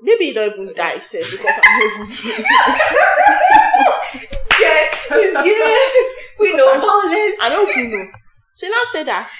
Maybe 0.00 0.26
he 0.26 0.32
don't 0.32 0.52
even 0.52 0.72
die, 0.74 0.98
sir, 0.98 1.18
because 1.18 1.58
I'm 1.64 1.78
not 1.78 1.84
even. 1.84 2.08
Yeah, 4.60 4.86
it's 5.10 5.42
good. 5.42 6.40
We 6.40 6.56
know 6.56 6.66
violence. 6.74 7.38
I 7.42 7.48
don't 7.50 7.90
know. 7.90 8.06
So 8.54 8.66
now 8.68 8.82
said 8.90 9.04
that 9.04 9.30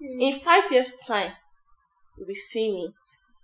in 0.00 0.38
five 0.38 0.70
years' 0.70 0.96
time, 1.06 1.32
will 2.26 2.34
see 2.34 2.70
me. 2.72 2.92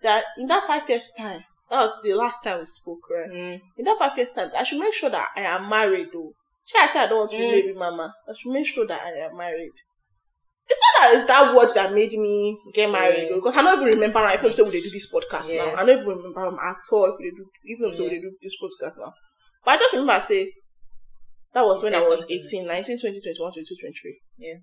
That 0.03 0.25
in 0.39 0.47
that 0.49 0.67
five 0.67 0.89
years' 0.89 1.13
time, 1.17 1.43
that 1.71 1.79
was 1.81 1.93
the 2.03 2.15
last 2.15 2.45
time 2.45 2.61
we 2.61 2.67
spoke, 2.67 3.01
right? 3.11 3.31
Mm. 3.31 3.61
In 3.79 3.85
that 3.87 3.99
five 3.99 4.17
years' 4.17 4.33
time, 4.33 4.51
I 4.57 4.63
should 4.63 4.79
make 4.79 4.95
sure 4.95 5.11
that 5.11 5.29
I 5.35 5.43
am 5.43 5.69
married, 5.69 6.09
though. 6.13 6.33
Should 6.67 6.81
I 6.83 6.87
say 6.89 7.01
I 7.01 7.07
don't 7.07 7.19
want 7.19 7.31
to 7.31 7.39
be 7.39 7.45
Mm. 7.45 7.51
baby 7.53 7.73
mama? 7.75 8.13
I 8.29 8.33
should 8.37 8.53
make 8.53 8.67
sure 8.67 8.87
that 8.87 9.01
I 9.03 9.11
am 9.27 9.37
married. 9.37 9.73
It's 10.69 10.81
not 10.83 11.03
that 11.09 11.15
it's 11.15 11.25
that 11.27 11.55
word 11.55 11.69
that 11.77 11.95
made 11.95 12.11
me 12.13 12.59
get 12.75 12.91
married, 12.91 13.23
Yeah. 13.23 13.29
though, 13.31 13.35
because 13.37 13.57
I 13.57 13.63
don't 13.63 13.81
even 13.81 13.95
remember 13.95 14.19
right, 14.21 14.35
if 14.39 14.45
I'm 14.45 14.53
saying 14.53 14.69
we 14.73 14.83
do 14.83 14.91
this 14.91 15.13
podcast 15.15 15.51
now. 15.57 15.67
Yes. 15.67 15.79
I 15.79 15.87
don't 15.87 16.01
even 16.03 16.09
remember 16.17 16.45
them 16.45 16.59
at 16.59 16.77
all 16.93 17.07
if 17.07 17.15
we 17.19 17.31
dey 17.31 17.37
do, 17.37 17.47
even 17.65 17.91
if 17.91 17.99
we 17.99 18.05
Yeah. 18.05 18.11
dey 18.11 18.21
do 18.21 18.37
this 18.43 18.57
podcast 18.61 18.99
now. 18.99 19.15
But 19.65 19.71
I 19.73 19.77
just 19.79 19.93
remember 19.95 20.13
I 20.15 20.19
say 20.19 20.53
that 21.55 21.65
was 21.65 21.83
You 21.83 21.91
when 21.91 22.03
I 22.03 22.09
was 22.09 22.21
something. 22.21 22.37
18, 22.45 22.67
19, 22.67 22.99
20, 22.99 23.21
21, 23.23 23.53
22, 23.53 23.77
23. 23.81 24.21
Yeah. 24.39 24.55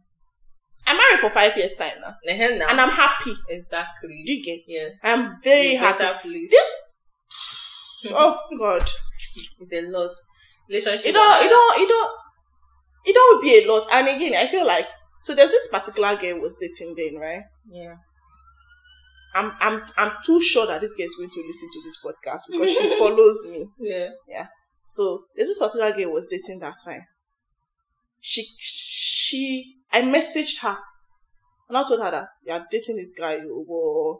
I'm 0.87 0.97
married 0.97 1.19
for 1.19 1.29
five 1.29 1.55
years 1.57 1.75
time 1.75 1.93
now. 2.01 2.15
Now. 2.25 2.67
And 2.69 2.81
I'm 2.81 2.89
happy. 2.89 3.33
exactly. 3.49 4.23
Do 4.25 4.33
you 4.33 4.43
get? 4.43 4.61
Yes. 4.67 4.99
I'm 5.03 5.37
very 5.41 5.71
You 5.73 5.77
happy. 5.77 6.05
please. 6.21 6.49
This 6.51 6.79
oh 8.11 8.37
god. 8.57 8.81
It's 8.81 9.71
a 9.73 9.81
lot. 9.81 10.11
Relationship. 10.69 11.05
You 11.05 11.13
don't 11.13 11.45
it 11.45 11.49
don't 11.49 11.81
it 11.81 11.87
don't 11.87 12.11
it 13.05 13.13
don't 13.13 13.41
be 13.41 13.63
a 13.63 13.71
lot. 13.71 13.87
And 13.91 14.07
again, 14.09 14.33
I 14.35 14.47
feel 14.47 14.65
like 14.65 14.87
so 15.21 15.33
there's 15.33 15.51
this 15.51 15.67
particular 15.69 16.15
girl 16.17 16.39
was 16.41 16.57
dating 16.59 16.95
then, 16.95 17.19
right? 17.21 17.43
Yeah. 17.69 17.95
I'm 19.35 19.53
I'm 19.59 19.83
I'm 19.97 20.11
too 20.25 20.41
sure 20.41 20.67
that 20.67 20.81
this 20.81 20.93
girl 20.95 21.05
is 21.07 21.15
going 21.17 21.29
to 21.29 21.43
listen 21.47 21.69
to 21.73 21.81
this 21.83 21.97
podcast 22.05 22.41
because 22.51 22.71
she 22.71 22.89
follows 22.97 23.47
me. 23.49 23.65
Yeah. 23.79 24.09
Yeah. 24.27 24.47
So 24.83 25.23
there's 25.35 25.47
this 25.47 25.59
particular 25.59 25.91
girl 25.93 26.11
was 26.13 26.27
dating 26.27 26.59
that 26.59 26.75
time. 26.83 27.01
She 28.19 28.43
she 28.57 29.75
I 29.93 30.01
messaged 30.01 30.61
her 30.63 30.77
and 31.69 31.77
I 31.77 31.87
told 31.87 32.01
her 32.01 32.11
that 32.11 32.27
you're 32.45 32.65
dating 32.69 32.97
this 32.97 33.13
guy, 33.17 33.37
or 33.37 34.19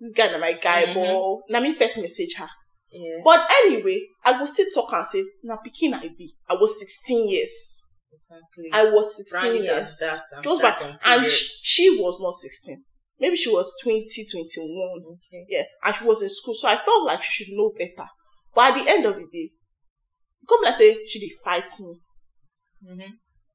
this 0.00 0.12
guy 0.12 0.30
na 0.32 0.38
my 0.38 0.54
guy, 0.54 0.86
Mhm. 0.86 0.94
but 0.94 1.52
let 1.52 1.62
me 1.62 1.72
first 1.72 1.98
message 1.98 2.34
her. 2.38 2.48
Yeah. 2.92 3.20
But 3.22 3.48
anyway, 3.64 4.00
I 4.24 4.38
go 4.38 4.46
still 4.46 4.66
talk 4.74 4.92
and 4.92 5.06
say, 5.06 5.22
na 5.44 5.56
pikin 5.64 5.94
I 5.94 6.08
be. 6.08 6.32
I 6.48 6.54
was 6.54 6.80
16 6.80 7.28
years. 7.28 7.82
Exactly. 8.12 8.68
I 8.72 8.84
was 8.90 9.16
16 9.16 9.40
Branded 9.40 9.64
years. 9.64 9.98
that. 9.98 10.22
Just 10.42 10.62
by, 10.62 10.98
and 11.04 11.28
she, 11.28 11.48
she 11.62 12.02
was 12.02 12.20
not 12.20 12.34
16. 12.34 12.84
Maybe 13.20 13.36
she 13.36 13.50
was 13.52 13.72
20, 13.82 14.04
21. 14.32 15.02
Okay. 15.12 15.46
Yeah, 15.48 15.64
and 15.84 15.94
she 15.94 16.04
was 16.04 16.22
in 16.22 16.28
school, 16.28 16.54
so 16.54 16.68
I 16.68 16.76
felt 16.76 17.04
like 17.04 17.22
she 17.22 17.44
should 17.44 17.54
know 17.54 17.70
better. 17.76 18.08
But 18.54 18.72
at 18.76 18.82
the 18.84 18.90
end 18.90 19.06
of 19.06 19.14
the 19.16 19.26
day, 19.32 19.50
come 20.48 20.62
like 20.64 20.74
say 20.74 21.04
she 21.06 21.20
did 21.20 21.30
fight 21.44 21.68
me. 21.80 22.00
Mm-hmm. 22.90 23.12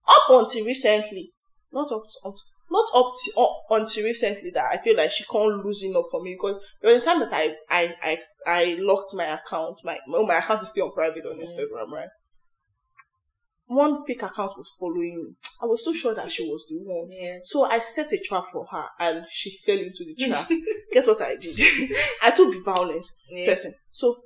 Up 0.08 0.30
until 0.30 0.66
recently, 0.66 1.34
not 1.76 1.92
up, 1.92 2.04
up 2.26 2.34
not 2.72 2.86
up 2.96 3.12
to, 3.14 3.40
up 3.42 3.58
until 3.70 4.06
recently 4.06 4.50
that 4.52 4.72
I 4.74 4.78
feel 4.78 4.98
like 4.98 5.12
she 5.12 5.24
can't 5.26 5.64
losing 5.64 5.92
enough 5.92 6.06
for 6.10 6.24
me 6.24 6.34
because 6.36 6.60
there 6.82 6.92
was 6.92 7.02
a 7.04 7.06
time 7.06 7.20
that 7.20 7.32
I 7.32 7.54
I 7.70 7.94
I, 8.02 8.18
I 8.48 8.78
locked 8.80 9.14
my 9.14 9.26
account. 9.26 9.78
My 9.84 10.00
well, 10.08 10.26
my 10.26 10.38
account 10.38 10.64
is 10.64 10.70
still 10.70 10.88
on 10.88 10.94
private 10.94 11.26
on. 11.26 11.38
Instagram, 11.38 11.92
right? 11.92 12.10
One 13.68 14.06
fake 14.06 14.22
account 14.22 14.54
was 14.58 14.72
following 14.80 15.16
me. 15.16 15.34
I 15.62 15.66
was 15.66 15.84
so 15.84 15.92
sure 15.92 16.14
that 16.14 16.32
she 16.32 16.44
was 16.44 16.66
the 16.70 16.76
one. 16.84 17.08
Yeah. 17.10 17.38
So 17.44 17.64
I 17.66 17.80
set 17.80 18.12
a 18.12 18.20
trap 18.24 18.44
for 18.52 18.66
her 18.68 18.86
and 19.00 19.26
she 19.28 19.50
fell 19.66 19.78
into 19.80 20.06
the 20.06 20.16
trap. 20.28 20.48
Guess 20.94 21.08
what 21.08 21.22
I 21.22 21.36
did? 21.36 21.60
I 22.24 22.30
took 22.30 22.54
the 22.54 22.62
violent 22.64 23.08
Yeah. 23.30 23.48
person. 23.48 23.74
So 23.92 24.18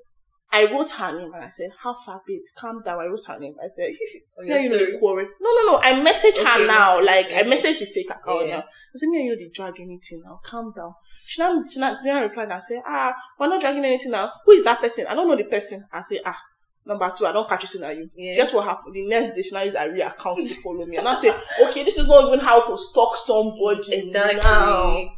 I 0.52 0.66
wrote 0.72 0.90
her 0.90 1.16
name 1.20 1.32
and 1.34 1.44
I 1.44 1.50
said, 1.50 1.70
How 1.82 1.94
far, 1.94 2.22
babe? 2.28 2.42
Calm 2.58 2.82
down. 2.84 3.00
I 3.00 3.06
wrote 3.06 3.24
her 3.28 3.38
name. 3.40 3.56
I 3.64 3.68
said, 3.68 3.94
Oh, 4.40 4.42
Me 4.44 4.64
you 4.64 4.70
know 4.70 4.78
story. 4.78 4.92
the 4.94 4.98
quarrel. 5.00 5.28
No, 5.40 5.50
no, 5.54 5.72
no. 5.74 5.80
I 5.80 5.94
messaged 6.04 6.38
her 6.44 6.66
now. 6.66 7.00
message- 7.00 7.06
Like 7.06 7.26
I 7.34 7.42
okay. 7.42 7.50
messaged 7.52 7.80
the 7.80 7.86
fake 7.86 8.10
account 8.10 8.48
Yeah. 8.48 8.58
now. 8.58 8.64
I 8.64 8.96
said, 8.96 9.10
Me 9.10 9.18
and 9.20 9.26
you 9.28 9.36
they 9.38 9.50
drag 9.54 9.80
anything 9.80 10.22
now. 10.26 10.40
Calm 10.44 10.74
down. 10.76 10.96
She 11.28 11.42
now 11.42 11.64
she 11.72 11.80
now, 11.80 11.98
she 12.02 12.08
now 12.10 12.22
replied 12.24 12.44
and 12.46 12.54
I 12.54 12.60
said, 12.60 12.82
Ah, 12.86 13.14
we're 13.40 13.48
not 13.48 13.62
dragging 13.62 13.86
anything 13.86 14.12
now. 14.12 14.32
Who 14.46 14.52
is 14.54 14.64
that 14.64 14.82
person? 14.82 15.06
I 15.08 15.14
don't 15.14 15.28
know 15.28 15.36
the 15.36 15.44
person. 15.44 15.86
I 15.94 16.02
said, 16.02 16.20
Ah, 16.26 16.42
number 16.84 17.12
two, 17.16 17.28
I 17.28 17.32
don't 17.32 17.48
catch 17.48 17.72
you 17.74 17.80
that 17.82 17.96
you. 17.96 18.10
Yeah. 18.16 18.36
Guess 18.36 18.52
what 18.54 18.66
happened? 18.66 18.96
The 18.96 19.08
next 19.08 19.36
day 19.36 19.44
she 19.44 19.52
now 19.54 19.62
use 19.62 19.76
a 19.76 19.88
real 19.88 20.08
account 20.08 20.40
to 20.40 20.54
follow 20.56 20.86
me. 20.88 20.98
And 20.98 21.08
I 21.08 21.14
say, 21.14 21.30
Okay, 21.70 21.84
this 21.84 22.00
is 22.00 22.08
not 22.08 22.26
even 22.28 22.40
how 22.40 22.66
to 22.68 22.76
stalk 22.76 23.16
somebody. 23.18 23.94
Exactly. 23.94 24.42
Now. 24.42 25.12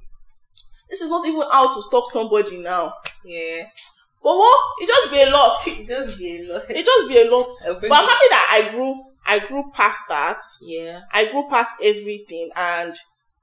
This 0.90 1.00
is 1.00 1.10
not 1.10 1.26
even 1.26 1.42
how 1.50 1.74
to 1.74 1.82
stalk 1.82 2.12
somebody 2.12 2.58
now. 2.58 2.94
Yeah. 3.24 3.68
But 4.24 4.36
what? 4.38 4.60
It 4.82 4.88
just 4.88 5.12
be 5.12 5.22
a 5.22 5.30
lot. 5.32 5.60
It 5.66 5.88
just 5.88 6.20
be 6.20 6.38
a 6.48 6.54
lot. 6.54 6.64
It 6.70 6.86
just 6.86 7.08
be 7.10 7.18
a 7.22 7.30
lot. 7.32 7.48
But 7.82 7.92
I'm 7.92 8.08
happy 8.08 8.26
that 8.30 8.48
I 8.52 8.72
grew 8.72 8.96
I 9.26 9.40
grew 9.40 9.72
past 9.74 10.08
that. 10.10 10.40
Yeah. 10.62 11.02
I 11.12 11.26
grew 11.32 11.48
past 11.50 11.76
everything 11.84 12.50
and 12.56 12.96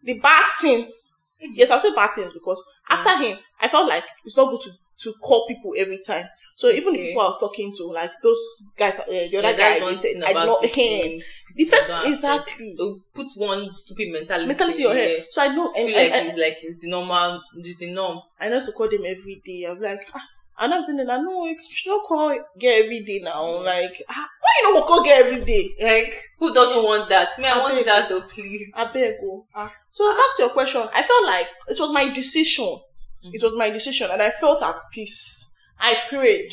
the 0.03 0.15
bad 0.19 0.45
things. 0.61 1.13
Yes, 1.41 1.71
I'll 1.71 1.81
say 1.81 1.95
bad 1.95 2.15
things 2.15 2.33
because 2.33 2.63
after 2.89 3.17
him, 3.23 3.39
I 3.61 3.69
felt 3.69 3.89
like 3.89 4.05
it's 4.25 4.37
not 4.37 4.51
good 4.51 4.61
to, 4.63 4.71
to 5.05 5.13
call 5.21 5.47
people 5.47 5.75
every 5.79 5.99
time. 6.05 6.27
So 6.57 6.69
even 6.71 6.93
the 6.95 6.99
people 7.07 7.23
I 7.23 7.27
was 7.27 7.39
talking 7.39 7.73
to, 7.77 7.85
like 7.93 8.11
those 8.21 8.41
guys, 8.77 8.99
uh, 8.99 9.05
the 9.07 9.29
Yeah, 9.31 9.39
other 9.39 9.57
guy 9.57 9.77
I 9.77 9.81
one 9.81 9.95
dated, 9.95 10.13
thing 10.15 10.23
I 10.25 10.33
people. 10.33 10.61
him. 10.65 11.21
The 11.55 11.65
first 11.67 11.91
exactly 12.07 12.75
They'll 12.77 12.99
put 13.15 13.27
one 13.37 13.73
stupid 13.77 14.11
mentality, 14.11 14.49
mentality 14.49 14.83
in 14.83 14.89
your 14.89 14.95
head. 14.97 15.27
So 15.31 15.43
I 15.43 15.55
know, 15.55 15.73
and, 15.77 15.87
Feel 15.89 15.97
like 15.97 16.13
and- 16.13 16.27
it's 16.29 16.37
like 16.37 16.57
it's 16.63 16.79
the 16.79 16.89
normal, 16.91 17.41
it's 17.57 17.79
the 17.79 17.93
norm. 17.93 18.21
I 18.41 18.49
know 18.49 18.59
to 18.59 18.73
call 18.73 18.89
them 18.89 19.03
every 19.07 19.41
day. 19.45 19.67
I'm 19.71 19.81
like, 19.81 20.01
ah, 20.13 20.21
and 20.61 20.75
I'm 20.75 20.85
thinking, 20.85 21.09
I 21.09 21.19
know 21.19 21.47
you 21.47 21.57
should 21.71 21.91
not 21.91 22.05
call 22.05 22.37
get 22.59 22.85
every 22.85 23.01
day 23.05 23.21
now. 23.23 23.63
Like, 23.63 24.03
ah, 24.09 24.29
why 24.41 24.51
you 24.63 24.75
not 24.75 24.87
call 24.87 25.05
get 25.05 25.25
every 25.27 25.45
day? 25.45 25.71
Like, 25.81 26.15
who 26.39 26.53
doesn't 26.53 26.83
want 26.83 27.09
that? 27.11 27.39
Me, 27.39 27.47
I, 27.47 27.59
I 27.59 27.59
want 27.59 27.85
that 27.85 28.09
though, 28.09 28.23
please. 28.23 28.65
I 28.75 28.87
beg 28.87 29.15
you. 29.23 29.45
Ah. 29.55 29.73
So 29.91 30.11
back 30.13 30.37
to 30.37 30.43
your 30.43 30.51
question, 30.51 30.83
I 30.95 31.03
felt 31.03 31.27
like 31.27 31.47
it 31.69 31.79
was 31.81 31.93
my 31.93 32.09
decision. 32.13 32.65
Mm-hmm. 32.65 33.31
It 33.35 33.43
was 33.43 33.55
my 33.57 33.71
decision, 33.71 34.09
and 34.11 34.21
I 34.21 34.31
felt 34.31 34.63
at 34.63 34.75
peace. 34.93 35.55
I 35.79 35.97
prayed. 36.09 36.51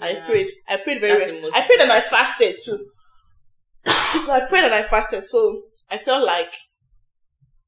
I 0.00 0.14
prayed. 0.26 0.48
I 0.68 0.76
prayed 0.76 1.00
very 1.00 1.18
That's 1.18 1.42
well. 1.42 1.50
I 1.54 1.66
prayed 1.66 1.80
and 1.80 1.92
I 1.92 2.00
fasted 2.00 2.56
too. 2.64 2.86
I 3.86 4.46
prayed 4.48 4.64
and 4.64 4.74
I 4.74 4.82
fasted, 4.84 5.24
so 5.24 5.62
I 5.90 5.98
felt 5.98 6.24
like, 6.24 6.54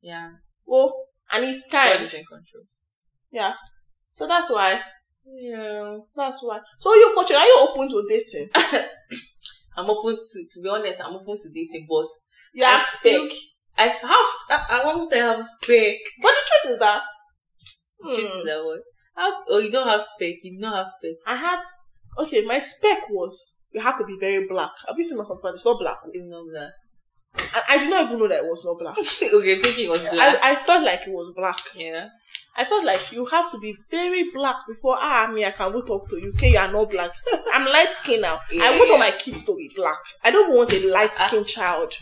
Yeah. 0.01 0.31
well, 0.65 0.95
and 1.33 1.45
it's 1.45 1.69
God 1.71 2.01
is 2.01 2.15
in 2.15 2.25
control. 2.25 2.65
Yeah. 3.31 3.55
So 4.11 4.27
that's 4.27 4.51
why. 4.51 4.81
Yeah. 5.27 5.99
That's 6.17 6.43
why. 6.43 6.61
So 6.79 6.95
you 6.95 7.15
fortunate? 7.15 7.39
Are 7.39 7.47
you 7.47 7.69
open 7.71 7.91
to 7.91 8.07
dating? 8.09 8.49
I'm 9.77 9.89
open 9.89 10.17
to, 10.17 10.45
to 10.51 10.63
be 10.63 10.69
honest, 10.69 11.01
I'm 11.03 11.15
open 11.15 11.39
to 11.39 11.49
dating, 11.49 11.87
but 11.89 12.07
You 12.53 12.65
have 12.65 12.83
spec. 12.83 13.31
I 13.79 13.87
have, 13.87 14.01
I, 14.51 14.67
I 14.71 14.85
want 14.85 15.11
to 15.11 15.19
have 15.19 15.43
spec. 15.43 15.97
But 16.21 16.29
the 16.31 16.43
truth 16.47 16.75
is 16.75 16.79
that 16.81 17.03
the 18.03 18.09
Truth 18.09 18.19
is 18.27 18.41
hmm, 18.41 18.47
that. 18.47 18.83
Have, 19.17 19.33
oh, 19.49 19.59
you 19.59 19.71
don't 19.71 19.89
have 19.89 20.03
spec. 20.03 20.37
You 20.43 20.61
don't 20.61 20.73
have 20.73 20.87
spec. 20.87 21.13
I 21.27 21.37
had 21.37 21.59
okay. 22.19 22.45
My 22.45 22.59
spec 22.59 23.09
was 23.11 23.59
you 23.73 23.81
have 23.81 23.99
to 23.99 24.05
be 24.05 24.17
very 24.19 24.47
black. 24.47 24.71
Have 24.87 24.99
you 24.99 25.05
seen 25.05 25.19
my 25.19 25.25
husband? 25.25 25.55
It's 25.55 25.65
not 25.65 25.79
black. 25.79 25.99
It's 26.13 26.29
not 26.29 26.45
black. 26.51 26.73
I, 27.55 27.63
I 27.71 27.79
did 27.79 27.89
not 27.89 28.07
even 28.07 28.19
know 28.19 28.29
that 28.29 28.45
it 28.45 28.45
was 28.45 28.65
not 28.65 28.79
black. 28.79 28.99
okay, 29.35 29.57
thinking 29.59 29.87
it 29.87 29.91
was 29.91 30.03
black. 30.03 30.39
I, 30.43 30.53
I 30.53 30.57
felt 30.57 30.85
like 30.85 31.01
it 31.07 31.13
was 31.13 31.33
black. 31.35 31.59
yeah. 31.75 32.09
I 32.55 32.65
felt 32.65 32.85
like 32.85 33.13
you 33.13 33.25
have 33.27 33.51
to 33.53 33.59
be 33.59 33.77
very 33.91 34.31
black 34.31 34.57
before 34.69 34.97
ah 34.99 35.27
me 35.33 35.45
I 35.45 35.51
can 35.53 35.73
go 35.73 35.81
talk 35.83 36.09
to 36.11 36.17
you. 36.21 36.31
Okay, 36.35 36.53
you 36.53 36.59
are 36.59 36.71
not 36.71 36.91
black. 36.91 37.11
I'm 37.55 37.65
light 37.67 37.91
skinned 37.91 38.23
now. 38.23 38.41
Yeah, 38.51 38.65
I 38.65 38.79
want 38.79 38.91
all 38.91 38.99
my 38.99 39.11
kids 39.13 39.45
to 39.45 39.57
be 39.57 39.71
black. 39.75 39.99
I 40.23 40.31
don't 40.31 40.55
want 40.55 40.73
a 40.73 40.91
light 40.93 41.15
skinned 41.15 41.47
child. 41.47 41.95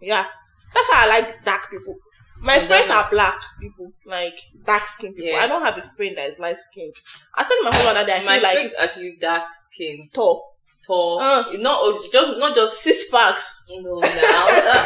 Yeah, 0.00 0.26
that's 0.74 0.90
how 0.92 1.04
I 1.04 1.08
like 1.08 1.44
dark 1.44 1.70
people. 1.70 1.96
My 2.40 2.54
Exactly. 2.54 2.76
friends 2.86 2.90
are 2.92 3.10
black 3.10 3.40
people, 3.60 3.92
like 4.06 4.38
dark 4.64 4.86
skinned 4.86 5.16
people. 5.16 5.32
Yeah. 5.32 5.40
I 5.42 5.48
don't 5.48 5.62
have 5.64 5.76
a 5.76 5.82
friend 5.82 6.16
that 6.16 6.28
is 6.28 6.38
light 6.38 6.58
skinned. 6.58 6.94
I 7.34 7.42
said 7.42 7.56
my 7.64 7.70
husband 7.74 7.96
that 7.96 8.06
day, 8.06 8.20
I 8.20 8.24
My 8.24 8.38
feel 8.38 8.62
like 8.62 8.72
actually 8.78 9.16
dark 9.20 9.52
skinned, 9.52 10.12
tall, 10.14 10.44
tall. 10.86 11.20
Uh. 11.20 11.44
Not 11.58 11.94
just 11.94 12.14
not 12.38 12.54
just 12.54 12.80
six 12.82 13.10
packs. 13.10 13.64
no 13.80 13.98
now. 13.98 14.44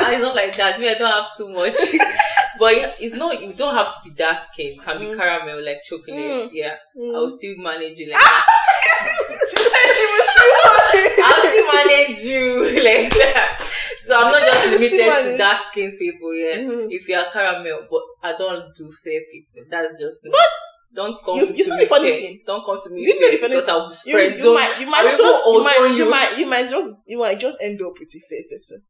I 0.09 0.18
not 0.20 0.35
like 0.35 0.57
that. 0.57 0.78
Me, 0.80 0.89
I 0.89 0.95
don't 0.95 1.11
have 1.11 1.37
too 1.37 1.49
much. 1.53 1.74
but 2.59 2.72
it's 3.01 3.14
not. 3.16 3.41
You 3.41 3.53
don't 3.53 3.74
have 3.74 3.89
to 3.95 4.09
be 4.09 4.14
dark 4.16 4.39
skin. 4.39 4.78
Can 4.78 4.99
be 4.99 5.16
caramel 5.16 5.64
like 5.64 5.83
chocolate. 5.85 6.14
Mm. 6.16 6.49
Yeah, 6.53 6.74
Mm. 6.97 7.14
I'll 7.14 7.30
still 7.30 7.57
manage 7.59 7.99
like 8.01 8.18
that. 8.18 8.47
she 9.51 9.57
said 9.57 9.89
she 9.99 10.07
was 10.12 10.26
still 10.33 11.24
I'll 11.24 11.41
still 11.51 11.68
manage 11.72 12.20
you 12.24 12.83
like 12.85 13.12
that. 13.14 13.59
So 14.01 14.18
I'm 14.18 14.33
not 14.33 14.43
just 14.43 14.64
will 14.64 14.72
limited 14.80 15.30
to 15.33 15.39
dark 15.39 15.57
skin 15.59 15.97
people. 15.99 16.35
Yeah, 16.35 16.57
Mhm. 16.59 16.87
if 16.91 17.09
you 17.09 17.14
are 17.16 17.26
caramel, 17.33 17.87
but 17.91 18.03
I 18.22 18.37
don't 18.37 18.74
do 18.74 18.91
fair 18.91 19.20
people. 19.33 19.62
That's 19.70 20.01
just 20.01 20.24
me. 20.24 20.30
What? 20.33 20.49
Don't 20.95 21.16
come 21.24 21.38
You- 21.38 21.47
you 21.55 21.64
saw 21.64 21.76
me 21.76 21.84
the 21.84 21.88
funny 21.88 22.11
fair. 22.11 22.20
thing? 22.20 22.40
Don't 22.47 22.64
come 22.66 22.78
to 22.82 22.90
me 22.90 23.01
You 23.03 23.14
know 23.14 23.20
fair 23.20 23.30
the 23.30 23.36
funny 23.38 23.55
because? 23.55 23.68
I'll 23.68 23.93
you, 24.07 24.12
friend 24.12 24.32
you 24.34 24.38
zone. 24.43 24.55
might 24.55 24.80
you 24.80 24.86
might 24.86 25.03
just 25.03 25.18
you 25.47 25.64
might, 25.64 25.88
you 25.88 25.97
you. 26.05 26.11
might 26.11 26.38
you 26.38 26.47
might 26.47 26.68
just 26.70 26.95
you 27.07 27.18
might 27.18 27.40
just 27.40 27.57
end 27.62 27.80
up 27.82 27.93
with 27.99 28.14
a 28.14 28.20
fair 28.28 28.43
person. 28.51 28.82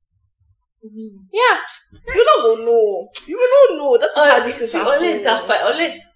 Yeah, 0.82 1.58
you 2.14 2.24
don't 2.24 2.42
go 2.42 2.54
know. 2.64 3.08
You 3.28 3.38
will 3.38 3.76
not 3.76 3.78
know. 3.78 3.96
That's 3.98 4.18
how 4.18 4.44
this 4.44 4.60
is 4.62 4.72
See, 4.72 4.78
happening. 4.78 4.96
unless 4.98 5.22
that 5.22 5.42
fight, 5.44 5.60
unless 5.64 6.08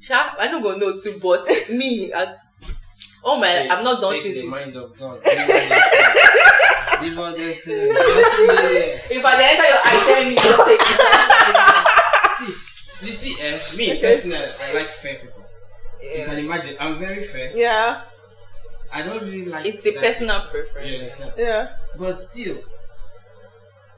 Sha, 0.00 0.34
I 0.38 0.46
don't 0.48 0.62
go 0.62 0.76
know 0.76 0.96
too, 0.96 1.18
but 1.20 1.44
me, 1.72 2.12
I, 2.12 2.34
oh 3.24 3.36
my, 3.38 3.48
Hey, 3.48 3.68
I'm 3.68 3.82
not 3.82 4.00
done 4.00 4.12
take 4.14 4.22
things 4.22 4.42
the 4.42 4.48
mind 4.48 4.76
of 4.76 4.96
God. 4.98 5.18
Leave 7.02 7.18
all 7.18 7.32
this 7.32 7.64
thing. 7.64 7.88
Leave 7.88 7.98
all 7.98 8.12
this 8.12 8.34
thing. 8.36 8.48
Nothing 8.54 9.16
If 9.18 9.24
I 9.24 9.36
dey 9.36 9.48
enter 9.50 9.66
your 9.66 9.80
eye, 9.82 10.02
tell 10.06 10.24
me 10.28 10.34
don't 10.36 10.66
say 10.66 10.78
it. 10.78 10.86
See, 12.38 13.06
you 13.06 13.12
see, 13.12 13.34
eh, 13.42 13.58
me 13.76 13.92
Okay. 13.92 14.00
personally, 14.00 14.36
I 14.60 14.72
like 14.74 14.86
fair 14.88 15.14
people. 15.16 15.31
You 16.02 16.24
can 16.26 16.38
imagine, 16.38 16.76
I'm 16.80 16.98
very 16.98 17.22
fair. 17.22 17.52
Yeah, 17.54 18.02
I 18.92 19.02
don't 19.02 19.22
really 19.22 19.46
like. 19.46 19.66
It's 19.66 19.86
a 19.86 19.92
personal 19.92 20.42
You 20.44 20.50
preference. 20.50 20.92
understand? 20.98 21.32
yeah. 21.38 21.76
But 21.98 22.14
still, 22.16 22.58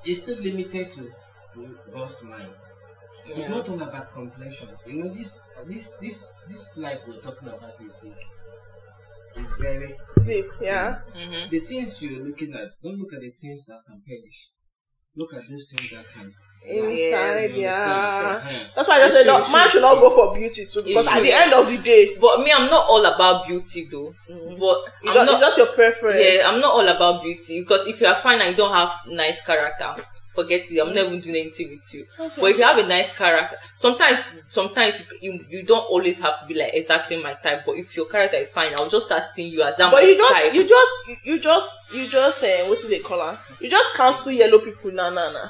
it's 0.04 0.22
still 0.22 0.40
limited 0.42 0.90
to 0.92 1.12
God's 1.92 2.22
mind. 2.24 2.50
It's 3.26 3.48
not 3.48 3.68
all 3.70 3.80
about 3.82 4.12
complexion. 4.12 4.68
You 4.86 5.02
know, 5.04 5.08
this 5.08 5.38
this 5.66 5.92
this 6.00 6.42
this 6.48 6.76
life 6.76 7.02
we're 7.08 7.20
talking 7.22 7.48
about 7.48 7.80
is 7.80 7.96
deep. 8.02 8.14
It's 9.36 9.60
very 9.60 9.94
Deep. 10.24 10.46
Yeah. 10.60 11.00
Mm-hmm. 11.16 11.50
the 11.50 11.58
things 11.60 12.02
you're 12.02 12.24
looking 12.24 12.52
at, 12.54 12.68
don't 12.82 12.98
look 13.00 13.12
at 13.14 13.20
the 13.20 13.30
things 13.30 13.66
that 13.66 13.80
can 13.86 14.00
perish. 14.06 14.48
Look 15.16 15.32
at 15.34 15.42
those 15.50 15.72
things 15.72 15.90
that 15.90 16.06
can 16.12 16.32
Inside. 16.64 17.50
You 17.54 17.62
Yeah. 17.62 18.40
Uh-huh. 18.40 18.64
That's 18.74 18.88
why 18.88 18.94
I 18.96 18.98
just 19.06 19.16
said 19.18 19.22
true, 19.24 19.32
no, 19.38 19.52
man 19.52 19.68
should 19.68 19.82
not 19.82 20.00
go 20.00 20.10
for 20.10 20.34
beauty 20.34 20.64
too 20.64 20.82
because 20.82 21.06
It's 21.06 21.14
at 21.16 21.22
the 21.22 21.32
end 21.32 21.52
of 21.52 21.68
the 21.68 21.78
day, 21.78 22.16
But 22.20 22.40
me, 22.40 22.52
I'm 22.54 22.70
not 22.70 22.86
all 22.88 23.04
about 23.04 23.46
beauty 23.46 23.86
though. 23.90 24.14
But 24.28 24.36
you 25.02 25.10
I'm 25.10 25.14
don't, 25.14 25.26
not. 25.26 25.30
it's 25.32 25.40
just 25.40 25.58
your 25.58 25.66
preference. 25.68 26.16
Yeah, 26.20 26.48
I'm 26.48 26.60
not 26.60 26.72
all 26.72 26.88
about 26.88 27.22
beauty 27.22 27.60
because 27.60 27.86
if 27.86 28.00
you 28.00 28.06
are 28.06 28.14
fine 28.14 28.40
and 28.40 28.50
you 28.50 28.56
don't 28.56 28.72
have 28.72 28.92
nice 29.08 29.44
character, 29.44 29.94
forget 30.34 30.62
it. 30.70 30.80
I'm 30.80 30.94
not 30.94 31.04
even 31.06 31.20
doing 31.20 31.36
anything 31.36 31.70
with 31.70 31.94
you. 31.94 32.06
But 32.16 32.50
if 32.50 32.58
you 32.58 32.64
have 32.64 32.78
a 32.78 32.86
nice 32.86 33.16
character, 33.16 33.56
sometimes, 33.76 34.34
sometimes 34.48 35.06
you 35.20 35.38
you 35.50 35.62
don't 35.64 35.84
always 35.90 36.18
have 36.20 36.40
to 36.40 36.46
be 36.46 36.54
like 36.54 36.70
exactly 36.74 37.22
my 37.22 37.34
type. 37.34 37.64
But 37.66 37.76
if 37.76 37.94
your 37.96 38.06
character 38.06 38.38
is 38.38 38.52
fine, 38.52 38.72
I'll 38.78 38.88
just 38.88 39.06
start 39.06 39.24
seeing 39.24 39.52
you 39.52 39.62
as 39.62 39.76
that. 39.76 39.92
But 39.92 40.02
you 40.04 40.16
just, 40.16 40.44
type. 40.44 40.54
you 40.54 40.66
just, 40.66 40.92
you- 41.08 41.16
you 41.24 41.38
just, 41.40 41.94
you 41.94 42.08
just, 42.08 42.42
uh, 42.42 42.64
what 42.68 42.80
do 42.80 42.88
they 42.88 42.98
call 43.00 43.20
her? 43.20 43.38
You 43.60 43.68
just 43.70 43.94
cancel 43.94 44.32
yellow 44.32 44.58
people, 44.58 44.90
nah, 44.92 45.10
nah, 45.10 45.30
nah. 45.32 45.48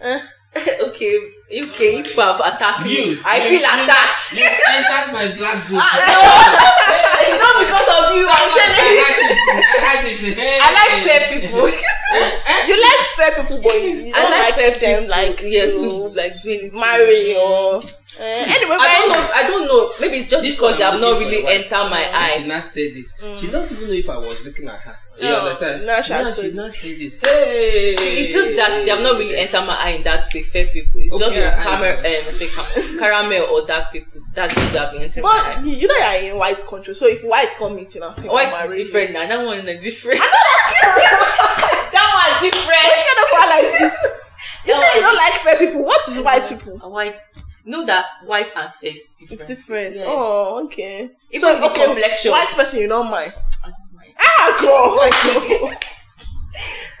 Eh? 0.00 0.20
okay, 0.86 1.14
okay, 1.50 2.02
people 2.02 2.22
have 2.22 2.38
attacked 2.38 2.84
me. 2.84 2.94
You, 2.94 3.18
I 3.26 3.36
you- 3.42 3.58
feel 3.58 3.64
attacked. 3.66 4.32
You 4.38 4.46
entered 4.46 5.10
my 5.12 5.26
black 5.34 5.58
book. 5.66 5.82
it's 7.26 7.38
not 7.42 7.54
because 7.58 7.88
of 7.90 8.14
you. 8.14 8.22
I'm 8.22 8.38
I 8.38 8.54
telling 8.54 8.94
you. 8.94 9.02
I 9.02 9.94
it. 10.06 10.38
I 10.62 10.68
like 10.78 10.94
fair 11.02 11.22
people. 11.40 11.66
You 12.68 12.74
like 12.78 13.02
fair 13.16 13.32
people, 13.42 13.60
but 13.62 13.74
you, 13.82 14.12
I 14.14 14.30
like 14.30 14.54
fair 14.54 14.70
them 14.78 15.08
like 15.08 15.40
yeah, 15.42 15.66
to 15.66 15.88
like 16.14 16.34
marry 16.74 17.34
or. 17.36 17.80
Uh, 18.18 18.22
anyway, 18.22 18.76
I 18.78 18.88
don't 19.00 19.08
know. 19.10 19.30
I 19.34 19.42
don't 19.48 19.66
know. 19.66 19.92
Maybe 20.00 20.16
it's 20.18 20.28
just 20.28 20.42
This 20.44 20.56
because 20.56 20.78
they 20.78 20.84
I'm 20.84 20.92
have 20.92 21.00
not 21.00 21.18
really 21.18 21.44
a 21.44 21.50
entered 21.50 21.90
my 21.90 21.98
And 22.00 22.32
She 22.32 22.44
eye. 22.44 22.46
not 22.54 22.62
say 22.64 22.92
this. 22.92 23.20
She 23.40 23.48
don't 23.50 23.70
even 23.72 23.86
know 23.88 23.92
if 23.94 24.08
I 24.08 24.18
was 24.18 24.44
looking 24.44 24.68
at 24.68 24.78
her. 24.80 24.96
You 25.16 25.24
No, 25.30 25.40
understand? 25.40 25.86
No, 25.86 26.00
she 26.02 26.12
Now 26.12 26.24
has 26.24 26.36
she 26.36 26.50
to- 26.50 26.54
not 26.56 26.72
say 26.72 26.94
this. 26.96 27.20
Hey. 27.20 27.94
It's 28.20 28.32
just 28.32 28.54
that 28.56 28.84
they 28.84 28.90
have 28.90 29.00
not 29.02 29.18
really 29.18 29.36
entered 29.36 29.64
my 29.66 29.76
eye 29.76 29.90
in 29.90 30.02
that 30.04 30.26
way. 30.34 30.42
Fair 30.42 30.66
people. 30.68 31.00
It's 31.00 31.16
just 31.16 31.36
Okay, 31.36 31.46
I 31.46 31.62
caramel, 31.62 31.98
um, 32.28 32.32
say 32.34 32.46
cam- 32.48 32.98
caramel 32.98 33.42
or 33.50 33.66
dark 33.66 33.90
people. 33.92 34.20
That's 34.34 34.54
what 34.56 34.64
have 34.74 34.92
been 34.92 35.02
entering 35.02 35.22
my 35.24 35.32
But 35.32 35.58
eye. 35.58 35.62
you, 35.64 35.76
you 35.76 35.86
know 35.88 35.96
you're 35.96 36.32
in 36.32 36.38
white 36.38 36.58
country, 36.66 36.94
so 36.94 37.06
if 37.06 37.22
whites 37.24 37.56
come 37.58 37.76
meet 37.76 37.94
you 37.94 38.00
now, 38.00 38.12
say, 38.14 38.26
White 38.28 38.50
"Mama, 38.50 38.64
is 38.64 38.70
really?" 38.70 38.84
different 38.84 39.12
now. 39.12 39.26
That 39.26 39.44
one 39.44 39.58
is 39.68 39.84
different. 39.84 40.20
that 40.20 42.08
one 42.14 42.42
Which 42.42 42.52
different. 42.52 42.84
Which 42.84 43.04
kind 43.06 43.20
of 43.22 43.30
white 43.32 43.62
is 43.64 43.72
this? 43.78 43.96
You 44.66 44.74
That 44.74 44.92
say 44.92 44.98
you 44.98 45.04
don't 45.06 45.16
like 45.16 45.34
fair 45.42 45.56
people. 45.58 45.84
What 45.84 46.08
is 46.08 46.20
white 46.22 46.44
people? 46.48 46.80
A 46.82 46.88
white. 46.88 47.20
Know 47.64 47.84
that 47.86 48.06
white 48.24 48.52
and 48.56 48.70
fair 48.72 48.90
is 48.92 49.04
different. 49.18 49.40
It's 49.40 49.48
different. 49.48 49.96
Yeah. 49.96 50.04
Oh, 50.06 50.64
okay. 50.66 51.10
Even 51.30 51.60
the 51.60 51.68
complexion. 51.70 52.30
White 52.32 52.48
person, 52.48 52.80
you 52.80 52.88
don't 52.88 53.10
mind. 53.10 53.32
I 53.64 53.70
don't 53.70 53.94
mind. 53.94 54.14
Ah, 54.18 54.58
girl. 54.60 55.70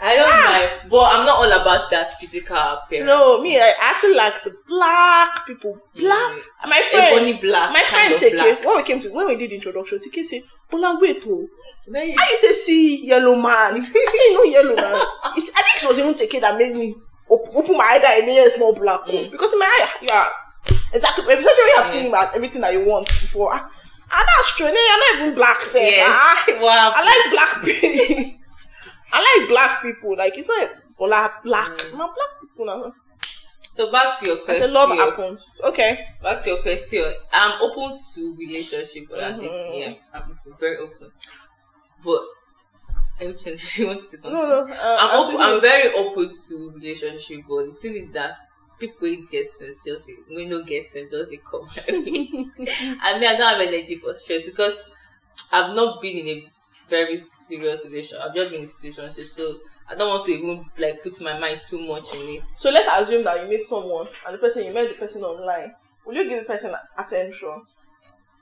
I 0.02 0.16
don't 0.16 0.28
Ah. 0.28 0.50
mind, 0.50 0.90
but 0.90 1.04
I'm 1.14 1.24
not 1.24 1.36
all 1.38 1.60
about 1.60 1.88
that 1.90 2.10
physical 2.18 2.56
appearance. 2.56 3.06
no, 3.06 3.40
me, 3.40 3.58
I 3.58 3.72
actually 3.80 4.14
like 4.16 4.42
the 4.42 4.54
black 4.66 5.46
people. 5.46 5.78
Black. 5.94 6.32
Mm. 6.32 6.68
My 6.68 6.82
friend, 6.90 7.14
Ebony 7.16 7.32
black. 7.40 7.72
my 7.72 7.80
friend 7.82 8.14
Teke, 8.20 8.64
when 8.66 8.76
we 8.78 8.82
came 8.82 8.98
to 8.98 9.08
when 9.10 9.26
we 9.28 9.36
did 9.36 9.52
introduction, 9.52 9.98
Teke 10.00 10.24
said, 10.24 10.42
Bola, 10.70 10.98
wait, 11.00 11.22
oh. 11.26 11.46
Very 11.86 12.12
How 12.12 12.24
you 12.28 12.38
take 12.40 12.52
see 12.52 13.06
yellow 13.06 13.36
man? 13.36 13.74
I 13.76 13.80
say 13.82 14.34
no 14.34 14.42
yellow 14.42 14.74
man. 14.74 14.94
It's, 15.36 15.50
I 15.54 15.62
think 15.62 15.84
it 15.84 15.86
was 15.88 15.98
even 15.98 16.14
Teke 16.14 16.40
that 16.40 16.58
made 16.58 16.74
me 16.74 16.94
op- 17.28 17.54
open 17.54 17.76
my 17.76 17.84
eye 17.84 17.98
that 18.00 18.20
I 18.22 18.26
made 18.26 18.44
a 18.46 18.50
small 18.50 18.74
black 18.74 19.00
oh. 19.06 19.12
Mm. 19.12 19.30
Because 19.30 19.52
in 19.52 19.58
my 19.60 19.66
eye, 19.66 19.90
you 20.02 20.08
are 20.10 20.28
exactly 20.94 21.24
especially 21.24 21.44
when 21.44 21.68
you 21.68 21.74
have 21.76 21.86
seen 21.86 22.06
him 22.06 22.14
as 22.14 22.34
everything 22.34 22.60
that 22.62 22.72
you 22.72 22.84
want 22.86 23.06
before. 23.08 23.50
Ah, 23.52 23.70
that's 24.26 24.56
true. 24.56 24.66
You're 24.66 24.74
not 24.74 25.22
even 25.22 25.34
black, 25.34 25.62
sef. 25.62 25.82
Yes. 25.82 26.08
Ah, 26.10 26.44
wow. 26.60 26.92
I 26.94 27.02
like 27.10 27.32
black 27.32 27.64
people. 27.64 28.40
I 29.12 29.38
like 29.38 29.48
black 29.48 29.82
people. 29.82 30.16
Like 30.16 30.36
it's 30.38 30.48
not 30.48 30.70
Bola 30.98 31.32
black. 31.42 31.70
Mm. 31.70 31.96
Black 31.96 32.30
people. 32.40 32.92
So 33.62 33.90
back 33.90 34.16
to 34.20 34.26
your 34.26 34.36
question. 34.36 34.72
love 34.72 34.90
happens. 34.90 35.60
Okay. 35.64 36.06
Back 36.22 36.42
to 36.44 36.50
your 36.50 36.62
question. 36.62 37.12
I'm 37.32 37.60
open 37.60 37.98
to 38.14 38.36
relationship, 38.36 39.06
but 39.10 39.18
I 39.24 39.36
think 39.36 39.50
Mhm. 39.52 39.78
yeah, 39.80 39.94
I'm 40.14 40.38
very 40.60 40.76
open. 40.78 41.10
But 42.04 42.20
I 43.20 43.24
want 43.26 43.38
to 43.38 43.56
say 43.56 43.94
something. 44.16 44.32
No, 44.32 44.66
no. 44.66 44.72
Uh, 44.72 44.96
I'm 45.00 45.24
open, 45.24 45.40
I'm 45.40 45.60
very 45.60 45.92
open 45.94 46.30
to 46.48 46.70
relationship, 46.76 47.40
but 47.48 47.66
the 47.66 47.72
thing 47.72 47.94
is 47.94 48.08
that 48.10 48.36
people 48.78 49.08
get 49.30 49.46
sense 49.56 49.80
just 49.84 50.06
they, 50.06 50.16
we 50.34 50.46
no 50.46 50.62
get 50.64 50.84
sense 50.86 51.10
just 51.10 51.30
they 51.30 51.38
come. 51.38 51.68
I 51.88 53.18
mean 53.18 53.28
I 53.28 53.36
don't 53.36 53.58
have 53.58 53.60
energy 53.60 53.96
for 53.96 54.12
stress 54.14 54.50
because 54.50 54.84
I've 55.52 55.74
not 55.74 56.00
been 56.00 56.16
in 56.18 56.28
a 56.28 56.52
very 56.88 57.16
serious 57.16 57.84
relation. 57.86 58.18
I've 58.20 58.34
just 58.34 58.50
been 58.50 58.58
in 58.60 58.64
a 58.64 58.66
situation, 58.66 59.26
so 59.26 59.60
I 59.88 59.94
don't 59.94 60.08
want 60.08 60.26
to 60.26 60.32
even 60.32 60.64
like 60.78 61.02
put 61.02 61.20
my 61.22 61.38
mind 61.38 61.60
too 61.60 61.86
much 61.86 62.14
in 62.14 62.20
it. 62.36 62.50
So 62.50 62.70
let's 62.70 62.88
assume 62.90 63.24
that 63.24 63.40
you 63.42 63.48
meet 63.48 63.66
someone 63.66 64.08
and 64.26 64.34
the 64.34 64.38
person 64.38 64.64
you 64.64 64.72
met 64.72 64.88
the 64.88 64.94
person 64.94 65.22
online. 65.22 65.74
Will 66.04 66.14
you 66.14 66.28
give 66.28 66.40
the 66.40 66.46
person 66.46 66.74
attention? 66.98 67.62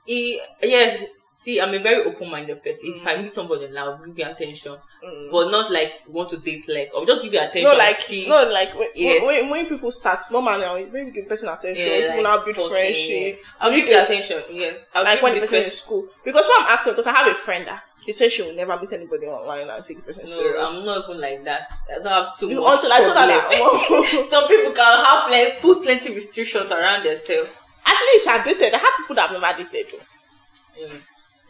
E, 0.05 0.39
yes, 0.61 1.05
see, 1.35 1.59
I'm 1.59 1.73
a 1.73 1.79
very 1.79 2.03
open-minded 2.05 2.63
person. 2.63 2.93
If 2.95 3.05
I 3.07 3.17
meet 3.17 3.33
somebody 3.33 3.67
now, 3.69 3.91
I'll 3.93 4.05
give 4.05 4.17
you 4.19 4.25
attention, 4.25 4.75
Mm. 5.03 5.31
but 5.31 5.49
not 5.49 5.71
like 5.71 5.91
want 6.07 6.29
to 6.29 6.37
date. 6.37 6.65
Like 6.69 6.91
I'll 6.95 7.05
just 7.05 7.23
give 7.23 7.33
you 7.33 7.39
attention. 7.39 7.63
No, 7.63 7.73
like 7.77 7.95
see, 7.95 8.27
no, 8.29 8.47
like 8.51 8.73
when, 8.77 8.87
Yeah. 8.95 9.25
when, 9.25 9.49
when 9.49 9.65
people 9.67 9.91
start 9.91 10.19
normal 10.31 10.59
now, 10.59 10.75
when 10.75 11.07
you 11.07 11.11
give 11.11 11.27
person 11.27 11.49
attention, 11.49 11.85
yeah, 11.85 11.99
people 12.11 12.23
like, 12.23 12.37
now 12.37 12.43
build 12.45 12.55
talking, 12.55 12.69
friendship. 12.71 13.39
yeah. 13.39 13.45
I'll 13.59 13.71
give 13.73 13.87
you 13.87 13.99
attention. 14.01 14.43
Yes, 14.51 14.85
I'll 14.95 15.03
Like 15.03 15.21
when 15.21 15.33
the 15.33 15.41
person 15.41 15.57
is 15.57 15.65
in 15.65 15.71
school. 15.71 16.07
Because 16.23 16.45
what 16.47 16.61
I'm 16.63 16.69
asking, 16.77 16.93
because 16.93 17.07
I 17.07 17.13
have 17.13 17.27
a 17.27 17.33
friend 17.33 17.67
that 17.67 17.83
she 18.05 18.11
says 18.11 18.31
she 18.33 18.41
will 18.43 18.53
never 18.53 18.77
meet 18.79 18.91
anybody 18.93 19.25
online 19.27 19.69
and 19.69 19.83
take 19.85 19.97
the 19.97 20.03
person 20.03 20.25
No, 20.25 20.31
serious. 20.31 20.69
I'm 20.79 20.85
not 20.85 21.09
even 21.09 21.19
like 21.21 21.43
that. 21.45 21.71
I 21.89 21.95
don't 21.99 22.07
have 22.07 22.37
too 22.37 22.49
You- 22.49 22.61
much. 22.61 22.75
until 22.75 22.93
I 22.93 22.97
told 23.03 23.17
her 23.17 23.27
that. 23.27 24.25
Some 24.29 24.47
people 24.47 24.71
can 24.71 25.05
have 25.05 25.31
like 25.31 25.59
put 25.61 25.81
plenty 25.83 26.13
restrictions 26.13 26.71
around 26.71 27.03
themselves. 27.03 27.49
At 27.85 27.95
least 28.13 28.27
I've 28.27 28.45
dated. 28.45 28.73
I 28.73 28.77
have 28.77 28.93
people 28.99 29.15
that 29.15 29.31
I've 29.31 29.41
never 29.41 29.63
dated. 29.63 29.99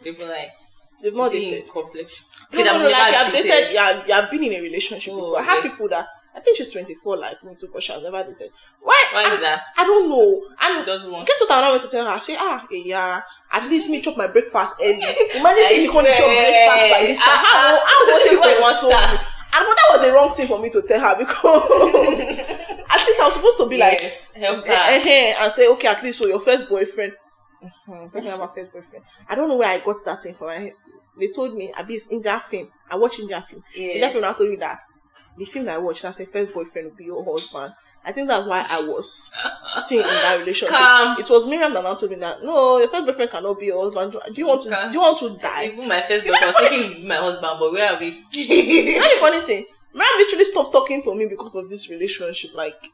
Mm. 0.04 0.12
People 0.12 0.26
like 0.26 0.50
They've 1.02 1.14
not 1.14 1.30
seeing 1.30 1.50
dated. 1.50 1.70
complexion. 1.70 2.24
No, 2.52 2.60
Okay, 2.60 2.64
no, 2.64 2.74
I've 2.76 2.80
no, 2.82 2.88
like 2.88 3.14
I've 3.14 3.32
dated. 3.32 3.50
dated, 3.50 3.72
you 3.72 3.78
have, 3.78 4.08
you 4.08 4.14
have 4.14 4.30
been 4.30 4.44
in 4.44 4.52
a 4.54 4.60
relationship 4.60 5.12
Oh, 5.12 5.16
before. 5.16 5.38
I 5.40 5.42
have 5.42 5.64
yes. 5.64 5.72
people 5.74 5.88
that 5.90 6.06
I 6.36 6.40
think 6.40 6.56
she's 6.56 6.68
24 6.70 7.16
like 7.18 7.44
me 7.44 7.54
too, 7.54 7.68
but 7.72 7.82
she 7.82 7.92
has 7.92 8.02
never 8.02 8.24
dated. 8.24 8.50
Why? 8.80 9.04
Why 9.12 9.22
is 9.32 9.38
I, 9.38 9.40
that? 9.42 9.62
I 9.78 9.84
don't 9.84 10.08
know. 10.08 10.42
She 10.42 10.78
And 10.78 10.86
doesn't 10.86 11.12
want. 11.12 11.26
guess 11.28 11.40
what 11.40 11.50
I 11.52 11.60
now 11.60 11.70
went 11.70 11.82
to 11.82 11.88
tell 11.90 12.04
her? 12.06 12.10
I 12.10 12.18
say, 12.18 12.36
ah, 12.38 12.64
eh, 12.72 12.82
yeah, 12.86 13.20
at 13.52 13.68
least 13.70 13.88
me 13.90 14.00
chop 14.00 14.16
my 14.16 14.26
breakfast 14.26 14.74
early. 14.82 14.96
Imagine 15.36 15.64
if 15.70 15.82
you 15.84 15.92
can't 15.92 16.06
chop 16.08 16.26
breakfast 16.26 16.90
by 16.90 17.00
this 17.06 17.18
time. 17.20 17.38
How 17.38 17.72
will 17.74 17.80
how 17.86 18.06
will 18.06 18.32
you 18.32 18.40
Why 18.40 18.58
want 18.60 18.76
so? 18.76 18.90
And 18.90 19.18
but 19.68 19.76
that 19.76 19.88
was 19.92 20.02
a 20.08 20.12
wrong 20.12 20.34
thing 20.34 20.48
for 20.48 20.58
me 20.58 20.70
to 20.70 20.82
tell 20.82 20.98
her 21.00 21.16
because 21.18 22.38
at 22.90 23.06
least 23.06 23.20
I 23.20 23.24
was 23.26 23.34
supposed 23.34 23.58
to 23.58 23.68
be 23.68 23.78
like, 23.78 24.00
Yes, 24.02 24.32
help 24.34 24.66
eh, 24.66 24.74
her. 24.74 24.92
eh, 24.98 25.02
eh, 25.06 25.34
and 25.38 25.52
say, 25.52 25.68
okay, 25.68 25.86
at 25.88 26.02
least 26.02 26.18
so 26.18 26.26
your 26.26 26.40
first 26.40 26.68
boyfriend. 26.68 27.12
Mhm, 27.64 28.12
talking 28.12 28.28
about 28.30 28.54
first 28.54 28.72
boyfriend. 28.72 29.04
I 29.28 29.34
don't 29.34 29.48
know 29.48 29.56
where 29.56 29.68
I 29.68 29.78
got 29.78 29.96
that 30.04 30.22
thing 30.22 30.34
from. 30.34 30.48
I, 30.48 30.72
they 31.18 31.28
told 31.28 31.54
me, 31.54 31.72
Abi, 31.78 31.94
it's 31.94 32.10
Indian 32.12 32.40
film. 32.40 32.68
I 32.90 32.96
watch 32.96 33.18
Indian 33.20 33.42
film. 33.42 33.62
Indian 33.74 33.98
Yeah. 34.00 34.10
film 34.10 34.22
now 34.22 34.32
told 34.34 34.50
me 34.50 34.56
that 34.56 34.80
the 35.38 35.44
film 35.44 35.68
I 35.68 35.78
watched, 35.78 36.02
that's 36.02 36.20
a 36.20 36.26
first 36.26 36.52
boyfriend 36.52 36.88
will 36.90 36.96
be 36.96 37.04
your 37.04 37.24
husband. 37.24 37.74
I 38.06 38.12
think 38.12 38.28
that's 38.28 38.46
why 38.46 38.66
I 38.68 38.86
was 38.86 39.32
still 39.68 40.00
in 40.02 40.06
that 40.06 40.38
relationship. 40.38 40.68
Scam. 40.76 41.18
It 41.18 41.30
was 41.30 41.46
Miriam 41.46 41.72
that 41.72 41.82
now 41.84 41.94
told 41.94 42.10
me 42.12 42.18
that 42.18 42.44
no, 42.44 42.78
your 42.78 42.88
first 42.88 43.06
boyfriend 43.06 43.30
cannot 43.30 43.58
be 43.58 43.66
your 43.66 43.82
husband. 43.84 44.12
Do 44.12 44.40
you 44.40 44.46
want 44.46 44.60
to? 44.62 44.68
Do 44.68 44.92
you 44.92 45.00
want 45.00 45.18
to 45.20 45.36
die? 45.38 45.64
Even 45.72 45.88
my 45.88 46.02
first 46.02 46.24
boyfriend 46.26 46.46
was 46.46 46.68
thinking 46.68 47.08
my 47.08 47.16
husband, 47.16 47.56
but 47.58 47.72
where 47.72 47.94
are 47.94 47.98
we? 47.98 48.22
You 48.32 49.00
know 49.00 49.08
the 49.14 49.20
funny 49.20 49.40
thing? 49.40 49.64
Miriam 49.94 50.18
literally 50.18 50.44
stopped 50.44 50.72
talking 50.72 51.02
to 51.02 51.14
me 51.14 51.26
because 51.26 51.54
of 51.54 51.68
this 51.70 51.90
relationship. 51.90 52.50
Like 52.54 52.90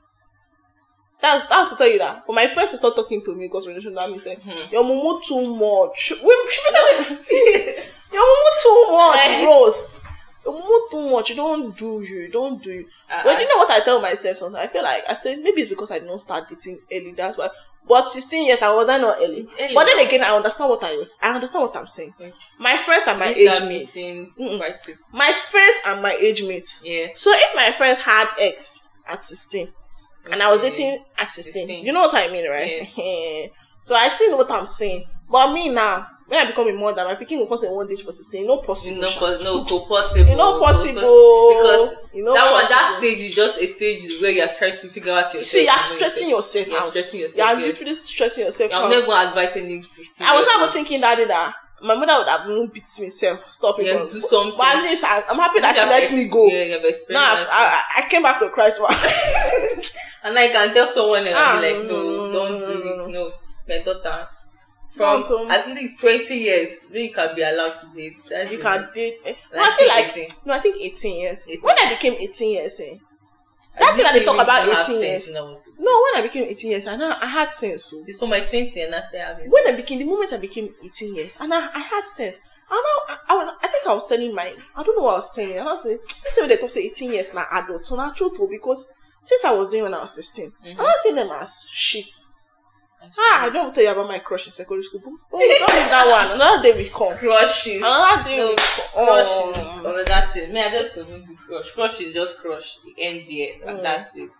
that's 1.20 1.46
that's 1.46 1.70
to 1.70 1.76
tell 1.76 1.88
you 1.88 1.98
that 1.98 2.26
for 2.26 2.32
my 2.34 2.46
friend 2.46 2.70
to 2.70 2.76
stop 2.76 2.94
talking 2.94 3.22
to 3.24 3.34
me 3.34 3.46
because 3.46 3.66
of 3.66 3.70
relationship, 3.70 3.98
that 3.98 4.10
means 4.10 4.22
saying 4.24 4.38
your 4.72 4.84
mumu 4.84 5.22
too 5.22 5.54
much. 5.56 6.12
We 6.22 6.48
she 6.50 6.60
basically 6.72 7.84
your 8.12 8.24
mumu 8.24 8.50
too 8.62 8.92
much, 8.92 9.44
Rose. 9.44 10.00
Your 10.44 10.54
mumu 10.54 10.90
too 10.90 11.10
much. 11.10 11.30
You 11.30 11.36
don't 11.36 11.76
do 11.76 12.02
you. 12.02 12.20
You 12.22 12.28
don't 12.28 12.62
do 12.62 12.72
you. 12.72 12.86
Uh-uh. 13.10 13.22
But 13.24 13.40
you 13.40 13.48
know 13.48 13.56
what 13.58 13.70
I 13.70 13.80
tell 13.84 14.00
myself 14.00 14.36
sometimes? 14.36 14.64
I 14.64 14.72
feel 14.72 14.82
like 14.82 15.02
I 15.08 15.14
say 15.14 15.36
maybe 15.36 15.60
it's 15.60 15.70
because 15.70 15.90
I 15.90 15.98
did 15.98 16.08
not 16.08 16.20
start 16.20 16.48
dating 16.48 16.78
early. 16.92 17.12
That's 17.12 17.36
why. 17.38 17.48
But 17.88 18.08
16 18.08 18.46
years, 18.46 18.62
I 18.62 18.72
was 18.72 18.88
I 18.88 18.98
not 18.98 19.16
early. 19.18 19.46
Early 19.58 19.74
but 19.74 19.84
then 19.86 19.96
now. 19.96 20.02
again, 20.04 20.22
I 20.22 20.36
understand 20.36 20.70
what 20.70 20.84
I 20.84 20.96
was. 20.96 21.18
I 21.22 21.34
understand 21.34 21.62
what 21.62 21.76
I'm 21.76 21.86
saying. 21.86 22.14
Okay. 22.20 22.32
My 22.58 22.76
friends 22.76 23.06
are 23.08 23.16
my 23.16 23.26
age 23.26 23.62
mates. 23.62 23.96
My 25.12 25.32
friends 25.32 25.80
are 25.86 26.00
my 26.00 26.12
age 26.12 26.42
mates. 26.42 26.82
Yeah. 26.84 27.08
So 27.14 27.32
if 27.34 27.56
my 27.56 27.72
friends 27.72 27.98
had 27.98 28.28
ex 28.38 28.86
at 29.08 29.22
16 29.24 29.72
and 30.32 30.42
I 30.42 30.50
was 30.50 30.60
dating 30.60 31.02
at 31.18 31.28
16, 31.28 31.52
16. 31.66 31.84
you 31.84 31.92
know 31.92 32.00
what 32.00 32.14
I 32.14 32.32
mean, 32.32 32.48
right? 32.50 32.88
so 33.82 33.94
I 33.94 34.08
see 34.08 34.32
what 34.34 34.50
I'm 34.50 34.66
saying. 34.66 35.04
But 35.30 35.52
me 35.52 35.68
now, 35.70 36.06
when 36.26 36.38
I 36.44 36.48
become 36.50 36.68
a 36.68 36.72
mother, 36.72 37.04
my 37.04 37.14
picking 37.14 37.38
will 37.38 37.46
come 37.46 37.56
say 37.56 37.68
one 37.68 37.88
dish 37.88 38.02
for 38.02 38.12
16. 38.12 38.46
No 38.46 38.58
possible. 38.58 39.00
No, 39.02 39.38
no, 39.42 39.64
go 39.64 39.84
possible. 39.86 40.36
Know 40.36 40.60
possible. 40.60 40.94
Because 41.00 41.96
You 42.12 42.24
know 42.24 42.34
that 42.34 42.52
one, 42.52 42.64
that 42.68 42.96
stage 42.98 43.18
is 43.18 43.34
just 43.34 43.60
a 43.60 43.66
stage 43.66 44.02
where 44.20 44.30
you're 44.30 44.48
trying 44.48 44.76
to 44.76 44.88
figure 44.88 45.12
out 45.12 45.32
yourself. 45.34 45.36
You 45.36 45.44
see, 45.44 45.64
you're 45.64 45.78
stressing 45.78 46.30
yourself 46.30 46.68
You're 46.68 46.80
out. 46.80 46.86
stressing 46.86 47.20
yourself, 47.20 47.36
You're 47.50 47.60
yeah. 47.60 47.66
literally 47.66 47.94
stressing 47.94 48.44
yourself 48.44 48.70
I'm 48.72 48.84
out. 48.84 48.90
never 48.90 49.12
advising 49.12 49.64
any 49.64 49.82
16. 49.82 50.26
I 50.26 50.32
was 50.34 50.40
year 50.40 50.46
not 50.46 50.54
even 50.54 50.62
old. 50.64 50.72
thinking 50.74 51.00
that 51.00 51.28
that 51.28 51.54
my 51.83 51.95
mother 51.95 52.18
would 52.18 52.28
have 52.28 52.49
even 52.49 52.66
beat 52.68 52.85
me 53.01 53.09
self. 53.11 53.41
Stop 53.53 53.76
it. 53.81 54.11
Do 54.11 54.18
something. 54.20 54.55
But 54.57 54.76
at 54.76 54.83
least 54.85 55.05
I, 55.05 55.22
I'm 55.28 55.37
happy 55.39 55.61
that 55.61 55.74
You 55.76 55.83
she 55.83 55.89
let 55.89 56.03
ex- 56.03 56.12
me 56.12 56.28
go. 56.28 56.47
Yeah, 56.47 56.64
you 56.64 56.72
have 56.72 56.85
experienced. 56.85 57.11
Now 57.11 57.35
I've- 57.35 57.49
I, 57.51 57.83
I, 57.97 58.05
I 58.05 58.09
came 58.09 58.22
back 58.22 58.39
to 58.41 58.51
cry 58.51 58.70
to 58.70 58.83
her. 58.83 59.81
and 60.24 60.39
I 60.39 60.49
can 60.49 60.74
tell 60.74 60.87
someone 60.89 61.26
and 61.26 61.35
Ah, 61.35 61.55
I'll 61.57 61.61
be 61.61 61.72
like, 61.72 61.87
no, 61.89 62.03
no, 62.03 62.33
don't 62.33 62.61
do 62.61 62.83
it. 62.89 63.11
No, 63.11 63.33
my 63.68 63.78
daughter. 63.83 64.28
From 64.93 65.22
at 65.51 65.68
least 65.68 66.01
20 66.01 66.35
years, 66.35 66.85
when 66.91 67.05
you 67.05 67.12
can 67.14 67.35
be 67.37 67.43
allowed 67.43 67.74
to 67.74 67.87
date. 67.95 68.16
That's 68.28 68.51
you 68.51 68.59
can 68.59 68.89
date. 68.93 69.18
Eh. 69.24 69.35
No, 69.55 69.62
I 69.62 69.76
feel 69.78 69.87
like 69.89 70.09
18. 70.16 70.28
no, 70.47 70.53
I 70.55 70.59
think 70.59 70.76
18 70.81 71.20
years. 71.20 71.47
18. 71.49 71.61
When 71.62 71.76
I 71.78 71.91
became 71.91 72.14
18 72.14 72.53
years, 72.53 72.81
eh, 72.81 72.97
I 73.76 73.80
that 73.80 73.96
thing 73.96 74.04
that 74.04 74.14
they 74.14 74.24
talk 74.24 74.40
about 74.40 74.68
18 74.68 75.02
years. 75.02 75.32
when 75.32 75.42
was- 75.44 75.66
no, 75.78 76.02
when 76.04 76.22
I 76.22 76.26
became 76.26 76.44
18 76.44 76.70
years, 76.70 76.86
I 76.86 76.96
know 76.96 77.16
I 77.20 77.26
had 77.26 77.52
sense. 77.52 77.92
Oh. 77.94 77.98
So 77.98 78.04
It's 78.06 78.18
for 78.18 78.28
my 78.28 78.40
20 78.40 78.82
and 78.82 78.94
I 78.94 79.00
started 79.00 79.20
having 79.20 79.50
when 79.50 79.68
I 79.68 79.76
became 79.76 79.98
the 79.98 80.04
moment 80.04 80.32
I 80.32 80.38
became 80.38 80.74
18 80.84 81.14
years, 81.14 81.38
and 81.40 81.52
I, 81.54 81.68
I 81.72 81.78
had 81.78 82.06
sense. 82.08 82.36
And 82.36 82.78
I, 82.78 83.16
I, 83.30 83.34
was, 83.34 83.56
I 83.64 83.66
think 83.66 83.86
I 83.86 83.94
was 83.94 84.06
telling 84.06 84.32
my, 84.32 84.52
I 84.76 84.82
don't 84.84 84.96
know 84.96 85.04
what 85.04 85.12
I 85.14 85.16
was 85.16 85.34
telling. 85.34 85.58
And 85.58 85.68
I 85.68 85.72
was 85.72 85.82
saying, 85.82 85.98
this 86.04 86.26
is 86.36 86.38
when 86.38 86.48
they 86.48 86.56
talk 86.56 86.70
say 86.70 86.84
18 86.86 87.12
years 87.12 87.34
now 87.34 87.44
adult. 87.50 87.84
So 87.84 87.96
now 87.96 88.12
true 88.12 88.30
too 88.36 88.46
because 88.48 88.92
since 89.24 89.44
I 89.44 89.52
was 89.54 89.70
doing 89.70 89.84
when 89.84 89.94
I 89.94 90.02
was 90.02 90.14
16, 90.14 90.50
mm-hmm. 90.50 90.80
I'm 90.80 90.86
not 90.86 90.94
seeing 91.02 91.16
them 91.16 91.30
as 91.32 91.68
shit. 91.72 92.06
Ah, 93.18 93.44
I 93.46 93.51
don't 93.51 93.74
tell 93.74 93.82
you 93.84 93.90
about 93.90 94.09
my 94.09 94.18
crush 94.18 94.46
in 94.46 94.51
secondary 94.53 94.82
school. 94.82 95.01
But 95.30 95.38
don't 95.38 95.40
leave 95.40 95.90
that 95.90 96.07
one. 96.11 96.34
Another 96.36 96.62
day 96.62 96.76
we 96.76 96.88
come. 96.88 97.16
crushes. 97.16 97.76
Another 97.78 98.24
day 98.24 98.36
No, 98.36 98.48
we 98.51 98.57
come. 98.57 99.07
Crush 99.07 99.26
is 99.26 99.57
Oh. 99.57 99.82
oh, 99.86 100.05
that's 100.05 100.36
it. 100.36 100.53
Me, 100.53 100.61
I 100.61 100.70
just 100.70 100.94
don't 100.96 101.26
do 101.26 101.36
crush. 101.46 101.70
Crush 101.72 102.01
is 102.03 102.12
just 102.12 102.38
crush. 102.40 102.78
End 102.98 103.24
there. 103.26 103.53
And 103.66 103.78
Mm. 103.78 103.82
that's 103.82 104.14
it. 104.16 104.30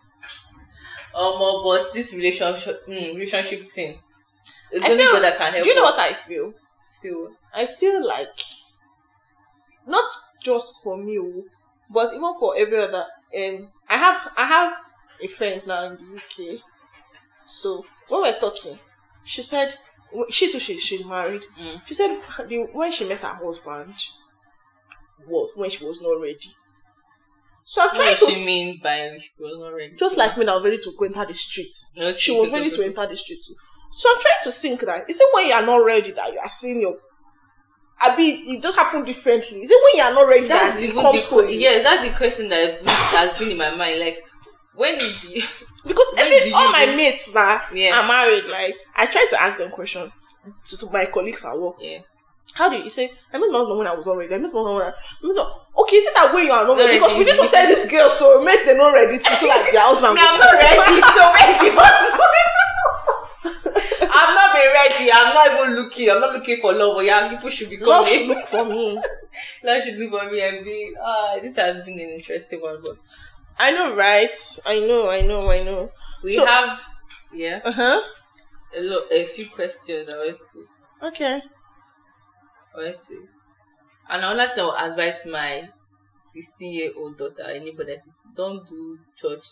Um, 1.15 1.63
but 1.65 1.93
this 1.95 2.15
relationship, 2.15 2.87
mm, 2.87 3.15
relationship 3.15 3.67
thing, 3.69 3.99
it's 4.71 4.85
I 4.85 4.91
only 4.91 5.05
feel- 5.05 5.13
God 5.15 5.23
that 5.25 5.39
can 5.39 5.53
help. 5.53 5.65
Do 5.65 5.69
you 5.71 5.75
know 5.75 5.85
us 5.87 5.91
what 5.97 6.01
I 6.01 6.13
feel? 6.15 6.55
feel? 7.03 7.29
I 7.55 7.67
feel 7.67 8.07
like 8.07 8.39
not 9.87 10.05
just 10.43 10.83
for 10.83 10.97
me, 10.97 11.19
oh, 11.19 11.45
but 11.89 12.13
even 12.15 12.35
for 12.39 12.57
every 12.57 12.79
other. 12.79 13.07
Um, 13.37 13.69
I 13.89 13.97
have 13.97 14.33
I 14.37 14.47
have 14.47 14.73
a 15.23 15.27
friend 15.29 15.63
now 15.67 15.85
in 15.85 15.97
the 15.97 16.05
UK. 16.17 16.63
So 17.47 17.85
when 18.11 18.23
we're 18.23 18.39
talking, 18.39 18.79
she 19.25 19.43
said 19.43 19.75
she 20.31 20.51
too 20.53 20.59
she 20.59 20.79
she's 20.79 21.05
married. 21.05 21.43
Mm. 21.59 21.81
She 21.87 21.95
said 21.95 22.17
the, 22.49 22.69
when 22.73 22.93
she 22.93 23.05
met 23.09 23.19
her 23.21 23.35
husband 23.35 23.95
was 25.27 25.51
when 25.55 25.71
she 25.71 25.85
was 25.85 26.01
not 26.03 26.21
ready. 26.21 26.51
So 27.65 27.83
I'm 27.83 27.95
trying 27.95 28.17
does 28.17 28.27
to 28.27 28.31
she 28.33 28.45
mean 28.47 28.81
by 28.83 29.17
she 29.21 29.31
was 29.39 29.59
not 29.59 29.75
ready? 29.75 29.95
just 29.97 30.17
like 30.17 30.37
me, 30.37 30.47
I 30.47 30.55
was 30.55 30.65
ready 30.65 30.79
to 30.79 30.93
go 30.99 31.05
enter 31.05 31.25
the 31.27 31.35
streets. 31.35 31.93
Okay, 31.97 32.19
She 32.19 32.33
was 32.33 32.51
ready 32.51 32.71
to 32.71 32.83
enter 32.85 33.07
the 33.07 33.17
street 33.17 33.41
too. 33.47 33.55
So 33.93 34.09
I'm 34.13 34.21
trying 34.21 34.43
to 34.45 34.51
think 34.51 34.81
that 34.81 35.09
is 35.09 35.21
it 35.21 35.27
when 35.35 35.47
you 35.47 35.53
are 35.53 35.67
not 35.67 35.85
ready 35.85 36.11
that 36.13 36.33
you 36.33 36.39
are 36.41 36.49
seeing 36.49 36.81
your 36.81 36.97
I 38.01 38.17
mean 38.17 38.57
it 38.57 38.63
just 38.63 38.77
happened 38.79 39.07
differently. 39.07 39.59
Is 39.61 39.71
it 39.71 39.81
when 39.85 40.05
you 40.05 40.11
are 40.11 40.15
not 40.15 40.29
ready 40.29 40.49
That's 40.49 40.81
that 40.81 40.89
it 40.89 40.95
comes 40.95 41.29
the 41.31 41.43
to 41.43 41.53
you? 41.53 41.61
yes, 41.61 41.85
that's 41.85 42.09
the 42.09 42.17
question 42.17 42.49
that 42.49 42.81
has 42.87 43.39
been 43.39 43.51
in 43.53 43.59
my 43.59 43.71
mind. 43.75 44.01
Like, 44.01 44.21
when 44.81 44.97
do 44.99 45.07
you, 45.29 45.43
Because 45.91 46.11
When 46.17 46.27
every, 46.27 46.41
do 46.51 46.57
all 46.57 46.71
my 46.73 46.87
go- 46.87 46.97
mates 46.97 47.33
that 47.33 47.69
Yeah. 47.73 48.01
are 48.01 48.07
married, 48.09 48.45
like 48.51 48.75
I 48.97 49.07
try 49.07 49.27
to 49.31 49.37
ask 49.43 49.59
them 49.61 49.71
question 49.71 50.11
to, 50.69 50.75
to 50.79 50.87
my 50.91 51.05
colleagues 51.07 51.45
at 51.45 51.57
work. 51.59 51.77
yeah, 51.81 51.99
How 52.55 52.69
do 52.69 52.77
you 52.77 52.91
say 52.91 53.11
I 53.33 53.39
met 53.39 53.51
my 53.53 53.59
husband 53.59 53.79
when 53.79 53.87
I 53.87 53.95
was 53.95 54.07
not 54.07 54.17
ready? 54.17 54.35
I 54.35 54.39
met 54.39 54.53
my 54.53 54.61
husband 54.61 54.77
when 54.77 54.87
I, 54.87 54.93
met 55.37 55.47
Okay, 55.81 55.97
is 55.97 56.07
it 56.07 56.15
that 56.15 56.35
way 56.35 56.43
you 56.45 56.53
are 56.53 56.67
not 56.67 56.77
ready? 56.77 56.99
Because 56.99 57.13
we 57.19 57.25
need 57.25 57.37
to 57.39 57.49
tell 57.49 57.67
this 57.69 57.85
girl 57.91 58.09
so 58.09 58.43
make 58.45 58.65
them 58.67 58.77
not 58.79 58.93
ready 58.93 59.19
too, 59.19 59.35
so 59.37 59.47
like 59.49 59.71
their 59.73 59.81
husband. 59.85 60.15
Me, 60.17 60.21
I'm 60.25 60.39
not 60.39 60.53
ready. 60.53 61.01
So 61.01 61.25
husband? 61.33 62.21
I'm 64.13 64.35
not 64.35 64.55
been 64.55 64.73
ready. 64.73 65.11
I'm 65.13 65.35
not 65.35 65.47
even 65.55 65.77
looking. 65.77 66.11
I'm 66.11 66.21
not 66.21 66.33
looking 66.35 66.57
for 66.61 66.73
love. 66.73 66.97
But 66.97 67.05
yeah, 67.05 67.29
people 67.31 67.49
should 67.51 67.71
be 67.71 67.77
coming. 67.79 67.91
Love 67.95 68.09
should 68.09 68.29
look 68.29 68.45
for 68.45 68.65
me. 68.65 69.01
Love 69.65 69.83
should 69.85 69.99
look 69.99 70.11
for 70.11 70.31
me 70.31 70.41
and 70.43 70.65
be. 70.65 70.93
Ah, 71.01 71.39
this 71.41 71.57
has 71.57 71.85
been 71.85 71.95
an 72.01 72.11
interesting 72.11 72.61
one. 72.61 72.79
But 72.83 72.97
I 73.63 73.71
know, 73.73 73.95
right? 73.95 74.35
I 74.67 74.81
know, 74.81 75.11
I 75.11 75.21
know, 75.21 75.51
I 75.51 75.63
know. 75.63 75.91
we 76.23 76.35
So- 76.35 76.47
have, 76.47 76.81
yeah, 77.33 77.61
Uh 77.65 77.73
huh. 77.73 78.01
a 78.77 78.81
lot, 78.83 79.03
a 79.13 79.25
few 79.25 79.47
questions. 79.49 80.09
I 80.11 80.17
want 80.17 80.39
to, 80.53 81.07
Okay. 81.09 81.43
I 82.75 82.79
want 82.79 82.97
to, 83.09 83.29
and 84.09 84.25
I 84.25 84.29
would 84.29 84.39
like 84.39 84.55
to 84.57 84.71
advise 84.85 85.27
my 85.27 85.69
16 86.33 86.73
year 86.73 86.91
old 86.97 87.19
daughter, 87.19 87.43
anybody 87.45 87.97
16, 87.97 88.33
don't 88.35 88.69
do 88.69 88.99
church. 89.17 89.45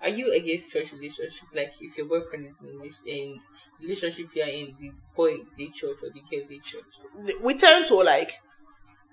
Are 0.00 0.08
you 0.08 0.32
against 0.32 0.70
church 0.70 0.92
relationship? 0.92 1.48
Like, 1.54 1.72
if 1.80 1.96
your 1.96 2.06
boyfriend 2.06 2.44
is 2.46 2.60
in, 2.60 2.80
in 3.06 3.40
relationship, 3.80 4.28
you 4.34 4.42
are 4.42 4.48
in 4.48 4.74
the 4.78 4.92
boy 5.16 5.36
the 5.56 5.70
church 5.70 5.98
or 6.02 6.10
the 6.10 6.20
girl 6.30 6.46
the 6.48 6.60
church. 6.60 7.38
we 7.40 7.56
turn 7.56 7.86
to 7.88 7.94
like 7.96 8.34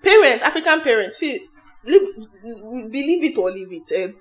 parents, 0.02 0.42
African 0.44 0.80
parents. 0.82 1.18
See, 1.18 1.46
live, 1.84 2.90
believe 2.90 3.24
it 3.24 3.38
or 3.38 3.50
leave 3.50 3.72
it. 3.72 4.04
Um, 4.04 4.14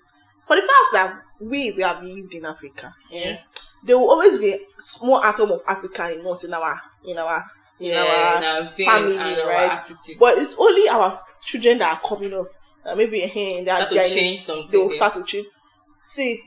for 0.46 0.56
the 0.56 0.62
fact 0.62 0.92
that 0.94 1.22
we 1.40 1.72
we 1.72 1.84
have 1.84 2.04
lived 2.04 2.34
in 2.34 2.46
Africa, 2.46 2.94
Yeah. 3.10 3.38
there 3.84 3.98
will 3.98 4.10
always 4.10 4.38
be 4.40 4.54
a 4.54 4.60
small 4.78 5.24
atom 5.24 5.52
of 5.52 5.62
Africa 5.68 6.12
in 6.12 6.26
us 6.26 6.44
in 6.44 6.54
our 6.54 6.82
in 7.06 7.18
our 7.18 7.46
in 7.80 7.92
Yeah, 7.92 8.02
our 8.04 8.38
in 8.38 8.44
our 8.66 8.70
family, 8.72 9.18
our 9.18 9.48
right? 9.48 9.72
attitude. 9.72 10.18
But 10.20 10.38
it's 10.38 10.56
only 10.60 10.88
our 10.90 11.22
children 11.42 11.80
that 11.80 11.98
are 12.04 12.08
coming 12.08 12.34
up. 12.34 12.48
That 12.84 12.98
maybe 12.98 13.20
hey, 13.22 13.64
that 13.66 13.76
Start 13.76 13.90
to 13.90 13.96
they 13.96 14.10
change 14.10 14.40
something. 14.42 14.72
they 14.72 14.78
will 14.78 14.88
yeah. 14.90 14.94
start 14.96 15.14
to 15.16 15.24
change. 15.24 15.48
See, 16.04 16.42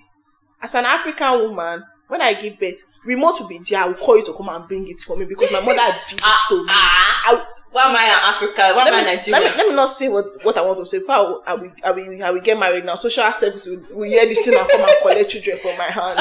as 0.61 0.75
an 0.75 0.85
African 0.85 1.31
woman, 1.49 1.85
when 2.09 2.21
I 2.21 2.35
give 2.35 2.59
birth, 2.59 2.83
remote 3.05 3.41
will 3.41 3.49
be 3.49 3.59
there. 3.59 3.83
I 3.83 3.87
will 3.87 3.95
call 3.95 4.19
you 4.19 4.25
to 4.25 4.33
come 4.35 4.49
and 4.49 4.67
bring 4.67 4.87
it 4.89 5.01
for 5.01 5.17
me 5.17 5.25
because 5.27 5.53
my 5.53 5.61
mother 5.61 5.97
did 6.09 6.19
it 6.19 6.25
to 6.49 6.57
me. 6.63 6.69
Ah, 6.71 7.23
I, 7.27 7.47
why 7.75 7.83
am 7.89 7.97
I 7.97 8.03
in 8.05 8.35
Africa? 8.35 8.73
Why 8.73 8.87
am 8.87 8.95
I 8.95 8.99
let, 8.99 9.05
me, 9.05 9.15
Nigeria? 9.17 9.41
let, 9.41 9.51
me, 9.51 9.59
let 9.59 9.69
me 9.69 9.75
not 9.75 9.89
say 9.89 10.09
what, 10.09 10.45
what 10.45 10.57
I 10.57 10.63
want 10.63 10.79
to 10.79 10.87
say. 10.87 11.01
Before 11.01 11.15
I 11.17 11.21
will, 11.55 11.73
I 11.85 11.91
will, 11.91 12.23
I 12.23 12.31
will, 12.31 12.41
get 12.41 12.57
married 12.57 12.85
now. 12.85 12.95
Social 12.95 13.31
service 13.33 13.67
will, 13.67 13.83
will 13.91 14.05
hear 14.09 14.25
this 14.27 14.45
thing 14.45 14.57
and 14.57 14.69
come 14.71 14.81
and 14.83 15.03
collect 15.03 15.29
children 15.31 15.59
from 15.59 15.77
my 15.77 15.85
hand. 15.85 16.21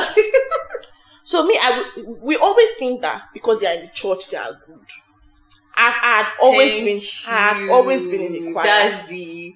so 1.24 1.46
me, 1.46 1.56
I 1.62 1.94
we 2.24 2.38
always 2.38 2.76
think 2.78 3.02
that 3.02 3.26
because 3.36 3.60
they 3.60 3.68
are 3.68 3.76
in 3.76 3.86
the 3.86 3.92
church, 3.92 4.32
they 4.32 4.38
are 4.38 4.54
good. 4.66 4.80
I 5.76 5.88
I 5.88 6.24
had 6.24 6.32
always 6.42 6.74
Thank 6.74 6.86
been, 6.86 7.02
I 7.28 7.38
had 7.54 7.70
always 7.72 8.08
been 8.08 8.22
in 8.22 8.34
the 8.34 8.54
choir. 8.54 8.66
That's 8.66 9.08
the 9.10 9.56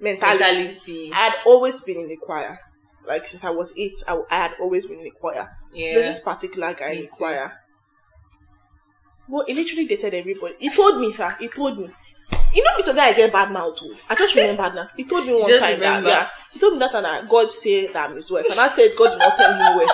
mentality. 0.00 0.44
mentality. 0.44 1.10
I 1.12 1.16
had 1.16 1.34
always 1.44 1.80
been 1.80 1.98
in 1.98 2.08
the 2.08 2.18
choir. 2.18 2.56
Like 3.04 3.24
since 3.24 3.42
I 3.42 3.50
was 3.50 3.72
eight, 3.76 3.98
I, 4.06 4.20
I 4.30 4.36
had 4.36 4.52
always 4.60 4.86
been 4.86 4.98
in 4.98 5.04
the 5.04 5.10
choir. 5.10 5.50
Yeah. 5.72 5.94
There's 5.94 6.06
this 6.06 6.22
particular 6.22 6.72
guy 6.72 6.92
in 6.92 7.02
the 7.02 7.08
choir. 7.08 7.52
Well, 9.30 9.44
he 9.46 9.54
literally 9.54 9.86
dated 9.86 10.12
everybody. 10.14 10.54
He 10.58 10.68
told 10.70 11.00
me, 11.00 11.12
fa, 11.12 11.36
he 11.38 11.48
told 11.48 11.78
me. 11.78 11.88
You 12.52 12.64
know 12.64 12.76
me 12.76 12.82
today 12.82 13.02
I 13.02 13.12
get 13.12 13.32
bad 13.32 13.52
mouth 13.52 13.78
too. 13.78 13.94
I 14.08 14.16
just 14.16 14.34
remember 14.34 14.72
now. 14.74 14.88
He 14.96 15.04
told 15.04 15.24
me 15.24 15.34
one 15.34 15.48
Just 15.48 15.62
time 15.62 15.74
remember. 15.74 16.08
that 16.08 16.26
yeah. 16.26 16.44
He 16.52 16.58
told 16.58 16.72
me 16.72 16.78
that 16.80 16.94
and 16.94 17.04
that 17.06 17.28
God 17.28 17.48
said 17.48 17.92
that 17.92 18.10
I'm 18.10 18.16
his 18.16 18.28
wife. 18.28 18.46
And 18.50 18.58
I 18.58 18.66
said 18.66 18.90
God 18.98 19.10
did 19.10 19.18
not 19.20 19.36
tell 19.36 19.52
him 19.52 19.76
where. 19.76 19.86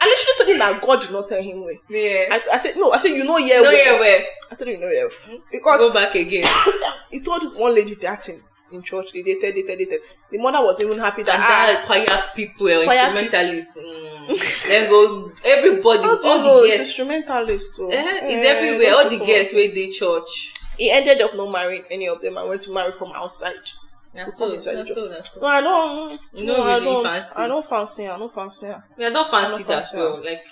I 0.00 0.06
literally 0.06 0.34
told 0.38 0.48
him 0.48 0.58
that 0.60 0.80
God 0.82 1.00
did 1.02 1.12
not 1.12 1.28
tell 1.28 1.42
him 1.42 1.60
where. 1.62 1.74
yeah. 1.90 2.26
I, 2.30 2.40
I 2.54 2.58
said 2.58 2.76
no, 2.76 2.90
I 2.92 2.98
said 2.98 3.08
you 3.08 3.24
know 3.24 3.36
yeah 3.36 3.56
no, 3.60 3.68
where. 3.68 3.92
yeah, 3.92 4.00
where? 4.00 4.24
I 4.50 4.54
told 4.54 4.68
him 4.68 4.80
you 4.80 4.86
know 4.86 4.92
yeah. 5.28 5.36
Because 5.50 5.78
Go 5.80 5.92
back 5.92 6.14
again. 6.14 6.48
he 7.10 7.20
told 7.20 7.42
one 7.58 7.74
lady 7.74 7.96
that 7.96 8.26
in, 8.30 8.40
in 8.72 8.82
church, 8.82 9.12
they 9.12 9.22
dated, 9.22 9.54
dated, 9.54 9.78
dated. 9.78 10.00
The 10.30 10.38
mother 10.38 10.62
was 10.62 10.80
even 10.82 10.98
happy 10.98 11.20
and 11.22 11.28
that 11.28 11.40
ah, 11.40 11.66
that 11.72 11.86
choir 11.86 12.06
people, 12.34 12.66
Choir 12.84 13.06
instrumentalists. 13.16 13.76
Mm. 13.76 14.66
then 14.68 14.88
go 14.90 15.32
everybody, 15.44 15.98
all 16.04 16.18
know, 16.22 16.60
the 16.62 16.68
guests. 16.68 16.80
instrumentalist 16.80 17.76
too. 17.76 17.90
Eh, 17.90 17.96
Eh, 17.96 18.20
it's 18.24 18.48
everywhere. 18.48 18.94
All 18.94 19.08
the 19.10 19.24
guests 19.24 19.54
where 19.54 19.68
they 19.74 19.90
church. 19.90 20.54
He 20.78 20.90
ended 20.90 21.20
up 21.20 21.34
not 21.36 21.50
marrying 21.50 21.84
any 21.90 22.08
of 22.08 22.20
them. 22.22 22.38
I 22.38 22.44
went 22.44 22.62
to 22.62 22.72
marry 22.72 22.92
from 22.92 23.12
outside. 23.12 23.54
That's 24.14 24.36
so. 24.36 24.50
That's 24.50 24.64
so. 24.94 25.08
That's 25.08 25.32
so. 25.32 25.40
No, 25.40 25.46
I 25.46 25.60
don't. 25.60 26.12
You 26.34 26.44
no, 26.44 26.56
don't 26.56 26.66
I 26.66 26.78
don't. 26.78 27.04
fancy. 27.04 27.36
I 27.36 27.46
don't 27.48 27.66
fancy. 27.66 28.06
I 28.08 28.18
don't 28.18 28.34
fancy. 28.34 28.66
her. 28.66 28.84
I, 28.98 29.10
don't 29.10 29.30
fancy 29.30 29.46
I 29.46 29.48
don't 29.48 29.66
that 29.68 29.68
fancy 29.68 29.96
well. 29.96 30.24
Like, 30.24 30.46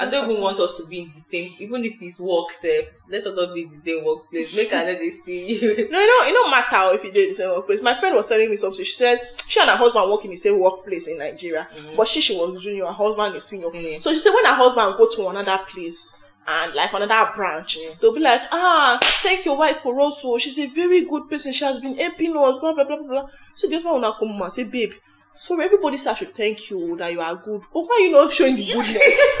I 0.00 0.06
don't 0.08 0.30
even 0.30 0.42
want 0.42 0.58
us 0.60 0.78
to 0.78 0.86
be 0.86 1.00
in 1.00 1.08
the 1.10 1.20
same. 1.20 1.52
Even 1.58 1.84
if 1.84 2.00
it's 2.00 2.18
work, 2.18 2.52
safe. 2.52 2.86
Eh, 2.86 2.90
let 3.10 3.26
us 3.26 3.36
not 3.36 3.52
be 3.54 3.62
in 3.64 3.68
the 3.68 3.76
same 3.76 4.02
workplace. 4.02 4.56
Make 4.56 4.72
another 4.72 4.94
they 4.94 5.10
see 5.10 5.46
you. 5.60 5.88
No, 5.90 6.00
you 6.00 6.06
know, 6.06 6.28
it 6.28 6.32
don't 6.32 6.50
matter 6.50 6.94
if 6.96 7.04
you 7.04 7.12
did 7.12 7.30
the 7.30 7.34
same 7.34 7.50
workplace. 7.50 7.82
My 7.82 7.92
friend 7.92 8.16
was 8.16 8.26
telling 8.26 8.48
me 8.48 8.56
something. 8.56 8.82
She 8.82 8.92
said 8.94 9.20
she 9.46 9.60
and 9.60 9.68
her 9.68 9.76
husband 9.76 10.10
work 10.10 10.24
in 10.24 10.30
the 10.30 10.38
same 10.38 10.58
workplace 10.58 11.06
in 11.06 11.18
Nigeria, 11.18 11.68
mm-hmm. 11.70 11.96
but 11.96 12.08
she 12.08 12.22
she 12.22 12.34
was 12.34 12.62
junior, 12.62 12.86
her 12.86 12.92
husband 12.92 13.36
is 13.36 13.44
senior. 13.44 13.68
Senior. 13.68 14.00
So 14.00 14.12
she 14.14 14.20
said 14.20 14.32
when 14.32 14.46
her 14.46 14.54
husband 14.54 14.96
go 14.96 15.06
to 15.10 15.28
another 15.28 15.58
place 15.68 16.24
and 16.48 16.74
like 16.74 16.92
another 16.94 17.32
branch, 17.36 17.78
mm. 17.78 18.00
they'll 18.00 18.14
be 18.14 18.20
like, 18.20 18.40
ah, 18.52 18.98
thank 19.22 19.44
your 19.44 19.58
wife 19.58 19.78
for 19.78 20.00
also. 20.00 20.32
Oh. 20.32 20.38
She's 20.38 20.58
a 20.58 20.66
very 20.68 21.04
good 21.04 21.28
person. 21.28 21.52
She 21.52 21.64
has 21.64 21.78
been 21.78 21.96
helping 21.96 22.30
us. 22.30 22.58
Blah 22.60 22.72
blah 22.72 22.84
blah 22.84 22.96
blah 22.96 23.06
blah. 23.06 23.28
So 23.54 23.68
the 23.68 23.74
husband 23.74 23.94
will 23.94 24.00
now 24.00 24.16
come 24.18 24.40
and 24.40 24.52
say, 24.52 24.64
babe. 24.64 24.92
Sorry, 25.34 25.64
everybody 25.64 25.96
said 25.96 26.12
I 26.12 26.14
should 26.14 26.34
thank 26.34 26.70
you 26.70 26.96
that 26.98 27.12
you 27.12 27.20
are 27.20 27.36
good. 27.36 27.62
But 27.72 27.80
why 27.82 27.96
are 27.96 28.00
you 28.00 28.12
not 28.12 28.32
showing 28.32 28.56
the 28.56 28.64
goodness? 28.64 29.36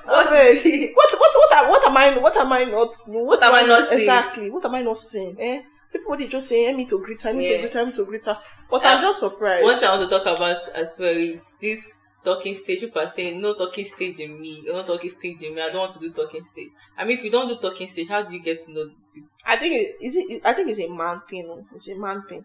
it 0.06 0.62
here? 0.62 0.92
what, 0.94 1.10
what 1.12 1.18
what 1.18 1.32
what 1.34 1.52
am, 1.52 1.70
what 1.70 1.86
am 1.86 1.96
I 1.96 2.18
what 2.18 2.36
am 2.36 2.52
I 2.52 2.64
not 2.64 2.94
what, 3.06 3.42
am 3.42 3.54
I 3.54 3.62
not 3.62 3.86
seeing? 3.86 4.00
exactly 4.00 4.50
what 4.50 4.64
am 4.64 4.74
I 4.74 4.82
not 4.82 4.98
saying? 4.98 5.36
Eh? 5.38 5.62
Everybody 5.94 6.28
just 6.28 6.48
saying, 6.48 6.68
"I 6.68 6.76
me 6.76 6.84
to 6.86 6.98
greet 7.02 7.22
her, 7.22 7.32
me 7.32 7.46
to 7.46 7.52
Yeah. 7.54 7.60
greet 7.60 7.72
her, 7.74 7.86
me 7.86 7.92
to 7.92 8.04
greet 8.04 8.24
her." 8.24 8.38
But 8.70 8.84
Uh, 8.84 8.88
I'm 8.88 9.00
just 9.00 9.20
surprised. 9.20 9.64
One 9.64 9.74
thing 9.78 9.88
I 9.88 9.96
want 9.96 10.10
to 10.10 10.18
talk 10.18 10.26
about 10.36 10.58
as 10.74 10.96
well 10.98 11.08
is 11.16 11.42
this 11.60 11.94
talking 12.24 12.54
stage. 12.54 12.80
People 12.80 13.02
are 13.02 13.08
saying 13.08 13.40
no 13.40 13.54
talking 13.54 13.84
stage 13.84 14.20
in 14.20 14.40
me, 14.40 14.62
no 14.66 14.82
talking 14.82 15.10
stage 15.10 15.42
in 15.42 15.54
me. 15.54 15.62
I 15.62 15.68
don't 15.68 15.78
want 15.80 15.92
to 15.92 16.00
do 16.00 16.10
talking 16.12 16.42
stage. 16.42 16.70
I 16.96 17.04
mean, 17.04 17.18
if 17.18 17.24
you 17.24 17.30
don't 17.30 17.48
do 17.48 17.56
talking 17.56 17.86
stage, 17.86 18.08
how 18.08 18.22
do 18.22 18.34
you 18.34 18.42
get 18.42 18.60
to 18.64 18.72
know 18.72 18.90
people? 19.12 19.30
I 19.46 19.56
think 19.56 19.74
it, 19.74 20.04
is 20.04 20.16
it, 20.16 20.42
I 20.46 20.52
think 20.52 20.70
it's 20.70 20.80
a 20.80 20.88
man 20.92 21.20
thing. 21.28 21.66
It's 21.74 21.88
a 21.88 21.96
man 21.96 22.22
thing. 22.28 22.44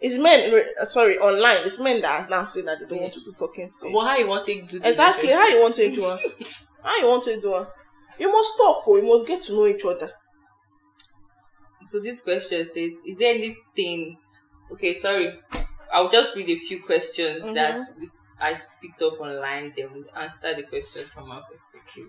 It's 0.00 0.18
men. 0.18 0.62
uh, 0.80 0.84
Sorry, 0.86 1.18
online. 1.18 1.58
It's 1.66 1.78
men 1.78 2.00
that 2.00 2.22
are 2.22 2.28
now 2.28 2.44
saying 2.46 2.66
that 2.66 2.78
they 2.80 2.86
don't 2.86 3.02
want 3.02 3.12
to 3.12 3.20
do 3.20 3.32
talking 3.38 3.68
stage. 3.68 3.92
Well, 3.94 4.06
how 4.06 4.16
you 4.16 4.26
want 4.26 4.46
to 4.46 4.62
do 4.62 4.78
this 4.78 4.90
exactly. 4.90 5.28
How 5.28 5.48
you 5.48 5.60
want 5.60 5.74
to 5.74 5.90
do 5.90 6.04
it? 6.10 6.56
How 6.82 6.96
you 6.96 7.06
want 7.06 7.24
to 7.24 7.40
do 7.40 7.56
it? 7.56 7.68
You 8.18 8.32
must 8.32 8.56
talk. 8.56 8.84
Oh, 8.86 8.96
you 8.96 9.02
must 9.02 9.26
get 9.26 9.42
to 9.42 9.52
know 9.52 9.66
each 9.66 9.84
other. 9.84 10.10
So 11.86 12.00
this 12.00 12.22
question 12.22 12.64
says, 12.64 13.00
is 13.04 13.16
there 13.18 13.34
anything? 13.34 14.16
Okay, 14.70 14.94
sorry. 14.94 15.38
I'll 15.92 16.10
just 16.10 16.36
read 16.36 16.48
a 16.48 16.56
few 16.56 16.82
questions 16.82 17.42
Mhm. 17.42 17.54
that 17.54 17.78
we 17.98 18.06
I 18.40 18.56
picked 18.80 19.02
up 19.02 19.20
online. 19.20 19.72
Then 19.76 19.90
we'll 19.92 20.04
answer 20.16 20.54
the 20.54 20.62
questions 20.64 21.10
from 21.10 21.30
our 21.30 21.42
perspective. 21.50 22.08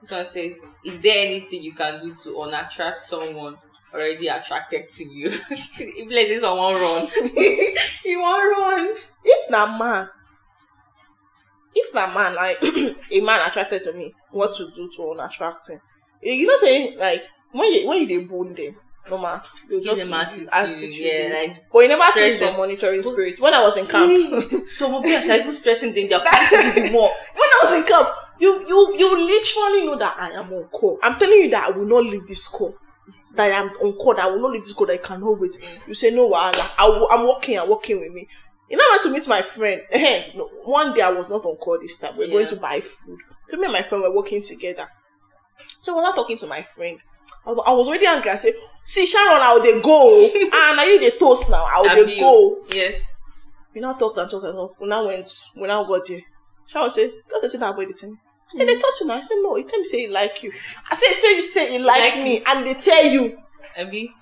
This 0.00 0.10
one 0.10 0.24
says, 0.24 0.58
is 0.84 1.00
there 1.00 1.26
anything 1.26 1.62
you 1.62 1.74
can 1.74 2.00
do 2.00 2.14
to 2.14 2.28
unattract 2.30 2.96
someone 2.98 3.56
already 3.94 4.28
attracted 4.28 4.88
to 4.88 5.04
you? 5.04 5.26
if 5.50 6.06
like 6.06 6.28
this 6.28 6.42
one 6.42 6.56
won't 6.56 6.80
run, 6.80 7.06
he 8.02 8.16
won't 8.16 8.58
run. 8.58 8.94
if 9.24 9.50
na 9.50 9.66
man 9.78 10.08
if 11.74 11.94
na 11.94 12.12
man 12.12 12.34
like 12.34 12.58
a 13.10 13.20
man 13.22 13.48
attracted 13.48 13.82
to 13.82 13.92
me 13.94 14.12
what 14.30 14.54
to 14.54 14.70
do 14.72 14.90
to 14.94 15.02
unattract 15.02 15.70
him 15.70 15.80
you 16.22 16.46
know 16.46 16.56
say 16.58 16.94
like 16.96 17.24
when 17.52 17.72
you 17.72 17.86
when 17.88 17.98
you 17.98 18.06
dey 18.06 18.24
bone 18.24 18.54
them 18.54 18.76
normal. 19.08 19.40
You 19.68 19.78
Give 19.78 19.84
just 19.84 20.08
them 20.08 20.28
give 20.30 20.48
attitude, 20.52 20.94
yeah, 20.96 21.34
like 21.34 21.64
but 21.72 21.78
you 21.80 21.88
never 21.88 22.02
see 22.12 22.30
some 22.30 22.56
monitoring 22.56 23.02
spirits. 23.02 23.40
When 23.40 23.54
i 23.54 23.62
was 23.62 23.76
in 23.76 23.86
camp. 23.86 24.68
some 24.68 24.94
of 24.94 25.04
us 25.04 25.28
are 25.28 25.36
even 25.36 25.52
stressing 25.52 25.94
them. 25.94 26.08
They're 26.08 26.20
putting 26.20 26.84
you 26.86 26.92
more. 26.92 27.10
When 27.34 27.48
I 27.52 27.60
was 27.64 27.72
in 27.80 27.84
camp 27.86 28.08
you 28.42 28.66
you 28.66 28.96
you 28.98 29.24
literally 29.24 29.86
know 29.86 29.96
that 29.96 30.16
i 30.18 30.30
am 30.30 30.52
on 30.52 30.64
call. 30.64 30.98
I'm 31.02 31.18
telling 31.18 31.38
you 31.38 31.50
that 31.50 31.64
i 31.64 31.70
will 31.70 31.86
not 31.86 32.04
leave 32.04 32.26
this 32.26 32.48
call. 32.48 32.74
That 33.34 33.50
i 33.52 33.54
am 33.54 33.68
on 33.68 33.92
call 33.92 34.14
that 34.16 34.24
i 34.24 34.26
will 34.26 34.40
not 34.40 34.50
leave 34.52 34.62
this 34.62 34.72
call 34.72 34.86
that 34.88 34.94
i 34.94 34.96
cannot 35.06 35.38
wait. 35.40 35.52
Mm. 35.52 35.88
You 35.88 35.94
say 35.94 36.10
no 36.14 36.28
wahala. 36.30 36.70
I 36.78 36.88
will 36.88 37.08
i'm 37.10 37.26
working 37.26 37.58
i'm 37.58 37.70
working 37.70 38.00
with 38.00 38.12
me. 38.12 38.28
You 38.68 38.76
know 38.78 38.84
I 38.84 38.88
went 38.92 39.02
to 39.02 39.10
meet 39.10 39.28
my 39.28 39.42
friend? 39.42 39.82
No, 40.34 40.48
one 40.64 40.94
day 40.94 41.02
i 41.02 41.10
was 41.12 41.28
not 41.30 41.44
on 41.44 41.56
call 41.56 41.78
this 41.80 41.98
time. 41.98 42.16
We 42.16 42.24
are 42.24 42.28
going 42.28 42.48
to 42.48 42.56
buy 42.56 42.80
food. 42.80 43.18
So 43.48 43.56
me 43.56 43.64
and 43.64 43.72
my 43.72 43.82
friend 43.82 44.02
were 44.02 44.14
working 44.14 44.42
together. 44.42 44.88
So 45.66 45.92
I 45.92 45.96
was 45.96 46.02
not 46.02 46.16
talking 46.16 46.38
to 46.38 46.46
my 46.46 46.62
friend 46.62 46.98
I 47.46 47.50
I 47.50 47.72
was 47.72 47.88
already 47.88 48.06
angry. 48.06 48.30
I 48.30 48.36
said, 48.36 48.54
"See, 48.82 49.06
Sharon, 49.06 49.40
how 49.42 49.58
they 49.58 49.80
go? 49.80 50.28
ah, 50.52 50.74
now 50.76 50.84
you 50.84 51.00
the 51.00 51.16
toast 51.18 51.50
now. 51.50 51.66
How 51.66 51.86
Abi, 51.88 52.04
they 52.04 52.18
go?" 52.20 52.64
Yes. 52.72 53.00
We 53.74 53.80
now 53.80 53.94
talked 53.94 54.18
and 54.18 54.30
talked 54.30 54.44
and 54.44 54.54
talked. 54.54 54.80
We 54.80 54.88
now 54.88 55.06
went. 55.06 55.28
We 55.56 55.66
now 55.66 55.84
got 55.84 56.06
there. 56.06 56.20
Sharon 56.66 56.90
said, 56.90 57.10
"Go 57.28 57.40
to 57.40 57.50
see 57.50 57.58
that 57.58 57.74
boy." 57.74 57.86
Me. 57.86 57.94
I 57.94 58.54
said, 58.54 58.68
"They 58.68 58.74
told 58.78 58.92
you 59.00 59.06
now." 59.06 59.14
I 59.14 59.20
said, 59.22 59.36
"No." 59.42 59.54
He 59.56 59.64
tell 59.64 59.78
me 59.78 59.84
say 59.84 60.00
he 60.02 60.08
like 60.08 60.42
you. 60.42 60.52
I 60.90 60.94
said, 60.94 61.20
"Tell 61.20 61.34
you 61.34 61.42
say 61.42 61.72
he 61.72 61.78
like, 61.78 62.14
Like 62.14 62.24
me," 62.24 62.42
and 62.46 62.66
they 62.66 62.74
tell 62.74 63.04
you 63.06 63.38
Abi. 63.78 64.12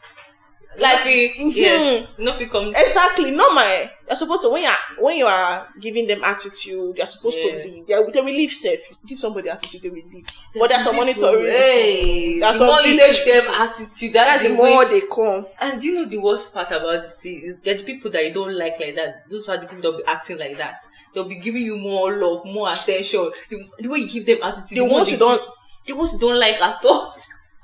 Like 0.78 1.05
no 1.05 1.10
mhm. 1.10 1.55
yes. 1.55 2.09
No 2.18 2.32
fit 2.32 2.51
come. 2.51 2.72
exactly. 2.76 3.30
Not 3.32 3.55
my. 3.55 3.90
You're 4.09 4.16
supposed 4.16 4.42
to 4.42 4.51
when 4.51 4.62
you 4.62 4.68
are 4.68 4.76
when 4.98 5.16
you 5.18 5.26
are 5.26 5.68
giving 5.80 6.06
them 6.06 6.22
attitude. 6.24 6.97
You're 6.97 7.06
supposed 7.06 7.38
to 7.38 7.62
be. 7.62 7.84
They, 7.88 7.94
they 8.12 8.20
will 8.20 8.24
leave 8.32 8.51
safe. 8.52 8.80
Give 9.06 9.18
somebody 9.18 9.48
attitude, 9.48 9.82
they 9.82 9.88
will 9.88 10.02
leave. 10.12 10.26
but 10.59 10.68
there's 10.68 10.84
some 10.84 10.97
monitoring. 10.97 11.47
Hey, 11.47 12.38
There's 12.40 12.59
the 12.59 12.66
more 12.66 12.80
you 12.82 12.97
give 12.98 13.24
them 13.24 13.55
attitude, 13.55 14.12
that's, 14.12 14.12
That's 14.12 14.42
the 14.44 14.48
the 14.51 14.55
more 14.56 14.84
way. 14.84 15.01
they 15.01 15.06
come. 15.06 15.47
And 15.60 15.80
do 15.80 15.88
you 15.88 15.94
know 15.97 16.05
the 16.06 16.18
worst 16.18 16.55
part 16.55 16.68
about 16.70 17.02
this 17.02 17.14
thing? 17.20 17.40
Is 17.44 17.55
that 17.64 17.78
the 17.78 17.84
people 17.84 18.10
that 18.12 18.24
you 18.24 18.32
don't 18.32 18.56
like 18.56 18.78
like 18.80 18.94
that, 18.97 19.28
those 19.30 19.48
are 19.48 19.56
the 19.59 19.66
people 19.66 19.82
that 19.82 19.90
will 19.90 19.98
be 19.98 20.05
acting 20.06 20.38
like 20.38 20.56
that. 20.59 20.80
They'll 21.14 21.28
be 21.28 21.38
giving 21.38 21.62
you 21.62 21.76
more 21.76 22.16
love, 22.16 22.44
more 22.47 22.70
attention. 22.72 23.30
The, 23.48 23.64
the 23.78 23.88
way 23.88 23.98
you 23.98 24.09
give 24.09 24.26
them 24.26 24.38
attitude, 24.42 24.78
The 24.78 24.80
more 24.86 24.94
ones 24.98 25.10
you 25.12 25.18
don't- 25.18 25.42
the 25.86 25.94
ones 25.94 26.12
you 26.14 26.20
don't 26.20 26.38
like 26.38 26.60
at 26.60 26.84
all. 26.84 27.12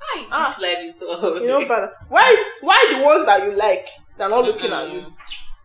Hi, 0.09 0.25
Ah. 0.31 0.55
this 0.57 0.63
life 0.63 0.83
is 0.87 0.99
so. 0.99 1.37
You 1.37 1.47
know, 1.47 1.67
but 1.73 1.93
why 2.09 2.27
why 2.61 2.93
the 2.95 3.03
ones 3.03 3.25
that 3.25 3.43
you 3.43 3.51
like 3.55 3.87
they're 4.17 4.29
not 4.29 4.45
looking 4.45 4.71
at 4.71 4.89
you? 4.91 5.05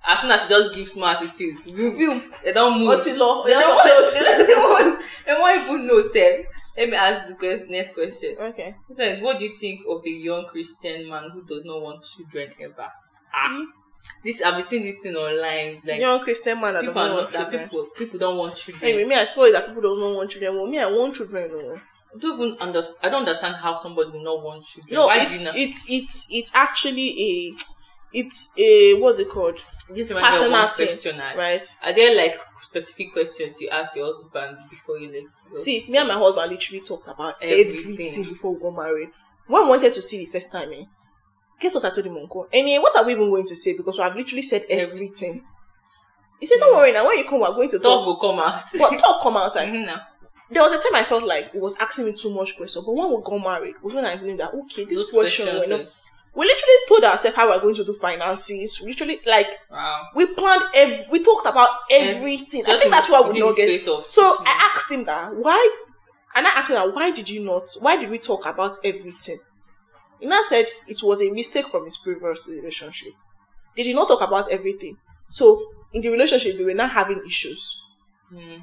As 0.05 0.20
soon 0.20 0.32
as 0.32 0.43
she 0.43 0.48
just 0.48 0.74
gives 0.74 0.97
more 0.97 1.10
attitude, 1.10 1.56
review, 1.69 2.32
they 2.44 2.52
don't 2.52 2.81
move. 2.81 2.89
Lọ, 2.98 3.44
They 3.47 3.52
ọ̀yá 3.52 3.60
don't 3.60 3.77
want, 3.77 4.12
they 4.12 4.47
don't 4.47 4.70
want, 4.70 5.02
they 5.27 5.35
won't 5.39 5.62
even 5.64 5.86
know, 5.86 6.02
Seth. 6.02 6.47
Let 6.77 6.89
me 6.90 6.97
ask 6.97 7.28
the 7.28 7.35
quest, 7.35 7.64
next 7.69 7.93
question. 7.94 8.35
Okay. 8.40 8.74
It 8.89 8.97
says, 8.97 9.20
what 9.20 9.39
do 9.39 9.44
you 9.44 9.56
think 9.59 9.81
of 9.89 10.02
a 10.05 10.10
young 10.10 10.47
Christian 10.47 11.09
man 11.09 11.31
who 11.31 11.44
does 11.44 11.64
not 11.64 11.82
want 11.82 12.02
children 12.02 12.52
ever? 12.60 12.89
Ah, 13.32 13.59
this 14.24 14.43
I've 14.43 14.56
been 14.56 14.64
seeing 14.64 14.82
this 14.82 15.01
thing 15.02 15.14
online. 15.14 15.78
Like 15.86 16.01
Young 16.01 16.20
Christian 16.20 16.60
man 16.60 16.74
that 16.74 16.82
people 16.82 17.01
are 17.02 17.14
want 17.14 17.32
not 17.32 17.32
children. 17.32 17.69
people 17.69 17.86
people 17.97 18.19
don't 18.19 18.36
want 18.36 18.56
children. 18.56 19.09
Me 19.09 19.14
I 19.14 19.24
saw 19.24 19.44
it 19.44 19.52
that 19.52 19.66
people 19.69 19.82
don't 19.82 20.14
want 20.16 20.31
children. 20.31 20.56
Well, 20.56 20.66
me 20.66 20.81
I 20.81 20.86
want 20.86 21.14
children. 21.14 21.81
I 22.15 22.19
don't 22.19 22.41
even 22.41 22.59
understand. 22.61 22.99
I 23.03 23.09
don't 23.09 23.21
understand 23.21 23.57
how 23.57 23.75
somebody 23.75 24.11
will 24.11 24.23
not 24.23 24.43
want 24.43 24.65
children. 24.65 24.95
no 24.95 25.07
Why 25.07 25.23
it's 25.23 25.35
do 25.39 25.39
you 25.41 25.45
not? 25.47 25.57
it's 25.57 25.85
it's 25.89 26.27
it's 26.31 26.51
actually 26.55 27.09
a 27.23 27.55
it's 28.13 28.49
a 28.59 28.95
what's 29.01 29.19
it 29.19 29.29
called? 29.31 29.59
this 29.91 30.11
reminds 30.11 30.15
me 30.15 30.17
of 30.17 30.33
personal 30.33 30.51
one 30.53 30.73
thing, 30.73 30.87
question. 30.87 31.21
I- 31.21 31.37
Right. 31.37 31.77
Are 31.83 31.93
there 31.93 32.17
like 32.17 32.39
specific 32.61 33.13
questions 33.13 33.61
you 33.61 33.69
ask 33.71 33.97
your 33.97 34.07
husband 34.07 34.59
before 34.71 34.99
you 34.99 35.09
like? 35.09 35.27
go? 35.53 35.59
See, 35.59 35.87
me 35.89 35.99
and 35.99 36.09
my 36.09 36.15
husband 36.15 36.51
literally 36.53 36.81
talked 36.85 37.09
about 37.09 37.35
Everything. 37.43 37.93
everything, 37.93 38.25
before 38.25 38.55
we 38.55 38.61
got 38.61 38.77
married. 38.77 39.09
When 39.47 39.63
we 39.65 39.69
wanted 39.71 39.93
to 39.95 40.03
see 40.03 40.19
the 40.25 40.31
first 40.31 40.53
time, 40.53 40.73
eh? 40.73 40.85
Guess 41.61 41.75
what 41.77 41.85
I 41.87 41.91
told 41.91 42.07
him, 42.07 42.17
Uncle? 42.17 42.47
And 42.53 42.69
eh, 42.69 42.79
what 42.79 42.97
are 42.97 43.05
we 43.05 43.13
even 43.13 43.31
going 43.31 43.47
to 43.47 43.57
say? 43.57 43.77
Because 43.77 43.97
we 43.99 44.05
have 44.05 44.15
literally 44.17 44.43
said 44.43 44.65
everything. 44.69 45.45
He 46.41 46.47
said, 46.47 46.59
"Don't 46.59 46.75
worry 46.77 46.93
now. 46.93 47.07
When 47.07 47.19
you 47.19 47.25
come, 47.25 47.41
we're 47.41 47.53
going 47.53 47.71
to 47.71 47.79
Dog 47.79 48.05
talk." 48.05 48.07
will 48.07 48.17
come 48.17 48.39
out. 48.41 48.63
But 48.79 48.99
talk 48.99 49.23
come 49.23 49.37
outside. 49.37 49.69
Mhm, 49.73 49.87
now. 49.87 50.01
There 50.53 50.62
was 50.62 50.73
a 50.73 50.79
time 50.79 50.95
I 50.95 51.05
felt 51.05 51.24
like 51.24 51.55
it 51.55 51.61
was 51.61 51.77
asking 51.79 52.07
me 52.07 52.12
too 52.12 52.35
much 52.35 52.57
questions. 52.57 52.85
But 52.85 52.93
when 52.95 53.09
we 53.09 53.23
got 53.23 53.39
married, 53.39 53.74
was 53.83 53.95
when 53.95 54.05
I 54.05 54.15
knew 54.16 54.37
that 54.37 54.53
okay, 54.55 54.85
this 54.85 55.01
Those 55.01 55.11
question, 55.11 55.47
you 55.47 55.66
know, 55.69 55.81
eh, 55.81 55.87
we 56.35 56.47
literally 56.47 56.74
told 56.89 57.05
ourselves 57.05 57.37
how 57.37 57.49
we're 57.51 57.61
going 57.61 57.74
to 57.74 57.85
do 57.85 57.93
finances. 57.93 58.81
We 58.83 58.89
literally 58.93 59.20
like 59.27 59.49
Wow. 59.70 60.09
we 60.15 60.27
planned 60.35 60.62
every, 60.74 61.07
we 61.11 61.23
talked 61.23 61.47
about 61.47 61.70
everything. 61.91 62.65
I 62.66 62.77
think 62.77 62.91
that's 62.91 63.11
why 63.11 63.20
we 63.20 63.39
not 63.39 63.57
get. 63.57 63.81
So 63.81 64.37
I 64.41 64.70
asked 64.74 64.91
him 64.91 65.05
that 65.05 65.35
why, 65.37 65.77
and 66.35 66.47
I 66.47 66.51
asked 66.51 66.70
him 66.70 66.74
that 66.77 66.95
why 66.95 67.11
did 67.11 67.29
you 67.29 67.45
not? 67.45 67.69
Why 67.81 67.97
did 67.97 68.11
we 68.11 68.19
talk 68.19 68.47
about 68.47 68.77
everything? 68.85 69.39
He 70.20 70.27
now 70.27 70.41
said 70.43 70.66
it 70.87 71.03
was 71.03 71.20
a 71.20 71.31
mistake 71.31 71.69
from 71.69 71.85
his 71.85 71.97
previous 71.99 72.49
relationship. 72.49 73.12
They 73.77 73.83
did 73.83 73.97
not 73.97 74.09
talk 74.09 74.20
about 74.20 74.51
everything. 74.51 74.97
So 75.31 75.66
in 75.93 76.01
the 76.03 76.11
relationship, 76.11 76.57
they 76.57 76.65
were 76.65 76.74
not 76.74 76.91
having 76.91 77.23
issues. 77.27 77.83
Mm. 78.33 78.62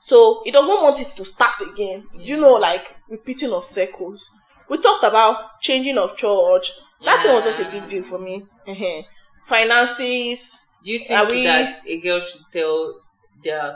So 0.00 0.42
he 0.44 0.50
doesn't 0.50 0.82
want 0.82 1.00
it 1.00 1.08
to 1.16 1.24
start 1.24 1.60
again. 1.72 2.06
You 2.18 2.40
know, 2.40 2.54
like 2.54 2.96
repeating 3.08 3.52
of 3.52 3.64
circles. 3.64 4.30
We 4.68 4.78
talked 4.78 5.04
about 5.04 5.60
changing 5.60 5.98
of 5.98 6.16
church. 6.16 6.70
That 7.04 7.22
thing 7.22 7.32
wasn't 7.34 7.58
a 7.60 7.70
big 7.70 7.86
deal 7.86 8.02
for 8.02 8.18
me. 8.18 8.46
Finances. 9.44 10.68
Do 10.82 10.92
you 10.92 10.98
think 11.00 11.30
we- 11.30 11.44
that 11.44 11.82
a 11.86 12.00
girl 12.00 12.20
should 12.20 12.42
tell 12.52 13.00
their 13.42 13.70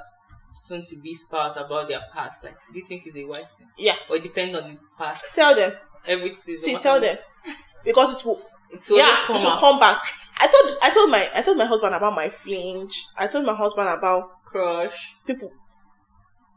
soon 0.53 0.85
to 0.85 0.97
be 0.97 1.15
spouse 1.15 1.57
about 1.57 1.89
their 1.89 2.01
past? 2.13 2.45
Like, 2.45 2.57
do 2.73 2.79
you 2.79 2.87
think 2.87 3.07
it's 3.07 3.17
a 3.17 3.25
wise 3.25 3.59
thing? 3.59 3.69
Yeah. 3.77 3.97
Or 4.09 4.17
it 4.17 4.23
depend 4.23 4.57
on 4.57 4.73
the 4.75 4.81
past? 4.97 5.35
Tell 5.35 5.55
them. 5.55 5.73
Everything. 6.07 6.57
See, 6.57 6.79
tell 6.79 7.01
them. 7.01 7.17
Because 7.85 8.17
it 8.17 8.25
will. 8.25 8.41
It's 8.71 8.91
always 8.91 9.05
yeah, 9.05 9.15
come 9.27 9.37
it 9.37 9.45
will 9.45 9.59
come 9.59 9.79
back. 9.79 10.03
I 10.39 10.47
told 10.47 10.71
I 10.83 10.91
told 10.91 11.11
my 11.11 11.29
I 11.35 11.43
told 11.43 11.59
my 11.59 11.67
husband 11.67 11.95
about 11.95 12.15
my 12.15 12.31
flinch. 12.31 13.05
I 13.17 13.27
told 13.27 13.45
my 13.45 13.55
husband 13.55 13.89
about 13.91 14.31
Crush. 14.47 15.17
people. 15.27 15.51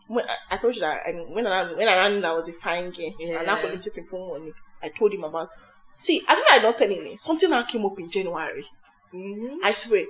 When 0.08 0.26
I, 0.26 0.36
I 0.52 0.58
told 0.58 0.76
you 0.76 0.82
that 0.82 1.02
I, 1.08 1.12
when 1.12 1.46
I 1.48 1.64
when 1.74 1.88
I 1.88 2.10
knew 2.10 2.22
that 2.22 2.30
I 2.32 2.34
was 2.34 2.48
a 2.48 2.54
fine 2.54 2.92
girl 2.92 3.12
and 3.20 3.38
I 3.38 3.44
Yeah. 3.44 3.62
couldn't 3.62 3.82
take 3.82 3.96
people 3.96 4.30
money, 4.40 4.54
I 4.82 4.90
told 4.90 5.14
him 5.14 5.24
about. 5.24 5.50
See, 5.98 6.22
as 6.28 6.38
when 6.38 6.60
I 6.60 6.64
not 6.64 6.78
telling 6.78 7.06
him, 7.06 7.18
something 7.18 7.50
now 7.50 7.64
came 7.64 7.86
up 7.86 7.98
in 8.00 8.10
January. 8.10 8.66
Mm-hmm. 9.14 9.64
I 9.64 9.74
swear. 9.74 10.06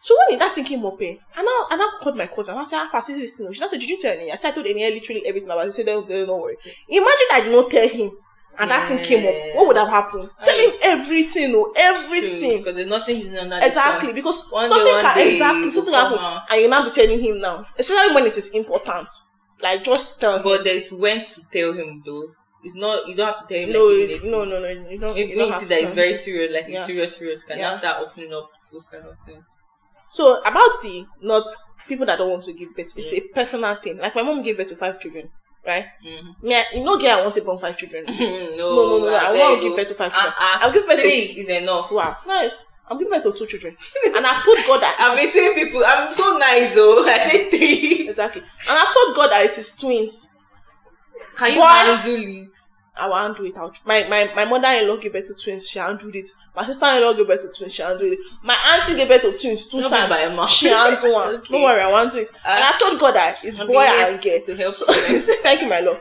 So 0.00 0.14
when 0.28 0.38
that 0.38 0.54
thing 0.54 0.64
came 0.64 0.84
up, 0.86 1.00
eh, 1.00 1.10
and 1.10 1.20
I 1.36 1.66
and 1.72 1.82
I 1.82 1.98
called 2.00 2.16
my 2.16 2.26
cousin. 2.26 2.54
and 2.54 2.60
I 2.60 2.64
said, 2.64 2.78
"How 2.78 2.90
fast 2.90 3.10
is 3.10 3.16
this 3.18 3.32
thing?" 3.34 3.52
She 3.52 3.58
said, 3.60 3.70
"Did 3.80 3.88
you 3.88 3.98
tell 3.98 4.16
me?" 4.16 4.30
I 4.30 4.36
said, 4.36 4.50
"I 4.52 4.54
told 4.54 4.66
Enia 4.66 4.92
literally 4.92 5.26
everything 5.26 5.50
about 5.50 5.62
it." 5.62 5.66
He 5.66 5.72
said, 5.72 5.86
"Don't, 5.86 6.08
don't 6.08 6.28
worry." 6.42 6.56
Imagine 6.88 7.28
I 7.32 7.40
did 7.42 7.52
not 7.52 7.70
tell 7.70 7.88
him, 7.88 8.10
and 8.58 8.70
that 8.70 8.86
thing 8.86 9.02
came 9.04 9.26
up. 9.26 9.56
What 9.56 9.66
would 9.68 9.76
have 9.76 9.88
happened? 9.88 10.28
Tell 10.44 10.58
him 10.58 10.72
everything, 10.82 11.52
oh, 11.56 11.72
everything. 11.76 12.58
Because 12.58 12.74
there's 12.76 12.88
nothing 12.88 13.16
hidden 13.16 13.36
under 13.52 13.66
Exactly, 13.66 14.12
because 14.12 14.48
One 14.50 14.64
day, 14.64 14.68
something 14.68 14.92
one 14.92 15.02
can 15.02 15.16
day, 15.16 15.32
exactly 15.32 15.70
something 15.70 15.94
out. 15.94 16.18
happen, 16.18 16.42
and 16.54 16.62
you 16.62 16.68
now 16.68 16.84
be 16.84 16.90
telling 16.90 17.20
him 17.20 17.38
now, 17.38 17.66
especially 17.78 18.14
when 18.14 18.26
it 18.26 18.36
is 18.36 18.50
important. 18.54 19.08
Like 19.62 19.84
just 19.84 20.20
tell 20.20 20.36
him. 20.36 20.42
But 20.42 20.64
there's 20.64 20.92
when 20.92 21.24
to 21.24 21.40
tell 21.50 21.72
him 21.72 22.02
though. 22.04 22.28
It's 22.64 22.74
not 22.74 23.06
you 23.06 23.14
don't 23.14 23.26
have 23.26 23.40
to 23.40 23.46
tell 23.46 23.62
him 23.64 23.72
no, 23.72 23.84
like 23.84 23.94
immediately. 23.98 24.30
no, 24.30 24.44
no, 24.44 24.60
no, 24.60 24.68
you 24.68 24.98
don't. 24.98 25.14
Maybe 25.14 25.30
you 25.32 25.36
don't 25.38 25.48
you 25.48 25.54
see 25.54 25.66
that 25.66 25.82
it's 25.82 25.92
very 25.92 26.14
serious, 26.14 26.52
like 26.52 26.64
Yeah. 26.68 26.78
it's 26.78 26.86
serious, 26.86 27.16
serious, 27.16 27.44
can 27.44 27.58
Yeah. 27.58 27.70
now 27.70 27.76
start 27.78 27.96
opening 28.06 28.32
up 28.34 28.50
those 28.72 28.88
kind 28.88 29.04
of 29.06 29.16
things. 29.18 29.58
So 30.08 30.40
about 30.40 30.70
the 30.82 31.06
not 31.22 31.44
people 31.88 32.06
that 32.06 32.18
don't 32.18 32.30
want 32.30 32.44
to 32.44 32.52
give 32.52 32.74
birth, 32.76 32.92
it's 32.96 33.12
a 33.12 33.20
personal 33.34 33.76
thing. 33.76 33.98
Like 33.98 34.14
my 34.14 34.22
mom 34.22 34.42
gave 34.42 34.56
birth 34.56 34.68
to 34.68 34.76
five 34.76 35.00
children, 35.00 35.30
right? 35.66 35.86
Mm-hmm. 36.04 36.46
Me, 36.46 36.54
I- 36.56 36.64
you 36.74 36.84
know, 36.84 36.98
girl, 36.98 37.18
I 37.18 37.22
want 37.22 37.34
to 37.34 37.42
born 37.42 37.58
five 37.58 37.76
children. 37.78 38.04
no, 38.08 38.14
no, 38.56 38.98
no, 38.98 38.98
no, 39.10 39.14
I 39.14 39.32
won't 39.32 39.62
give 39.62 39.76
birth 39.76 39.88
to 39.88 39.94
five 39.94 40.12
children. 40.12 40.32
Uh-uh. 40.38 40.58
I'll 40.60 40.72
give 40.72 40.86
birth 40.86 40.96
to- 40.96 41.02
three 41.02 41.20
is 41.40 41.48
enough. 41.48 41.90
Wow, 41.92 42.16
nice. 42.26 42.72
I'm 42.88 42.98
giving 42.98 43.12
birth 43.12 43.24
to 43.24 43.32
two 43.32 43.46
children, 43.46 43.76
and 44.14 44.26
I've 44.26 44.44
told 44.44 44.58
God 44.66 44.80
that 44.82 45.14
been 45.16 45.26
seeing 45.26 45.54
people. 45.54 45.82
I'm 45.84 46.12
so 46.12 46.38
nice 46.38 46.74
though. 46.74 47.04
I 47.06 47.18
say 47.18 47.50
three. 47.50 48.08
exactly, 48.08 48.42
and 48.42 48.78
I've 48.78 48.94
told 48.94 49.16
God 49.16 49.30
that 49.30 49.44
it 49.44 49.58
is 49.58 49.76
twins. 49.76 50.36
Can 51.36 51.52
you 51.54 51.62
handle 51.62 52.14
it? 52.14 52.48
I 52.98 53.08
will 53.08 53.16
handle 53.16 53.44
it 53.44 53.58
out. 53.58 53.78
My 53.84 54.06
my, 54.08 54.32
my 54.34 54.44
mother-in-law 54.46 54.96
gave 54.96 55.12
birth 55.12 55.26
to 55.26 55.34
twins. 55.34 55.68
She 55.68 55.78
handled 55.78 56.14
it. 56.16 56.28
My 56.54 56.64
sister-in-law 56.64 57.12
gave 57.12 57.26
birth 57.26 57.42
to 57.42 57.58
twins. 57.58 57.74
She 57.74 57.82
handled 57.82 58.10
it. 58.12 58.18
My 58.42 58.56
auntie 58.72 58.96
gave 58.96 59.08
birth 59.08 59.20
to 59.22 59.36
twins 59.36 59.68
two 59.68 59.80
Not 59.82 59.90
times. 59.90 60.08
by 60.22 60.34
mouth. 60.34 60.48
She 60.50 60.68
handled 60.68 61.12
one. 61.12 61.34
Okay. 61.36 61.52
Don't 61.52 61.62
worry, 61.62 61.82
I 61.82 61.90
want 61.90 62.12
to 62.12 62.20
it. 62.20 62.30
and 62.46 62.62
uh, 62.64 62.66
I've 62.68 62.78
told 62.78 62.98
God 62.98 63.14
that 63.16 63.44
it's 63.44 63.60
I'll 63.60 63.66
boy 63.66 63.82
and 63.82 64.22
girl. 64.22 64.40
to 64.46 64.56
help 64.56 64.72
So, 64.74 64.86
thank 65.42 65.60
you, 65.60 65.68
my 65.68 65.80
love. 65.80 66.00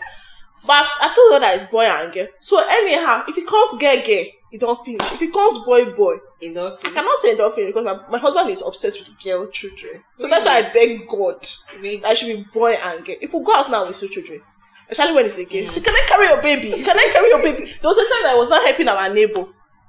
But 0.67 0.87
I've 1.01 1.13
told 1.15 1.31
God 1.31 1.41
that 1.43 1.55
it's 1.55 1.69
boy 1.71 1.83
and 1.83 2.13
girl. 2.13 2.27
So 2.39 2.61
anyhow, 2.67 3.23
if 3.27 3.37
it 3.37 3.45
comes 3.47 3.71
girl, 3.79 3.95
girl, 4.05 4.25
it 4.51 4.59
don't 4.61 4.83
finish. 4.85 5.01
If 5.13 5.21
it 5.21 5.31
comes 5.33 5.63
boy, 5.65 5.85
boy, 5.95 6.15
Enough. 6.41 6.79
I 6.83 6.89
cannot 6.91 7.17
say 7.19 7.29
it 7.29 7.37
don't 7.37 7.53
finish 7.53 7.73
because 7.73 7.85
my, 7.85 7.99
my 8.09 8.17
husband 8.19 8.49
is 8.49 8.61
obsessed 8.61 8.99
with 8.99 9.19
girl 9.23 9.47
children. 9.47 10.03
So 10.15 10.27
that's 10.27 10.45
why 10.45 10.59
I 10.59 10.73
beg 10.73 11.07
God 11.07 11.45
Maybe. 11.81 11.97
that 12.01 12.11
it 12.11 12.17
should 12.17 12.35
be 12.37 12.45
boy 12.53 12.73
and 12.73 13.05
girl. 13.05 13.15
If 13.21 13.33
we 13.33 13.43
go 13.43 13.55
out 13.55 13.71
now 13.71 13.87
with 13.87 13.97
two 13.99 14.09
children, 14.09 14.41
especially 14.89 15.15
when 15.15 15.25
it's 15.25 15.37
a 15.39 15.45
Mm. 15.45 15.71
so 15.71 15.81
can 15.81 15.93
I 15.95 16.05
carry 16.07 16.27
your 16.27 16.41
baby? 16.41 16.71
Can 16.83 16.97
I 16.97 17.09
carry 17.11 17.29
your 17.29 17.41
baby? 17.41 17.71
There 17.81 17.89
was 17.89 17.97
a 17.97 18.01
time 18.01 18.23
that 18.23 18.31
I 18.33 18.37
was 18.37 18.49
not 18.49 18.63
helping 18.63 18.87
our 18.87 19.13
neighbor 19.13 19.45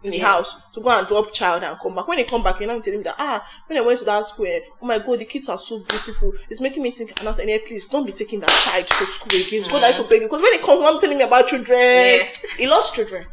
in 0.07 0.12
the 0.12 0.19
Yeah. 0.19 0.27
house 0.33 0.55
to 0.73 0.81
go 0.81 0.91
and 0.91 1.07
drop 1.07 1.33
child 1.33 1.62
and 1.62 1.78
come 1.81 1.95
back. 1.95 2.07
When 2.09 2.16
they 2.19 2.24
come 2.24 2.43
back, 2.43 2.61
you 2.61 2.66
know, 2.66 2.81
telling 2.81 3.01
me 3.01 3.05
that 3.05 3.16
ah, 3.19 3.47
when 3.66 3.78
I 3.78 3.83
went 3.83 3.99
to 3.99 4.05
that 4.07 4.24
school, 4.24 4.47
oh 4.83 4.87
my 4.87 4.99
god, 4.99 5.19
the 5.19 5.24
kids 5.24 5.49
are 5.49 5.59
so 5.59 5.78
beautiful. 5.81 6.33
It's 6.49 6.61
making 6.61 6.83
me 6.83 6.91
think. 6.93 7.11
And 7.19 7.28
I 7.28 7.33
like, 7.33 7.47
yeah, 7.47 7.59
please 7.66 7.89
don't 7.89 8.07
be 8.07 8.12
taking 8.12 8.41
that 8.41 8.51
child 8.51 8.87
to 8.87 8.95
school 9.07 9.41
again. 9.41 9.65
God, 9.70 9.83
I 9.85 9.89
used 9.89 9.99
to 10.01 10.05
beg 10.09 10.20
you 10.23 10.27
because 10.28 10.43
when 10.43 10.53
it 10.55 10.62
comes, 10.62 10.81
I'm 10.83 11.01
telling 11.01 11.19
me 11.19 11.24
about 11.24 11.49
children. 11.49 11.78
Yes. 11.78 12.39
He 12.57 12.66
lost 12.66 12.95
children. 12.95 13.27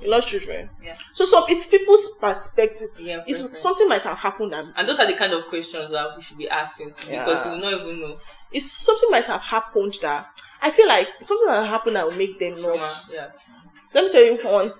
He 0.00 0.08
lost 0.08 0.28
children. 0.28 0.70
Yeah. 0.82 0.94
So 1.12 1.24
some 1.26 1.44
it's 1.48 1.66
people's 1.66 2.16
perspective. 2.18 2.88
Yeah, 2.98 3.22
it's 3.26 3.58
something 3.58 3.86
might 3.88 4.02
have 4.02 4.18
happened 4.18 4.54
and 4.54 4.72
And 4.76 4.88
those 4.88 4.98
are 4.98 5.06
the 5.06 5.12
kind 5.14 5.32
of 5.34 5.46
questions 5.46 5.90
that 5.90 6.16
we 6.16 6.22
should 6.22 6.38
be 6.38 6.48
asking 6.48 6.92
too, 6.92 7.10
because 7.10 7.44
Yeah. 7.44 7.54
you 7.54 7.60
will 7.60 7.70
not 7.70 7.80
even 7.82 8.00
know. 8.00 8.16
it's 8.52 8.70
something 8.70 9.10
might 9.10 9.24
have 9.24 9.42
happened 9.42 9.94
that 10.02 10.26
I 10.62 10.70
feel 10.70 10.88
like 10.88 11.08
it's 11.20 11.28
something 11.28 11.46
that 11.48 11.66
happened 11.68 11.96
that 11.96 12.06
will 12.06 12.16
make 12.16 12.38
them 12.38 12.60
not. 12.60 13.04
Yeah. 13.12 13.28
Let 13.92 14.04
me 14.04 14.10
tell 14.10 14.24
you 14.24 14.38
one 14.42 14.72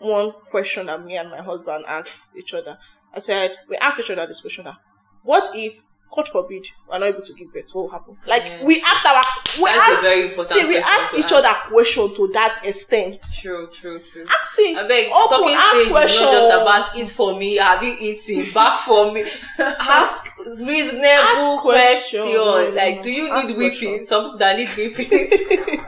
one 0.00 0.32
question 0.50 0.86
that 0.86 1.04
me 1.04 1.16
and 1.16 1.30
my 1.30 1.42
husband 1.42 1.84
asked 1.86 2.36
each 2.36 2.54
other. 2.54 2.78
I 3.14 3.18
said 3.18 3.56
we 3.68 3.76
asked 3.76 4.00
each 4.00 4.10
other 4.10 4.26
this 4.26 4.40
question 4.40 4.64
that 4.64 4.76
what 5.22 5.54
if 5.54 5.74
God 6.14 6.28
forbid 6.28 6.66
we're 6.88 6.98
not 6.98 7.06
able 7.08 7.22
to 7.22 7.34
give 7.34 7.52
birth, 7.52 7.70
what 7.74 7.82
will 7.82 7.90
happen? 7.90 8.16
Like 8.26 8.44
Yes. 8.44 8.62
we 8.64 8.82
asked 8.86 9.04
our 9.04 9.22
we 9.62 9.70
That's 9.70 10.00
a 10.00 10.02
very 10.06 10.22
important 10.28 10.48
see 10.48 10.66
we 10.66 10.76
asked 10.78 11.14
each 11.14 11.24
ask. 11.24 11.34
other 11.34 11.54
question 11.68 12.14
to 12.14 12.28
that 12.32 12.60
extent. 12.64 13.26
True, 13.42 13.68
true, 13.72 14.00
true. 14.00 14.24
Ask 14.28 14.54
see 14.54 14.76
I 14.78 14.86
beg, 14.86 15.10
open, 15.12 15.38
talking 15.40 15.54
ask 15.56 15.76
stage 15.76 15.86
is 15.88 15.92
not 15.92 16.32
just 16.32 16.62
about 16.62 16.96
eat 16.96 17.08
for 17.08 17.36
me, 17.38 17.56
have 17.56 17.82
you 17.82 17.96
eaten, 18.00 18.52
back 18.54 18.78
for 18.78 19.12
me. 19.12 19.24
Ask 19.58 20.25
reasonable 20.38 21.06
Ask 21.06 21.62
question. 21.62 22.22
question. 22.22 22.74
Like, 22.74 23.02
do 23.02 23.10
you 23.10 23.30
Ask 23.30 23.48
need 23.48 23.56
whipping? 23.56 24.04
Some 24.04 24.24
people 24.24 24.38
that 24.38 24.56
need 24.56 24.68
whipping. 24.76 25.08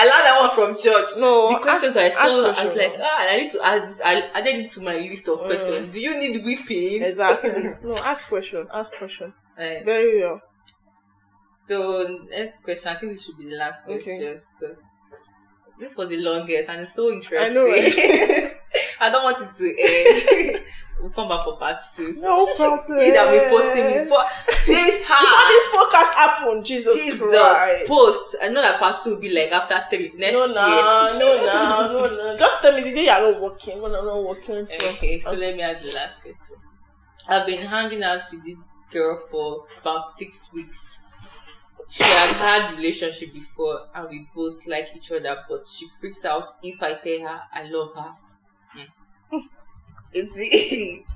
I 0.00 0.04
learned 0.04 0.26
that 0.26 0.38
one 0.40 0.50
from 0.54 0.76
church. 0.76 1.10
No, 1.18 1.48
the 1.50 1.58
questions 1.58 1.96
ask- 1.96 2.18
I 2.20 2.24
still, 2.24 2.46
I 2.54 2.64
was 2.64 2.74
like, 2.74 2.94
ah, 3.00 3.26
I 3.30 3.36
need 3.38 3.50
to 3.50 3.60
ask 3.64 3.82
this. 3.84 4.00
I 4.04 4.20
added 4.32 4.54
it 4.64 4.70
to 4.70 4.80
my 4.82 4.96
list 4.96 5.28
of 5.28 5.38
Mm. 5.40 5.46
questions. 5.46 5.94
Do 5.94 6.00
you 6.00 6.18
need 6.20 6.44
whipping? 6.44 7.02
Exactly. 7.02 7.50
no, 7.82 7.96
ask 8.04 8.28
question. 8.28 8.66
Ask 8.72 8.92
question. 8.92 9.32
Eh, 9.58 9.82
Very 9.84 10.22
well. 10.22 10.40
So 11.40 12.26
next 12.30 12.62
question, 12.62 12.92
I 12.92 12.96
think 12.96 13.12
this 13.12 13.24
should 13.26 13.38
be 13.38 13.50
the 13.50 13.56
last 13.56 13.84
Okay. 13.84 13.94
question 13.94 14.38
because 14.58 14.82
this 15.78 15.96
was 15.96 16.08
the 16.10 16.18
longest 16.18 16.68
and 16.68 16.80
it's 16.82 16.94
so 16.94 17.10
interesting. 17.10 17.50
I 17.50 17.54
know, 17.54 17.64
right? 17.66 18.54
I 19.00 19.10
don't 19.10 19.22
want 19.24 19.38
it 19.40 19.54
to 19.56 19.66
end. 19.80 20.57
We'll 21.00 21.10
come 21.10 21.28
back 21.28 21.44
for 21.44 21.56
part 21.56 21.80
two. 21.96 22.14
No 22.20 22.46
problem. 22.54 22.98
You 23.06 23.12
that 23.12 23.30
be 23.30 23.50
posting 23.50 23.86
me 23.86 24.04
for 24.06 24.22
this 24.66 25.00
Before 25.00 25.16
hard. 25.16 25.48
this 25.50 25.68
podcast 25.74 26.14
happened, 26.14 26.64
Jesus, 26.64 26.94
Jesus 27.04 27.20
Christ. 27.20 27.86
post. 27.88 28.36
I 28.42 28.48
know 28.48 28.60
that 28.62 28.78
part 28.78 29.00
two 29.02 29.10
will 29.14 29.20
be 29.20 29.30
like 29.32 29.50
after 29.52 29.78
three 29.96 30.12
next 30.16 30.34
no, 30.34 30.46
year. 30.46 30.54
no, 30.54 31.18
no, 31.18 31.88
no, 31.92 32.06
no, 32.06 32.16
no. 32.32 32.36
Just 32.36 32.62
tell 32.62 32.74
me 32.74 32.82
the 32.82 32.92
day 32.94 33.04
you're 33.06 33.32
not 33.32 33.40
working. 33.40 33.80
When 33.80 33.94
I'm 33.94 34.04
not 34.04 34.24
working. 34.24 34.66
too. 34.66 34.84
Okay, 34.96 35.18
so 35.18 35.32
let 35.34 35.56
me 35.56 35.62
ask 35.62 35.84
the 35.84 35.92
last 35.92 36.22
question. 36.22 36.56
I've 37.28 37.46
been 37.46 37.66
hanging 37.66 38.02
out 38.02 38.20
with 38.32 38.44
this 38.44 38.66
girl 38.90 39.20
for 39.30 39.64
about 39.82 40.02
six 40.02 40.52
weeks. 40.52 41.00
She 41.90 42.02
had 42.02 42.34
had 42.36 42.76
relationship 42.76 43.32
before, 43.32 43.86
and 43.94 44.08
we 44.10 44.28
both 44.34 44.66
like 44.66 44.88
each 44.94 45.10
other, 45.12 45.36
but 45.48 45.60
she 45.66 45.86
freaks 46.00 46.24
out 46.24 46.48
if 46.62 46.82
I 46.82 46.94
tell 46.94 47.20
her 47.20 47.40
I 47.52 47.62
love 47.64 47.94
her. 47.94 48.10
It's 50.12 50.34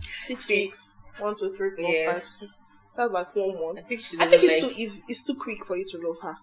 Six 0.27 0.48
weeks. 0.48 0.97
One, 1.19 1.35
two, 1.36 1.55
three, 1.56 1.70
four, 1.73 1.90
Yes. 1.90 2.12
five, 2.12 2.23
six. 2.28 2.60
That's 2.97 3.12
like 3.12 3.35
one 3.36 3.56
I 3.56 3.60
month. 3.74 3.89
think 3.89 4.01
she 4.01 4.16
I 4.20 4.27
think 4.27 4.43
it's 4.44 4.62
like. 4.62 4.73
too 4.74 4.81
easy. 4.82 5.02
It's 5.09 5.24
too 5.24 5.35
quick 5.35 5.64
for 5.64 5.77
you 5.77 5.85
to 5.86 5.98
love 5.98 6.19
her. 6.23 6.35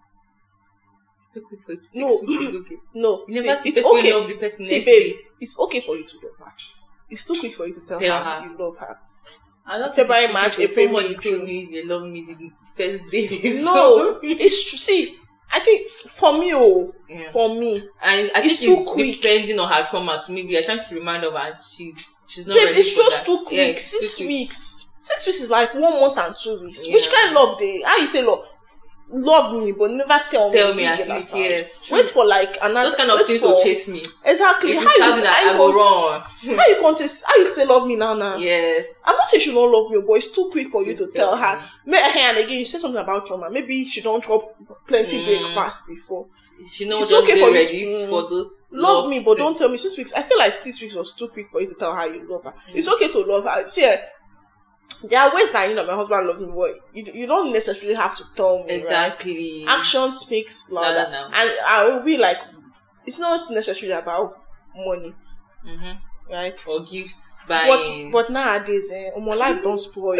It's 1.18 1.34
too 1.34 1.42
quick 1.42 1.62
for 1.64 1.74
you. 1.74 1.80
Six 1.80 1.96
No. 1.96 2.08
weeks 2.28 2.42
is 2.42 2.56
okay. 2.62 2.78
No, 2.94 3.26
You 3.28 3.44
never 3.44 3.62
see 3.62 3.70
it's 3.70 3.86
okay. 3.86 4.14
love 4.14 4.28
the 4.30 4.36
person 4.38 4.64
See, 4.66 4.80
babe, 4.86 4.86
day. 5.16 5.20
it's 5.40 5.60
okay 5.60 5.80
for 5.82 5.96
you 5.96 6.06
to 6.08 6.16
love 6.24 6.38
her. 6.40 6.54
It's 7.10 7.28
too 7.28 7.40
quick 7.40 7.56
for 7.56 7.68
you 7.68 7.74
to 7.74 7.82
tell, 7.82 8.00
Tell 8.00 8.24
her, 8.24 8.42
her. 8.42 8.48
you 8.48 8.58
love 8.58 8.78
her. 8.78 8.98
I 9.66 9.78
don't 9.78 9.94
February, 9.96 10.32
March, 10.34 10.56
too 10.56 10.68
quick, 10.68 10.92
but 10.92 11.06
April, 11.06 11.12
Somebody 11.12 11.16
told 11.16 11.44
me 11.44 11.70
they 11.72 11.84
love 11.84 12.04
me 12.10 12.22
the 12.26 12.52
first 12.74 13.12
day. 13.12 13.62
No, 13.64 14.20
it's 14.24 14.70
true. 14.70 14.78
See, 14.78 15.19
I 15.52 15.60
think 15.60 15.90
for 15.90 16.34
me, 16.38 16.52
oh, 16.54 16.94
Yeah. 17.08 17.32
for 17.32 17.56
me, 17.56 17.82
And 18.02 18.32
I 18.36 18.42
It's 18.42 18.58
think 18.60 18.72
too 18.78 18.82
it's 18.84 18.92
quick. 18.92 19.22
depending 19.22 19.60
on 19.60 19.68
her 19.70 19.84
trauma. 19.86 20.22
To 20.26 20.32
maybe 20.32 20.58
I 20.58 20.62
trying 20.62 20.80
to 20.80 20.96
remind 20.96 21.24
her, 21.24 21.36
and 21.36 21.56
she 21.60 21.94
she's 22.28 22.46
not 22.46 22.56
babe, 22.56 22.68
ready 22.68 22.80
it's 22.80 22.92
for 22.92 23.02
just 23.04 23.18
that. 23.20 23.26
too 23.26 23.44
quick. 23.46 23.58
Yeah, 23.58 23.64
it's 23.66 23.84
Six 23.84 24.18
too 24.18 24.24
quick. 24.26 24.28
weeks. 24.30 24.86
Six 24.98 25.26
weeks 25.26 25.42
is 25.42 25.50
like 25.50 25.74
one 25.74 26.00
month 26.00 26.18
and 26.20 26.36
two 26.36 26.62
weeks. 26.62 26.86
Yeah. 26.88 26.94
Which 26.94 27.10
kind 27.12 27.30
of 27.30 27.36
love 27.36 27.58
they? 27.60 27.82
How 27.82 27.98
you 27.98 28.12
tell 28.12 28.28
love? 28.28 28.46
Love 29.12 29.56
me, 29.58 29.72
but 29.72 29.90
never 29.90 30.20
tell, 30.30 30.52
Tell 30.52 30.70
me. 30.72 30.78
me 30.78 30.84
you 30.84 30.90
at 30.90 31.10
least, 31.10 31.36
yes, 31.36 31.80
true. 31.88 31.98
Wait 31.98 32.08
for 32.10 32.26
like 32.28 32.58
another. 32.62 32.88
Those 32.90 32.96
kind 32.96 33.10
of 33.10 33.26
things 33.26 33.40
for, 33.42 33.48
will 33.56 33.64
chase 33.64 33.88
me. 33.88 34.04
Exactly. 34.24 34.72
If 34.74 34.78
how 34.84 35.08
you 35.08 35.16
you, 35.16 35.22
that, 35.24 35.46
I 35.48 35.52
you 35.52 35.58
go 35.58 35.74
wrong. 35.74 36.22
How 36.22 36.68
you 36.68 36.76
contest? 36.80 37.24
How 37.28 37.36
you 37.38 37.54
tell 37.56 37.68
love 37.68 37.88
me 37.88 37.96
now? 37.96 38.14
Now 38.14 38.36
Yes. 38.38 39.02
I'm 39.04 39.16
not 39.16 39.26
saying 39.26 39.42
she 39.42 39.52
don't 39.52 39.72
love 39.72 39.90
me, 39.90 40.02
but 40.06 40.14
it's 40.14 40.32
too 40.36 40.50
quick 40.52 40.68
for 40.70 40.84
you 40.84 40.96
To 40.96 41.08
to 41.08 41.12
tell 41.12 41.36
tell 41.36 41.38
her. 41.38 41.60
me. 41.86 41.92
May 41.92 41.98
and 42.20 42.38
again, 42.38 42.60
you 42.60 42.66
said 42.66 42.82
something 42.82 43.02
about 43.02 43.26
trauma. 43.26 43.50
Maybe 43.50 43.84
she 43.86 44.02
don't 44.02 44.24
drop 44.24 44.56
plenty 44.88 45.18
Mm. 45.26 45.54
breakfast 45.56 45.88
before. 45.88 46.28
She 46.70 46.86
know 46.88 47.00
It's 47.02 47.10
just 47.10 47.24
okay 47.24 47.40
for 47.40 47.48
you 47.48 47.54
ready 47.56 47.86
to- 47.86 48.08
for 48.10 48.30
those 48.30 48.70
love 48.74 49.10
me, 49.10 49.22
but 49.22 49.38
thing. 49.38 49.46
don't 49.46 49.58
tell 49.58 49.70
me 49.70 49.78
six 49.78 49.98
weeks. 49.98 50.14
I 50.14 50.22
feel 50.22 50.38
like 50.38 50.54
six 50.54 50.82
weeks 50.82 50.94
was 50.94 51.14
too 51.14 51.30
quick 51.30 51.48
for 51.50 51.62
you 51.62 51.68
to 51.70 51.74
tell 51.74 51.96
her 51.96 52.06
you 52.14 52.28
love 52.30 52.44
her. 52.44 52.54
It's 52.76 52.88
okay 52.88 53.08
to 53.12 53.20
love 53.22 53.46
her. 53.46 53.68
See, 53.68 53.86
eh, 53.86 53.98
there 55.10 55.22
are 55.22 55.34
ways 55.36 55.52
that 55.52 55.70
you 55.70 55.76
know 55.76 55.86
my 55.86 55.96
husband 55.96 56.28
loves 56.28 56.40
me, 56.40 56.48
but 56.56 56.72
you, 56.94 57.12
you 57.22 57.26
don't 57.28 57.54
necessarily 57.54 57.96
have 57.96 58.16
to 58.18 58.24
tell 58.36 58.60
me. 58.64 58.66
Right? 58.74 58.80
exactly. 58.82 59.66
Action 59.68 60.12
speaks 60.14 60.70
louder, 60.72 60.96
Louder 61.00 61.12
now. 61.12 61.26
and 61.34 61.52
I 61.68 61.86
will 61.88 62.02
be 62.04 62.18
like, 62.18 62.38
it's 63.06 63.20
not 63.20 63.50
necessarily 63.52 63.98
about 63.98 64.34
money, 64.76 65.14
hmm 65.66 65.92
right? 66.32 66.64
Or 66.68 66.82
gifts 66.84 67.40
But 67.48 67.66
buying. 67.68 68.12
but 68.12 68.30
nowadays, 68.30 68.92
eh, 68.94 69.10
my 69.20 69.34
life 69.34 69.64
don't 69.64 69.80
spoil. 69.80 70.18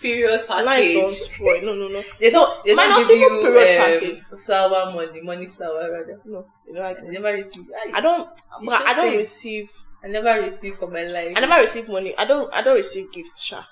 period 0.00 0.44
life 0.48 0.94
don't 0.94 1.08
spoil. 1.10 1.62
No, 1.62 1.74
no, 1.74 1.88
no, 1.88 2.02
They 2.20 2.30
don't. 2.30 2.64
They 2.64 2.74
don't 2.74 3.08
give 3.08 3.18
you 3.18 3.40
period 3.42 4.22
um, 4.30 4.38
flower 4.38 4.92
money, 4.94 5.20
money 5.22 5.46
flower 5.46 5.90
rather. 5.90 6.20
no. 6.24 6.46
You 6.66 6.74
know, 6.74 6.82
I 6.82 6.94
never 7.02 7.32
receive. 7.32 7.64
I, 7.74 7.98
I 7.98 8.00
don't. 8.00 8.28
But 8.64 8.82
I 8.86 8.94
don't 8.94 9.10
say- 9.12 9.18
receive. 9.18 9.72
I 10.04 10.08
never 10.08 10.40
receive 10.40 10.76
for 10.76 10.88
my 10.88 11.02
life. 11.02 11.32
I 11.36 11.40
never 11.40 11.60
receive 11.60 11.88
money. 11.88 12.16
I 12.16 12.24
don't. 12.24 12.52
I 12.54 12.62
don't 12.62 12.76
receive 12.76 13.10
gifts, 13.12 13.42
sha. 13.42 13.62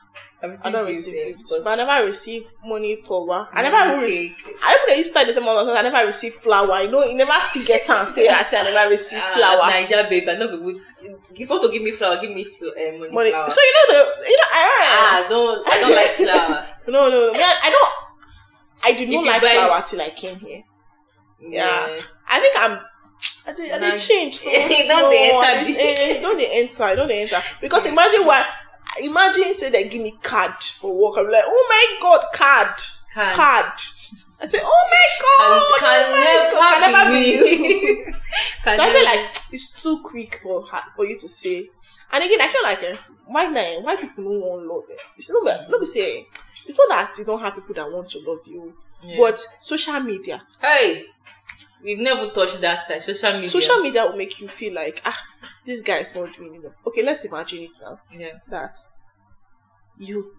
I, 0.44 0.68
I 0.68 0.70
don't 0.70 0.86
receive 0.86 1.14
eh, 1.14 1.28
gifts, 1.32 1.58
but 1.64 1.78
I 1.78 1.84
never 1.84 2.06
receive 2.06 2.44
money 2.64 2.96
for 3.04 3.26
power. 3.26 3.48
I 3.52 3.62
never 3.62 3.76
even 3.92 4.04
receive. 4.04 4.34
I 4.62 4.78
even 4.86 4.98
used 4.98 5.12
to 5.14 5.20
start 5.20 5.26
the 5.34 5.40
time 5.40 5.48
I 5.48 5.82
never 5.82 6.06
receive 6.06 6.34
flower. 6.34 6.82
You 6.82 6.90
know, 6.90 7.02
you 7.04 7.16
never 7.16 7.32
still 7.40 7.64
get 7.64 7.88
and 7.90 8.06
say 8.08 8.28
I 8.28 8.42
say 8.42 8.60
I 8.60 8.64
never 8.64 8.90
receive 8.90 9.20
Ah, 9.22 9.34
flower. 9.36 9.70
Naija 9.70 10.08
babe, 10.10 10.28
I 10.28 10.34
no 10.34 10.48
go 10.48 10.62
good. 10.62 10.80
If 11.32 11.38
you 11.40 11.46
want 11.48 11.62
to 11.64 11.70
give 11.70 11.82
me 11.82 11.90
flower, 11.92 12.20
give 12.20 12.30
me 12.30 12.44
fl- 12.44 12.66
uh, 12.68 12.98
money, 12.98 13.10
Money. 13.10 13.30
flower. 13.30 13.50
So 13.50 13.60
you 13.60 13.72
know 13.74 13.86
the 13.94 14.28
you 14.28 14.36
know 14.36 14.48
I, 14.52 14.64
ah, 14.86 15.26
don't. 15.28 15.66
I 15.66 15.80
don't 15.80 15.94
like 15.96 16.10
flower. 16.10 16.66
no 16.88 17.08
no 17.08 17.20
no 17.26 17.32
man, 17.32 17.56
I 17.62 17.70
don't. 17.70 17.92
I 18.84 18.92
did 18.92 19.08
not 19.10 19.24
like 19.24 19.42
buy- 19.42 19.54
flower 19.54 19.82
till 19.86 20.00
I 20.02 20.10
came 20.10 20.36
here. 20.38 20.62
Yeah. 21.40 21.98
I 22.28 22.40
think 22.40 22.54
I'm. 22.58 22.80
I 23.46 23.52
did, 23.52 23.72
I 23.72 23.78
did 23.90 24.00
change 24.00 24.34
so 24.36 24.50
Don't 24.52 24.68
small. 24.70 25.10
dey 25.10 25.30
enter 25.30 25.46
I 25.60 25.64
the- 25.64 25.72
did- 25.72 25.80
eh, 25.80 26.16
eh, 26.18 26.20
Don't 26.22 26.36
they 26.38 26.60
enter? 26.62 26.96
Don't 26.96 27.08
they 27.08 27.22
enter? 27.22 27.40
Because 27.60 27.86
imagine 27.86 28.24
what. 28.24 28.46
Imagine 29.00 29.54
say 29.54 29.70
they 29.70 29.88
give 29.88 30.02
me 30.02 30.18
card 30.22 30.52
for 30.62 30.94
work. 30.94 31.18
I'm 31.18 31.30
like, 31.30 31.42
oh 31.46 31.66
my 31.70 32.00
god, 32.02 32.26
card, 32.34 32.80
Card. 33.12 33.34
card. 33.34 33.72
I 34.40 34.46
say, 34.46 34.58
oh 34.62 34.88
my 34.90 35.06
god, 35.22 35.80
Can, 35.80 36.04
oh 36.06 36.10
my 36.12 36.80
can 36.80 36.92
God, 36.92 36.92
never, 36.92 37.10
be 37.10 37.24
you. 37.32 38.04
can 38.64 38.76
So 38.76 38.82
I 38.84 38.92
feel 38.92 39.04
like 39.04 39.30
it's 39.52 39.82
too 39.82 40.00
quick 40.04 40.36
for 40.42 40.66
her, 40.66 40.80
for 40.96 41.06
you 41.06 41.18
to 41.18 41.28
say. 41.28 41.68
And 42.12 42.22
again, 42.22 42.40
I 42.40 42.48
feel 42.48 42.62
like 42.62 42.82
eh, 42.82 42.96
why 43.26 43.46
now? 43.46 43.80
Why 43.80 43.96
people 43.96 44.24
don't 44.24 44.40
want 44.40 44.66
love? 44.66 44.84
Eh? 44.92 44.96
It's 45.16 45.30
not. 45.32 45.44
Let 45.70 45.80
me 45.80 45.86
say. 45.86 46.18
eh, 46.20 46.22
It's 46.66 46.78
not 46.78 46.88
that 46.90 47.18
you 47.18 47.24
don't 47.24 47.40
have 47.40 47.54
people 47.54 47.74
that 47.74 47.90
want 47.90 48.08
to 48.10 48.18
love 48.20 48.46
you, 48.46 48.74
Yeah. 49.02 49.16
but 49.18 49.38
social 49.60 49.98
media, 50.00 50.42
hey, 50.60 51.06
we've 51.84 51.98
never 52.00 52.28
touched 52.30 52.60
that 52.62 52.80
side. 52.80 53.02
Social 53.02 53.34
media. 53.34 53.50
social 53.50 53.78
media 53.80 54.04
will 54.06 54.16
make 54.16 54.40
you 54.40 54.48
feel 54.48 54.72
like 54.74 55.00
ah, 55.04 55.22
this 55.64 55.82
guy 55.82 55.98
is 55.98 56.14
not 56.14 56.32
doing 56.32 56.54
enough. 56.56 56.74
Okay, 56.86 57.02
let's 57.04 57.24
imagine 57.24 57.60
it 57.64 57.70
now 57.80 58.00
Yeah. 58.12 58.32
that 58.48 58.74
you. 59.98 60.32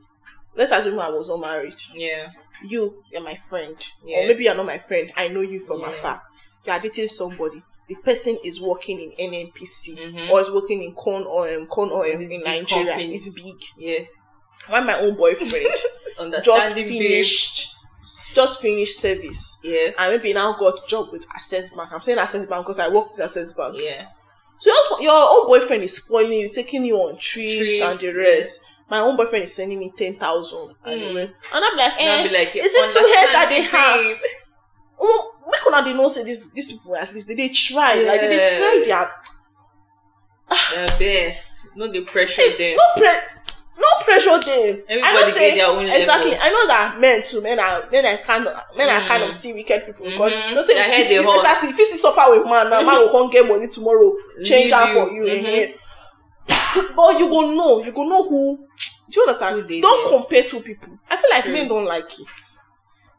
Let's 0.56 0.72
assume 0.72 1.00
I 1.00 1.10
was 1.10 1.28
not 1.30 1.42
married. 1.42 1.76
Yeah. 1.94 2.32
You, 2.64 3.04
you're 3.12 3.22
my 3.22 3.36
friend, 3.36 3.76
Yeah. 4.06 4.20
or 4.24 4.28
maybe 4.28 4.46
you're 4.46 4.56
not 4.56 4.66
my 4.66 4.78
friend. 4.78 5.12
I 5.18 5.28
know 5.28 5.42
you 5.42 5.60
from 5.60 5.82
Yeah. 5.82 5.90
afar. 5.92 6.22
You 6.66 6.72
are 6.72 6.80
dating 6.80 7.08
somebody. 7.08 7.62
The 7.90 7.96
person 7.96 8.38
is 8.44 8.60
working 8.62 9.00
in 9.00 9.12
NNPC 9.32 9.96
Mhm. 9.98 10.30
or 10.32 10.40
is 10.40 10.50
working 10.50 10.82
in 10.82 10.96
Conoil, 10.96 11.68
corn 11.68 11.90
oil 11.92 12.18
This 12.18 12.32
in 12.32 12.42
Nigeria. 12.42 12.94
company. 12.94 13.14
It's 13.16 13.30
big. 13.30 13.56
Yes. 13.78 14.10
Why 14.68 14.80
my 14.80 14.98
own 15.00 15.16
boyfriend 15.18 15.76
just 16.44 16.76
finished, 16.76 17.75
just 18.34 18.62
finished 18.62 19.00
service, 19.00 19.58
Yeah. 19.64 19.92
and 19.98 20.16
maybe 20.16 20.34
now 20.34 20.54
got 20.58 20.88
job 20.88 21.12
with 21.12 21.26
Access 21.34 21.70
Bank. 21.72 21.90
I'm 21.94 22.02
saying 22.02 22.18
Access 22.20 22.46
Bank 22.46 22.66
because 22.66 22.80
I 22.80 22.88
worked 22.90 23.12
with 23.18 23.26
Access 23.28 23.54
Bank. 23.54 23.76
Yeah. 23.78 24.08
So 24.60 24.70
your, 24.72 25.02
your 25.02 25.30
own 25.30 25.48
boyfriend 25.48 25.84
is 25.84 25.98
spoiling 25.98 26.40
you, 26.40 26.50
taking 26.50 26.86
you 26.86 26.96
on 26.98 27.18
trips, 27.18 27.58
Trips, 27.58 27.82
and 27.82 28.00
the 28.00 28.08
yeah. 28.08 28.28
rest. 28.30 28.62
My 28.90 29.00
own 29.00 29.18
boyfriend 29.18 29.46
is 29.46 29.54
sending 29.54 29.80
me 29.80 29.92
ten 29.98 30.16
thousand, 30.16 30.76
and 30.86 31.02
Mm. 31.02 31.18
And 31.18 31.32
I'm 31.54 31.78
like, 31.78 31.94
I'll 32.00 32.26
eh, 32.26 32.28
be 32.28 32.34
like, 32.34 32.56
is 32.56 32.74
it 32.74 32.94
too 32.94 33.00
head 33.16 33.34
that 33.34 33.48
they 33.50 33.62
have? 33.64 34.18
oh, 35.00 35.32
make 35.52 35.66
una 35.68 35.84
dey 35.84 35.94
know 35.94 36.08
say 36.08 36.24
this 36.24 36.52
these 36.52 36.72
people 36.72 36.96
at 36.96 37.12
least 37.14 37.28
they 37.28 37.36
dey 37.36 37.50
try, 37.50 37.96
like 37.96 38.22
they 38.22 38.30
dey 38.30 38.58
try 38.58 38.82
their 38.86 39.08
Their 40.72 41.00
best. 41.00 41.76
No, 41.76 41.88
the 41.92 42.02
pressure 42.02 42.42
see 42.44 42.56
them. 42.58 42.78
no 42.78 43.02
pre 43.02 43.08
no 43.08 43.35
pressure 44.06 44.40
them. 44.40 44.84
I 45.04 45.14
know 45.14 45.26
say 45.26 45.62
own 45.62 45.84
level. 45.86 46.00
exactly. 46.00 46.36
I 46.36 46.50
know 46.50 46.68
that 46.68 46.98
men 47.00 47.24
too. 47.24 47.42
Men 47.42 47.60
are 47.60 47.84
men 47.92 48.06
are 48.06 48.18
kind 48.24 48.48
of 48.48 48.56
men 48.78 48.90
are 48.90 49.08
kind 49.08 49.24
of 49.24 49.30
Mm. 49.30 49.34
still 49.34 49.56
wicked 49.56 49.86
people 49.86 50.06
because 50.06 50.32
Mhm. 50.34 50.50
you 50.50 50.56
know 50.56 50.62
say 50.62 50.74
if, 50.74 51.10
dey 51.10 51.16
if, 51.18 51.26
exactly, 51.36 51.70
if 51.70 51.78
you 51.78 51.86
see 51.86 51.98
suffer 51.98 52.26
with 52.32 52.46
man 52.46 52.70
now, 52.70 52.82
man 52.82 53.00
will 53.02 53.10
come 53.10 53.30
get 53.30 53.48
money 53.48 53.68
tomorrow, 53.68 54.16
change 54.44 54.72
am 54.72 54.94
for 54.94 55.12
you. 55.12 55.28
Eh. 55.28 55.72
but 56.96 57.20
you 57.20 57.28
go 57.30 57.42
know, 57.54 57.84
you 57.84 57.92
go 57.92 58.04
know 58.04 58.24
who. 58.28 58.58
Do 59.10 59.20
you 59.20 59.22
understand? 59.28 59.68
Don't 59.82 60.08
compare 60.10 60.44
two 60.44 60.60
people. 60.62 60.98
I 61.10 61.18
feel 61.18 61.30
like 61.32 61.44
True. 61.44 61.54
men 61.54 61.68
don't 61.68 61.86
like 61.86 62.06
it. 62.20 62.28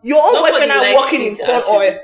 Your 0.02 0.22
own 0.22 0.34
Nobody 0.34 0.52
boyfriend 0.52 0.72
are 0.72 0.94
working 0.96 1.22
in 1.22 1.36
corn 1.36 1.62
oil. 1.68 1.98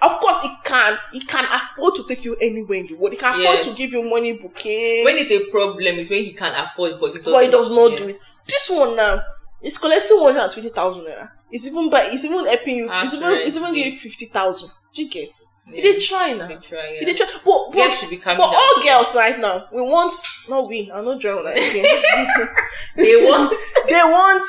Of 0.00 0.12
course, 0.20 0.38
it 0.44 0.52
can. 0.64 0.96
It 1.12 1.26
can 1.26 1.44
afford 1.52 1.94
to 1.96 2.04
take 2.06 2.24
you 2.24 2.36
anywhere 2.40 2.78
in 2.78 2.86
the 2.86 2.94
world. 2.94 3.12
It 3.14 3.18
can 3.18 3.40
afford 3.40 3.62
to 3.62 3.74
give 3.74 3.90
you 3.92 4.08
money 4.08 4.32
bouquet. 4.34 5.04
When 5.04 5.16
it's 5.16 5.30
a 5.32 5.50
problem, 5.50 5.98
it's 5.98 6.08
when 6.10 6.22
he 6.24 6.32
can 6.32 6.54
afford, 6.54 7.00
but 7.00 7.12
he 7.12 7.18
but 7.20 7.44
it 7.44 7.50
does 7.50 7.70
not 7.70 7.90
Yes. 7.92 8.00
do 8.00 8.08
it. 8.08 8.16
This 8.46 8.70
one 8.70 8.94
now, 8.96 9.20
it's 9.60 9.76
collecting 9.78 10.20
one 10.20 10.34
hundred 10.34 10.52
twenty 10.52 10.68
thousand 10.68 11.04
naira. 11.04 11.30
It's 11.50 11.66
even 11.66 11.90
by 11.90 12.08
it's 12.12 12.24
even 12.24 12.46
helping 12.46 12.76
you. 12.76 12.88
It's 12.92 13.14
even 13.14 13.32
it's 13.38 13.56
even 13.56 13.74
giving 13.74 13.92
fifty 13.98 14.26
thousand. 14.26 14.70
Do 14.92 15.02
you 15.02 15.10
get? 15.10 15.30
Yeah. 15.70 15.82
They 15.82 15.98
try 15.98 16.32
now. 16.32 16.46
They 16.46 16.56
try, 16.56 16.98
They 17.00 17.06
yeah. 17.06 17.12
try. 17.12 17.26
But, 17.44 17.44
but, 17.44 17.72
Girls 17.72 17.98
should 18.00 18.08
be 18.10 18.16
but 18.16 18.36
down. 18.36 18.40
all 18.40 18.82
girls 18.84 19.14
right 19.14 19.38
now, 19.38 19.66
we 19.72 19.82
want 19.82 20.14
not 20.48 20.66
we. 20.68 20.90
I'm 20.92 21.04
not 21.04 21.20
drawing 21.20 21.44
like 21.44 21.56
again. 21.56 21.84
They 22.96 23.16
want 23.28 23.52
they 23.88 23.94
want 24.02 24.44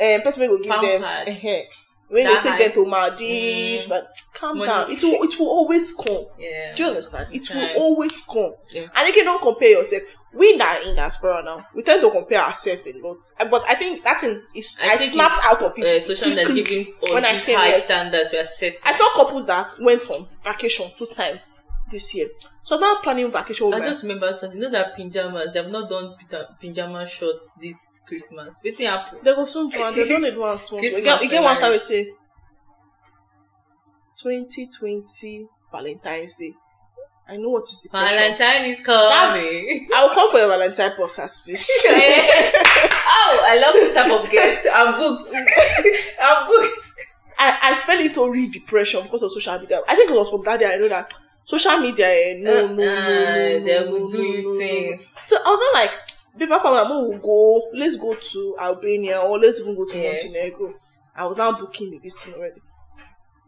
um 0.00 0.22
person 0.22 0.48
will 0.50 0.58
give 0.58 0.66
them 0.72 1.02
Pampered. 1.02 1.28
uh 1.28 1.38
when 2.08 2.26
you 2.26 2.42
take 2.42 2.58
them 2.58 2.72
to 2.72 2.86
Maldives 2.90 3.90
and 3.90 4.06
calm 4.32 4.58
Money. 4.58 4.68
down. 4.68 4.90
It 4.90 5.02
will 5.02 5.22
it 5.22 5.38
will 5.38 5.48
always 5.48 5.92
come. 5.94 6.24
Yeah. 6.38 6.74
Do 6.74 6.82
you 6.82 6.88
understand? 6.90 7.28
It 7.32 7.48
will 7.54 7.82
always 7.82 8.24
come. 8.26 8.54
Yeah. 8.70 8.88
And 8.94 9.08
again, 9.08 9.24
don't 9.24 9.40
compare 9.42 9.70
yourself. 9.70 10.02
We 10.32 10.58
that 10.58 10.82
in 10.84 10.96
diaspora 10.96 11.42
now, 11.44 11.64
we 11.74 11.82
tend 11.84 12.00
to 12.02 12.10
compare 12.10 12.40
ourselves 12.40 12.82
a 12.86 12.98
lot. 12.98 13.18
Uh, 13.38 13.48
But 13.48 13.62
I 13.68 13.74
think 13.76 14.02
that 14.02 14.20
thing 14.20 14.42
is 14.54 14.80
I, 14.82 14.96
think 14.96 15.12
snapped 15.12 15.38
out 15.44 15.62
of 15.62 15.72
it. 15.78 15.84
Uh, 15.84 16.00
social 16.00 16.28
media 16.30 16.46
giving 16.52 16.92
us 17.04 17.12
when 17.12 17.24
I 17.24 17.32
these 17.34 17.44
came 17.44 17.56
high 17.58 17.78
standards 17.78 18.32
we 18.32 18.38
are 18.38 18.44
setting. 18.44 18.80
I 18.84 18.92
saw 18.92 19.08
couples 19.14 19.46
that 19.46 19.70
went 19.80 20.10
on 20.10 20.26
vacation 20.42 20.86
two 20.98 21.06
times 21.06 21.62
this 21.90 22.14
year. 22.16 22.26
So 22.64 22.78
now 22.78 22.96
planning 23.02 23.30
vacation 23.30 23.66
with 23.66 23.74
I 23.74 23.80
just 23.80 24.02
remember 24.04 24.32
something. 24.32 24.58
You 24.58 24.64
know 24.64 24.70
that 24.70 24.96
pajamas, 24.96 25.52
they 25.52 25.62
have 25.62 25.70
not 25.70 25.90
done 25.90 26.14
pajama 26.58 27.00
uh, 27.00 27.06
shorts 27.06 27.58
this 27.60 28.00
Christmas. 28.06 28.62
Waiting 28.64 28.86
happen. 28.86 29.18
They 29.22 29.34
go 29.34 29.44
soon 29.44 29.70
one. 29.70 29.94
They 29.94 30.08
don't 30.08 30.38
one 30.38 30.58
small. 30.58 30.82
You 30.82 31.02
get, 31.02 31.22
you 31.22 31.28
get 31.28 31.42
one 31.42 31.60
time 31.60 31.72
we 31.72 31.78
say 31.78 32.04
2020 34.16 35.46
Valentine's 35.70 36.36
Day. 36.36 36.54
I 37.28 37.36
know 37.36 37.50
what 37.50 37.64
is 37.64 37.80
the 37.82 37.90
pressure. 37.90 38.16
Valentine 38.16 38.64
is 38.64 38.80
coming. 38.80 39.88
I 39.94 40.06
will 40.06 40.14
come 40.14 40.30
for 40.30 40.38
your 40.38 40.48
Valentine 40.48 40.92
podcast, 40.92 41.44
please. 41.44 41.68
Eh? 41.90 42.50
oh, 43.06 43.44
I 43.46 43.60
love 43.60 43.74
this 43.74 43.94
type 43.94 44.10
of 44.10 44.30
guest. 44.30 44.66
I'm 44.72 44.96
booked. 44.98 45.30
I'm 46.22 46.46
booked. 46.46 46.88
I, 47.38 47.58
I 47.62 47.74
fell 47.86 48.00
into 48.00 48.30
real 48.30 48.50
depression 48.50 49.02
because 49.02 49.22
of 49.22 49.32
social 49.32 49.58
media. 49.58 49.80
I 49.86 49.96
think 49.96 50.10
it 50.10 50.14
was 50.14 50.30
from 50.30 50.42
that 50.44 50.60
day 50.60 50.66
I 50.66 50.76
know 50.76 50.88
that 50.88 51.12
social 51.44 51.78
media, 51.78 52.06
eh, 52.06 52.34
no, 52.38 52.66
no, 52.66 52.74
no, 52.74 52.74
no, 52.74 52.82
Uh, 52.82 52.94
no, 52.94 53.64
they 53.64 53.84
no, 53.84 53.90
will 53.90 54.00
no, 54.00 54.08
do 54.10 54.22
you 54.22 54.58
things. 54.58 55.14
So 55.26 55.36
I 55.36 55.48
was 55.50 55.60
not 55.60 55.82
like, 55.82 56.00
babe, 56.38 56.48
Papa, 56.48 56.68
Mama 56.88 57.06
will 57.08 57.18
go, 57.18 57.70
let's 57.74 57.96
go 57.96 58.14
to 58.14 58.56
Albania 58.60 59.20
or 59.20 59.38
let's 59.38 59.60
even 59.60 59.76
go 59.76 59.84
to 59.86 59.96
Yeah. 59.96 60.10
Montenegro. 60.10 60.74
I 61.16 61.26
was 61.26 61.36
now 61.36 61.52
booking 61.52 62.00
this 62.02 62.22
thing 62.24 62.34
already. 62.34 62.60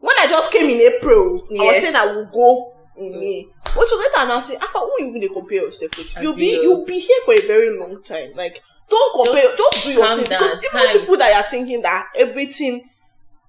When 0.01 0.15
I 0.21 0.27
just 0.29 0.53
came 0.53 0.69
in 0.69 0.81
April, 0.81 1.47
I 1.59 1.65
was 1.65 1.77
Yes. 1.77 1.81
saying 1.83 1.97
I 1.97 2.07
will 2.07 2.27
go 2.27 2.71
in 2.97 3.19
May. 3.19 3.47
Which 3.77 3.91
was 3.91 3.99
later 4.15 4.27
now 4.29 4.41
say, 4.41 4.57
Afa, 4.57 4.79
who 4.79 4.93
you 5.01 5.09
even 5.09 5.21
dey 5.21 5.29
compare 5.29 5.63
yourself 5.65 5.97
with? 5.99 6.17
You'll 6.23 6.37
be 6.37 6.61
you'll 6.63 6.85
be 6.85 6.99
here 6.99 7.21
for 7.25 7.35
a 7.35 7.41
very 7.41 7.77
long 7.77 8.01
time. 8.03 8.33
Like, 8.35 8.63
don't 8.89 9.25
compare, 9.27 9.55
just, 9.57 9.85
do 9.85 9.93
your 9.93 10.15
thing. 10.15 10.25
down, 10.27 10.39
Because 10.39 10.65
even 10.65 10.81
those 10.81 11.01
people 11.01 11.17
that 11.17 11.33
are 11.45 11.49
thinking 11.49 11.83
that 11.83 12.07
everything 12.17 12.89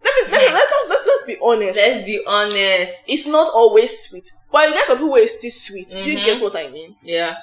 let 0.03 0.27
me, 0.27 0.31
let 0.31 0.41
me 0.47 0.53
let's 0.53 0.71
just 0.73 0.89
let's, 0.89 1.07
let's 1.07 1.25
be 1.25 1.37
honest. 1.41 1.75
Let's 1.75 2.03
be 2.03 2.21
honest. 2.27 3.05
it's 3.09 3.27
not 3.27 3.49
always 3.53 3.99
sweet. 4.09 4.29
But 4.51 4.69
you 4.69 4.73
get 4.75 4.85
some 4.87 4.97
people 4.97 5.11
where 5.11 5.23
it's 5.23 5.37
still 5.39 5.51
sweet. 5.51 5.89
Do 5.89 6.11
you 6.11 6.17
Mhm. 6.19 6.23
get 6.25 6.41
what 6.41 6.55
I 6.55 6.69
mean? 6.69 6.95
yeah. 7.01 7.35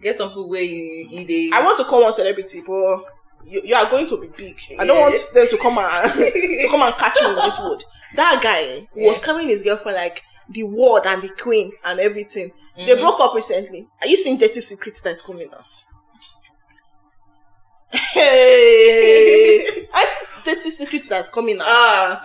Get 0.00 0.16
some 0.16 0.28
people 0.30 0.48
where 0.48 0.60
you, 0.62 1.06
you 1.10 1.24
they 1.26 1.50
I 1.56 1.62
want 1.62 1.78
to 1.78 1.84
call 1.84 2.02
one 2.02 2.12
celebrity, 2.12 2.62
but 2.66 3.04
you, 3.44 3.62
you 3.64 3.74
are 3.74 3.88
going 3.88 4.06
to 4.08 4.20
be 4.20 4.26
big. 4.36 4.58
I 4.78 4.84
don't 4.84 5.00
want 5.00 5.18
them 5.32 5.46
to 5.48 5.56
come 5.56 5.78
and 5.78 6.12
to 6.12 6.68
come 6.70 6.82
and 6.82 6.94
catch 6.96 7.20
me 7.22 7.28
in 7.30 7.36
this 7.36 7.58
wood. 7.60 7.82
That 8.16 8.40
guy 8.42 8.60
eh, 8.62 8.80
was 8.96 9.20
Yeah. 9.20 9.24
carrying 9.26 9.48
his 9.48 9.62
girlfriend 9.62 9.96
like 9.96 10.22
the 10.50 10.64
world 10.64 11.06
and 11.06 11.22
the 11.22 11.28
queen 11.30 11.72
and 11.84 12.00
everything. 12.00 12.50
They 12.76 12.86
Mhm. 12.96 13.00
broke 13.00 13.20
up 13.20 13.34
recently. 13.34 13.88
Are 14.02 14.08
you 14.08 14.16
seeing 14.16 14.36
Dirty 14.36 14.60
Secrets 14.60 15.00
that's 15.00 15.22
coming 15.22 15.48
out? 15.56 15.72
Hey, 18.14 19.86
I 19.94 20.04
Dirty 20.44 20.70
Secrets 20.70 21.08
that's 21.08 21.30
coming 21.30 21.58
out. 21.60 21.66
Ah, 21.68 22.22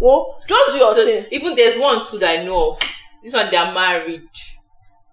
Well, 0.00 0.38
just 0.46 0.72
do 0.72 0.78
your 0.78 0.94
So 0.94 1.04
thing. 1.04 1.26
even 1.32 1.54
there's 1.56 1.78
one 1.78 2.04
too 2.04 2.18
that 2.18 2.40
I 2.40 2.44
know 2.44 2.72
of. 2.72 2.80
This 3.22 3.34
one 3.34 3.50
they 3.50 3.56
are 3.56 3.72
married. 3.72 4.28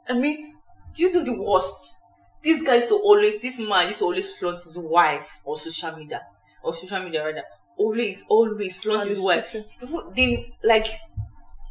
I 0.09 0.13
mean, 0.13 0.55
do 0.95 1.03
you 1.03 1.13
know 1.13 1.23
the 1.23 1.41
worst? 1.41 1.99
This 2.43 2.61
guy 2.61 2.75
used 2.75 2.89
to 2.89 2.95
always, 2.95 3.39
this 3.41 3.59
man 3.59 3.87
used 3.87 3.99
to 3.99 4.05
always 4.05 4.33
flaunt 4.37 4.57
his 4.61 4.77
wife 4.77 5.41
on 5.45 5.57
social 5.57 5.95
media, 5.95 6.21
or 6.61 6.73
social 6.75 6.99
media 6.99 7.25
rather. 7.25 7.43
Always, 7.77 8.25
always 8.29 8.77
flaunt 8.77 9.05
his 9.07 9.19
wife. 9.23 9.55
Even 9.81 10.01
the 10.13 10.53
like, 10.63 10.87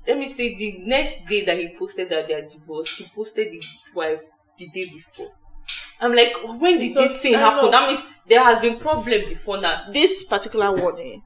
let 0.06 0.18
me 0.18 0.26
say 0.26 0.56
the 0.56 0.78
next 0.84 1.26
day 1.26 1.44
that 1.44 1.58
he 1.58 1.76
posted 1.78 2.08
that 2.10 2.26
they 2.28 2.34
are 2.34 2.42
divorced, 2.48 2.98
he 2.98 3.04
posted 3.14 3.52
the 3.52 3.62
wife 3.94 4.22
the 4.58 4.66
day 4.68 4.84
before. 4.84 5.32
I'm 6.02 6.14
like, 6.14 6.32
when 6.60 6.78
did 6.80 6.92
So, 6.92 7.00
this 7.00 7.22
thing 7.22 7.34
happen? 7.34 7.70
That 7.70 7.86
means 7.88 8.02
there 8.28 8.42
has 8.44 8.60
been 8.60 8.78
problem 8.78 9.20
before 9.28 9.60
now. 9.60 9.84
This 9.90 10.24
particular 10.24 10.72
one 10.72 10.98
eh, 11.00 11.16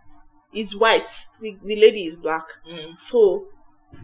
is 0.52 0.76
white. 0.76 1.10
The, 1.40 1.56
the 1.64 1.76
lady 1.76 2.04
is 2.04 2.16
black. 2.16 2.44
Mm. 2.70 2.98
So 3.00 3.46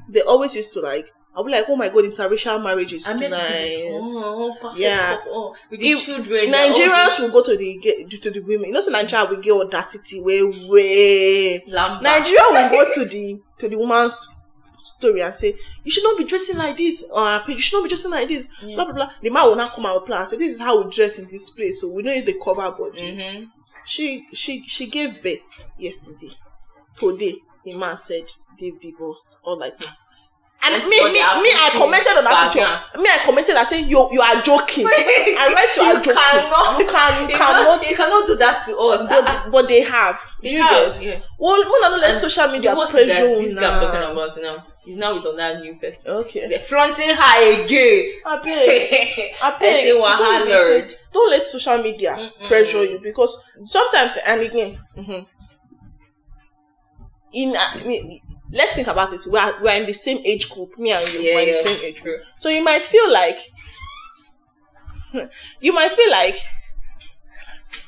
they 0.09 0.23
always 0.23 0.57
used 0.57 0.73
to 0.75 0.81
like. 0.81 1.07
I'll 1.35 1.45
be 1.45 1.51
like, 1.51 1.65
oh 1.69 1.77
my 1.77 1.89
god, 1.89 2.05
interracial 2.05 2.63
marriage 2.63 2.93
is 2.93 3.07
I 3.09 3.15
nice. 3.15 3.31
met 3.31 3.39
oh, 3.41 4.55
perfect 4.61 4.81
Yeah. 4.81 5.17
couple, 5.17 5.33
oh, 5.35 5.57
with 5.71 5.81
the 5.81 5.87
If 5.89 6.05
children. 6.05 6.47
Nigerians 6.53 7.21
will 7.21 7.31
go 7.31 7.43
to 7.43 7.57
the 7.57 8.07
to 8.21 8.31
the 8.31 8.41
women. 8.41 8.67
You 8.67 8.73
know, 8.73 8.81
so 8.81 8.91
Nigeria 8.91 9.25
will 9.27 9.39
get 9.41 9.53
audacity 9.53 10.21
where 10.21 10.45
Lamba. 10.45 12.03
Nigeria 12.03 12.43
will 12.51 12.69
go 12.71 12.91
to 12.95 13.05
the 13.07 13.41
to 13.61 13.69
the 13.69 13.77
woman's 13.77 14.42
story 14.83 15.23
and 15.23 15.35
say 15.35 15.55
you 15.85 15.91
should 15.91 16.05
not 16.05 16.19
be 16.19 16.25
dressing 16.25 16.59
like 16.59 16.77
this 16.77 17.05
or 17.13 17.43
you 17.49 17.59
should 17.59 17.77
not 17.79 17.83
be 17.85 17.89
dressing 17.89 18.11
like 18.11 18.29
this. 18.29 18.49
Yeah. 18.65 18.75
Blah 18.77 18.85
blah 18.87 18.95
blah. 18.95 19.11
The 19.23 19.31
man 19.31 19.45
will 19.45 19.57
not 19.57 19.71
come 19.73 19.87
out 19.87 20.07
plan 20.07 20.21
and 20.23 20.29
say 20.31 20.37
this 20.37 20.55
is 20.55 20.61
how 20.61 20.83
we 20.83 20.91
dress 20.91 21.19
in 21.19 21.29
this 21.31 21.51
place, 21.51 21.81
so 21.81 21.93
we 21.93 22.03
know 22.03 22.13
if 22.13 22.27
they 22.27 22.35
cover 22.35 22.71
body. 22.71 23.01
Mm-hmm. 23.01 23.45
She 23.87 24.27
she 24.33 24.63
she 24.67 24.87
gave 24.89 25.23
birth 25.23 25.71
yesterday. 25.79 26.31
Today, 26.99 27.37
the 27.65 27.77
man 27.77 27.97
said 27.97 28.25
they've 28.59 28.79
divorced 28.81 29.39
or 29.45 29.57
like 29.57 29.79
that. 29.79 29.97
And 30.65 30.85
me, 30.85 31.03
me, 31.03 31.13
me, 31.15 31.19
I 31.19 31.71
commented 31.73 32.19
on 32.19 32.25
that 32.25 32.53
picture. 32.53 33.01
Me, 33.01 33.09
I 33.09 33.19
commented. 33.25 33.57
I 33.57 33.65
said, 33.65 33.81
"You, 33.89 34.07
you 34.13 34.21
are 34.21 34.41
joking." 34.43 34.85
I 34.89 35.51
write 35.57 35.75
you, 35.75 35.83
you 35.83 35.89
are 35.89 35.95
joking. 35.97 36.15
cannot. 36.15 36.79
You 36.79 36.87
can, 36.87 37.31
you 37.31 37.37
cannot. 37.37 37.91
you 37.91 37.97
cannot 37.97 38.27
do 38.27 38.37
that 38.37 38.63
to 38.67 38.77
us. 38.79 39.09
But, 39.09 39.51
but 39.51 39.67
they 39.67 39.81
have. 39.81 40.21
They 40.41 40.51
Do 40.51 40.55
you 40.57 40.63
have, 40.63 40.93
get? 40.93 41.03
yeah. 41.03 41.21
Well, 41.39 41.59
I 41.65 41.89
don't 41.91 42.01
let 42.01 42.19
social 42.19 42.47
media 42.49 42.75
the 42.77 42.87
pressure 42.87 43.07
this 43.07 43.55
guy 43.55 43.75
I'm 43.75 43.81
talking 43.81 44.01
now. 44.01 44.13
about 44.13 44.39
now. 44.41 44.67
He's 44.85 44.97
now 44.97 45.15
with 45.15 45.25
another 45.27 45.61
new 45.61 45.77
person. 45.77 46.13
Okay. 46.15 46.49
They're 46.49 46.59
flaunting 46.59 47.15
her 47.15 47.65
again. 47.65 48.13
I 48.27 48.41
beg. 48.45 49.35
I 49.43 49.59
beg. 49.59 49.87
Don't, 49.87 50.49
let 50.49 50.49
it- 50.85 50.99
don't 51.13 51.31
let 51.31 51.47
social 51.47 51.79
media 51.79 52.17
Mm-mm. 52.17 52.49
pressure 52.49 52.85
you 52.85 52.99
because 53.01 53.45
sometimes 53.65 54.19
and 54.27 54.41
again. 54.41 54.79
mhm. 54.97 55.27
In 57.35 57.55
I 57.57 57.83
mean, 57.85 58.21
let's 58.51 58.73
think 58.75 58.89
about 58.89 59.13
it. 59.13 59.23
We 59.31 59.39
are 59.39 59.63
we 59.63 59.69
are 59.71 59.77
in 59.81 59.87
the 59.87 59.95
same 59.95 60.19
age 60.25 60.51
group. 60.51 60.77
Me 60.79 60.91
and 60.93 61.11
you 61.13 61.21
Yeah, 61.21 61.37
we're 61.37 61.43
in 61.43 61.49
the 61.49 61.55
same 61.55 61.85
age 61.85 62.03
group. 62.03 62.21
So 62.41 62.49
you 62.51 62.63
might 62.63 62.83
feel 62.83 63.11
like 63.11 63.39
you 65.61 65.73
might 65.73 65.93
feel 65.93 66.11
like 66.11 66.37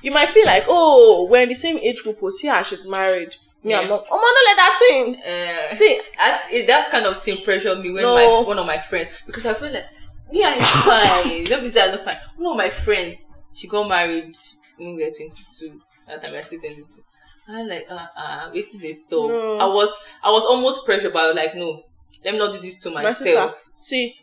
you 0.02 0.10
might 0.10 0.28
feel 0.30 0.46
like 0.46 0.64
oh 0.68 1.26
we're 1.30 1.42
in 1.42 1.48
the 1.48 1.54
same 1.54 1.78
age 1.78 2.02
group. 2.02 2.20
We'll 2.22 2.30
see 2.30 2.48
how 2.48 2.62
she's 2.62 2.88
married. 2.88 3.36
Me, 3.64 3.74
I'm 3.74 3.82
Yeah. 3.82 3.88
not. 3.88 4.04
Oh, 4.10 4.16
man, 4.16 4.34
don't 4.34 4.48
let 4.50 4.56
that 4.56 4.76
thing. 4.78 5.16
Uh, 5.16 5.74
See, 5.74 6.00
that, 6.18 6.66
that 6.66 6.90
kind 6.90 7.06
of 7.06 7.22
thing 7.22 7.36
pressured 7.44 7.80
me 7.80 7.90
when 7.90 8.02
No. 8.02 8.14
my 8.14 8.46
one 8.46 8.58
of 8.58 8.66
my 8.66 8.78
friends 8.78 9.22
because 9.26 9.46
I 9.46 9.54
feel 9.54 9.72
like 9.72 9.86
me 10.30 10.44
I'm 10.44 10.60
fine. 10.60 11.38
Me 11.40 11.44
say 11.70 11.82
I'm 11.84 11.90
not 11.92 12.04
fine. 12.04 12.14
One 12.36 12.52
of 12.52 12.56
my 12.58 12.70
friends, 12.70 13.16
she 13.52 13.66
got 13.68 13.88
married 13.88 14.36
when 14.76 14.94
we 14.94 15.04
were 15.04 15.10
22. 15.10 15.80
That 16.06 16.22
time 16.22 16.32
we 16.32 16.36
were 16.38 16.42
still 16.44 16.60
22. 16.60 17.02
I 17.46 17.62
like 17.62 17.86
uh 17.90 18.06
uh 18.16 18.50
waiting 18.54 18.80
this 18.80 19.06
so 19.08 19.28
No. 19.28 19.58
I 19.58 19.66
was 19.66 19.90
I 20.22 20.30
was 20.30 20.44
almost 20.46 20.84
pressured 20.86 21.12
but 21.12 21.22
I 21.24 21.26
was 21.28 21.36
like 21.36 21.54
no 21.54 21.82
let 22.24 22.32
me 22.32 22.38
not 22.38 22.54
do 22.54 22.60
this 22.60 22.82
to 22.82 22.90
my 22.90 23.04
sister. 23.12 23.34
myself. 23.34 23.62
See, 23.76 24.16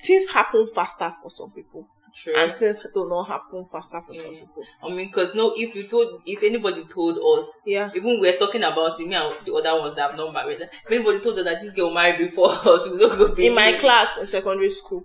things 0.00 0.28
happen 0.30 0.68
faster 0.74 1.12
for 1.22 1.30
some 1.30 1.50
people, 1.52 1.88
True. 2.16 2.32
and 2.36 2.56
things 2.56 2.84
do 2.94 3.06
not 3.08 3.24
happen 3.24 3.66
faster 3.66 4.00
for 4.00 4.14
some 4.14 4.32
Yeah. 4.32 4.40
people. 4.40 4.62
I 4.82 4.88
mean, 4.88 5.08
because 5.08 5.34
no, 5.34 5.52
if 5.56 5.74
you 5.74 5.82
told, 5.82 6.22
if 6.24 6.42
anybody 6.42 6.84
told 6.86 7.18
us, 7.38 7.62
Yeah. 7.66 7.90
even 7.94 8.18
we're 8.20 8.38
talking 8.38 8.62
about 8.62 8.98
it, 8.98 9.06
me 9.06 9.14
and 9.14 9.34
the 9.44 9.52
other 9.52 9.78
ones 9.78 9.94
that 9.94 10.08
have 10.10 10.16
not 10.16 10.32
married, 10.32 10.60
if 10.62 10.90
anybody 10.90 11.20
told 11.20 11.38
us 11.38 11.44
that 11.44 11.60
this 11.60 11.72
girl 11.72 11.90
married 11.92 12.18
before 12.18 12.48
us, 12.72 12.88
we 12.90 12.98
don't 12.98 13.18
go 13.18 13.34
be 13.34 13.46
in 13.48 13.54
my 13.54 13.72
class 13.74 14.16
in 14.18 14.26
secondary 14.26 14.70
school 14.70 15.04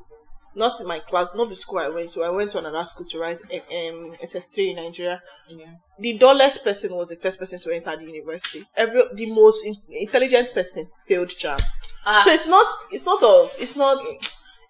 not 0.53 0.77
in 0.81 0.85
my 0.87 0.99
class 0.99 1.27
not 1.33 1.47
the 1.47 1.55
school 1.55 1.79
i 1.79 1.87
went 1.87 2.09
to 2.09 2.21
i 2.23 2.29
went 2.29 2.51
to 2.51 2.57
another 2.59 2.83
school 2.83 3.07
to 3.07 3.17
write 3.17 3.37
um 3.53 4.13
ss3 4.21 4.71
in 4.71 4.75
nigeria 4.75 5.21
Yeah. 5.47 5.67
the 5.97 6.17
dullest 6.17 6.65
person 6.65 6.93
was 6.93 7.07
the 7.07 7.15
first 7.15 7.39
person 7.39 7.57
to 7.61 7.73
enter 7.73 7.95
the 7.95 8.03
university 8.03 8.65
every 8.75 9.01
the 9.13 9.31
most 9.33 9.65
in, 9.65 9.73
intelligent 9.87 10.53
person 10.53 10.89
failed 11.07 11.29
JAMB 11.29 11.61
Ah, 12.05 12.21
so 12.25 12.31
it's 12.33 12.49
not 12.49 12.67
it's 12.91 13.05
not 13.05 13.23
all, 13.23 13.49
it's 13.57 13.77
not 13.77 13.99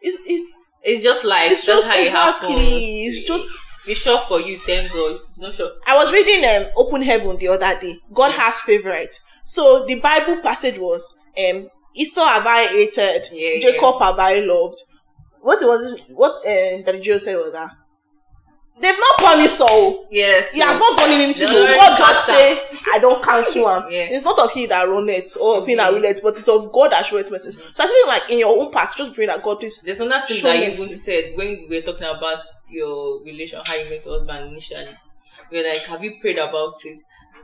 it's 0.01 0.19
it's 0.27 0.51
it's 0.83 1.03
just 1.03 1.23
like 1.25 1.51
it's 1.51 1.65
that's 1.65 1.79
just 1.87 1.89
how 1.91 1.97
it 1.99 2.11
happens. 2.11 2.59
it's 2.59 3.23
just 3.23 3.45
it's 3.87 3.99
sure 4.01 4.19
for 4.19 4.39
you, 4.39 4.57
thank 4.59 4.91
God. 4.91 5.17
Not 5.37 5.53
sure. 5.53 5.71
I 5.87 5.95
was 5.95 6.11
reading 6.13 6.43
um 6.45 6.69
Open 6.77 7.01
Heaven 7.01 7.37
the 7.37 7.47
other 7.49 7.79
day. 7.79 7.97
God 8.13 8.31
Yeah. 8.31 8.41
has 8.43 8.61
favorite. 8.61 9.15
So 9.45 9.85
the 9.85 9.95
Bible 9.95 10.37
passage 10.41 10.77
was 10.77 11.17
um 11.37 11.67
Esau 11.95 12.23
have 12.25 12.45
I 12.47 12.67
hated, 12.67 13.27
Yeah, 13.31 13.59
Jacob 13.71 13.99
have 13.99 14.19
I 14.19 14.39
loved. 14.39 14.77
What 15.41 15.59
was 15.63 15.93
it, 15.93 16.01
what 16.13 16.35
um 16.35 16.83
Daddy 16.83 16.99
G.O. 16.99 17.17
said 17.17 17.35
was 17.35 17.51
that 17.51 17.71
they've 18.81 18.97
not 18.99 19.19
punished 19.19 19.57
Saul. 19.57 20.07
Yes. 20.09 20.51
He 20.53 20.59
has 20.61 20.77
not 20.79 20.97
done 20.97 21.09
anything. 21.11 21.47
No, 21.47 21.75
God 21.75 21.97
just 21.97 22.25
say, 22.25 22.61
I 22.93 22.99
don't 22.99 23.23
cancel 23.23 23.69
him. 23.69 23.83
Yeah. 23.89 24.07
It's 24.11 24.23
not 24.25 24.39
of 24.39 24.51
he 24.51 24.65
that 24.67 24.83
run 24.83 25.07
it 25.09 25.31
or 25.39 25.57
of 25.57 25.67
he 25.67 25.75
that 25.75 25.91
Mhm. 25.91 25.95
will 25.95 26.05
it, 26.05 26.19
but 26.23 26.37
it's 26.37 26.47
of 26.47 26.71
God 26.71 26.91
that 26.91 27.05
show 27.05 27.17
it 27.17 27.29
mercy. 27.31 27.51
So 27.51 27.83
I 27.83 27.87
feel 27.87 28.07
like 28.07 28.29
in 28.29 28.39
your 28.39 28.57
own 28.59 28.71
part, 28.71 28.95
just 28.95 29.13
bring 29.15 29.27
that 29.27 29.43
God 29.43 29.59
please. 29.59 29.81
There's 29.81 29.99
another 29.99 30.25
thing 30.25 30.41
that 30.43 30.57
you 30.57 30.63
even 30.63 30.87
said 30.87 31.31
when 31.35 31.67
we 31.69 31.79
were 31.79 31.85
talking 31.85 32.07
about 32.07 32.41
your 32.69 33.21
relation, 33.23 33.61
how 33.65 33.75
you 33.75 33.89
met 33.89 34.05
your 34.05 34.17
husband 34.19 34.47
initially. 34.51 34.87
We 35.51 35.61
were 35.61 35.69
like, 35.69 35.83
have 35.85 36.03
you 36.03 36.17
prayed 36.21 36.37
about 36.39 36.73
it? 36.85 36.99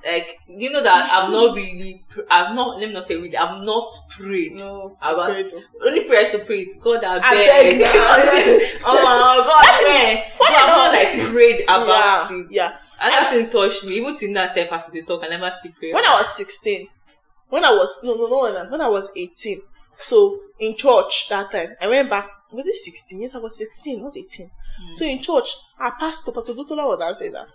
Like, 0.06 0.40
you 0.48 0.72
know 0.72 0.82
that 0.84 1.10
I've 1.12 1.32
not 1.32 1.56
really, 1.56 2.04
I've 2.30 2.56
not, 2.56 2.78
let 2.80 2.88
me 2.88 2.94
not 2.94 3.04
say 3.04 3.16
really, 3.16 3.36
I've 3.38 3.64
not 3.64 3.88
prayed 4.10 4.60
No, 4.60 4.98
about 5.02 5.32
prayed. 5.32 5.52
only 5.86 6.04
prayers 6.06 6.32
to 6.32 6.40
pray 6.40 6.60
is 6.60 6.80
God 6.82 7.04
I 7.04 7.18
I 7.18 7.34
beg. 7.34 7.80
beg 7.80 7.88
oh 8.86 9.44
God, 9.48 10.24
But 10.40 10.50
I've 10.50 10.68
not 10.68 10.94
like 10.94 11.32
prayed 11.32 11.62
about 11.64 11.88
yeah, 12.32 12.38
it. 12.40 12.48
yeah. 12.52 12.78
And 13.00 13.14
that 13.14 13.32
thing 13.32 13.50
touched 13.50 13.86
me. 13.86 13.98
Even 13.98 14.18
till 14.18 14.32
now, 14.32 14.48
self 14.48 14.72
as 14.74 14.90
we 14.92 15.02
talk, 15.04 15.24
I 15.24 15.28
never 15.28 15.52
still 15.52 15.72
pray. 15.78 15.94
when 15.94 16.06
I 16.06 16.16
was 16.18 16.36
16, 16.36 16.88
when 17.50 17.64
I 17.66 17.72
was 17.72 18.00
no 18.04 18.16
no 18.16 18.28
no 18.28 18.68
when 18.70 18.82
I, 18.82 18.88
was 18.88 19.10
18, 19.16 19.62
so 19.96 20.40
in 20.60 20.76
church 20.76 21.28
that 21.30 21.52
time, 21.52 21.76
I 21.82 21.88
went 21.88 22.10
back. 22.10 22.28
Was 22.52 22.66
it 22.68 22.74
16? 22.74 23.22
Yes, 23.22 23.36
I 23.36 23.40
was 23.40 23.58
16. 23.58 24.00
not 24.00 24.06
was 24.06 24.18
18. 24.18 24.50
Hmm. 24.50 24.94
So 24.96 25.06
in 25.06 25.22
church, 25.22 25.50
I 25.80 25.86
our 25.86 25.96
pastor, 26.00 26.32
Pastor 26.32 26.54
Dotola 26.54 26.86
was 26.88 27.00
that 27.00 27.16
say 27.18 27.30
that. 27.30 27.48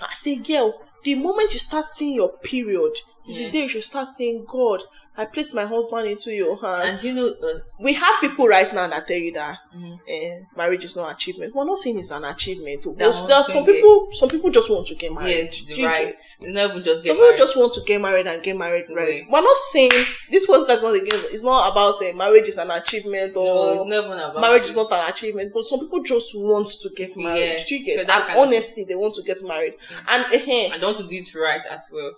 I 0.00 0.12
say, 0.14 0.36
girl, 0.36 0.82
the 1.02 1.14
moment 1.14 1.52
you 1.52 1.58
start 1.58 1.84
seeing 1.84 2.14
your 2.14 2.32
period, 2.38 2.96
is 3.28 3.38
Yeah. 3.38 3.46
the 3.46 3.52
day 3.52 3.62
you 3.62 3.68
should 3.68 3.84
start 3.84 4.08
saying, 4.08 4.44
God, 4.48 4.82
I 5.16 5.26
place 5.26 5.52
my 5.52 5.66
husband 5.66 6.08
into 6.08 6.32
your 6.32 6.56
hand. 6.60 6.88
and 6.88 7.02
you 7.04 7.12
know, 7.12 7.26
uh, 7.28 7.58
we 7.78 7.92
have 7.92 8.20
people 8.20 8.48
right 8.48 8.72
now 8.74 8.88
that 8.88 9.06
tell 9.06 9.16
you 9.16 9.30
that 9.32 9.58
Mhm. 9.76 9.98
eh, 10.08 10.38
marriage 10.56 10.84
is 10.84 10.96
not 10.96 11.12
achievement. 11.12 11.54
We're 11.54 11.64
not 11.66 11.78
saying 11.78 11.98
it's 11.98 12.10
an 12.10 12.24
achievement. 12.24 12.82
That 12.82 12.96
But 12.98 13.14
one 13.14 13.26
there 13.28 13.36
are 13.36 13.44
some 13.44 13.64
yeah. 13.66 13.72
people. 13.74 14.08
Some 14.12 14.30
people 14.30 14.50
just 14.50 14.70
want 14.70 14.86
to 14.86 14.94
get 14.94 15.12
married. 15.12 15.36
it's 15.36 15.68
you 15.78 15.86
right. 15.86 16.08
It's 16.08 16.40
just 16.40 17.04
get 17.04 17.08
Some 17.08 17.16
people 17.16 17.36
just 17.36 17.56
want 17.56 17.74
to 17.74 17.80
get 17.82 18.00
married 18.00 18.26
and 18.26 18.42
get 18.42 18.56
married 18.56 18.86
right. 18.90 19.18
Yeah. 19.18 19.24
We're 19.30 19.42
not 19.42 19.56
saying 19.56 19.90
this 20.30 20.48
was 20.48 20.66
that's 20.66 20.82
not 20.82 20.94
again. 20.94 21.20
It's 21.30 21.42
not 21.42 21.70
about 21.70 22.02
uh, 22.02 22.12
marriage 22.14 22.48
is 22.48 22.56
an 22.58 22.70
achievement 22.70 23.34
no, 23.34 23.74
it's 23.74 23.84
never 23.84 24.14
about 24.14 24.40
marriage 24.40 24.62
it. 24.62 24.68
is 24.70 24.76
not 24.76 24.90
an 24.92 25.10
achievement. 25.10 25.52
But 25.52 25.64
some 25.64 25.80
people 25.80 26.02
just 26.02 26.34
want 26.34 26.68
to 26.70 26.88
get 26.96 27.14
married. 27.18 27.60
Do 27.68 27.74
you 27.76 27.84
get? 27.84 28.08
And 28.08 28.38
honestly, 28.38 28.84
they 28.84 28.94
want 28.94 29.14
to 29.16 29.22
get 29.22 29.42
married. 29.42 29.74
And 30.08 30.24
uh, 30.24 30.28
I 30.74 30.78
don't 30.80 30.94
want 30.94 30.96
to 30.98 31.02
do 31.06 31.16
it 31.16 31.34
right 31.34 31.60
as 31.70 31.90
well. 31.92 32.12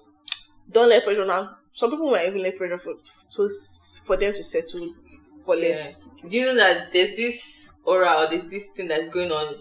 Don't 0.74 0.88
let 0.90 1.04
pressure 1.04 1.24
now. 1.24 1.56
Some 1.70 1.90
people 1.90 2.10
might 2.10 2.26
even 2.26 2.42
let 2.42 2.56
pressure 2.58 2.76
for 2.78 2.94
to, 3.32 3.48
for 4.04 4.16
them 4.16 4.32
to 4.34 4.42
settle 4.42 4.92
for 5.44 5.56
less. 5.56 6.10
Yeah. 6.22 6.28
Do 6.28 6.36
you 6.36 6.46
know 6.46 6.54
that 6.56 6.92
there's 6.92 7.16
this 7.16 7.80
aura 7.84 8.24
or 8.24 8.30
there's 8.30 8.46
this 8.46 8.68
thing 8.70 8.88
that's 8.88 9.08
going 9.08 9.30
on 9.30 9.56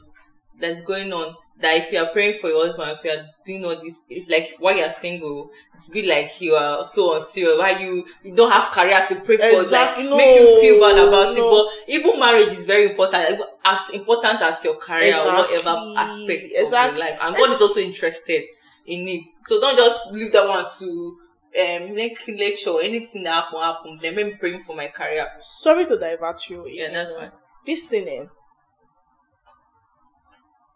that's 0.59 0.81
going 0.81 1.11
on 1.13 1.35
that 1.59 1.77
if 1.77 1.91
you 1.91 1.99
are 1.99 2.07
praying 2.11 2.39
for 2.39 2.47
your 2.49 2.65
husband, 2.65 2.97
if 2.97 3.03
you 3.05 3.11
are 3.11 3.25
doing 3.45 3.63
all 3.63 3.79
this, 3.79 3.99
it's 4.09 4.27
like 4.29 4.55
while 4.59 4.75
you're 4.75 4.89
single, 4.89 5.49
it's 5.75 5.87
be 5.89 6.07
like 6.07 6.41
you 6.41 6.53
are 6.55 6.85
so 6.85 7.15
unsure. 7.15 7.59
Why 7.59 7.71
you 7.79 8.05
you 8.23 8.35
don't 8.35 8.51
have 8.51 8.71
career 8.71 9.03
to 9.07 9.15
pray 9.15 9.37
for, 9.37 9.61
Exactly. 9.61 10.05
like 10.05 10.17
make 10.17 10.39
you 10.39 10.61
feel 10.61 10.79
bad 10.81 10.97
about 11.07 11.35
No, 11.35 11.41
it. 11.41 11.69
But 11.85 11.93
even 11.93 12.19
marriage 12.19 12.47
is 12.47 12.65
very 12.65 12.89
important, 12.91 13.41
as 13.63 13.89
important 13.91 14.41
as 14.41 14.63
your 14.63 14.75
career 14.77 15.15
or 15.15 15.35
whatever 15.35 15.93
aspect 15.97 16.43
Exactly. 16.55 16.65
of 16.65 16.97
your 16.97 16.99
life. 17.05 17.19
And 17.21 17.35
God 17.35 17.49
is 17.53 17.61
also 17.61 17.79
interested 17.79 18.43
in 18.85 19.07
it. 19.07 19.25
So 19.25 19.59
don't 19.61 19.77
just 19.77 20.11
leave 20.11 20.31
that 20.33 20.47
one 20.47 20.65
to 20.79 21.17
um 21.55 21.95
make 21.95 22.19
lecture 22.27 22.81
anything 22.81 23.23
that 23.23 23.33
happen 23.45 23.59
happen. 23.59 23.97
Then 24.01 24.15
maybe 24.15 24.35
praying 24.37 24.63
for 24.63 24.75
my 24.75 24.87
career. 24.87 25.27
Sorry 25.39 25.85
to 25.85 25.97
divert 25.97 26.49
you. 26.49 26.67
Yeah, 26.67 26.87
you 26.87 26.93
that's 26.93 27.15
fine. 27.15 27.31
This 27.65 27.83
thing, 27.83 28.07
eh, 28.07 28.25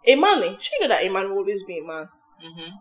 a 0.06 0.16
man, 0.16 0.44
eh, 0.44 0.56
she 0.60 0.72
know 0.80 0.88
that 0.88 1.04
a 1.04 1.10
man 1.10 1.30
will 1.30 1.40
always 1.40 1.64
be 1.64 1.80
a 1.80 1.84
man. 1.84 2.08
Mm-hmm. 2.46 2.76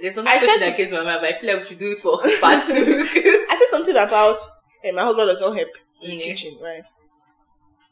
There's 0.00 0.18
I 0.18 0.22
question 0.22 0.48
said- 0.58 0.60
that 0.70 0.76
came 0.76 0.88
to 0.90 0.96
my 0.96 1.04
mind, 1.04 1.18
but 1.22 1.34
I 1.34 1.40
feel 1.40 1.52
like 1.54 1.62
we 1.62 1.68
should 1.68 1.78
do 1.78 1.92
it 1.92 1.98
for 1.98 2.18
part 2.40 2.64
two. 2.64 3.06
I 3.50 3.56
said 3.58 3.68
something 3.68 3.96
about 3.96 4.38
eh, 4.84 4.92
my 4.92 5.02
husband 5.02 5.28
does 5.28 5.40
not 5.40 5.56
help 5.56 5.68
in 6.02 6.10
the 6.10 6.18
kitchen, 6.18 6.58
right? 6.62 6.82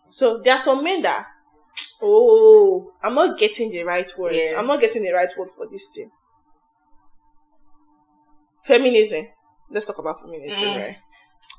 So 0.08 0.38
there 0.38 0.54
are 0.54 0.58
some 0.58 0.84
men 0.84 1.02
that, 1.02 1.26
oh, 2.02 2.92
I'm 3.02 3.14
not 3.14 3.38
getting 3.38 3.70
the 3.70 3.82
right 3.84 4.10
words. 4.18 4.36
Yeah. 4.36 4.58
I'm 4.58 4.66
not 4.66 4.80
getting 4.80 5.02
the 5.02 5.12
right 5.12 5.28
word 5.38 5.50
for 5.56 5.66
this 5.70 5.88
thing. 5.94 6.10
Feminism. 8.64 9.26
Let's 9.70 9.86
talk 9.86 9.98
about 9.98 10.20
feminism, 10.20 10.62
Mm. 10.64 10.76
right? 10.80 10.96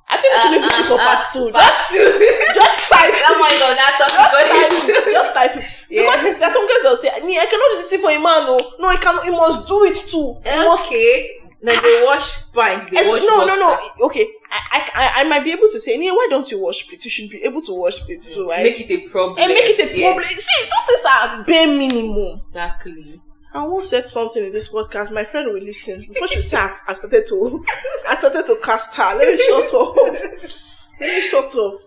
I 0.08 0.18
think 0.18 0.34
we 0.34 0.40
should 0.40 0.52
leave 0.52 0.64
Uh, 0.64 0.76
uh, 0.76 0.88
for 0.88 0.98
part 0.98 1.18
uh, 1.22 1.34
two. 1.34 1.52
part 1.52 1.66
Just, 1.66 1.92
just 2.56 2.80
type 2.90 3.14
that 3.14 3.36
one 3.42 3.52
is 3.52 3.62
on 3.62 3.76
that 3.76 3.94
just 3.98 4.14
type 4.38 5.06
it. 5.10 5.14
Just 5.14 5.34
type 5.34 5.56
it. 5.58 5.66
Yeah. 5.90 6.02
Because 6.06 6.40
there's 6.40 6.54
some 6.54 6.68
girls 6.68 6.82
that'll 6.84 6.98
say, 6.98 7.10
me, 7.26 7.38
I 7.38 7.46
cannot 7.46 7.70
do 7.74 7.78
this 7.78 7.90
thing 7.90 8.02
for 8.02 8.12
a 8.12 8.20
man. 8.22 8.46
No, 8.46 8.58
no, 8.80 8.88
I 8.88 8.98
cannot. 8.98 9.26
He 9.26 9.32
must 9.32 9.68
do 9.68 9.84
it 9.86 9.96
too. 9.98 10.38
He 10.46 10.66
must 10.66 10.88
okay. 10.88 11.42
Then 11.62 11.82
they 11.82 12.04
wash 12.06 12.52
pants. 12.54 12.86
They 12.94 13.02
wash 13.02 13.22
no, 13.26 13.46
no, 13.46 13.56
no. 13.58 14.06
Okay, 14.06 14.28
I, 14.56 14.80
I, 14.80 14.92
I- 14.96 15.22
I 15.22 15.24
might 15.26 15.44
be 15.44 15.52
able 15.52 15.70
to 15.70 15.80
say, 15.80 15.98
"Nee, 15.98 16.12
why 16.12 16.28
don't 16.30 16.50
you 16.52 16.62
wash 16.62 16.92
it? 16.92 17.04
You 17.04 17.12
should 17.12 17.30
be 17.30 17.44
able 17.44 17.62
to 17.64 17.74
wash 17.74 18.08
it 18.10 18.22
too, 18.22 18.50
right? 18.50 18.64
Make 18.64 18.80
it 18.80 18.92
a 18.92 19.10
problem. 19.10 19.38
and 19.40 19.50
make 19.54 19.66
it 19.70 19.80
a 19.80 19.98
Yes. 19.98 20.14
problem. 20.14 20.26
See, 20.26 20.64
those 20.64 20.86
things 20.88 21.06
are 21.12 21.44
bare 21.44 21.68
minimum. 21.68 22.38
Exactly. 22.38 23.22
I 23.54 23.66
once 23.66 23.90
said 23.90 24.08
something 24.08 24.44
in 24.44 24.52
this 24.52 24.74
podcast. 24.74 25.12
My 25.12 25.24
friend 25.24 25.54
will 25.54 25.62
listen 25.64 26.02
before 26.08 26.28
she 26.28 26.42
say 26.42 26.58
I've, 26.58 26.82
I've 26.90 26.98
started 26.98 27.26
to, 27.28 27.64
I 28.10 28.16
started 28.18 28.46
to 28.48 28.58
cast 28.62 28.96
her. 28.98 29.16
Let 29.18 29.28
me 29.34 29.38
shut 29.42 29.74
up. 29.74 29.96
Let 31.00 31.10
me 31.16 31.22
shut 31.22 31.56
up. 31.56 31.80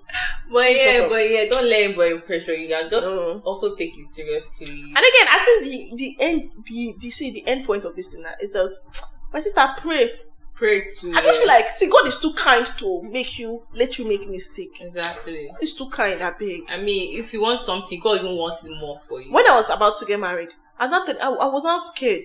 But 0.50 0.74
yeah, 0.74 1.00
up. 1.02 1.08
but 1.10 1.30
yeah, 1.30 1.44
don't 1.48 1.68
let 1.68 1.82
anybody 1.84 2.18
pressure 2.20 2.54
you 2.54 2.74
and 2.74 2.88
just 2.90 3.06
Mm. 3.06 3.42
also 3.44 3.74
take 3.76 3.98
it 3.98 4.06
seriously. 4.06 4.66
And 4.68 4.96
again, 4.96 5.28
I 5.28 5.38
think 5.44 5.64
the 5.64 5.96
the 5.96 6.16
end 6.20 6.50
the 6.66 6.94
the 7.00 7.10
see 7.10 7.30
the 7.32 7.46
end 7.46 7.64
point 7.66 7.84
of 7.84 7.94
this 7.96 8.12
thing 8.14 8.24
is 8.42 8.52
that 8.52 8.70
my 9.32 9.40
sister 9.40 9.66
pray. 9.78 10.10
Pray 10.58 10.80
to 10.80 11.12
I 11.14 11.20
just 11.22 11.38
feel 11.38 11.46
like 11.48 11.70
see 11.70 11.88
God 11.88 12.06
is 12.08 12.20
too 12.20 12.32
kind 12.36 12.66
to 12.66 13.02
make 13.04 13.38
you 13.38 13.64
let 13.74 13.96
you 13.98 14.08
make 14.08 14.28
mistake. 14.28 14.80
Exactly. 14.80 15.48
It's 15.60 15.74
too 15.74 15.88
kind, 15.88 16.20
I 16.20 16.32
beg. 16.32 16.62
I 16.70 16.78
mean, 16.82 17.16
if 17.22 17.32
you 17.32 17.42
want 17.42 17.60
something, 17.60 18.00
God 18.00 18.18
even 18.20 18.36
wants 18.36 18.64
it 18.64 18.72
more 18.80 18.98
for 18.98 19.20
you. 19.20 19.32
when 19.32 19.48
I 19.48 19.54
was 19.54 19.70
about 19.70 19.96
to 19.98 20.04
get 20.04 20.18
married, 20.18 20.54
at 20.80 20.90
that 20.90 21.16
I, 21.22 21.28
I 21.28 21.46
was 21.46 21.62
not 21.64 21.80
scared. 21.80 22.24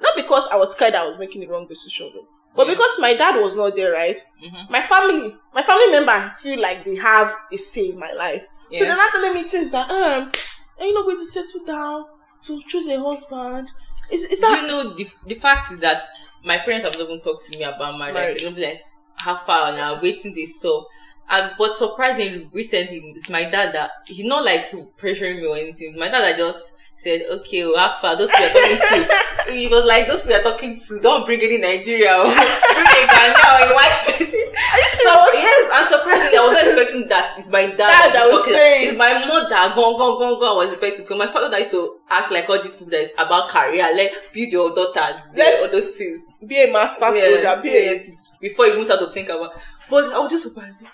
Not 0.00 0.16
because 0.16 0.48
I 0.50 0.56
was 0.56 0.72
scared 0.74 0.94
I 0.94 1.06
was 1.08 1.18
making 1.18 1.42
the 1.42 1.48
wrong 1.48 1.66
decision, 1.66 2.10
though. 2.14 2.26
but 2.56 2.66
Yeah. 2.66 2.74
because 2.74 2.98
my 2.98 3.14
dad 3.14 3.38
was 3.40 3.54
not 3.56 3.76
there, 3.76 3.92
right? 3.92 4.18
Mhm. 4.42 4.70
My 4.70 4.80
family, 4.80 5.36
my 5.52 5.62
family 5.62 5.90
member 5.90 6.32
feel 6.38 6.58
like 6.60 6.84
they 6.84 6.96
have 6.96 7.34
a 7.52 7.58
say 7.58 7.90
in 7.90 7.98
my 7.98 8.12
life. 8.12 8.42
So 8.42 8.78
they're 8.78 8.86
Yeah. 8.88 8.94
not 8.94 9.10
telling 9.12 9.34
me 9.34 9.42
things 9.42 9.70
that, 9.72 9.90
um, 9.90 10.32
are 10.80 10.86
you 10.86 10.94
not 10.94 11.04
going 11.04 11.18
to 11.18 11.26
settle 11.26 11.64
down 11.66 12.04
to 12.42 12.62
choose 12.68 12.86
a 12.88 12.98
husband? 13.02 13.70
Is, 14.10 14.24
is 14.24 14.38
Do 14.38 14.46
that. 14.46 14.62
you 14.62 14.68
know 14.68 14.94
the 14.94 15.06
the 15.26 15.34
fact 15.34 15.70
is 15.72 15.78
that 15.80 16.02
my 16.48 16.58
parents 16.58 16.84
have 16.84 16.94
not 16.94 17.02
even 17.02 17.20
talked 17.20 17.44
to 17.46 17.58
me 17.58 17.64
about 17.64 17.98
marriage. 17.98 18.14
Marriage. 18.14 18.40
They'll 18.40 18.52
be 18.52 18.64
like, 18.64 18.82
"How 19.16 19.36
far 19.36 19.72
now? 19.72 20.00
Waiting 20.00 20.34
this 20.34 20.60
so." 20.60 20.86
And 21.28 21.52
but 21.58 21.74
surprisingly, 21.74 22.48
recently 22.52 23.12
it's 23.14 23.28
my 23.28 23.44
dad 23.44 23.74
that 23.74 23.90
he's 24.06 24.24
not 24.24 24.44
like 24.44 24.70
pressuring 24.96 25.36
me 25.40 25.46
or 25.46 25.56
anything. 25.56 25.94
My 25.98 26.08
dad 26.08 26.22
that 26.22 26.38
just 26.38 26.72
said, 26.98 27.22
"Okay, 27.30 27.62
far? 28.02 28.16
Those 28.16 28.28
people 28.30 28.44
are 28.44 28.52
talking 28.52 28.78
to." 28.78 29.08
He 29.48 29.66
was 29.66 29.84
like, 29.86 30.06
"Those 30.06 30.22
people 30.22 30.36
are 30.36 30.42
talking 30.42 30.76
to. 30.76 31.00
Don't 31.00 31.24
bring 31.24 31.40
any 31.40 31.56
Nigeria. 31.56 32.12
oh. 32.12 32.28
bring 32.28 32.86
a 33.00 33.06
Ghana 33.08 33.38
or 33.48 33.72
a 33.72 33.74
white 33.74 33.96
person." 34.04 34.44
So 34.90 35.12
yes, 35.32 35.70
and 35.72 35.86
surprisingly, 35.88 36.36
I 36.36 36.44
was 36.44 36.52
not 36.54 36.66
expecting 36.66 37.08
that. 37.08 37.34
It's 37.38 37.50
my 37.50 37.66
dad. 37.66 37.76
Dad 37.78 38.12
that 38.14 38.26
was 38.28 38.44
saying. 38.44 38.88
It's 38.88 38.98
my 38.98 39.24
mother. 39.26 39.74
Go, 39.74 39.96
go, 39.96 40.18
go, 40.18 40.38
go. 40.38 40.60
I 40.60 40.64
was 40.64 40.72
expecting. 40.72 41.04
Because 41.04 41.18
my 41.18 41.26
father 41.28 41.56
used 41.58 41.70
to 41.70 41.96
act 42.10 42.30
like 42.30 42.48
all 42.50 42.60
these 42.62 42.74
people 42.76 42.90
that 42.90 43.00
is 43.00 43.12
about 43.16 43.48
career, 43.48 43.88
like 43.96 44.12
build 44.32 44.52
your 44.52 44.74
daughter, 44.74 45.22
Let's- 45.34 45.62
all 45.62 45.70
those 45.70 45.96
things. 45.96 46.26
Be 46.44 46.64
a 46.64 46.72
master's 46.72 47.16
Yes, 47.16 47.42
builder, 47.42 47.62
be 47.62 47.68
a. 47.70 47.72
yes, 47.94 48.30
before 48.40 48.66
you 48.66 48.72
even 48.72 48.84
start 48.84 49.00
to 49.00 49.10
think 49.10 49.28
about. 49.28 49.52
But 49.88 50.12
I 50.12 50.18
was 50.18 50.30
just 50.30 50.44
surprised. 50.44 50.84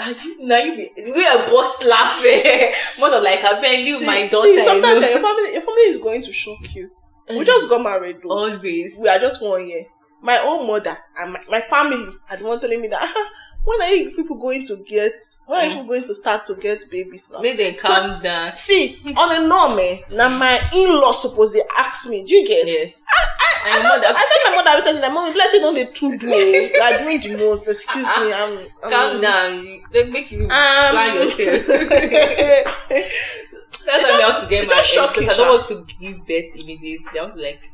Are 0.00 0.12
you 0.12 0.46
now 0.46 0.58
you 0.58 0.76
be 0.76 0.90
we 1.12 1.26
are 1.26 1.46
both 1.46 1.84
laughing. 1.84 2.42
More 2.98 3.10
Mother 3.10 3.22
like 3.22 3.44
I 3.44 3.60
been 3.60 3.84
leave 3.84 3.96
See, 3.96 4.06
my 4.06 4.26
daughter. 4.28 4.48
see, 4.48 4.60
sometimes 4.60 4.98
alone. 5.00 5.10
your 5.10 5.20
family, 5.20 5.52
your 5.52 5.60
family 5.62 5.82
is 5.82 5.98
going 5.98 6.22
to 6.22 6.32
shock 6.32 6.74
you. 6.74 6.90
We 7.28 7.40
mm. 7.40 7.46
just 7.46 7.68
got 7.68 7.82
married, 7.82 8.18
though. 8.22 8.30
always. 8.30 8.96
we 8.98 9.08
are 9.08 9.18
just 9.18 9.42
one 9.42 9.66
year. 9.68 9.84
My 10.22 10.38
own 10.38 10.66
mother 10.66 10.96
and 11.18 11.32
my, 11.32 11.40
my 11.48 11.60
family 11.62 12.12
are 12.30 12.36
the 12.36 12.44
one 12.44 12.60
telling 12.60 12.80
me 12.80 12.88
that 12.88 13.00
"Ah, 13.02 13.30
when 13.64 13.80
are 13.82 13.94
you 13.94 14.10
people 14.10 14.36
going 14.36 14.66
to 14.66 14.76
get 14.86 15.12
when 15.46 15.58
are 15.58 15.64
you 15.64 15.70
Mm. 15.70 15.74
people 15.76 15.88
going 15.88 16.02
to 16.02 16.14
start 16.14 16.44
to 16.44 16.54
get 16.56 16.84
babies 16.90 17.30
now? 17.32 17.40
Make 17.40 17.56
them 17.56 17.74
calm 17.74 18.20
down. 18.22 18.52
See, 18.52 19.00
on 19.16 19.42
a 19.44 19.46
norm, 19.48 19.78
eh, 19.78 19.98
now 20.10 20.28
my 20.38 20.60
in-law 20.74 21.12
suppose 21.12 21.52
they 21.54 21.62
ask 21.78 22.08
me, 22.08 22.24
do 22.26 22.34
you 22.34 22.46
get? 22.46 22.66
Yes. 22.66 23.02
I, 23.08 23.26
And 23.66 23.74
your 23.74 23.82
mother 23.92 24.06
I 24.08 24.12
think 24.12 24.56
my 24.56 24.62
mother 24.62 24.76
recently 24.76 25.00
that 25.02 25.12
mommy 25.12 25.32
bless 25.32 25.52
you 25.52 25.60
don't 25.60 25.74
they 25.74 25.84
too 25.86 26.16
do 26.18 26.28
oh. 26.32 26.70
you 26.74 26.80
are 26.82 26.98
doing 26.98 27.20
the 27.20 27.36
most. 27.44 27.68
Excuse 27.68 28.06
me, 28.18 28.32
I'm, 28.32 28.58
I'm 28.82 28.90
calm 28.90 29.20
down. 29.20 29.82
They 29.92 30.04
make 30.04 30.30
you 30.32 30.42
Um, 30.44 30.48
plan 30.48 31.14
yourself. 31.16 31.66
That's 33.86 34.02
why 34.04 34.16
we 34.16 34.22
have 34.22 34.42
to 34.42 34.48
get 34.48 34.68
married 34.68 35.14
because 35.14 35.28
I 35.28 35.36
don't 35.36 35.48
want 35.48 35.66
to 35.68 35.94
give 35.98 36.18
birth 36.26 36.54
immediately. 36.54 37.18
I 37.18 37.22
want 37.22 37.34
to 37.34 37.40
like 37.42 37.69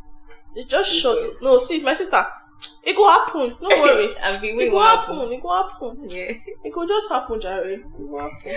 It 0.57 0.67
just 0.69 1.05
you. 1.05 1.37
No, 1.43 1.59
see, 1.59 1.83
my 1.83 1.93
sister, 1.95 2.25
it 2.85 2.97
go 2.97 3.09
happen. 3.09 3.57
Don't 3.61 3.63
worry. 3.83 4.15
Being 4.41 4.61
It 4.61 4.71
go 4.71 4.81
happen. 4.81 5.17
happen. 5.17 5.33
It 5.33 5.43
go 5.43 5.69
happen. 5.69 6.07
Yeah. 6.09 6.33
It 6.65 6.73
could 6.73 6.89
just 6.89 7.11
happen, 7.11 7.41
Jerry. 7.41 7.75
It 7.75 7.83
could 7.97 8.21
happen. 8.21 8.57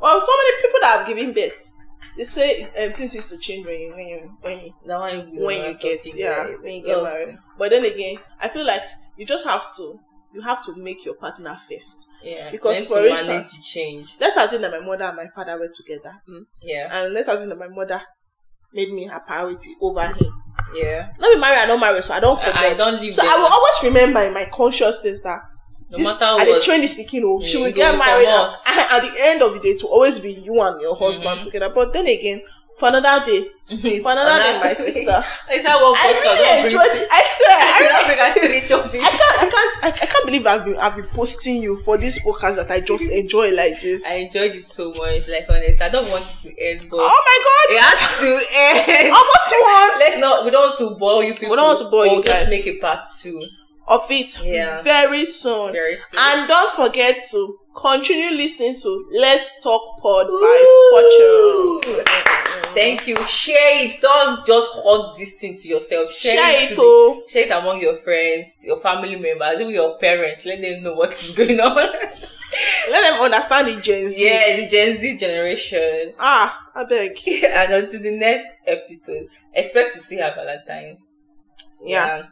Well, 0.00 0.20
so 0.20 0.32
many 0.36 0.62
people 0.62 0.80
that 0.82 0.98
have 0.98 1.06
given 1.06 1.32
birth, 1.32 1.72
they 2.16 2.24
say 2.24 2.62
um, 2.64 2.92
things 2.92 3.14
used 3.14 3.30
to 3.30 3.38
change 3.38 3.66
when 3.66 3.80
you 3.80 3.92
when 3.94 4.08
you 4.08 4.34
when 4.42 4.58
you, 4.60 4.74
will 4.84 5.24
be 5.32 5.38
when 5.44 5.64
you 5.70 5.78
get 5.78 6.14
yeah 6.14 6.44
when 6.60 6.74
you 6.76 6.82
get 6.84 7.02
married. 7.02 7.38
But 7.58 7.70
then 7.70 7.84
again, 7.84 8.18
I 8.40 8.48
feel 8.48 8.66
like 8.66 8.82
you 9.16 9.24
just 9.26 9.46
have 9.46 9.64
to 9.76 9.98
you 10.34 10.42
have 10.42 10.62
to 10.66 10.76
make 10.76 11.04
your 11.06 11.14
partner 11.14 11.56
first. 11.68 12.08
Yeah. 12.22 12.50
Because 12.50 12.80
for 12.86 13.04
instance- 13.06 13.56
to 13.56 13.62
change. 13.62 14.16
Let's 14.20 14.36
assume 14.36 14.62
that 14.62 14.70
my 14.70 14.80
mother 14.80 15.04
and 15.04 15.16
my 15.16 15.28
father 15.34 15.58
were 15.58 15.70
together, 15.74 16.20
mm, 16.28 16.44
Yeah. 16.62 16.88
and 16.92 17.14
let's 17.14 17.28
assume 17.28 17.48
that 17.48 17.58
my 17.58 17.68
mother 17.68 18.00
made 18.72 18.92
me 18.92 19.06
her 19.06 19.20
priority 19.20 19.70
over 19.80 20.06
him. 20.06 20.42
Yeah. 20.74 21.08
Not 21.18 21.32
be 21.34 21.40
married, 21.40 21.58
I 21.58 21.66
don't 21.66 21.80
marry, 21.80 22.02
so 22.02 22.14
I 22.14 22.20
don't. 22.20 22.38
I- 22.40 22.68
I 22.70 22.74
don't 22.74 23.00
live 23.00 23.14
So 23.14 23.22
there. 23.22 23.30
I 23.34 23.38
will 23.38 23.46
always 23.46 23.80
remember 23.84 24.20
in 24.22 24.34
my 24.34 24.44
consciousness 24.52 25.22
that 25.22 25.40
No 25.90 25.98
this, 25.98 26.20
matter 26.20 26.40
I 26.40 26.44
dey 26.44 26.50
what. 26.52 26.62
train 26.62 26.82
is 26.82 26.92
speaking 26.92 27.22
oh, 27.24 27.42
she 27.44 27.58
Yeah, 27.58 27.64
will 27.64 27.72
get 27.72 27.98
married 27.98 28.28
and, 28.28 28.54
at 28.66 29.00
the 29.00 29.12
end 29.18 29.42
of 29.42 29.54
the 29.54 29.60
day 29.60 29.76
to 29.78 29.86
always 29.86 30.18
be 30.18 30.32
you 30.32 30.60
and 30.60 30.80
your 30.80 30.94
husband 30.94 31.40
Mhm. 31.40 31.44
together. 31.44 31.70
But 31.74 31.92
then 31.94 32.06
again, 32.06 32.42
for 32.78 32.88
another 32.88 33.24
day, 33.26 33.48
for 34.00 34.12
another 34.12 34.42
day, 34.42 34.60
my 34.62 34.72
sister. 34.72 35.00
Is 35.52 35.62
that 35.62 35.76
what 35.80 35.98
I 35.98 36.02
podcast 36.06 36.22
really 36.22 36.36
don't 36.38 36.62
bring? 36.62 36.64
enjoyed 36.66 37.02
it. 37.02 37.08
I 37.10 37.22
swear, 37.26 37.58
I 37.58 37.78
really, 37.84 38.04
bring 38.06 38.20
a 38.20 38.28
three 38.48 38.68
topic. 38.68 39.00
I 39.02 39.10
can't, 39.10 39.38
I 39.42 39.50
can't, 39.50 39.74
I, 39.84 39.88
I 40.02 40.06
can't 40.06 40.26
believe 40.26 40.46
I've 40.46 40.64
been, 40.64 40.76
I've 40.76 40.96
been 40.96 41.06
posting 41.06 41.56
you 41.62 41.76
for 41.76 41.98
this 41.98 42.18
podcast 42.24 42.56
that 42.56 42.70
I 42.70 42.80
just 42.80 43.10
enjoy 43.10 43.50
like 43.54 43.80
this. 43.80 44.06
I 44.06 44.14
enjoyed 44.14 44.52
it 44.52 44.66
so 44.66 44.90
much. 44.90 45.28
Like 45.28 45.46
honest, 45.48 45.82
I 45.82 45.88
don't 45.88 46.08
want 46.10 46.24
it 46.24 46.38
to 46.48 46.60
end, 46.62 46.86
but 46.90 46.98
oh 47.00 47.22
my 47.28 47.38
god, 47.44 47.66
it 47.74 47.82
has 47.82 48.20
to 48.20 48.30
end. 48.56 49.12
Almost 49.12 49.48
one 49.60 49.98
Let's 50.00 50.18
not. 50.18 50.44
We 50.44 50.50
don't 50.50 50.68
want 50.68 50.78
to 50.78 50.98
bore 50.98 51.24
you 51.24 51.32
people. 51.34 51.50
We 51.50 51.56
don't 51.56 51.66
want 51.66 51.78
to 51.80 51.88
bore 51.90 52.06
you 52.06 52.12
We'll 52.12 52.22
just 52.22 52.42
guys. 52.44 52.50
make 52.50 52.66
a 52.66 52.78
part 52.78 53.06
two 53.20 53.40
of 53.86 54.06
it 54.10 54.38
Yeah. 54.44 54.82
very 54.82 55.24
soon. 55.24 55.72
very 55.72 55.96
soon. 55.96 56.04
And 56.18 56.46
don't 56.48 56.70
forget 56.70 57.16
to 57.30 57.58
continue 57.74 58.30
listening 58.36 58.74
to 58.76 59.08
Let's 59.12 59.62
Talk 59.62 59.98
Pod 60.02 60.26
Ooh. 60.28 61.80
by 61.80 61.80
Fortune. 61.82 62.04
Thank 62.80 63.08
you. 63.08 63.16
Share 63.26 63.86
it. 63.86 64.00
Don't 64.00 64.46
just 64.46 64.68
hold 64.70 65.16
this 65.16 65.34
thing 65.34 65.54
to 65.54 65.68
yourself. 65.68 66.12
Share, 66.12 66.32
Share 66.32 66.62
it. 66.62 66.72
it, 66.72 66.74
to 66.76 66.80
oh. 66.80 67.22
the, 67.24 67.30
share 67.30 67.46
it 67.46 67.50
among 67.50 67.80
your 67.80 67.96
friends, 67.96 68.64
your 68.64 68.76
family 68.78 69.16
members, 69.16 69.54
even 69.60 69.70
your 69.70 69.98
parents. 69.98 70.44
Let 70.44 70.60
them 70.60 70.82
know 70.82 70.94
what 70.94 71.10
is 71.10 71.34
going 71.34 71.58
on. 71.58 71.74
Let 72.90 73.10
them 73.10 73.20
understand 73.20 73.68
the 73.68 73.80
Gen 73.80 74.08
Z. 74.08 74.24
yeah, 74.24 74.56
the 74.56 74.68
Gen 74.70 74.96
Z 74.96 75.18
generation. 75.18 76.14
Ah, 76.18 76.70
I 76.74 76.84
beg. 76.84 77.18
and 77.44 77.72
until 77.72 78.00
the 78.00 78.16
next 78.16 78.48
episode, 78.66 79.28
expect 79.52 79.92
to 79.94 79.98
see 79.98 80.18
her 80.18 80.32
Valentine's. 80.34 81.16
Yeah. 81.82 82.26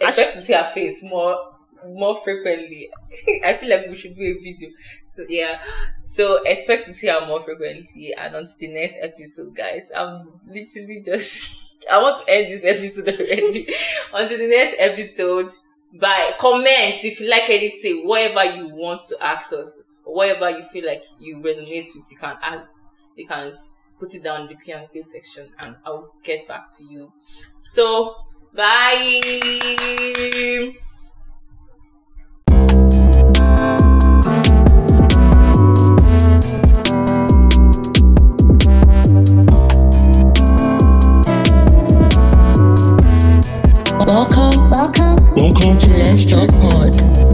Expect 0.00 0.32
to 0.32 0.38
see 0.38 0.54
her 0.54 0.70
face 0.74 1.02
more 1.02 1.53
more 1.88 2.16
frequently. 2.16 2.88
I 3.44 3.54
feel 3.54 3.70
like 3.70 3.88
we 3.88 3.94
should 3.94 4.16
do 4.16 4.22
a 4.22 4.42
video. 4.42 4.70
So 5.10 5.24
yeah. 5.28 5.60
So 6.02 6.42
expect 6.44 6.86
to 6.86 6.92
see 6.92 7.08
her 7.08 7.26
more 7.26 7.40
frequently 7.40 8.14
and 8.16 8.34
until 8.34 8.54
the 8.58 8.68
next 8.68 8.96
episode, 9.00 9.54
guys. 9.54 9.90
I'm 9.94 10.40
literally 10.46 11.02
just 11.04 11.60
I 11.92 12.00
want 12.00 12.24
to 12.24 12.32
end 12.32 12.48
this 12.48 12.64
episode 12.64 13.14
already. 13.14 13.66
until 14.14 14.38
the 14.38 14.48
next 14.48 14.76
episode. 14.78 15.50
By 15.96 16.32
comments 16.40 17.04
if 17.04 17.20
you 17.20 17.30
like 17.30 17.48
anything, 17.48 18.08
whatever 18.08 18.56
you 18.56 18.74
want 18.74 19.00
to 19.10 19.16
ask 19.24 19.52
us, 19.52 19.80
whatever 20.02 20.50
you 20.50 20.64
feel 20.64 20.84
like 20.84 21.04
you 21.20 21.38
resonate 21.38 21.86
with, 21.94 22.10
you 22.10 22.16
can 22.18 22.36
ask 22.42 22.68
you 23.16 23.28
can 23.28 23.52
put 23.98 24.14
it 24.14 24.22
down 24.22 24.42
in 24.42 24.48
the 24.48 24.54
Q&A 24.56 25.02
section 25.02 25.48
and 25.60 25.76
I'll 25.84 26.14
get 26.22 26.48
back 26.48 26.66
to 26.78 26.84
you. 26.84 27.12
So, 27.62 28.16
bye! 28.54 29.20
Welcome, 44.14 44.70
Welcome 44.70 45.16
welcome 45.34 45.76
to 45.76 45.88
Let's 45.88 46.24
Talk 46.24 46.48
Pod. 46.48 47.33